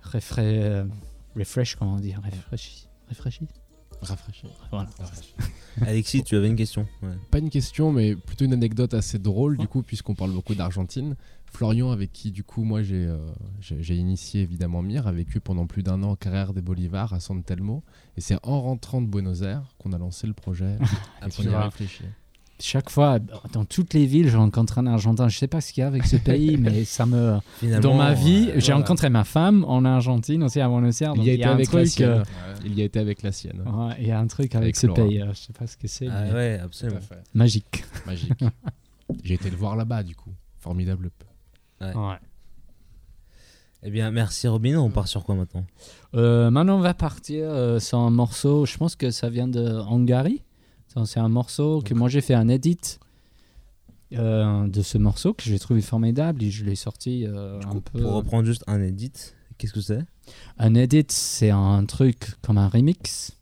refra- 0.03 0.39
euh, 0.41 0.85
refresh, 1.35 1.76
comment 1.76 1.99
dire 1.99 2.22
Refresh. 2.23 2.88
Refresh 3.10 3.39
Rafraîchis. 4.02 4.48
Voilà. 4.69 4.88
Alexis, 5.81 6.23
tu 6.23 6.35
avais 6.35 6.48
une 6.48 6.56
question. 6.56 6.88
Ouais. 7.02 7.10
Pas 7.31 7.39
une 7.39 7.49
question, 7.49 7.91
mais 7.91 8.15
plutôt 8.15 8.45
une 8.45 8.53
anecdote 8.53 8.94
assez 8.94 9.18
drôle, 9.18 9.57
du 9.57 9.68
coup, 9.68 9.81
puisqu'on 9.81 10.14
parle 10.14 10.31
beaucoup 10.31 10.53
d'Argentine. 10.53 11.15
Florian, 11.45 11.91
avec 11.91 12.11
qui, 12.14 12.31
du 12.31 12.44
coup, 12.44 12.64
moi, 12.64 12.84
j'ai 12.84 13.06
euh, 13.07 13.18
j'ai 13.60 13.95
initié 13.95 14.41
évidemment 14.41 14.81
Mire, 14.84 15.07
a 15.07 15.11
vécu 15.11 15.39
pendant 15.39 15.65
plus 15.65 15.81
d'un 15.81 16.03
an 16.03 16.11
en 16.11 16.15
carrière 16.15 16.53
des 16.53 16.61
Bolivars 16.61 17.14
à 17.14 17.19
San 17.19 17.41
Telmo. 17.44 17.84
Et 18.18 18.22
c'est 18.22 18.38
en 18.44 18.61
rentrant 18.61 19.02
de 19.02 19.07
Buenos 19.07 19.41
Aires 19.41 19.73
qu'on 19.80 19.94
a 19.94 19.98
lancé 19.98 20.27
le 20.27 20.34
projet. 20.34 20.77
et 21.26 21.30
qu'on 21.31 21.44
y 21.44 21.48
Tu 21.48 21.53
a 21.53 21.64
réfléchi. 21.64 22.03
Chaque 22.59 22.89
fois, 22.89 23.19
dans 23.53 23.65
toutes 23.65 23.93
les 23.93 24.07
villes, 24.07 24.29
je 24.29 24.38
rencontre 24.38 24.79
un 24.79 24.88
Argentin. 24.88 25.27
Je 25.29 25.38
sais 25.38 25.47
pas 25.47 25.61
ce 25.61 25.71
qu'il 25.71 25.81
y 25.81 25.84
a 25.84 25.88
avec 25.88 26.05
ce 26.05 26.15
pays, 26.15 26.57
mais 26.59 26.85
ça 26.85 27.05
me. 27.05 27.38
Finalement, 27.59 27.89
dans 27.91 27.95
ma 27.95 28.13
vie, 28.15 28.47
euh, 28.49 28.53
j'ai 28.55 28.59
voilà. 28.71 28.77
rencontré 28.77 29.09
ma 29.11 29.23
femme 29.23 29.63
en 29.65 29.85
Argentine, 29.85 30.41
aussi 30.43 30.59
à 30.59 30.67
Buenos 30.67 30.99
Aires. 31.01 31.13
Il 31.17 31.23
y 31.23 31.29
a 31.29 31.34
été 31.34 31.43
un 31.45 31.51
avec 31.51 31.71
la 31.71 31.81
truc, 31.81 31.88
sienne. 31.91 32.09
euh, 32.09 32.23
Il 32.65 32.73
y 32.73 32.81
a 32.81 32.85
été 32.85 32.97
avec 32.99 33.21
la 33.21 33.31
sienne. 33.31 33.61
ouais, 33.65 33.95
il 33.99 34.07
y 34.07 34.11
a 34.11 34.19
un 34.19 34.25
truc 34.25 34.55
avec, 34.55 34.63
Avec 34.63 34.75
ce 34.75 34.88
Laura. 34.88 35.03
pays. 35.03 35.21
euh, 35.21 35.34
je 35.34 35.39
sais 35.39 35.53
pas 35.53 35.67
ce 35.67 35.77
que 35.77 35.88
c'est. 35.88 36.07
Ah 36.07 36.23
mais 36.25 36.34
ouais, 36.34 36.59
absolument. 36.63 36.99
Magique. 37.35 37.84
Magique. 38.07 38.31
J'ai 39.23 39.35
été 39.35 39.49
le 39.51 39.55
voir 39.55 39.75
là-bas, 39.75 40.01
du 40.01 40.15
coup. 40.15 40.31
Formidable. 40.59 41.11
Ouais. 41.79 41.93
Ouais. 41.95 42.15
Eh 43.84 43.91
bien, 43.91 44.09
merci 44.09 44.47
Robin. 44.47 44.79
On 44.79 44.89
part 44.89 45.07
sur 45.07 45.23
quoi 45.23 45.35
maintenant? 45.35 45.63
Euh, 46.15 46.49
maintenant, 46.49 46.77
on 46.77 46.81
va 46.81 46.95
partir 46.95 47.45
euh, 47.49 47.79
sur 47.79 47.99
un 47.99 48.09
morceau. 48.09 48.65
Je 48.65 48.75
pense 48.77 48.95
que 48.95 49.11
ça 49.11 49.29
vient 49.29 49.47
de 49.47 49.61
Hongrie. 49.88 50.41
C'est 51.06 51.19
un 51.19 51.30
morceau 51.30 51.82
que 51.82 51.94
moi 51.94 52.10
j'ai 52.10 52.22
fait 52.22 52.34
un 52.34 52.48
edit 52.48 52.99
euh, 54.14 54.68
de 54.68 54.82
ce 54.82 54.98
morceau 54.98 55.34
que 55.34 55.44
j'ai 55.44 55.60
trouvé 55.60 55.82
formidable 55.82 56.44
et 56.44 56.49
je 56.49 56.64
l'ai 56.64 56.76
sorti 56.76 57.26
euh, 57.26 57.60
un 57.61 57.80
peu. 57.80 58.02
Pour 58.02 58.14
reprendre 58.14 58.45
juste 58.45 58.64
un 58.68 58.82
edit, 58.82 59.11
qu'est-ce 59.57 59.74
que 59.74 59.82
c'est? 59.82 60.03
Un 60.57 60.76
edit, 60.76 61.06
c'est 61.10 61.49
un 61.52 61.86
truc 61.86 62.32
comme 62.41 62.57
un 62.57 62.69
remix. 62.69 63.34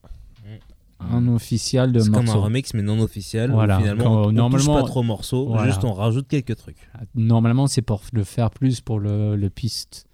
Un 1.02 1.28
officiel 1.28 1.92
de 1.92 2.00
C'est 2.00 2.10
morceau. 2.10 2.26
comme 2.26 2.36
un 2.38 2.44
remix 2.46 2.74
mais 2.74 2.82
non 2.82 3.00
officiel. 3.00 3.52
Voilà. 3.52 3.78
Finalement, 3.78 4.24
on 4.24 4.32
normalement, 4.32 4.74
pas 4.82 4.84
trop 4.88 5.02
au 5.02 5.04
morceau, 5.04 5.46
Voilà. 5.48 5.68
juste 5.68 5.84
on 5.84 5.94
rajoute 5.94 6.28
quelques 6.28 6.56
trucs. 6.56 6.90
Normalement, 7.14 7.68
c'est 7.68 7.82
pour 7.84 8.02
le 8.14 8.24
faire 8.24 8.50
plus 8.50 8.82
pour 8.82 9.00
le, 9.00 9.36
le 9.36 9.50
piste, 9.50 10.08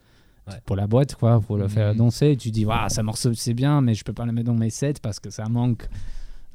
pour 0.66 0.76
la 0.76 0.88
boîte, 0.88 1.16
quoi, 1.16 1.40
pour 1.40 1.56
le 1.58 1.68
faire 1.70 1.92
Mhm. 1.92 1.98
danser. 1.98 2.36
Tu 2.36 2.50
dis, 2.52 2.66
waouh, 2.66 2.90
ça 2.90 3.04
morceau, 3.04 3.34
c'est 3.36 3.54
bien, 3.54 3.80
mais 3.80 3.94
je 3.94 4.04
peux 4.04 4.12
pas 4.12 4.26
le 4.26 4.34
mettre 4.34 4.48
dans 4.48 4.58
mes 4.58 4.72
sets 4.72 4.96
parce 5.02 5.20
que 5.22 5.30
ça 5.30 5.48
manque 5.48 5.88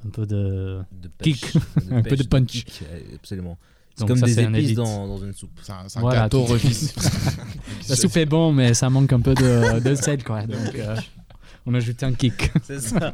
un 0.04 0.10
peu 0.10 0.26
de, 0.26 0.80
De 0.92 1.08
kick, 1.22 1.40
pêche, 1.52 1.54
de 1.86 1.94
un 1.94 2.02
peu 2.02 2.10
pêche, 2.10 2.18
de 2.18 2.22
de 2.24 2.28
punch. 2.28 2.46
kick, 2.64 2.82
absolument. 3.14 3.56
C'est 3.94 4.06
comme 4.06 4.18
ça, 4.18 4.26
des 4.26 4.34
c'est 4.34 4.44
un 4.44 4.52
épices 4.52 4.64
edit. 4.66 4.74
dans, 4.74 5.06
dans 5.08 5.16
une 5.18 5.32
soupe. 5.32 5.58
C'est 5.62 5.72
un, 5.72 6.04
un 6.04 6.10
gâteau 6.12 6.44
tout- 6.44 6.52
revisité. 6.52 7.00
La 7.88 7.96
soupe 7.96 8.16
est 8.18 8.26
bon, 8.26 8.52
mais 8.52 8.74
ça 8.74 8.90
manque 8.90 9.12
un 9.12 9.20
peu 9.20 9.32
de, 9.34 9.80
de 9.80 9.94
sel, 9.94 10.22
quoi. 10.22 10.42
Donc, 10.42 10.74
euh, 10.74 10.96
on 11.64 11.72
a 11.72 11.78
ajouté 11.78 12.04
un 12.04 12.12
kick. 12.12 12.52
C'est 12.62 12.80
ça. 12.80 13.12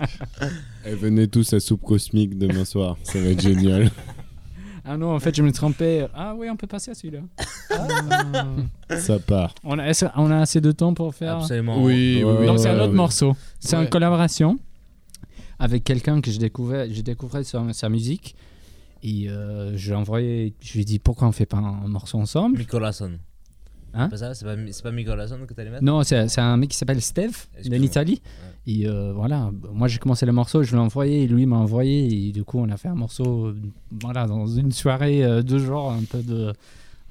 Eh, 0.85 0.95
venez 0.97 1.29
tous 1.29 1.53
à 1.53 1.61
Soupe 1.61 1.83
Cosmique 1.83 2.37
demain 2.37 2.65
soir, 2.65 2.97
ça 3.05 3.21
va 3.21 3.27
être 3.27 3.41
génial. 3.41 3.91
Ah 4.85 4.97
non, 4.97 5.15
en 5.15 5.21
fait, 5.21 5.37
je 5.37 5.43
me 5.45 5.53
trompais. 5.53 6.09
Ah 6.13 6.35
oui, 6.37 6.49
on 6.51 6.57
peut 6.57 6.67
passer 6.67 6.91
à 6.91 6.95
celui-là. 6.95 7.21
Ça 8.99 9.19
part. 9.21 9.55
On 9.63 9.79
a, 9.79 9.87
est-ce- 9.87 10.07
on 10.17 10.31
a 10.33 10.39
assez 10.41 10.61
de 10.61 10.73
temps 10.73 10.93
pour 10.95 11.15
faire. 11.15 11.37
Absolument. 11.39 11.81
Oui, 11.83 12.23
oui, 12.25 12.33
oui. 12.41 12.47
Donc 12.47 12.59
c'est 12.59 12.69
un 12.69 12.81
autre 12.81 12.93
morceau. 12.93 13.37
C'est 13.61 13.77
Ouais. 13.77 13.85
une 13.85 13.89
collaboration 13.89 14.59
avec 15.63 15.85
quelqu'un 15.85 16.21
que 16.21 16.31
j'ai 16.31 16.39
découvert, 16.41 16.87
j'ai 16.91 17.05
découvert 17.05 17.45
sa, 17.47 17.73
sa 17.73 17.89
musique 17.89 18.35
et 19.05 19.29
euh, 19.29 19.77
je 19.77 19.87
lui 19.87 19.93
ai 19.93 19.97
envoyé, 19.97 20.55
je 20.61 20.73
lui 20.73 20.81
ai 20.81 20.85
dit 20.85 20.99
pourquoi 20.99 21.29
on 21.29 21.33
fait 21.33 21.47
pas 21.47 21.59
un, 21.59 21.87
morceau 21.87 22.19
ensemble? 22.19 22.59
Nicolasson. 22.59 23.13
Hein? 23.95 24.05
C'est 24.07 24.11
pas 24.11 24.17
ça? 24.17 24.35
C'est 24.35 24.45
pas, 24.45 24.57
pas 24.57 24.93
Nicolasson 24.97 25.39
que 25.47 25.55
t'allais 25.55 25.71
mettre? 25.71 25.85
Non, 25.85 26.03
c'est 26.03 26.39
un 26.39 26.57
mec 26.57 26.71
qui 26.71 26.77
s'appelle 26.77 27.01
Steve 27.01 27.47
de 27.65 27.77
l'Italie. 27.77 28.21
Et 28.67 28.89
euh, 28.89 29.13
voilà, 29.13 29.51
moi 29.73 29.87
j'ai 29.87 29.99
commencé 29.99 30.27
le 30.27 30.33
morceau, 30.33 30.65
je 30.65 30.73
l'ai 30.73 30.81
envoyé, 30.83 31.23
et 31.23 31.27
lui 31.29 31.47
m'a 31.47 31.57
envoyé 31.59 32.29
et 32.29 32.33
du 32.33 32.43
coup 32.43 32.59
on 32.59 32.69
a 32.69 32.77
fait 32.77 32.89
un 32.89 32.95
morceau, 32.97 33.55
voilà, 34.01 34.27
dans 34.27 34.47
une 34.49 34.73
soirée 34.73 35.25
euh, 35.25 35.43
de 35.43 35.59
genre 35.59 35.93
un 35.93 36.03
peu 36.05 36.23
de, 36.23 36.53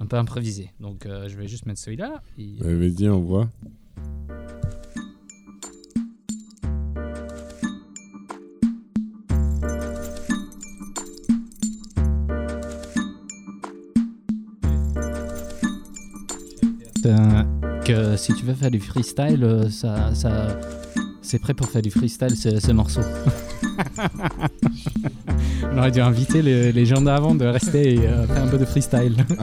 un 0.01 0.05
peu 0.07 0.17
improvisé. 0.17 0.71
Donc 0.81 1.05
euh, 1.05 1.29
je 1.29 1.37
vais 1.37 1.47
juste 1.47 1.65
mettre 1.67 1.79
celui-là. 1.79 2.21
et- 2.37 2.55
Vas-y, 2.59 3.07
on 3.09 3.21
voit. 3.21 3.47
Euh, 17.91 18.15
si 18.17 18.33
tu 18.33 18.45
veux 18.45 18.53
faire 18.53 18.71
du 18.71 18.79
freestyle, 18.79 19.43
euh, 19.43 19.69
ça, 19.69 20.13
ça, 20.13 20.47
c'est 21.21 21.39
prêt 21.39 21.53
pour 21.53 21.67
faire 21.67 21.81
du 21.81 21.91
freestyle 21.91 22.35
ce, 22.35 22.59
ce 22.59 22.71
morceau. 22.71 23.01
On 25.71 25.77
aurait 25.77 25.91
dû 25.91 25.99
inviter 25.99 26.41
les, 26.41 26.71
les 26.71 26.85
gens 26.85 27.01
d'avant 27.01 27.35
de 27.35 27.45
rester 27.45 27.95
et 27.95 28.07
euh, 28.07 28.25
faire 28.27 28.43
un 28.43 28.47
peu 28.47 28.57
de 28.57 28.65
freestyle. 28.65 29.25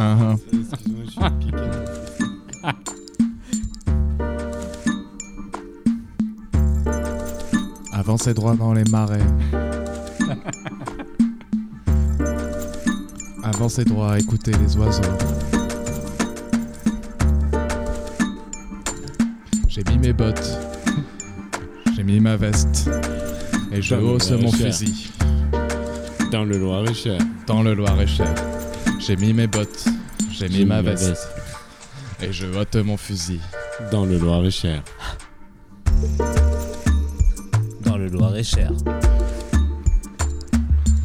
Avancez 7.93 8.33
droit 8.35 8.55
dans 8.55 8.73
les 8.73 8.85
marais. 8.85 9.20
Avancez 13.43 13.85
droit, 13.85 14.19
écoutez 14.19 14.53
les 14.53 14.77
oiseaux. 14.77 15.03
J'ai 19.78 19.92
mis 19.92 19.98
mes 19.98 20.12
bottes. 20.12 20.59
J'ai 21.94 22.02
mis 22.02 22.18
ma 22.18 22.36
veste. 22.36 22.90
Et 23.70 23.80
je 23.80 23.94
hausse 23.94 24.32
mon 24.32 24.50
fusil. 24.50 25.09
Dans 26.32 26.44
le 26.44 26.59
Loir-et-Cher. 26.59 27.20
Dans 27.46 27.62
le 27.62 27.74
Loir-et-Cher. 27.74 28.34
J'ai 28.98 29.14
mis 29.14 29.32
mes 29.32 29.46
bottes. 29.46 29.84
J'ai 30.32 30.48
mis 30.48 30.64
ma 30.64 30.82
veste. 30.82 31.10
veste. 31.10 31.28
Et 32.20 32.32
je 32.32 32.46
ôte 32.59 32.74
mon 32.74 32.96
fusil. 32.96 33.38
Dans 33.92 34.05
le 34.05 34.18
Loir-et-Cher. 34.18 34.82
Dans 37.82 37.98
le 37.98 38.09
Loir-et-Cher. 38.09 38.72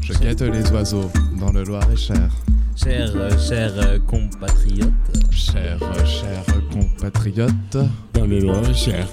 Je 0.02 0.14
guette 0.14 0.42
les 0.42 0.72
oiseaux 0.72 1.12
dans 1.40 1.52
le 1.52 1.64
Loir-et-Cher. 1.64 2.28
Cher, 2.76 3.12
euh, 3.14 3.38
cher 3.38 3.72
euh, 3.76 4.00
compatriote. 4.00 4.90
Cher, 6.74 6.82
euh, 6.82 6.86
cher 6.86 6.90
compatriote. 6.98 7.78
Dans 8.14 8.26
le 8.26 8.40
Loir-et-Cher. 8.40 9.08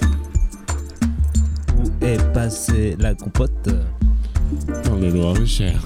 Où 1.77 2.05
est 2.05 2.33
passée 2.33 2.97
la 2.99 3.15
compote? 3.15 3.69
Dans 4.85 4.97
le 4.97 5.11
Loir-et-Cher. 5.11 5.79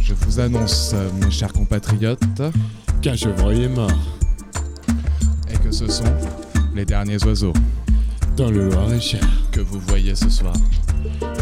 Je 0.00 0.14
vous 0.14 0.40
annonce, 0.40 0.92
euh, 0.94 1.08
mes 1.22 1.30
chers 1.30 1.52
compatriotes, 1.52 2.42
qu'un 3.02 3.14
chevreuil 3.14 3.64
est 3.64 3.68
mort. 3.68 3.90
Et 5.52 5.58
que 5.58 5.70
ce 5.70 5.86
sont 5.88 6.04
les 6.74 6.84
derniers 6.84 7.22
oiseaux 7.24 7.52
Dans 8.36 8.50
le 8.50 8.68
Loir-et-Cher. 8.70 9.20
que 9.52 9.60
vous 9.60 9.80
voyez 9.80 10.14
ce 10.14 10.30
soir. 10.30 10.54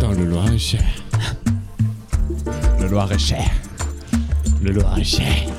Dans 0.01 0.12
le 0.12 0.24
Loir-et-Cher. 0.24 0.85
Le 2.81 2.89
Loir-et-Cher. 2.89 3.44
Le 4.62 4.73
Loir-et-Cher. 4.73 5.58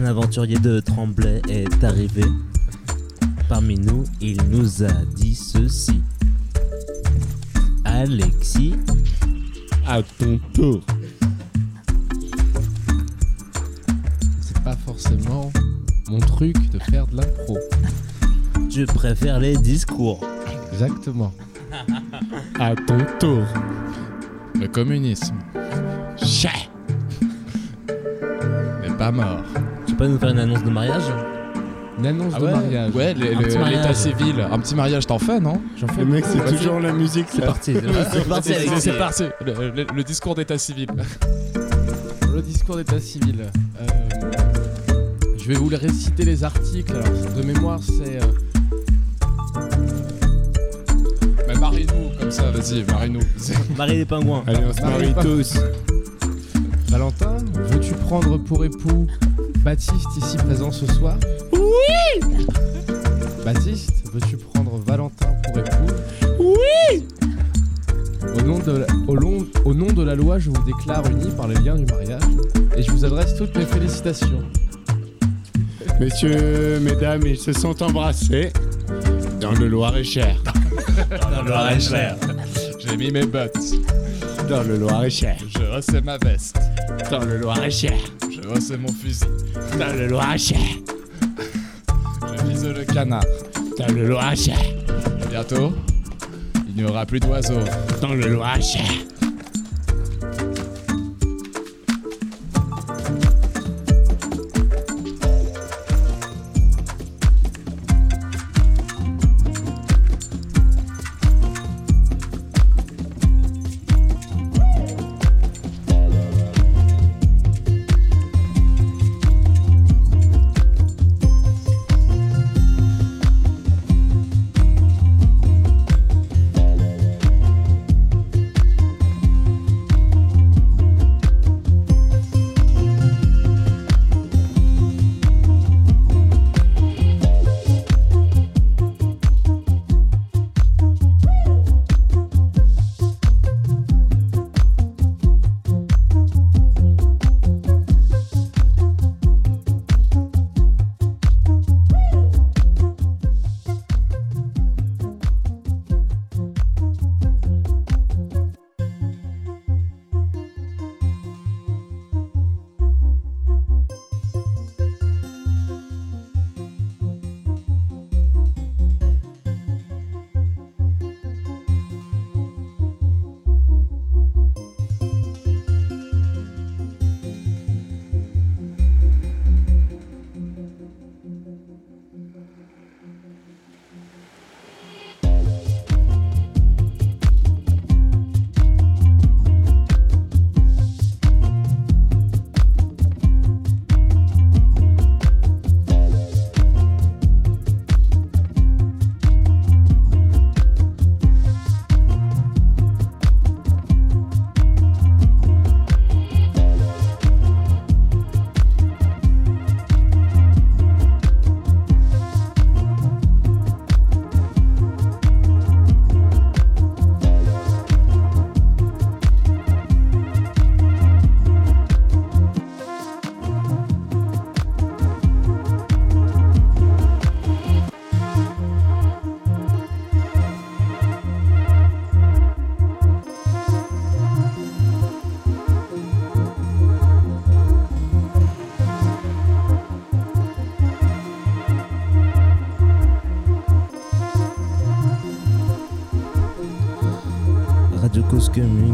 Un 0.00 0.06
aventurier 0.06 0.58
de 0.58 0.80
Tremblay 0.80 1.42
est 1.50 1.84
arrivé. 1.84 2.24
Parmi 3.50 3.74
nous, 3.74 4.04
il 4.22 4.38
nous 4.48 4.82
a 4.82 5.04
dit 5.14 5.34
ceci. 5.34 6.00
Alexis, 7.84 8.76
À 9.86 10.00
ton 10.02 10.40
tour. 10.54 10.80
C'est 14.40 14.58
pas 14.64 14.76
forcément 14.86 15.52
mon 16.08 16.20
truc 16.20 16.56
de 16.70 16.78
faire 16.78 17.06
de 17.06 17.16
l'impro. 17.18 17.58
je 18.70 18.84
préfère 18.84 19.38
les 19.38 19.54
discours. 19.58 20.24
Exactement. 20.72 21.34
À 22.58 22.74
ton 22.74 22.98
tour. 23.18 23.44
Le 24.54 24.66
communisme 24.66 25.36
Cher. 26.16 26.70
n'est 28.80 28.96
pas 28.96 29.12
mort. 29.12 29.44
Peux 30.00 30.06
nous 30.08 30.18
faire 30.18 30.30
une 30.30 30.38
annonce 30.38 30.64
de 30.64 30.70
mariage 30.70 31.02
Une 31.98 32.06
annonce 32.06 32.32
Ah 32.34 32.40
de 32.40 32.44
ouais 32.46 32.50
mariage. 32.52 32.94
Ouais, 32.94 33.12
le- 33.12 33.26
Un 33.36 33.40
le- 33.40 33.46
petit 33.48 33.58
mariage. 33.58 33.82
l'état 33.82 33.94
civil. 33.94 34.46
Un 34.50 34.58
petit 34.58 34.74
mariage, 34.74 35.06
t'en 35.06 35.18
fais, 35.18 35.38
non 35.40 35.60
J'en 35.76 35.88
fais 35.88 36.00
Le 36.00 36.06
mec, 36.06 36.24
c'est 36.26 36.38
Vas-y. 36.38 36.56
toujours 36.56 36.80
la 36.80 36.92
musique. 36.92 37.26
C'est 37.30 37.44
parti. 37.44 37.74
C'est 38.10 38.26
parti, 38.26 38.52
C'est. 39.12 39.30
Le, 39.44 39.70
le- 39.72 39.86
le 39.94 40.02
discours 40.02 40.34
d'état 40.34 40.56
civil. 40.56 40.88
Le 42.34 42.40
discours 42.40 42.76
d'état 42.76 42.98
civil. 42.98 43.42
Euh, 43.42 43.84
je 45.36 45.48
vais 45.48 45.54
vous 45.54 45.68
le 45.68 45.76
réciter 45.76 46.24
les 46.24 46.44
articles. 46.44 46.92
Alors, 46.94 47.34
de 47.36 47.42
mémoire, 47.42 47.80
c'est. 47.82 48.22
euh, 48.22 49.68
Mais 51.46 51.54
marie-nous 51.58 52.18
comme 52.18 52.30
ça, 52.30 52.50
vas-y, 52.50 52.84
marie-nous. 52.90 53.20
Marie 53.76 53.98
les 53.98 54.04
pingouins. 54.06 54.44
Allez, 54.46 54.60
on 54.66 54.72
se 54.72 54.80
marie 54.80 55.14
tous. 55.20 55.58
Valentin, 56.88 57.36
veux-tu 57.54 57.92
prendre 57.94 58.38
pour 58.38 58.64
époux 58.64 59.06
Baptiste 59.64 60.16
ici 60.16 60.36
présent 60.38 60.70
ce 60.70 60.86
soir 60.86 61.16
Oui 61.52 62.20
Baptiste, 63.44 63.92
veux-tu 64.12 64.36
prendre 64.36 64.78
Valentin 64.86 65.32
pour 65.44 65.58
époux? 65.58 65.94
Oui 66.40 67.04
au 68.36 68.42
nom, 68.42 68.58
de 68.58 68.72
la, 68.72 68.86
au, 69.08 69.14
long- 69.16 69.46
au 69.64 69.74
nom 69.74 69.86
de 69.92 70.02
la 70.02 70.14
loi, 70.14 70.38
je 70.38 70.50
vous 70.50 70.62
déclare 70.64 71.04
unis 71.10 71.30
par 71.36 71.48
les 71.48 71.54
liens 71.56 71.74
du 71.76 71.84
mariage 71.92 72.22
et 72.76 72.82
je 72.82 72.90
vous 72.90 73.04
adresse 73.04 73.34
toutes 73.34 73.56
mes 73.56 73.64
félicitations. 73.64 74.42
Messieurs, 75.98 76.78
mesdames, 76.80 77.22
ils 77.26 77.36
se 77.38 77.52
sont 77.52 77.82
embrassés. 77.82 78.52
Dans 79.40 79.52
le 79.52 79.68
Loir-et-Cher. 79.68 80.36
Dans 81.20 81.42
le 81.42 81.48
Loir-et-Cher. 81.48 82.16
J'ai 82.78 82.96
mis 82.96 83.10
mes 83.10 83.26
bottes. 83.26 83.58
Dans 84.48 84.62
le 84.62 84.76
Loir-et-Cher. 84.78 85.36
Je 85.48 85.78
haussais 85.78 86.00
ma 86.02 86.18
veste. 86.18 86.56
Dans 87.10 87.24
le 87.24 87.38
Loir-et-Cher. 87.38 87.98
Haussais 88.50 88.76
mon 88.76 88.92
fusil. 88.92 89.24
Dans 89.78 89.94
le 89.96 90.08
Loir-et-Cher. 90.08 90.58
Je 92.36 92.46
vise 92.48 92.66
le 92.66 92.84
canard. 92.84 93.22
Dans 93.78 93.92
le 93.94 94.08
Loir-et-Cher. 94.08 94.58
Bientôt, 95.30 95.72
il 96.68 96.74
n'y 96.74 96.84
aura 96.84 97.06
plus 97.06 97.20
d'oiseaux. 97.20 97.60
Dans 98.00 98.14
le 98.14 98.26
Loir-et-Cher. 98.28 98.90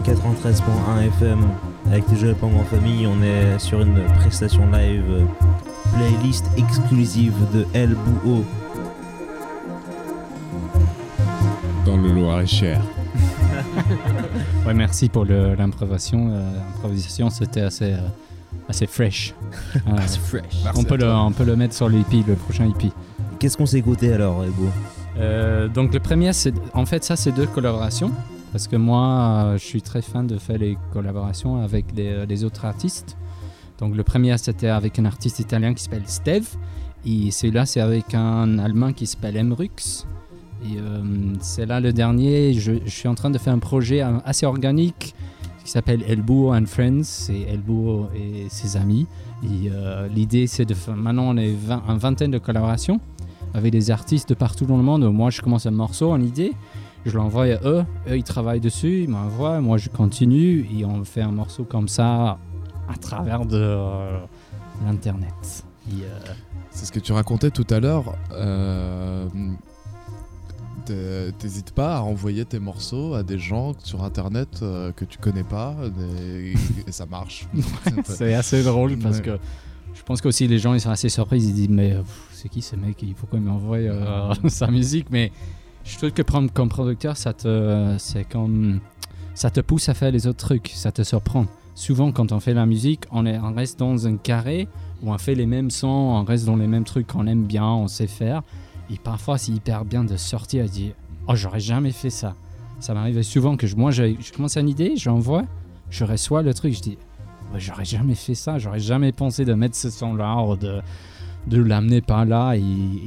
93.1 0.06 1.08
FM. 1.08 1.40
Avec 1.90 2.04
les 2.10 2.16
jeux 2.16 2.36
en 2.42 2.64
famille, 2.64 3.06
on 3.06 3.20
est 3.22 3.58
sur 3.58 3.80
une 3.80 3.98
prestation 4.20 4.64
live 4.70 5.04
euh, 5.10 5.24
playlist 5.96 6.46
exclusive 6.56 7.34
de 7.52 7.66
El 7.74 7.94
Bouho. 7.96 8.44
Dans 11.84 11.96
le 11.96 12.12
Loir-et-Cher. 12.12 12.80
Ouais, 14.66 14.74
merci 14.74 15.08
pour 15.08 15.24
le- 15.24 15.54
l'improvisation. 15.54 16.28
euh, 16.32 16.52
L'improvisation, 16.74 17.30
c'était 17.30 17.60
assez, 17.60 17.92
euh, 17.92 17.98
assez 18.68 18.86
fresh. 18.86 19.32
Euh, 19.76 19.96
Assez 19.96 20.18
fresh. 20.18 20.42
on, 20.74 20.82
peut 20.82 20.96
le, 20.96 21.08
on 21.08 21.30
peut 21.30 21.44
le 21.44 21.54
mettre 21.54 21.72
sur 21.74 21.88
l'EP, 21.88 22.24
le 22.26 22.34
prochain 22.34 22.68
EP. 22.68 22.90
Qu'est-ce 23.38 23.56
qu'on 23.56 23.66
s'est 23.66 23.78
écouté 23.78 24.12
alors, 24.12 24.42
Ego 24.44 24.68
Euh, 25.18 25.68
donc 25.68 25.94
le 25.94 26.00
premier, 26.00 26.32
c'est 26.32 26.52
en 26.74 26.84
fait 26.84 27.04
ça, 27.04 27.14
c'est 27.16 27.30
deux 27.32 27.46
collaborations. 27.46 28.10
Parce 28.56 28.68
que 28.68 28.76
moi, 28.76 29.04
euh, 29.44 29.58
je 29.58 29.64
suis 29.64 29.82
très 29.82 30.00
fan 30.00 30.26
de 30.26 30.38
faire 30.38 30.56
les 30.56 30.78
collaborations 30.90 31.62
avec 31.62 31.84
les, 31.94 32.24
les 32.24 32.42
autres 32.42 32.64
artistes. 32.64 33.18
Donc 33.78 33.94
le 33.94 34.02
premier, 34.02 34.38
c'était 34.38 34.68
avec 34.68 34.98
un 34.98 35.04
artiste 35.04 35.40
italien 35.40 35.74
qui 35.74 35.82
s'appelle 35.82 36.04
Steve. 36.06 36.48
Et 37.04 37.30
celui-là, 37.30 37.66
c'est 37.66 37.80
avec 37.82 38.14
un 38.14 38.58
Allemand 38.58 38.94
qui 38.94 39.06
s'appelle 39.06 39.36
Emrux. 39.36 40.06
Et 40.64 40.78
euh, 40.78 41.02
c'est 41.40 41.66
là 41.66 41.80
le 41.80 41.92
dernier. 41.92 42.54
Je, 42.54 42.72
suis 42.86 43.08
en 43.08 43.14
train 43.14 43.28
de 43.28 43.36
faire 43.36 43.52
un 43.52 43.58
projet 43.58 44.00
euh, 44.00 44.16
assez 44.24 44.46
organique 44.46 45.14
qui 45.62 45.70
s'appelle 45.70 46.02
Elbow 46.08 46.54
and 46.54 46.64
Friends. 46.64 47.02
C'est 47.02 47.42
Elbow 47.42 48.08
et 48.16 48.46
ses 48.48 48.78
amis. 48.78 49.06
Et 49.44 49.68
euh, 49.70 50.08
l'idée, 50.08 50.46
c'est 50.46 50.64
de 50.64 50.72
faire. 50.72 50.96
Maintenant, 50.96 51.24
on 51.24 51.36
est 51.36 51.52
vingt- 51.52 51.82
une 51.86 51.98
vingtaine 51.98 52.30
de 52.30 52.38
collaborations 52.38 53.00
avec 53.52 53.70
des 53.70 53.90
artistes 53.90 54.30
de 54.30 54.34
partout 54.34 54.64
dans 54.64 54.78
le 54.78 54.82
monde. 54.82 55.04
Moi, 55.12 55.28
je 55.28 55.42
commence 55.42 55.66
un 55.66 55.72
morceau, 55.72 56.16
une 56.16 56.24
idée. 56.24 56.52
Je 57.06 57.16
l'envoie 57.16 57.44
à 57.44 57.60
eux. 57.64 57.84
Eux, 58.08 58.16
ils 58.18 58.24
travaillent 58.24 58.60
dessus. 58.60 59.04
Ils 59.04 59.08
m'envoient. 59.08 59.60
Moi, 59.60 59.78
je 59.78 59.88
continue. 59.88 60.68
Et 60.76 60.84
on 60.84 61.04
fait 61.04 61.22
un 61.22 61.30
morceau 61.32 61.64
comme 61.64 61.88
ça 61.88 62.38
à 62.88 62.96
travers 63.00 63.46
de 63.46 63.56
euh, 63.58 64.18
l'Internet. 64.84 65.64
Et, 65.88 66.02
euh, 66.02 66.18
C'est 66.70 66.84
ce 66.86 66.92
que 66.92 66.98
tu 67.00 67.12
racontais 67.12 67.50
tout 67.50 67.66
à 67.70 67.78
l'heure. 67.80 68.14
euh, 68.32 69.26
t'hé- 70.84 71.32
T'hésites 71.38 71.70
pas 71.72 71.98
à 71.98 72.00
envoyer 72.00 72.44
tes 72.44 72.58
morceaux 72.58 73.14
à 73.14 73.22
des 73.22 73.38
gens 73.38 73.72
sur 73.82 74.02
internet 74.04 74.60
euh, 74.62 74.92
que 74.92 75.04
tu 75.04 75.18
connais 75.18 75.44
pas 75.44 75.74
et, 76.00 76.54
et 76.86 76.92
ça 76.92 77.06
marche. 77.06 77.46
c'est 78.04 78.34
assez 78.34 78.62
drôle 78.62 78.96
parce 78.98 79.20
que 79.20 79.38
je 79.94 80.02
pense 80.02 80.20
qu'aussi 80.20 80.46
les 80.46 80.58
gens 80.58 80.74
ils 80.74 80.80
sont 80.80 80.90
assez 80.90 81.08
surpris. 81.08 81.38
Ils 81.38 81.48
se 81.48 81.52
disent 81.54 81.68
mais 81.70 81.96
c'est 82.32 82.48
qui 82.48 82.62
ce 82.62 82.76
mec 82.76 83.00
Il 83.02 83.14
Pourquoi 83.14 83.38
il 83.38 83.44
m'envoie 83.44 83.76
euh, 83.78 84.34
sa 84.48 84.66
musique 84.68 85.06
Mais 85.10 85.32
je 85.86 85.96
trouve 85.98 86.10
que 86.10 86.22
comme, 86.22 86.50
comme 86.50 86.68
producteur, 86.68 87.16
ça 87.16 87.32
te, 87.32 87.94
c'est 87.98 88.24
comme 88.24 88.80
ça 89.34 89.50
te 89.50 89.60
pousse 89.60 89.88
à 89.88 89.94
faire 89.94 90.10
les 90.10 90.26
autres 90.26 90.44
trucs. 90.44 90.68
Ça 90.74 90.90
te 90.90 91.02
surprend. 91.02 91.46
Souvent 91.74 92.10
quand 92.10 92.32
on 92.32 92.40
fait 92.40 92.54
la 92.54 92.66
musique, 92.66 93.04
on, 93.12 93.26
est, 93.26 93.38
on 93.38 93.54
reste 93.54 93.78
dans 93.78 94.06
un 94.06 94.16
carré 94.16 94.66
où 95.02 95.12
on 95.12 95.18
fait 95.18 95.34
les 95.34 95.46
mêmes 95.46 95.70
sons, 95.70 95.86
on 95.88 96.24
reste 96.24 96.46
dans 96.46 96.56
les 96.56 96.66
mêmes 96.66 96.84
trucs 96.84 97.06
qu'on 97.06 97.26
aime 97.26 97.44
bien, 97.44 97.66
on 97.66 97.86
sait 97.86 98.06
faire. 98.06 98.42
Et 98.90 98.96
parfois 98.98 99.38
c'est 99.38 99.52
hyper 99.52 99.84
bien 99.84 100.02
de 100.02 100.16
sortir 100.16 100.64
et 100.64 100.68
de 100.68 100.72
dire 100.72 100.92
oh 101.28 101.36
j'aurais 101.36 101.60
jamais 101.60 101.92
fait 101.92 102.10
ça. 102.10 102.34
Ça 102.80 102.92
m'arrive 102.92 103.22
souvent 103.22 103.56
que 103.56 103.66
je, 103.66 103.76
moi 103.76 103.90
je, 103.90 104.14
commence 104.34 104.56
une 104.56 104.68
idée, 104.68 104.96
j'envoie, 104.96 105.44
je 105.90 106.04
reçois 106.04 106.42
le 106.42 106.52
truc, 106.52 106.74
je 106.74 106.80
dis 106.80 106.98
j'aurais 107.56 107.84
jamais 107.84 108.14
fait 108.14 108.34
ça, 108.34 108.58
j'aurais 108.58 108.80
jamais 108.80 109.12
pensé 109.12 109.44
de 109.44 109.54
mettre 109.54 109.76
ce 109.76 109.88
son-là 109.88 110.36
ou 110.42 110.56
de, 110.56 110.80
de 111.46 111.62
l'amener 111.62 112.00
par 112.00 112.24
là. 112.24 112.54
Et, 112.56 112.62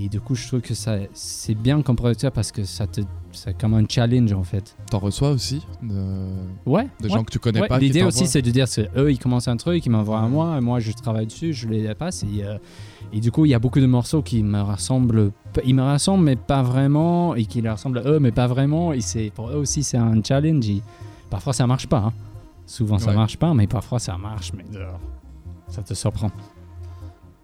et 0.05 0.09
du 0.09 0.19
coup, 0.21 0.35
je 0.35 0.47
trouve 0.47 0.61
que 0.61 0.73
ça, 0.73 0.95
c'est 1.13 1.55
bien 1.55 1.81
comme 1.81 1.95
producteur 1.95 2.31
parce 2.31 2.51
que 2.51 2.63
ça 2.63 2.87
te, 2.87 3.01
c'est 3.31 3.57
comme 3.57 3.73
un 3.73 3.83
challenge 3.87 4.31
en 4.33 4.43
fait. 4.43 4.75
T'en 4.89 4.99
reçois 4.99 5.31
aussi 5.31 5.65
de- 5.83 6.27
Ouais. 6.65 6.87
Des 7.01 7.07
ouais. 7.09 7.13
gens 7.15 7.23
que 7.23 7.31
tu 7.31 7.39
connais 7.39 7.61
Ouais, 7.61 7.67
pas. 7.67 7.77
L'idée 7.79 8.03
aussi, 8.03 8.25
c'est 8.27 8.41
de 8.41 8.51
dire 8.51 8.65
que 8.69 8.81
eux, 8.99 9.11
ils 9.11 9.19
commencent 9.19 9.47
un 9.47 9.57
truc, 9.57 9.85
ils 9.85 9.89
m'envoient 9.89 10.21
à 10.21 10.27
moi, 10.27 10.57
et 10.57 10.61
moi, 10.61 10.79
je 10.79 10.91
travaille 10.93 11.25
dessus, 11.27 11.53
je 11.53 11.67
les 11.67 11.93
passe. 11.95 12.23
Et, 12.23 12.43
euh, 12.43 12.57
et 13.11 13.19
du 13.19 13.31
coup, 13.31 13.45
il 13.45 13.49
y 13.49 13.53
a 13.53 13.59
beaucoup 13.59 13.79
de 13.79 13.85
morceaux 13.87 14.21
qui 14.21 14.41
me 14.43 14.61
rassemblent. 14.61 15.31
Ils 15.65 15.75
me 15.75 15.81
rassemblent, 15.83 16.23
mais 16.23 16.35
pas 16.35 16.61
vraiment, 16.63 17.35
et 17.35 17.45
qui 17.45 17.61
leur 17.61 17.75
ressemblent 17.75 17.99
à 17.99 18.03
eux, 18.03 18.19
mais 18.19 18.31
pas 18.31 18.47
vraiment. 18.47 18.93
Et 18.93 19.01
c'est 19.01 19.31
pour 19.35 19.49
eux 19.49 19.55
aussi, 19.55 19.83
c'est 19.83 19.97
un 19.97 20.21
challenge. 20.23 20.67
Et 20.69 20.81
parfois, 21.29 21.53
ça 21.53 21.67
marche 21.67 21.87
pas. 21.87 21.99
hein. 22.07 22.13
Souvent, 22.65 22.99
ça 22.99 23.11
marche 23.13 23.37
pas, 23.37 23.53
mais 23.55 23.65
parfois, 23.65 23.97
ça 23.99 24.15
marche. 24.17 24.51
Mais 24.55 24.63
euh, 24.77 24.91
ça 25.67 25.81
te 25.81 25.93
surprend. 25.95 26.29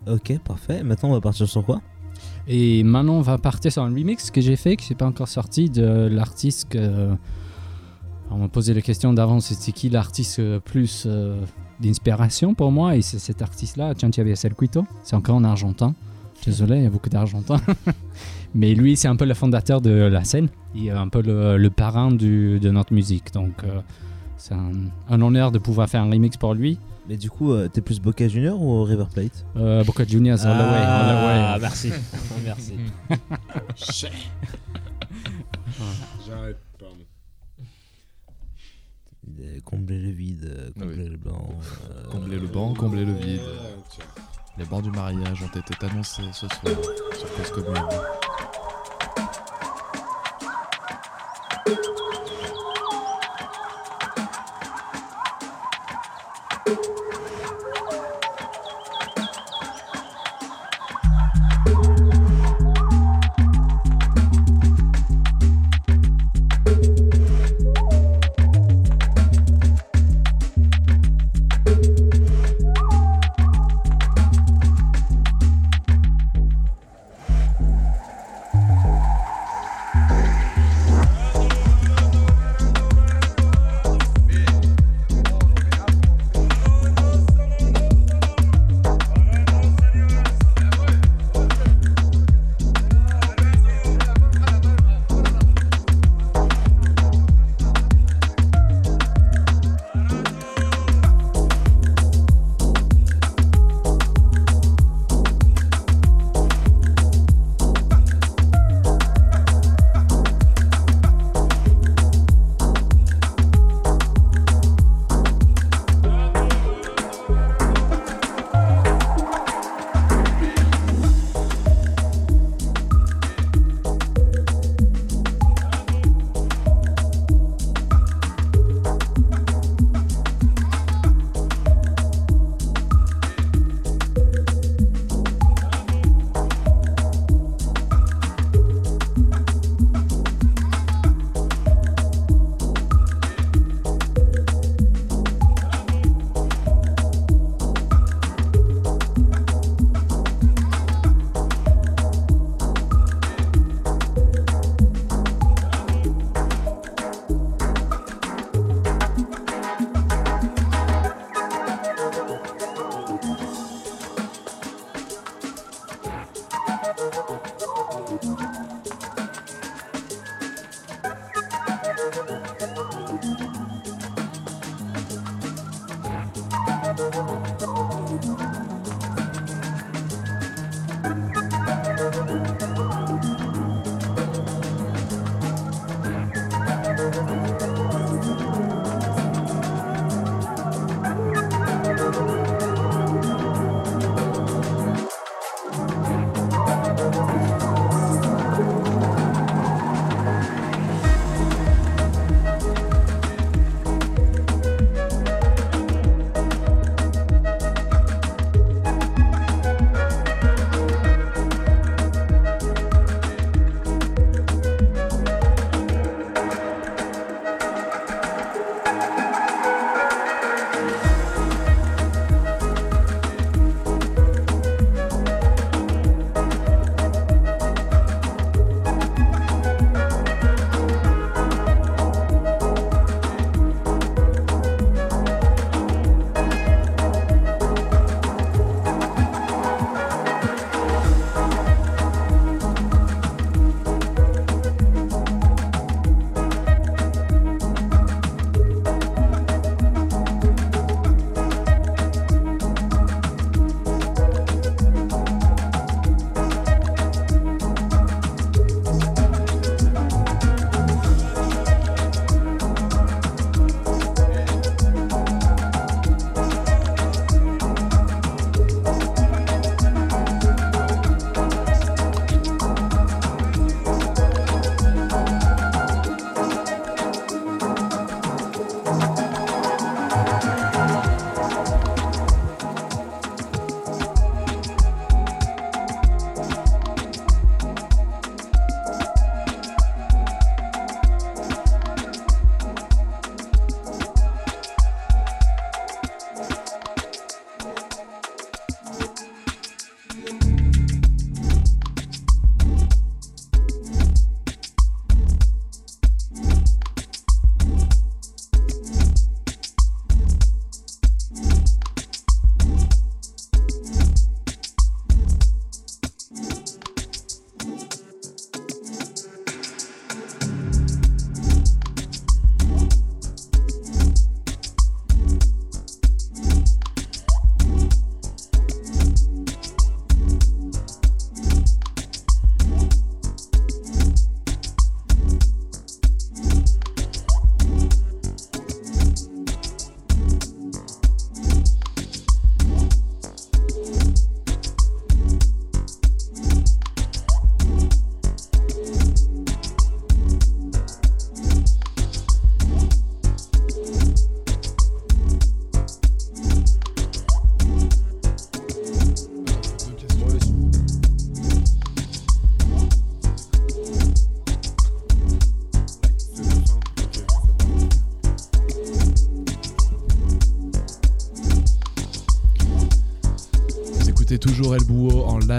Ok, 0.08 0.38
parfait. 0.40 0.84
Maintenant, 0.84 1.10
on 1.10 1.14
va 1.14 1.22
partir 1.22 1.48
sur 1.48 1.66
quoi? 1.66 1.82
Et 2.48 2.84
maintenant, 2.84 3.16
on 3.16 3.22
va 3.22 3.38
partir 3.38 3.72
sur 3.72 3.82
un 3.82 3.90
remix 3.90 4.30
que 4.30 4.40
j'ai 4.40 4.56
fait, 4.56 4.76
qui 4.76 4.92
n'est 4.92 4.98
pas 4.98 5.08
encore 5.08 5.28
sorti, 5.28 5.70
de 5.70 6.08
l'artiste 6.12 6.70
que. 6.70 7.16
On 8.32 8.38
m'a 8.38 8.48
posé 8.48 8.74
la 8.74 8.82
question 8.82 9.14
d'avant, 9.14 9.40
c'était 9.40 9.72
qui 9.72 9.88
l'artiste 9.90 10.40
euh, 10.40 10.60
plus 10.60 11.04
euh, 11.06 11.40
d'inspiration 11.80 12.56
pour 12.56 12.72
moi 12.72 12.96
Et 12.96 13.04
c'est 13.04 13.20
cet 13.20 13.44
artiste-là, 13.44 13.94
Santiago 13.96 14.34
Circuito. 14.34 14.84
C'est 15.04 15.16
encore 15.16 15.36
en 15.36 15.44
argentin. 15.44 15.94
Désolé, 16.44 16.78
il 16.78 16.84
y 16.84 16.88
a 16.88 16.90
beaucoup 16.90 17.10
d'argentins. 17.10 17.62
Mais 18.56 18.74
lui, 18.74 18.96
c'est 18.98 19.08
un 19.08 19.16
peu 19.16 19.26
le 19.26 19.36
fondateur 19.36 19.80
de 19.80 19.92
la 19.92 20.24
scène. 20.24 20.50
Il 20.74 20.88
est 20.88 20.92
un 20.92 21.08
peu 21.08 21.22
le, 21.22 21.70
parrain 21.70 22.12
de 22.12 22.70
notre 22.72 22.94
musique. 22.94 23.32
Donc, 23.32 23.64
euh, 23.64 23.82
c'est 24.38 24.56
un, 24.56 24.72
un 25.08 25.22
honneur 25.22 25.52
de 25.52 25.60
pouvoir 25.60 25.88
faire 25.88 26.02
un 26.02 26.10
remix 26.10 26.36
pour 26.36 26.56
lui. 26.56 26.80
Mais 27.08 27.18
du 27.18 27.30
coup, 27.30 27.52
euh, 27.54 27.68
t'es 27.68 27.82
plus 27.82 28.00
Boca 28.00 28.28
Junior 28.28 28.60
ou 28.60 28.84
River 28.84 29.06
Plate? 29.14 29.46
Euh, 29.58 29.84
Boca 29.84 30.06
Juniors, 30.06 30.44
all 30.46 30.58
the 30.58 30.62
way, 30.62 30.78
all 30.78 31.06
the 31.06 31.14
way. 31.26 31.44
Ah, 31.46 31.58
merci. 31.62 31.92
merci. 32.44 32.74
J'arrête, 36.28 36.58
pardon. 36.80 37.06
Combler 39.64 40.00
le 40.00 40.10
vide, 40.12 40.46
euh, 40.46 40.72
combler 40.80 41.10
le 41.10 41.18
blanc. 41.18 41.50
euh, 41.92 42.04
Combler 42.12 42.40
le 42.40 42.48
banc, 42.48 42.74
combler 42.74 43.06
le 43.06 43.14
vide. 43.14 43.42
Les 44.58 44.66
bancs 44.66 44.82
du 44.84 44.92
mariage 44.92 45.44
ont 45.44 45.60
été 45.60 45.86
annoncés 45.86 46.24
ce 46.32 46.48
soir 46.48 46.74
sur 47.18 47.34
Cause 47.36 47.52
Commune. 47.52 47.84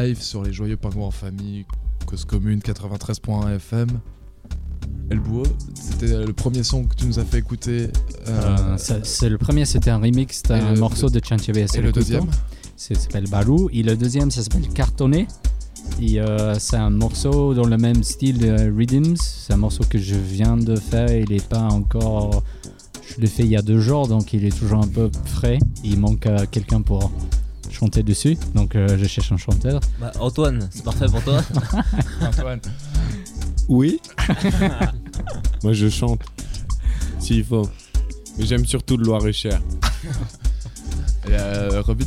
Live 0.07 0.23
sur 0.23 0.43
les 0.45 0.53
Joyeux 0.53 0.77
Pingouins 0.77 1.07
en 1.07 1.11
famille, 1.11 1.65
cause 2.07 2.25
commune 2.25 2.61
93.1 2.61 3.57
FM. 3.57 3.89
El 5.11 5.19
Bouot, 5.21 5.47
c'était 5.75 6.25
le 6.25 6.33
premier 6.33 6.63
son 6.63 6.85
que 6.85 6.95
tu 6.95 7.07
nous 7.07 7.19
as 7.19 7.25
fait 7.25 7.39
écouter. 7.39 7.89
euh, 8.29 8.77
Euh, 8.89 8.99
c'est 9.03 9.29
le 9.29 9.39
premier, 9.39 9.65
c'était 9.65 9.91
un 9.91 9.99
remix 9.99 10.43
d'un 10.43 10.75
morceau 10.77 11.09
de 11.11 11.21
Chanchebe. 11.25 11.57
et 11.57 11.81
le 11.81 11.93
deuxième 11.93 12.27
Ça 12.77 12.95
s'appelle 12.95 13.29
Barou. 13.29 13.69
Et 13.73 13.83
le 13.83 13.97
deuxième, 13.97 14.31
ça 14.31 14.43
s'appelle 14.43 14.69
Cartonné. 14.69 15.27
Et 16.01 16.21
euh, 16.21 16.55
c'est 16.59 16.77
un 16.77 16.91
morceau 16.91 17.55
dans 17.55 17.67
le 17.67 17.77
même 17.77 18.03
style 18.03 18.39
de 18.39 18.71
Rhythms. 18.77 19.17
C'est 19.17 19.53
un 19.55 19.59
morceau 19.59 19.85
que 19.89 19.99
je 19.99 20.15
viens 20.17 20.57
de 20.57 20.77
faire. 20.77 21.11
Il 21.13 21.31
n'est 21.31 21.41
pas 21.41 21.63
encore. 21.63 22.43
Je 23.09 23.21
l'ai 23.21 23.29
fait 23.29 23.45
il 23.45 23.51
y 23.51 23.57
a 23.57 23.63
deux 23.63 23.79
jours, 23.81 24.09
donc 24.09 24.33
il 24.33 24.45
est 24.45 24.57
toujours 24.57 24.81
un 24.83 24.89
peu 24.89 25.09
frais. 25.25 25.59
Il 25.85 25.99
manque 26.01 26.27
euh, 26.27 26.45
quelqu'un 26.51 26.83
pour 26.83 27.13
chanter 27.77 28.03
dessus. 28.03 28.37
Donc 28.55 28.75
euh, 28.75 28.97
je 28.99 29.05
cherche 29.07 29.31
un 29.33 29.37
chanteur. 29.37 29.81
Bah, 30.01 30.13
Antoine, 30.21 30.69
c'est 30.71 30.85
parfait 30.85 31.07
pour 31.07 31.23
toi. 31.23 31.41
Antoine. 32.23 32.61
Oui. 33.69 34.01
Moi, 35.63 35.73
je 35.73 35.89
chante. 35.89 36.21
S'il 37.19 37.45
faut. 37.45 37.69
Mais 38.39 38.47
j'aime 38.47 38.65
surtout 38.67 38.97
le 38.97 39.05
Loir-et-Cher. 39.05 39.61
Et 41.29 41.33
euh, 41.33 41.83
Robin, 41.83 42.05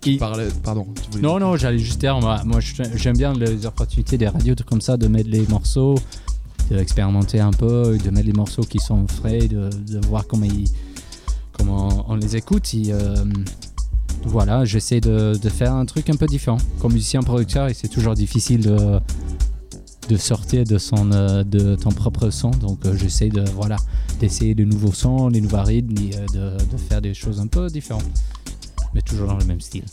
tu, 0.00 0.16
parlais. 0.16 0.48
Pardon. 0.62 0.86
tu 1.00 1.10
voulais 1.12 1.22
Non, 1.22 1.38
dire- 1.38 1.46
non, 1.46 1.56
j'allais 1.56 1.78
juste 1.78 2.00
dire, 2.00 2.18
moi, 2.18 2.42
moi, 2.44 2.58
j'aime 2.96 3.16
bien 3.16 3.32
les 3.34 3.64
opportunités 3.66 4.18
des 4.18 4.26
radios 4.28 4.56
comme 4.66 4.80
ça, 4.80 4.96
de 4.96 5.06
mettre 5.06 5.30
les 5.30 5.46
morceaux, 5.46 5.94
d'expérimenter 6.70 7.38
un 7.40 7.52
peu, 7.52 7.96
de 7.96 8.10
mettre 8.10 8.26
les 8.26 8.32
morceaux 8.32 8.62
qui 8.64 8.78
sont 8.80 9.06
frais, 9.06 9.46
de, 9.46 9.70
de 9.70 10.04
voir 10.06 10.26
comment, 10.26 10.46
ils, 10.46 10.68
comment 11.56 12.04
on 12.10 12.16
les 12.16 12.34
écoute. 12.36 12.74
Et, 12.74 12.92
euh, 12.92 13.24
voilà, 14.26 14.64
j'essaie 14.64 15.00
de, 15.00 15.34
faire 15.48 15.74
un 15.74 15.84
truc 15.84 16.10
un 16.10 16.16
peu 16.16 16.26
différent. 16.26 16.58
Comme 16.80 16.92
musicien 16.92 17.22
producteur, 17.22 17.68
et 17.68 17.74
c'est 17.74 17.88
toujours 17.88 18.14
difficile 18.14 18.62
de, 20.08 20.16
sortir 20.16 20.64
de, 20.64 20.78
son, 20.78 21.12
euh, 21.12 21.44
de 21.44 21.74
ton 21.76 21.90
propre 21.90 22.30
son. 22.30 22.50
Donc 22.50 22.84
euh, 22.84 22.96
j'essaie 22.96 23.28
de, 23.28 23.44
voilà, 23.50 23.76
d'essayer 24.20 24.54
de 24.54 24.64
nouveaux 24.64 24.92
sons, 24.92 25.30
des 25.30 25.40
nouveaux 25.40 25.62
rythmes, 25.62 25.94
euh, 26.36 26.58
de, 26.58 26.76
faire 26.76 27.00
des 27.00 27.14
choses 27.14 27.40
un 27.40 27.46
peu 27.46 27.68
différentes. 27.68 28.04
Mais 28.94 29.02
toujours 29.02 29.26
dans 29.26 29.38
le 29.38 29.44
même 29.44 29.60
style. 29.60 29.84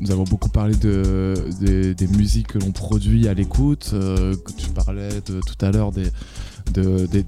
Nous 0.00 0.10
avons 0.10 0.24
beaucoup 0.24 0.48
parlé 0.48 0.76
de, 0.76 1.34
des- 1.60 2.06
musiques 2.06 2.48
que 2.48 2.58
l'on 2.58 2.70
produit 2.70 3.26
à 3.28 3.34
l'écoute, 3.34 3.92
tu 4.56 4.70
parlais 4.70 5.20
tout 5.22 5.40
à 5.60 5.70
l'heure 5.72 5.90
de- 5.92 7.06
des, 7.06 7.24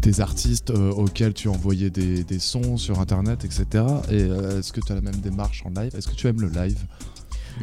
des 0.00 0.20
artistes 0.20 0.70
euh, 0.70 0.90
auxquels 0.92 1.34
tu 1.34 1.48
envoyais 1.48 1.90
des, 1.90 2.24
des 2.24 2.38
sons 2.38 2.76
sur 2.76 3.00
internet, 3.00 3.44
etc. 3.44 3.64
Et 4.10 4.22
euh, 4.22 4.58
est-ce 4.60 4.72
que 4.72 4.80
tu 4.80 4.92
as 4.92 4.94
la 4.94 5.00
même 5.00 5.16
démarche 5.16 5.62
en 5.66 5.70
live? 5.80 5.90
Est-ce 5.96 6.08
que 6.08 6.14
tu 6.14 6.26
aimes 6.28 6.40
le 6.40 6.48
live? 6.48 6.78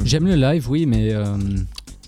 J'aime 0.04 0.26
le 0.28 0.36
live, 0.36 0.70
oui, 0.70 0.86
mais 0.86 1.14
euh, 1.14 1.38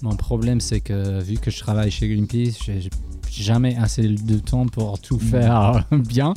mon 0.02 0.16
problème 0.16 0.60
c'est 0.60 0.82
que 0.82 1.22
vu 1.22 1.38
que 1.38 1.50
je 1.50 1.60
travaille 1.60 1.90
chez 1.92 2.08
Greenpeace, 2.10 2.58
j'ai 2.66 2.90
jamais 3.32 3.76
assez 3.78 4.08
de 4.08 4.38
temps 4.40 4.66
pour 4.68 5.00
tout 5.00 5.20
faire 5.20 5.86
bien. 5.92 6.34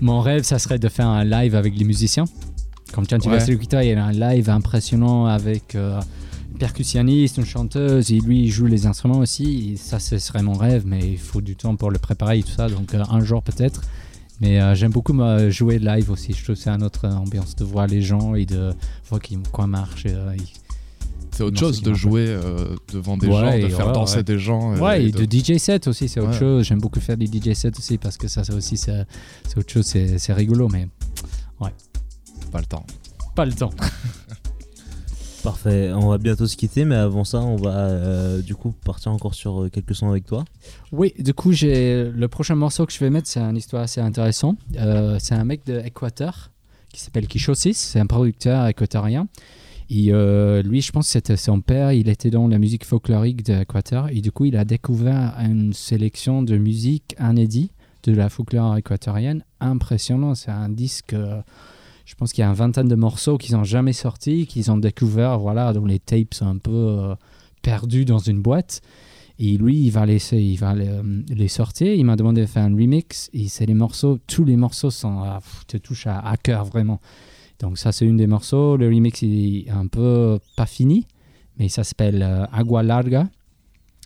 Mon 0.00 0.20
rêve, 0.20 0.42
ça 0.44 0.58
serait 0.58 0.78
de 0.78 0.88
faire 0.88 1.08
un 1.08 1.24
live 1.24 1.54
avec 1.54 1.76
les 1.76 1.84
musiciens. 1.84 2.24
Comme 2.92 3.06
quand 3.06 3.18
tu 3.18 3.28
Ouais. 3.28 3.34
vas 3.38 3.44
sur 3.44 3.52
le 3.52 3.58
guitare, 3.58 3.82
il 3.82 3.90
y 3.90 3.92
a 3.92 4.04
un 4.04 4.12
live 4.12 4.48
impressionnant 4.48 5.26
avec 5.26 5.76
percussionniste, 6.56 7.36
une 7.38 7.44
chanteuse, 7.46 8.10
et 8.12 8.18
lui 8.20 8.44
il 8.44 8.50
joue 8.50 8.66
les 8.66 8.86
instruments 8.86 9.18
aussi. 9.18 9.72
Et 9.72 9.76
ça, 9.76 9.98
ce 9.98 10.18
serait 10.18 10.42
mon 10.42 10.54
rêve, 10.54 10.84
mais 10.86 11.00
il 11.12 11.18
faut 11.18 11.40
du 11.40 11.56
temps 11.56 11.76
pour 11.76 11.90
le 11.90 11.98
préparer 11.98 12.38
et 12.38 12.42
tout 12.42 12.52
ça. 12.56 12.68
Donc 12.68 12.94
euh, 12.94 13.02
un 13.10 13.20
jour 13.20 13.42
peut-être. 13.42 13.82
Mais 14.40 14.60
euh, 14.60 14.74
j'aime 14.74 14.92
beaucoup 14.92 15.14
moi, 15.14 15.48
jouer 15.48 15.78
live 15.78 16.10
aussi. 16.10 16.32
Je 16.34 16.42
trouve 16.44 16.56
que 16.56 16.60
c'est 16.62 16.70
une 16.70 16.82
autre 16.82 17.06
ambiance 17.08 17.56
de 17.56 17.64
voir 17.64 17.86
les 17.86 18.02
gens 18.02 18.34
et 18.34 18.44
de 18.44 18.74
voir 19.08 19.20
qu'ils- 19.20 19.38
quoi 19.50 19.66
marche. 19.66 20.04
euh, 20.06 20.36
C'est 21.30 21.42
autre 21.42 21.58
chose 21.58 21.82
de 21.82 21.92
jouer 21.94 22.26
euh, 22.28 22.76
devant 22.92 23.16
des 23.16 23.26
Ouais, 23.28 23.32
gens, 23.60 23.66
de 23.68 23.72
faire 23.74 23.86
ouais, 23.88 23.92
danser 23.92 24.16
ouais. 24.18 24.22
des 24.24 24.38
gens. 24.38 24.74
euh, 24.74 24.78
Ouais, 24.78 25.04
et 25.06 25.10
de- 25.10 25.24
de 25.24 25.38
DJ 25.38 25.58
set 25.58 25.86
aussi, 25.88 26.08
c'est 26.08 26.20
autre 26.20 26.34
chose. 26.34 26.64
J'aime 26.66 26.80
beaucoup 26.80 27.00
faire 27.00 27.16
des 27.16 27.26
DJ 27.26 27.54
sets 27.54 27.72
aussi 27.78 27.96
parce 27.98 28.16
que 28.18 28.28
ça, 28.28 28.44
ça 28.44 28.54
aussi, 28.54 28.76
c'est 28.76 29.06
autre 29.56 29.72
chose, 29.72 29.86
c'est 29.86 30.32
rigolo, 30.34 30.68
mais 30.68 30.86
ouais. 31.60 31.70
Pas 32.52 32.60
le 32.60 32.66
temps. 32.66 32.86
Pas 33.34 33.44
le 33.46 33.52
temps. 33.52 33.70
Parfait, 35.46 35.92
on 35.92 36.08
va 36.08 36.18
bientôt 36.18 36.48
se 36.48 36.56
quitter, 36.56 36.84
mais 36.84 36.96
avant 36.96 37.22
ça, 37.22 37.38
on 37.40 37.54
va 37.54 37.76
euh, 37.76 38.42
du 38.42 38.56
coup 38.56 38.74
partir 38.84 39.12
encore 39.12 39.32
sur 39.32 39.62
euh, 39.62 39.68
quelques 39.68 39.94
sons 39.94 40.10
avec 40.10 40.26
toi. 40.26 40.44
Oui, 40.90 41.14
du 41.20 41.34
coup, 41.34 41.52
j'ai 41.52 42.10
le 42.10 42.26
prochain 42.26 42.56
morceau 42.56 42.84
que 42.84 42.92
je 42.92 42.98
vais 42.98 43.10
mettre, 43.10 43.28
c'est 43.28 43.38
une 43.38 43.56
histoire 43.56 43.84
assez 43.84 44.00
intéressante. 44.00 44.58
Euh, 44.76 45.18
c'est 45.20 45.36
un 45.36 45.44
mec 45.44 45.64
de 45.64 45.78
Équateur 45.78 46.50
qui 46.92 46.98
s'appelle 46.98 47.28
Kishosis, 47.28 47.78
c'est 47.78 48.00
un 48.00 48.06
producteur 48.06 48.66
équatorien. 48.66 49.28
Lui, 49.88 50.80
je 50.80 50.90
pense 50.90 51.06
que 51.06 51.12
c'était 51.12 51.36
son 51.36 51.60
père, 51.60 51.92
il 51.92 52.08
était 52.08 52.30
dans 52.30 52.48
la 52.48 52.58
musique 52.58 52.84
folklorique 52.84 53.44
d'Équateur 53.44 54.08
et 54.10 54.20
du 54.20 54.32
coup, 54.32 54.46
il 54.46 54.56
a 54.56 54.64
découvert 54.64 55.36
une 55.38 55.72
sélection 55.72 56.42
de 56.42 56.56
musique 56.56 57.14
inédite 57.20 57.70
de 58.02 58.12
la 58.14 58.28
folklore 58.30 58.76
équatorienne 58.78 59.44
impressionnant. 59.60 60.34
C'est 60.34 60.50
un 60.50 60.70
disque, 60.70 61.14
je 62.06 62.14
pense 62.14 62.32
qu'il 62.32 62.42
y 62.42 62.44
a 62.44 62.48
une 62.48 62.54
vingtaine 62.54 62.88
de 62.88 62.94
morceaux 62.94 63.36
qu'ils 63.36 63.56
n'ont 63.56 63.64
jamais 63.64 63.92
sortis, 63.92 64.46
qu'ils 64.46 64.70
ont 64.70 64.78
découvert, 64.78 65.38
voilà, 65.40 65.72
dont 65.72 65.84
les 65.84 65.98
tapes 65.98 66.34
sont 66.34 66.46
un 66.46 66.56
peu 66.56 66.70
euh, 66.70 67.14
perdus 67.62 68.04
dans 68.04 68.20
une 68.20 68.40
boîte. 68.40 68.80
Et 69.38 69.58
lui, 69.58 69.76
il 69.76 69.90
va 69.90 70.04
euh, 70.04 71.22
les 71.28 71.48
sortir. 71.48 71.92
Il 71.92 72.04
m'a 72.04 72.16
demandé 72.16 72.40
de 72.40 72.46
faire 72.46 72.62
un 72.62 72.74
remix. 72.74 73.28
Et 73.34 73.48
c'est 73.48 73.66
les 73.66 73.74
morceaux, 73.74 74.18
tous 74.26 74.44
les 74.44 74.56
morceaux 74.56 74.90
sont, 74.90 75.24
te 75.66 75.76
touchent 75.76 76.06
à, 76.06 76.20
à 76.20 76.36
cœur 76.36 76.64
vraiment. 76.64 77.00
Donc 77.58 77.76
ça, 77.76 77.90
c'est 77.90 78.06
une 78.06 78.16
des 78.16 78.28
morceaux. 78.28 78.76
Le 78.76 78.86
remix 78.86 79.20
il 79.22 79.66
est 79.66 79.70
un 79.70 79.88
peu 79.88 80.38
pas 80.56 80.66
fini, 80.66 81.06
mais 81.58 81.68
ça 81.68 81.82
s'appelle 81.82 82.22
euh, 82.22 82.46
Agua 82.52 82.84
Larga. 82.84 83.28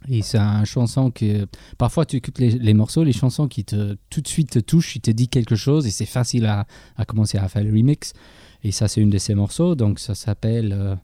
Et 0.09 0.23
c'est 0.23 0.39
une 0.39 0.65
chanson 0.65 1.11
que 1.11 1.47
parfois 1.77 2.07
tu 2.07 2.17
écoutes 2.17 2.39
les, 2.39 2.75
morceaux, 2.75 3.05
les 3.05 3.13
chansons 3.13 3.49
qui 3.49 3.65
te 3.65 3.97
tout 4.09 4.21
de 4.21 4.29
suite 4.29 4.51
te 4.51 4.59
touchent, 4.59 4.97
il 4.97 5.01
te 5.01 5.11
dit 5.11 5.29
quelque 5.29 5.57
chose 5.57 5.87
et 5.87 5.91
c'est 5.91 6.07
facile 6.07 6.47
à, 6.47 6.67
à 6.97 7.05
commencer 7.05 7.39
à 7.39 7.49
faire 7.49 7.63
le 7.63 7.71
remix. 7.71 8.13
Et 8.63 8.73
ça, 8.73 8.89
c'est 8.89 9.01
une 9.01 9.11
de 9.11 9.19
ces 9.19 9.35
morceaux. 9.35 9.75
Donc 9.75 9.99
ça 9.99 10.15
s'appelle 10.15 10.73
euh, 10.73 10.97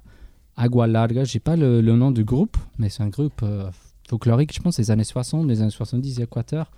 Agua 0.56 0.86
Larga. 0.86 1.24
J'ai 1.24 1.40
pas 1.40 1.56
le, 1.56 1.81
le 1.81 1.97
nom 1.97 2.10
du 2.10 2.24
groupe, 2.24 2.56
mais 2.78 2.89
c'est 2.89 3.02
un 3.02 3.09
groupe 3.09 3.40
euh, 3.43 3.70
folklorique, 4.09 4.55
je 4.55 4.60
pense, 4.60 4.77
des 4.77 4.90
années 4.90 5.05
60, 5.05 5.47
des 5.47 5.60
années 5.60 5.70
70 5.70 6.20
Équateur, 6.20 6.70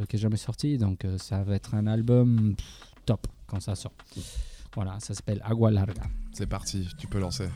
euh, 0.00 0.04
qui 0.06 0.16
est 0.16 0.18
jamais 0.18 0.36
sorti. 0.36 0.78
Donc 0.78 1.04
euh, 1.04 1.18
ça 1.18 1.42
va 1.42 1.54
être 1.54 1.74
un 1.74 1.86
album 1.86 2.54
top 3.06 3.26
quand 3.46 3.60
ça 3.60 3.74
sort. 3.74 3.92
Voilà, 4.74 4.98
ça 5.00 5.14
s'appelle 5.14 5.40
Agua 5.44 5.70
Larga. 5.70 6.02
C'est 6.32 6.48
parti, 6.48 6.88
tu 6.98 7.06
peux 7.06 7.20
lancer. 7.20 7.48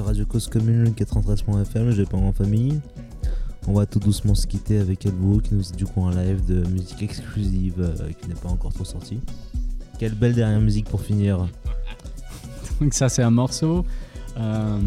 Sur 0.00 0.06
Radio 0.06 0.24
Cause 0.24 0.48
Commune 0.48 0.94
93.fm, 0.96 1.90
j'ai 1.90 2.06
pas 2.06 2.16
en 2.16 2.32
famille. 2.32 2.80
On 3.68 3.74
va 3.74 3.84
tout 3.84 3.98
doucement 3.98 4.34
se 4.34 4.46
quitter 4.46 4.78
avec 4.78 5.04
Elbow 5.04 5.40
qui 5.40 5.54
nous 5.54 5.62
fait 5.62 5.76
du 5.76 5.84
coup 5.84 6.02
un 6.04 6.14
live 6.14 6.42
de 6.46 6.66
musique 6.68 7.02
exclusive 7.02 7.74
euh, 7.80 8.10
qui 8.18 8.28
n'est 8.28 8.34
pas 8.34 8.48
encore 8.48 8.72
trop 8.72 8.84
sorti. 8.84 9.20
Quelle 9.98 10.14
belle 10.14 10.32
dernière 10.32 10.60
musique 10.60 10.86
pour 10.86 11.02
finir. 11.02 11.46
Donc 12.80 12.94
ça 12.94 13.10
c'est 13.10 13.22
un 13.22 13.30
morceau 13.30 13.84
euh, 14.38 14.78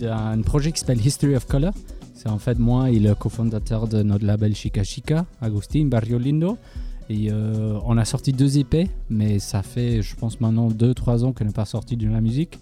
d'un 0.00 0.42
projet 0.42 0.72
qui 0.72 0.80
s'appelle 0.80 1.06
History 1.06 1.36
of 1.36 1.46
Color. 1.46 1.72
C'est 2.14 2.28
en 2.28 2.38
fait 2.38 2.58
moi 2.58 2.90
et 2.90 2.98
le 2.98 3.14
cofondateur 3.14 3.86
de 3.86 4.02
notre 4.02 4.24
label 4.24 4.56
Chica 4.56 4.82
Chica, 4.82 5.24
Agustin 5.40 5.86
Barrio 5.86 6.18
Lindo. 6.18 6.58
Et 7.10 7.30
euh, 7.30 7.78
on 7.84 7.96
a 7.96 8.04
sorti 8.04 8.32
deux 8.32 8.58
EP, 8.58 8.90
mais 9.08 9.38
ça 9.38 9.62
fait 9.62 10.02
je 10.02 10.16
pense 10.16 10.40
maintenant 10.40 10.68
2-3 10.68 11.24
ans 11.24 11.32
qu'on 11.32 11.44
n'est 11.44 11.52
pas 11.52 11.64
sorti 11.64 11.96
de 11.96 12.08
la 12.08 12.20
musique. 12.20 12.58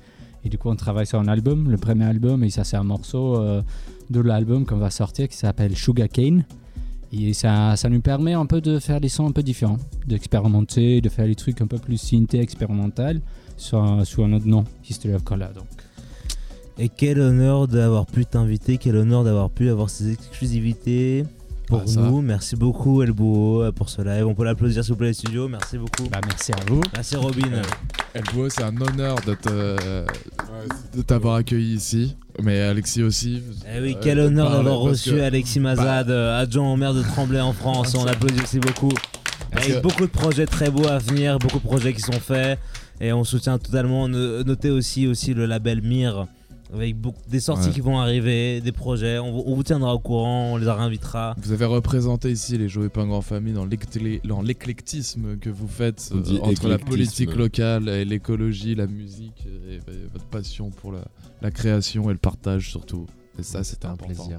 Et 0.46 0.48
du 0.48 0.58
coup 0.58 0.70
on 0.70 0.76
travaille 0.76 1.08
sur 1.08 1.18
un 1.18 1.26
album, 1.26 1.68
le 1.68 1.76
premier 1.76 2.04
album, 2.04 2.44
et 2.44 2.50
ça 2.50 2.62
c'est 2.62 2.76
un 2.76 2.84
morceau 2.84 3.34
euh, 3.34 3.62
de 4.10 4.20
l'album 4.20 4.64
qu'on 4.64 4.76
va 4.76 4.90
sortir 4.90 5.28
qui 5.28 5.36
s'appelle 5.36 5.76
Sugar 5.76 6.08
Cane. 6.08 6.44
Et 7.12 7.32
ça, 7.32 7.74
ça 7.74 7.88
nous 7.88 8.00
permet 8.00 8.34
un 8.34 8.46
peu 8.46 8.60
de 8.60 8.78
faire 8.78 9.00
des 9.00 9.08
sons 9.08 9.26
un 9.26 9.32
peu 9.32 9.42
différents, 9.42 9.78
d'expérimenter, 10.06 11.00
de 11.00 11.08
faire 11.08 11.26
des 11.26 11.34
trucs 11.34 11.60
un 11.62 11.66
peu 11.66 11.78
plus 11.78 11.98
synthé 11.98 12.38
expérimental 12.38 13.20
sur 13.56 13.82
un 13.82 14.32
autre 14.32 14.46
nom, 14.46 14.64
History 14.88 15.14
of 15.14 15.24
Color. 15.24 15.52
Donc. 15.52 15.66
Et 16.78 16.88
quel 16.88 17.18
honneur 17.18 17.66
d'avoir 17.66 18.06
pu 18.06 18.24
t'inviter, 18.24 18.78
quel 18.78 18.96
honneur 18.96 19.24
d'avoir 19.24 19.50
pu 19.50 19.68
avoir 19.68 19.90
ces 19.90 20.12
exclusivités 20.12 21.24
pour 21.66 21.82
Ah, 21.86 21.90
nous. 22.00 22.22
Merci 22.22 22.56
beaucoup 22.56 23.02
Elbow 23.02 23.62
euh, 23.62 23.72
pour 23.72 23.88
ce 23.88 24.02
live. 24.02 24.26
On 24.26 24.34
peut 24.34 24.44
l'applaudir 24.44 24.82
s'il 24.84 24.92
vous 24.92 24.98
plaît 24.98 25.08
les 25.08 25.12
studios. 25.14 25.48
Merci 25.48 25.78
beaucoup. 25.78 26.08
Bah, 26.10 26.20
merci 26.26 26.52
à 26.52 26.56
vous. 26.68 26.80
Merci 26.94 27.16
Robin. 27.16 27.62
Elbow, 28.14 28.48
c'est 28.48 28.62
un 28.62 28.74
honneur 28.80 29.16
de 29.26 29.34
te 29.34 30.06
de 30.96 31.02
t'avoir 31.02 31.36
accueilli 31.36 31.74
ici. 31.74 32.16
Mais 32.42 32.60
Alexis 32.60 33.02
aussi. 33.02 33.42
Eh 33.74 33.80
oui, 33.80 33.94
Euh, 33.96 34.00
quel 34.02 34.18
honneur 34.20 34.50
d'avoir 34.50 34.78
reçu 34.78 35.10
que- 35.12 35.20
Alexis 35.20 35.60
Mazad, 35.60 36.10
euh, 36.10 36.40
adjoint 36.40 36.72
au 36.72 36.76
maire 36.76 36.94
de 36.94 37.02
Tremblay 37.02 37.40
en 37.40 37.52
France. 37.52 37.94
On 37.94 38.04
l'applaudit 38.04 38.40
aussi 38.42 38.58
beaucoup. 38.58 38.92
Avec 39.52 39.68
que- 39.76 39.80
beaucoup 39.80 40.02
de 40.02 40.10
projets 40.10 40.46
très 40.46 40.70
beaux 40.70 40.86
à 40.86 40.98
venir, 40.98 41.38
beaucoup 41.38 41.58
de 41.58 41.62
projets 41.64 41.92
qui 41.92 42.00
sont 42.00 42.12
faits. 42.12 42.58
Et 43.00 43.12
on 43.12 43.24
soutient 43.24 43.58
totalement. 43.58 44.08
Notez 44.08 44.70
aussi, 44.70 45.06
aussi 45.06 45.34
le 45.34 45.46
label 45.46 45.82
Mir. 45.82 46.26
Avec 46.74 46.96
beaucoup, 46.96 47.20
des 47.28 47.38
sorties 47.38 47.68
Ouais. 47.68 47.74
qui 47.74 47.80
vont 47.80 47.98
arriver, 48.00 48.60
des 48.60 48.72
projets. 48.72 49.18
On, 49.20 49.30
vous- 49.32 49.44
on 49.46 49.54
vous 49.54 49.62
tiendra 49.62 49.94
au 49.94 50.00
courant, 50.00 50.52
on 50.52 50.56
les 50.56 50.68
réinvitera. 50.68 51.36
Vous 51.40 51.52
avez 51.52 51.64
représenté 51.64 52.30
ici 52.30 52.58
les 52.58 52.68
Joyeux 52.68 52.88
Pingouins 52.88 53.18
en 53.18 53.22
famille 53.22 53.52
dans 53.54 53.64
l'éclectisme 54.42 55.36
que 55.38 55.48
vous 55.50 55.68
faites 55.68 56.10
euh, 56.12 56.38
entre 56.42 56.68
la 56.68 56.78
politique 56.78 57.34
locale 57.34 57.88
et 57.88 58.04
l'écologie, 58.04 58.74
la 58.74 58.86
musique 58.86 59.46
et, 59.46 59.74
et 59.76 59.80
votre 60.12 60.24
passion 60.26 60.70
pour 60.70 60.92
la, 60.92 61.04
la 61.40 61.50
création 61.50 62.10
et 62.10 62.12
le 62.12 62.18
partage 62.18 62.68
surtout. 62.70 63.06
Et 63.38 63.42
ça, 63.42 63.62
c'était 63.64 63.86
un 63.86 63.90
important. 63.92 64.24
plaisir. 64.24 64.38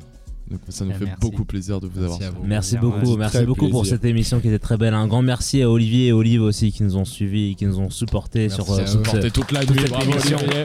Donc 0.50 0.60
ça 0.70 0.86
nous 0.86 0.92
Eh, 0.92 1.00
fait 1.00 1.06
merci. 1.06 1.20
beaucoup 1.22 1.46
plaisir 1.46 1.80
de 1.82 1.88
vous 1.88 2.00
Merci 2.02 2.24
avoir. 2.24 2.42
vous. 2.42 2.48
Merci 2.48 2.78
beaucoup, 2.78 3.18
merci 3.18 3.46
beaucoup 3.46 3.70
pour 3.70 3.86
cette 3.86 4.06
émission 4.06 4.40
qui 4.40 4.48
était 4.48 4.60
très 4.60 4.78
belle. 4.78 4.94
Un 4.94 5.08
grand 5.08 5.22
merci 5.22 5.62
à 5.62 5.70
Olivier 5.70 6.08
et 6.08 6.12
Olive 6.14 6.42
aussi 6.42 6.72
qui 6.72 6.84
nous 6.84 6.96
ont 6.98 7.06
suivis, 7.06 7.56
qui 7.56 7.66
nous 7.66 7.80
ont 7.80 7.90
supportés 7.90 8.48
Merci 8.48 8.56
sur, 8.64 8.74
à 8.74 8.78
euh, 8.80 8.86
toute 8.86 9.08
cette- 9.08 9.34
toute 9.34 9.52
la 9.52 9.60
toute 9.62 9.72
nuit, 9.72 9.80
cette 9.82 9.90
bravo 9.92 10.12
émission. 10.12 10.38
Olivier. 10.40 10.64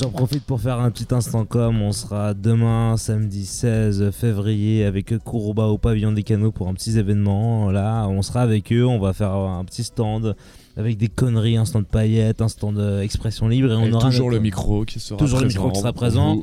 J'en 0.00 0.08
profite 0.08 0.44
pour 0.44 0.62
faire 0.62 0.80
un 0.80 0.90
petit 0.90 1.14
instant 1.14 1.44
com. 1.44 1.82
On 1.82 1.92
sera 1.92 2.32
demain, 2.32 2.96
samedi 2.96 3.44
16 3.44 4.12
février, 4.12 4.86
avec 4.86 5.12
Kuruba 5.22 5.64
au 5.64 5.76
pavillon 5.76 6.12
des 6.12 6.22
canaux 6.22 6.52
pour 6.52 6.68
un 6.68 6.72
petit 6.72 6.98
événement. 6.98 7.70
Là, 7.70 8.06
on 8.08 8.22
sera 8.22 8.40
avec 8.40 8.72
eux. 8.72 8.86
On 8.86 8.98
va 8.98 9.12
faire 9.12 9.34
un 9.34 9.62
petit 9.66 9.84
stand 9.84 10.34
avec 10.80 10.96
des 10.98 11.08
conneries, 11.08 11.56
un 11.56 11.64
stand 11.64 11.86
paillettes, 11.86 12.40
un 12.42 12.48
stand 12.48 12.78
euh, 12.78 13.00
expression 13.02 13.46
libre. 13.48 13.70
Et 13.70 13.74
on 13.76 13.84
Et 13.86 13.92
aura 13.92 14.06
toujours 14.10 14.26
notre- 14.26 14.36
le 14.38 14.42
micro 14.42 14.84
qui 14.84 14.98
sera 15.00 15.18
Toujours 15.18 15.38
le 15.40 15.46
présent. 15.46 15.60
micro 15.60 15.72
qui 15.72 15.78
sera 15.80 15.92
présent. 15.92 16.42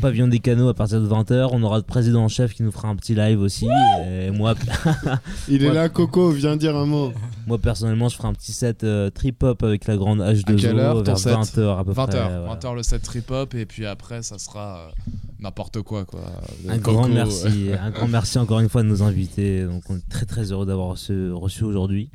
Pavillon 0.00 0.28
des 0.28 0.38
canaux 0.40 0.68
à 0.68 0.74
partir 0.74 1.00
de 1.00 1.06
20h. 1.06 1.48
On 1.52 1.62
aura 1.62 1.76
le 1.76 1.82
président 1.82 2.24
en 2.24 2.28
chef 2.28 2.54
qui 2.54 2.62
nous 2.62 2.72
fera 2.72 2.88
un 2.88 2.96
petit 2.96 3.14
live 3.14 3.40
aussi. 3.40 3.66
Et 4.08 4.30
moi, 4.30 4.54
Il 5.48 5.64
est 5.64 5.72
là, 5.72 5.88
Coco, 5.88 6.30
viens 6.30 6.56
dire 6.56 6.76
un 6.76 6.86
mot. 6.86 7.12
moi 7.46 7.58
personnellement, 7.58 8.08
je 8.08 8.16
ferai 8.16 8.28
un 8.28 8.34
petit 8.34 8.52
set 8.52 8.84
euh, 8.84 9.10
trip-hop 9.10 9.62
avec 9.62 9.86
la 9.86 9.96
grande 9.96 10.20
À 10.22 10.32
H2O 10.32 10.56
quelle 10.60 10.78
heure 10.78 10.96
ton 11.02 11.14
vers 11.14 11.18
set 11.18 11.32
20h 11.34 11.78
à 11.78 11.84
peu 11.84 11.92
20h, 11.92 12.06
près. 12.06 12.18
voilà. 12.38 12.54
20h 12.56 12.74
le 12.76 12.82
set 12.82 13.02
trip 13.02 13.30
hop 13.30 13.54
et 13.54 13.66
puis 13.66 13.86
après 13.86 14.22
ça 14.22 14.38
sera 14.38 14.78
euh, 14.78 15.10
n'importe 15.40 15.82
quoi 15.82 16.04
quoi. 16.04 16.20
Un 16.68 16.78
Coco, 16.78 16.92
grand 16.92 17.04
euh, 17.10 17.14
merci, 17.14 17.70
un 17.80 17.90
grand 17.90 18.08
merci 18.08 18.38
encore 18.38 18.60
une 18.60 18.68
fois 18.68 18.82
de 18.82 18.88
nous 18.88 19.02
inviter. 19.02 19.64
Donc 19.64 19.82
on 19.90 19.96
est 19.96 20.08
très 20.08 20.26
très 20.26 20.52
heureux 20.52 20.66
d'avoir 20.66 20.88
reçu, 20.88 21.30
reçu 21.32 21.64
aujourd'hui. 21.64 22.08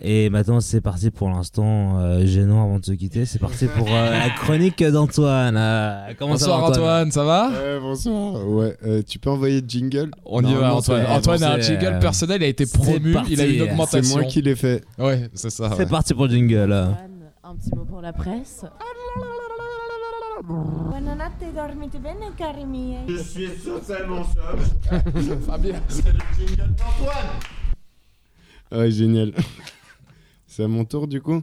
Et 0.00 0.28
maintenant 0.30 0.60
c'est 0.60 0.80
parti 0.80 1.10
pour 1.10 1.28
l'instant 1.28 1.98
euh, 1.98 2.26
gênant 2.26 2.62
avant 2.64 2.78
de 2.78 2.84
se 2.84 2.92
quitter. 2.92 3.24
C'est 3.24 3.38
parti 3.38 3.66
pour 3.66 3.86
euh, 3.88 4.10
la 4.10 4.30
chronique 4.30 4.82
d'Antoine. 4.82 5.56
Euh, 5.56 6.12
comment 6.18 6.36
ça 6.36 6.46
va, 6.48 6.58
Bonsoir 6.58 6.70
Antoine, 6.70 7.10
ça 7.10 7.24
va 7.24 7.48
Ouais, 7.50 7.80
bonsoir. 7.80 8.46
Ouais, 8.48 8.76
euh, 8.86 9.02
tu 9.06 9.18
peux 9.18 9.30
envoyer 9.30 9.60
le 9.60 9.68
jingle 9.68 10.10
On 10.26 10.42
y 10.44 10.54
va 10.54 10.74
Antoine. 10.74 11.06
Antoine 11.06 11.42
a 11.42 11.52
un 11.54 11.60
jingle 11.60 11.86
euh, 11.86 11.98
personnel, 12.00 12.42
il 12.42 12.44
a 12.44 12.48
été 12.48 12.66
c'est 12.66 12.78
promu, 12.78 13.12
parti. 13.12 13.32
il 13.32 13.40
a 13.40 13.46
eu 13.46 13.48
une 13.48 13.52
C'est 13.54 13.64
C'est 13.64 13.70
augmentation. 13.72 14.18
moi 14.18 14.24
qui 14.24 14.42
l'ai 14.42 14.56
fait. 14.56 14.84
Ouais, 14.98 15.28
c'est 15.34 15.50
ça. 15.50 15.70
C'est 15.72 15.78
ouais. 15.78 15.86
parti 15.86 16.12
pour 16.14 16.26
le 16.26 16.30
jingle. 16.32 16.72
Un 16.72 17.56
petit 17.56 17.70
mot 17.74 17.84
pour 17.84 18.00
la 18.00 18.12
presse. 18.12 18.64
Buonanotte, 20.46 21.54
dormite 21.54 21.96
bene, 22.02 22.32
cari 22.36 22.64
miei. 22.66 22.98
Je 23.08 23.16
suis 23.22 23.48
totalement 23.64 24.22
sobre. 24.24 25.40
Fabien. 25.46 25.76
C'est 25.88 26.12
le 26.12 26.18
jingle 26.38 26.74
d'Antoine. 26.74 27.38
Ouais, 28.74 28.90
génial. 28.90 29.32
C'est 30.46 30.64
à 30.64 30.68
mon 30.68 30.84
tour 30.84 31.06
du 31.08 31.20
coup? 31.20 31.42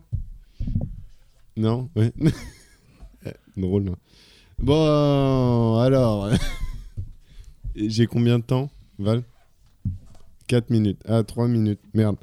Non 1.57 1.89
Ouais. 1.95 2.11
Eh, 3.25 3.33
Drôle. 3.55 3.89
hein. 3.89 3.97
Bon, 4.57 5.77
alors. 5.79 6.29
J'ai 7.75 8.07
combien 8.07 8.39
de 8.39 8.43
temps, 8.43 8.69
Val? 8.97 9.21
4 10.47 10.69
minutes. 10.71 10.99
Ah, 11.07 11.23
3 11.23 11.47
minutes. 11.47 11.79
Merde. 11.93 12.17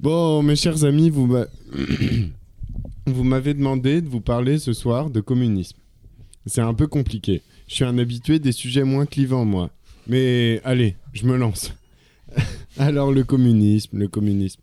Bon, 0.00 0.42
mes 0.42 0.56
chers 0.56 0.84
amis, 0.84 1.10
vous 1.10 1.26
vous 3.06 3.24
m'avez 3.24 3.52
demandé 3.54 4.00
de 4.00 4.08
vous 4.08 4.22
parler 4.22 4.58
ce 4.58 4.72
soir 4.72 5.10
de 5.10 5.20
communisme. 5.20 5.76
C'est 6.46 6.62
un 6.62 6.72
peu 6.74 6.86
compliqué. 6.86 7.42
Je 7.68 7.74
suis 7.74 7.84
un 7.84 7.98
habitué 7.98 8.38
des 8.38 8.52
sujets 8.52 8.84
moins 8.84 9.04
clivants, 9.06 9.44
moi. 9.44 9.70
Mais 10.06 10.60
allez, 10.64 10.96
je 11.12 11.26
me 11.26 11.36
lance. 11.36 11.72
Alors, 12.80 13.12
le 13.12 13.24
communisme, 13.24 13.98
le 13.98 14.08
communisme. 14.08 14.62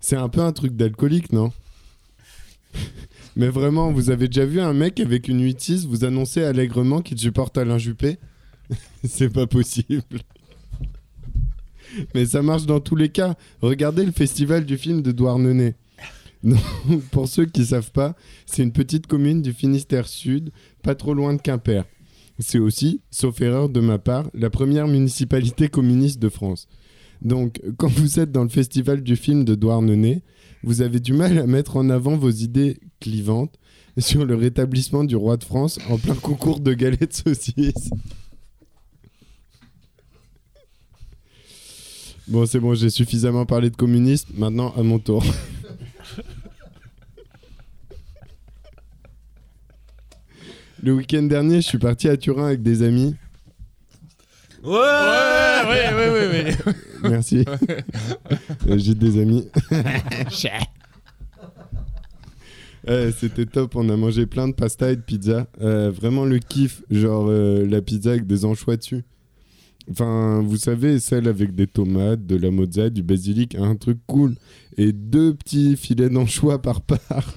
C'est 0.00 0.16
un 0.16 0.30
peu 0.30 0.40
un 0.40 0.52
truc 0.52 0.76
d'alcoolique, 0.76 1.30
non? 1.30 1.52
Mais 3.36 3.50
vraiment, 3.50 3.92
vous 3.92 4.08
avez 4.08 4.28
déjà 4.28 4.46
vu 4.46 4.62
un 4.62 4.72
mec 4.72 4.98
avec 4.98 5.28
une 5.28 5.46
8-6 5.46 5.86
vous 5.86 6.06
annoncer 6.06 6.42
allègrement 6.42 7.02
qu'il 7.02 7.18
supporte 7.18 7.58
Alain 7.58 7.76
Juppé? 7.76 8.16
C'est 9.04 9.28
pas 9.28 9.46
possible. 9.46 10.02
Mais 12.14 12.24
ça 12.24 12.40
marche 12.40 12.64
dans 12.64 12.80
tous 12.80 12.96
les 12.96 13.10
cas. 13.10 13.34
Regardez 13.60 14.06
le 14.06 14.12
festival 14.12 14.64
du 14.64 14.78
film 14.78 15.02
de 15.02 15.12
Douarnenez. 15.12 15.74
Pour 17.10 17.28
ceux 17.28 17.44
qui 17.44 17.66
savent 17.66 17.92
pas, 17.92 18.16
c'est 18.46 18.62
une 18.62 18.72
petite 18.72 19.06
commune 19.06 19.42
du 19.42 19.52
Finistère 19.52 20.08
Sud, 20.08 20.50
pas 20.82 20.94
trop 20.94 21.12
loin 21.12 21.34
de 21.34 21.42
Quimper. 21.42 21.84
C'est 22.38 22.58
aussi, 22.58 23.02
sauf 23.10 23.38
erreur 23.42 23.68
de 23.68 23.80
ma 23.80 23.98
part, 23.98 24.30
la 24.32 24.48
première 24.48 24.88
municipalité 24.88 25.68
communiste 25.68 26.20
de 26.20 26.30
France. 26.30 26.66
Donc, 27.22 27.60
quand 27.76 27.88
vous 27.88 28.18
êtes 28.18 28.32
dans 28.32 28.42
le 28.42 28.48
festival 28.48 29.02
du 29.02 29.16
film 29.16 29.44
de 29.44 29.54
Douarnenez, 29.54 30.22
vous 30.62 30.82
avez 30.82 31.00
du 31.00 31.12
mal 31.12 31.38
à 31.38 31.46
mettre 31.46 31.76
en 31.76 31.90
avant 31.90 32.16
vos 32.16 32.30
idées 32.30 32.78
clivantes 33.00 33.58
sur 33.98 34.24
le 34.24 34.34
rétablissement 34.34 35.04
du 35.04 35.16
roi 35.16 35.36
de 35.36 35.44
France 35.44 35.78
en 35.88 35.98
plein 35.98 36.14
concours 36.14 36.60
de 36.60 36.72
galettes 36.72 37.14
saucisses. 37.14 37.90
Bon, 42.28 42.46
c'est 42.46 42.60
bon, 42.60 42.74
j'ai 42.74 42.90
suffisamment 42.90 43.44
parlé 43.44 43.70
de 43.70 43.76
communisme. 43.76 44.28
Maintenant, 44.36 44.72
à 44.76 44.82
mon 44.82 44.98
tour. 44.98 45.24
Le 50.82 50.94
week-end 50.94 51.24
dernier, 51.24 51.56
je 51.56 51.66
suis 51.66 51.78
parti 51.78 52.08
à 52.08 52.16
Turin 52.16 52.46
avec 52.46 52.62
des 52.62 52.82
amis. 52.82 53.14
Ouais, 54.62 54.70
ouais, 54.72 55.92
ouais, 55.94 56.10
ouais, 56.10 56.28
ouais. 56.28 56.56
Merci. 57.08 57.44
Euh, 58.68 58.78
J'ai 58.78 58.94
des 58.94 59.20
amis. 59.20 59.48
Ouais, 62.86 63.12
C'était 63.12 63.44
top, 63.44 63.76
on 63.76 63.88
a 63.90 63.96
mangé 63.96 64.24
plein 64.24 64.48
de 64.48 64.54
pasta 64.54 64.90
et 64.90 64.96
de 64.96 65.02
pizza. 65.02 65.46
Euh, 65.60 65.90
vraiment 65.90 66.24
le 66.24 66.38
kiff, 66.38 66.82
genre 66.90 67.26
euh, 67.28 67.66
la 67.66 67.82
pizza 67.82 68.10
avec 68.10 68.26
des 68.26 68.46
anchois 68.46 68.76
dessus. 68.76 69.04
Enfin, 69.90 70.40
vous 70.42 70.56
savez, 70.56 70.98
celle 70.98 71.28
avec 71.28 71.54
des 71.54 71.66
tomates, 71.66 72.26
de 72.26 72.36
la 72.36 72.50
mozza, 72.50 72.88
du 72.88 73.02
basilic, 73.02 73.54
un 73.54 73.76
truc 73.76 73.98
cool. 74.06 74.34
Et 74.78 74.92
deux 74.92 75.34
petits 75.34 75.76
filets 75.76 76.08
d'anchois 76.08 76.62
par 76.62 76.80
part. 76.80 76.98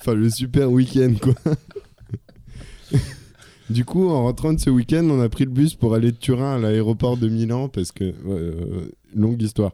enfin, 0.00 0.14
le 0.14 0.30
super 0.30 0.70
week-end, 0.70 1.14
quoi. 1.20 1.34
Du 3.72 3.86
coup, 3.86 4.10
en 4.10 4.24
rentrant 4.24 4.52
de 4.52 4.60
ce 4.60 4.68
week-end, 4.68 5.08
on 5.08 5.18
a 5.22 5.30
pris 5.30 5.44
le 5.44 5.50
bus 5.50 5.74
pour 5.74 5.94
aller 5.94 6.12
de 6.12 6.16
Turin 6.16 6.56
à 6.56 6.58
l'aéroport 6.58 7.16
de 7.16 7.26
Milan 7.26 7.70
parce 7.70 7.90
que 7.90 8.12
euh, 8.26 8.90
longue 9.14 9.40
histoire. 9.40 9.72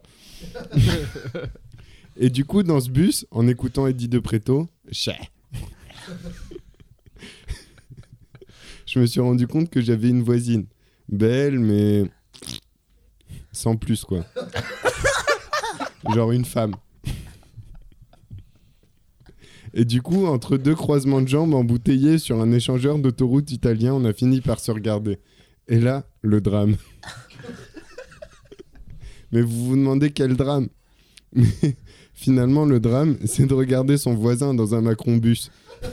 Et 2.16 2.30
du 2.30 2.44
coup, 2.44 2.62
dans 2.62 2.78
ce 2.78 2.90
bus, 2.90 3.26
en 3.32 3.48
écoutant 3.48 3.88
Eddie 3.88 4.06
de 4.06 4.20
Preto, 4.20 4.68
je 8.86 9.00
me 9.00 9.06
suis 9.06 9.20
rendu 9.20 9.48
compte 9.48 9.68
que 9.68 9.80
j'avais 9.80 10.10
une 10.10 10.22
voisine. 10.22 10.66
Belle, 11.08 11.58
mais 11.58 12.04
sans 13.50 13.74
plus, 13.74 14.04
quoi. 14.04 14.24
Genre 16.14 16.30
une 16.30 16.44
femme. 16.44 16.76
Et 19.78 19.84
du 19.84 20.02
coup, 20.02 20.26
entre 20.26 20.56
deux 20.56 20.74
croisements 20.74 21.22
de 21.22 21.28
jambes 21.28 21.54
embouteillés 21.54 22.18
sur 22.18 22.40
un 22.40 22.50
échangeur 22.50 22.98
d'autoroute 22.98 23.52
italien, 23.52 23.94
on 23.94 24.04
a 24.04 24.12
fini 24.12 24.40
par 24.40 24.58
se 24.58 24.72
regarder. 24.72 25.20
Et 25.68 25.78
là, 25.78 26.04
le 26.20 26.40
drame. 26.40 26.74
Mais 29.30 29.40
vous 29.40 29.66
vous 29.66 29.76
demandez 29.76 30.10
quel 30.10 30.34
drame 30.34 30.66
Mais 31.32 31.76
finalement, 32.12 32.64
le 32.64 32.80
drame, 32.80 33.18
c'est 33.24 33.46
de 33.46 33.54
regarder 33.54 33.98
son 33.98 34.14
voisin 34.14 34.52
dans 34.52 34.74
un 34.74 34.80
Macron 34.80 35.16
bus. 35.16 35.52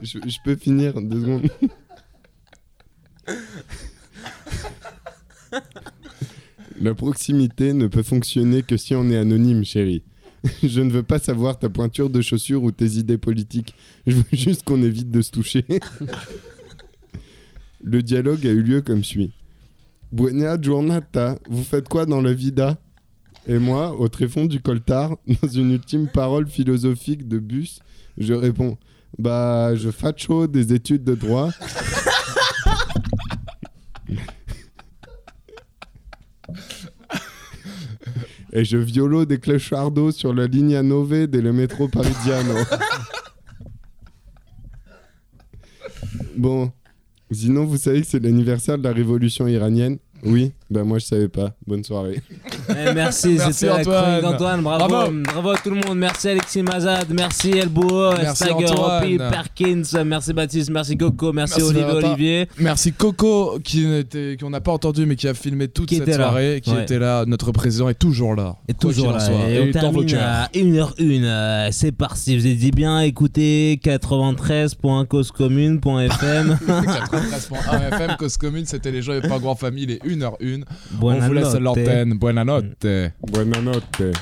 je, 0.00 0.18
je 0.26 0.38
peux 0.46 0.56
finir 0.56 0.98
deux 1.02 1.20
secondes 1.20 1.50
La 6.82 6.94
proximité 6.94 7.72
ne 7.74 7.86
peut 7.86 8.02
fonctionner 8.02 8.64
que 8.64 8.76
si 8.76 8.96
on 8.96 9.08
est 9.08 9.16
anonyme, 9.16 9.64
chérie. 9.64 10.02
Je 10.64 10.80
ne 10.80 10.90
veux 10.90 11.04
pas 11.04 11.20
savoir 11.20 11.56
ta 11.56 11.68
pointure 11.68 12.10
de 12.10 12.20
chaussure 12.20 12.64
ou 12.64 12.72
tes 12.72 12.98
idées 12.98 13.18
politiques. 13.18 13.76
Je 14.04 14.16
veux 14.16 14.24
juste 14.32 14.64
qu'on 14.64 14.82
évite 14.82 15.08
de 15.08 15.22
se 15.22 15.30
toucher. 15.30 15.64
Le 17.84 18.02
dialogue 18.02 18.44
a 18.44 18.50
eu 18.50 18.62
lieu 18.62 18.82
comme 18.82 19.04
suit. 19.04 19.32
Buena 20.10 20.60
giornata, 20.60 21.38
vous 21.48 21.62
faites 21.62 21.88
quoi 21.88 22.04
dans 22.04 22.20
la 22.20 22.32
vida? 22.32 22.76
Et 23.46 23.60
moi, 23.60 23.96
au 23.96 24.08
tréfonds 24.08 24.46
du 24.46 24.60
coltard, 24.60 25.16
dans 25.42 25.48
une 25.48 25.70
ultime 25.70 26.08
parole 26.08 26.48
philosophique 26.48 27.28
de 27.28 27.38
bus, 27.38 27.78
je 28.18 28.34
réponds 28.34 28.76
Bah, 29.20 29.76
je 29.76 29.90
facho 29.90 30.48
des 30.48 30.72
études 30.72 31.04
de 31.04 31.14
droit. 31.14 31.50
Et 38.52 38.64
je 38.64 38.76
violo 38.76 39.24
des 39.24 39.38
clochardos 39.38 40.12
sur 40.12 40.34
la 40.34 40.46
ligne 40.46 40.76
à 40.76 40.82
Nové 40.82 41.26
dès 41.26 41.40
le 41.40 41.54
métro 41.54 41.88
Paridiano. 41.88 42.54
bon, 46.36 46.70
sinon 47.30 47.64
vous 47.64 47.78
savez 47.78 48.02
que 48.02 48.06
c'est 48.06 48.22
l'anniversaire 48.22 48.76
de 48.76 48.84
la 48.84 48.92
révolution 48.92 49.48
iranienne? 49.48 49.98
Oui, 50.22 50.52
bah 50.70 50.84
moi 50.84 50.98
je 50.98 51.06
savais 51.06 51.28
pas. 51.28 51.56
Bonne 51.66 51.82
soirée. 51.82 52.20
Eh, 52.70 52.92
merci, 52.94 53.38
c'était 53.38 53.66
la 53.66 53.82
chronique 53.84 54.22
d'Antoine. 54.22 54.62
Bravo. 54.62 54.88
Bravo. 54.88 55.12
bravo, 55.24 55.50
à 55.50 55.56
tout 55.58 55.70
le 55.70 55.76
monde. 55.76 55.98
Merci 55.98 56.28
Alexis 56.28 56.62
Mazad, 56.62 57.06
merci 57.12 57.50
Elboa, 57.50 58.14
Merci, 58.22 58.44
Stagger. 58.44 58.66
Hopi, 58.76 59.18
Perkins, 59.18 59.82
merci 60.04 60.32
Baptiste, 60.32 60.70
merci 60.70 60.96
Coco, 60.96 61.32
merci, 61.32 61.60
Olivier. 61.62 62.48
Merci 62.58 62.92
Coco, 62.92 63.58
qui 63.62 63.86
n'était- 63.86 64.36
qu'on 64.40 64.50
n'a 64.50 64.60
pas 64.60 64.72
entendu, 64.72 65.06
mais 65.06 65.16
qui 65.16 65.28
a 65.28 65.34
filmé 65.34 65.68
toute 65.68 65.88
Qui 65.88 65.96
cette 65.98 66.14
soirée, 66.14 66.60
qui 66.62 66.70
Ouais. 66.70 66.82
était 66.82 66.98
là. 66.98 67.24
Notre 67.26 67.52
président 67.52 67.88
est 67.88 67.98
toujours 67.98 68.34
là. 68.34 68.56
Et 68.68 68.74
toujours 68.74 69.12
là. 69.12 69.20
soit. 69.20 69.34
Et 69.48 69.54
Et 69.54 69.60
on 69.68 69.72
termine 69.72 70.14
à 70.16 70.48
1h01. 70.54 71.24
euh, 71.24 71.68
C'est 71.72 71.92
parti. 71.92 72.36
Vous 72.36 72.44
avez 72.46 72.54
dit 72.54 72.70
bien 72.70 73.00
écoutez 73.00 73.78
93.causecommune.fm. 73.82 76.58
93.1 76.66 77.80
FM, 77.92 78.16
Cause 78.18 78.36
Commune, 78.36 78.66
c'était 78.66 78.90
les 78.90 79.00
Joyeux 79.02 79.22
Pingouins 79.22 79.54
Famille, 79.54 79.86
les 79.86 79.98
1h01. 80.04 80.64
On 81.00 81.18
vous 81.18 81.32
laisse 81.32 81.54
l'antenne. 81.54 82.18
Buonanotte. 82.52 83.14
Buonanotte. 83.18 84.12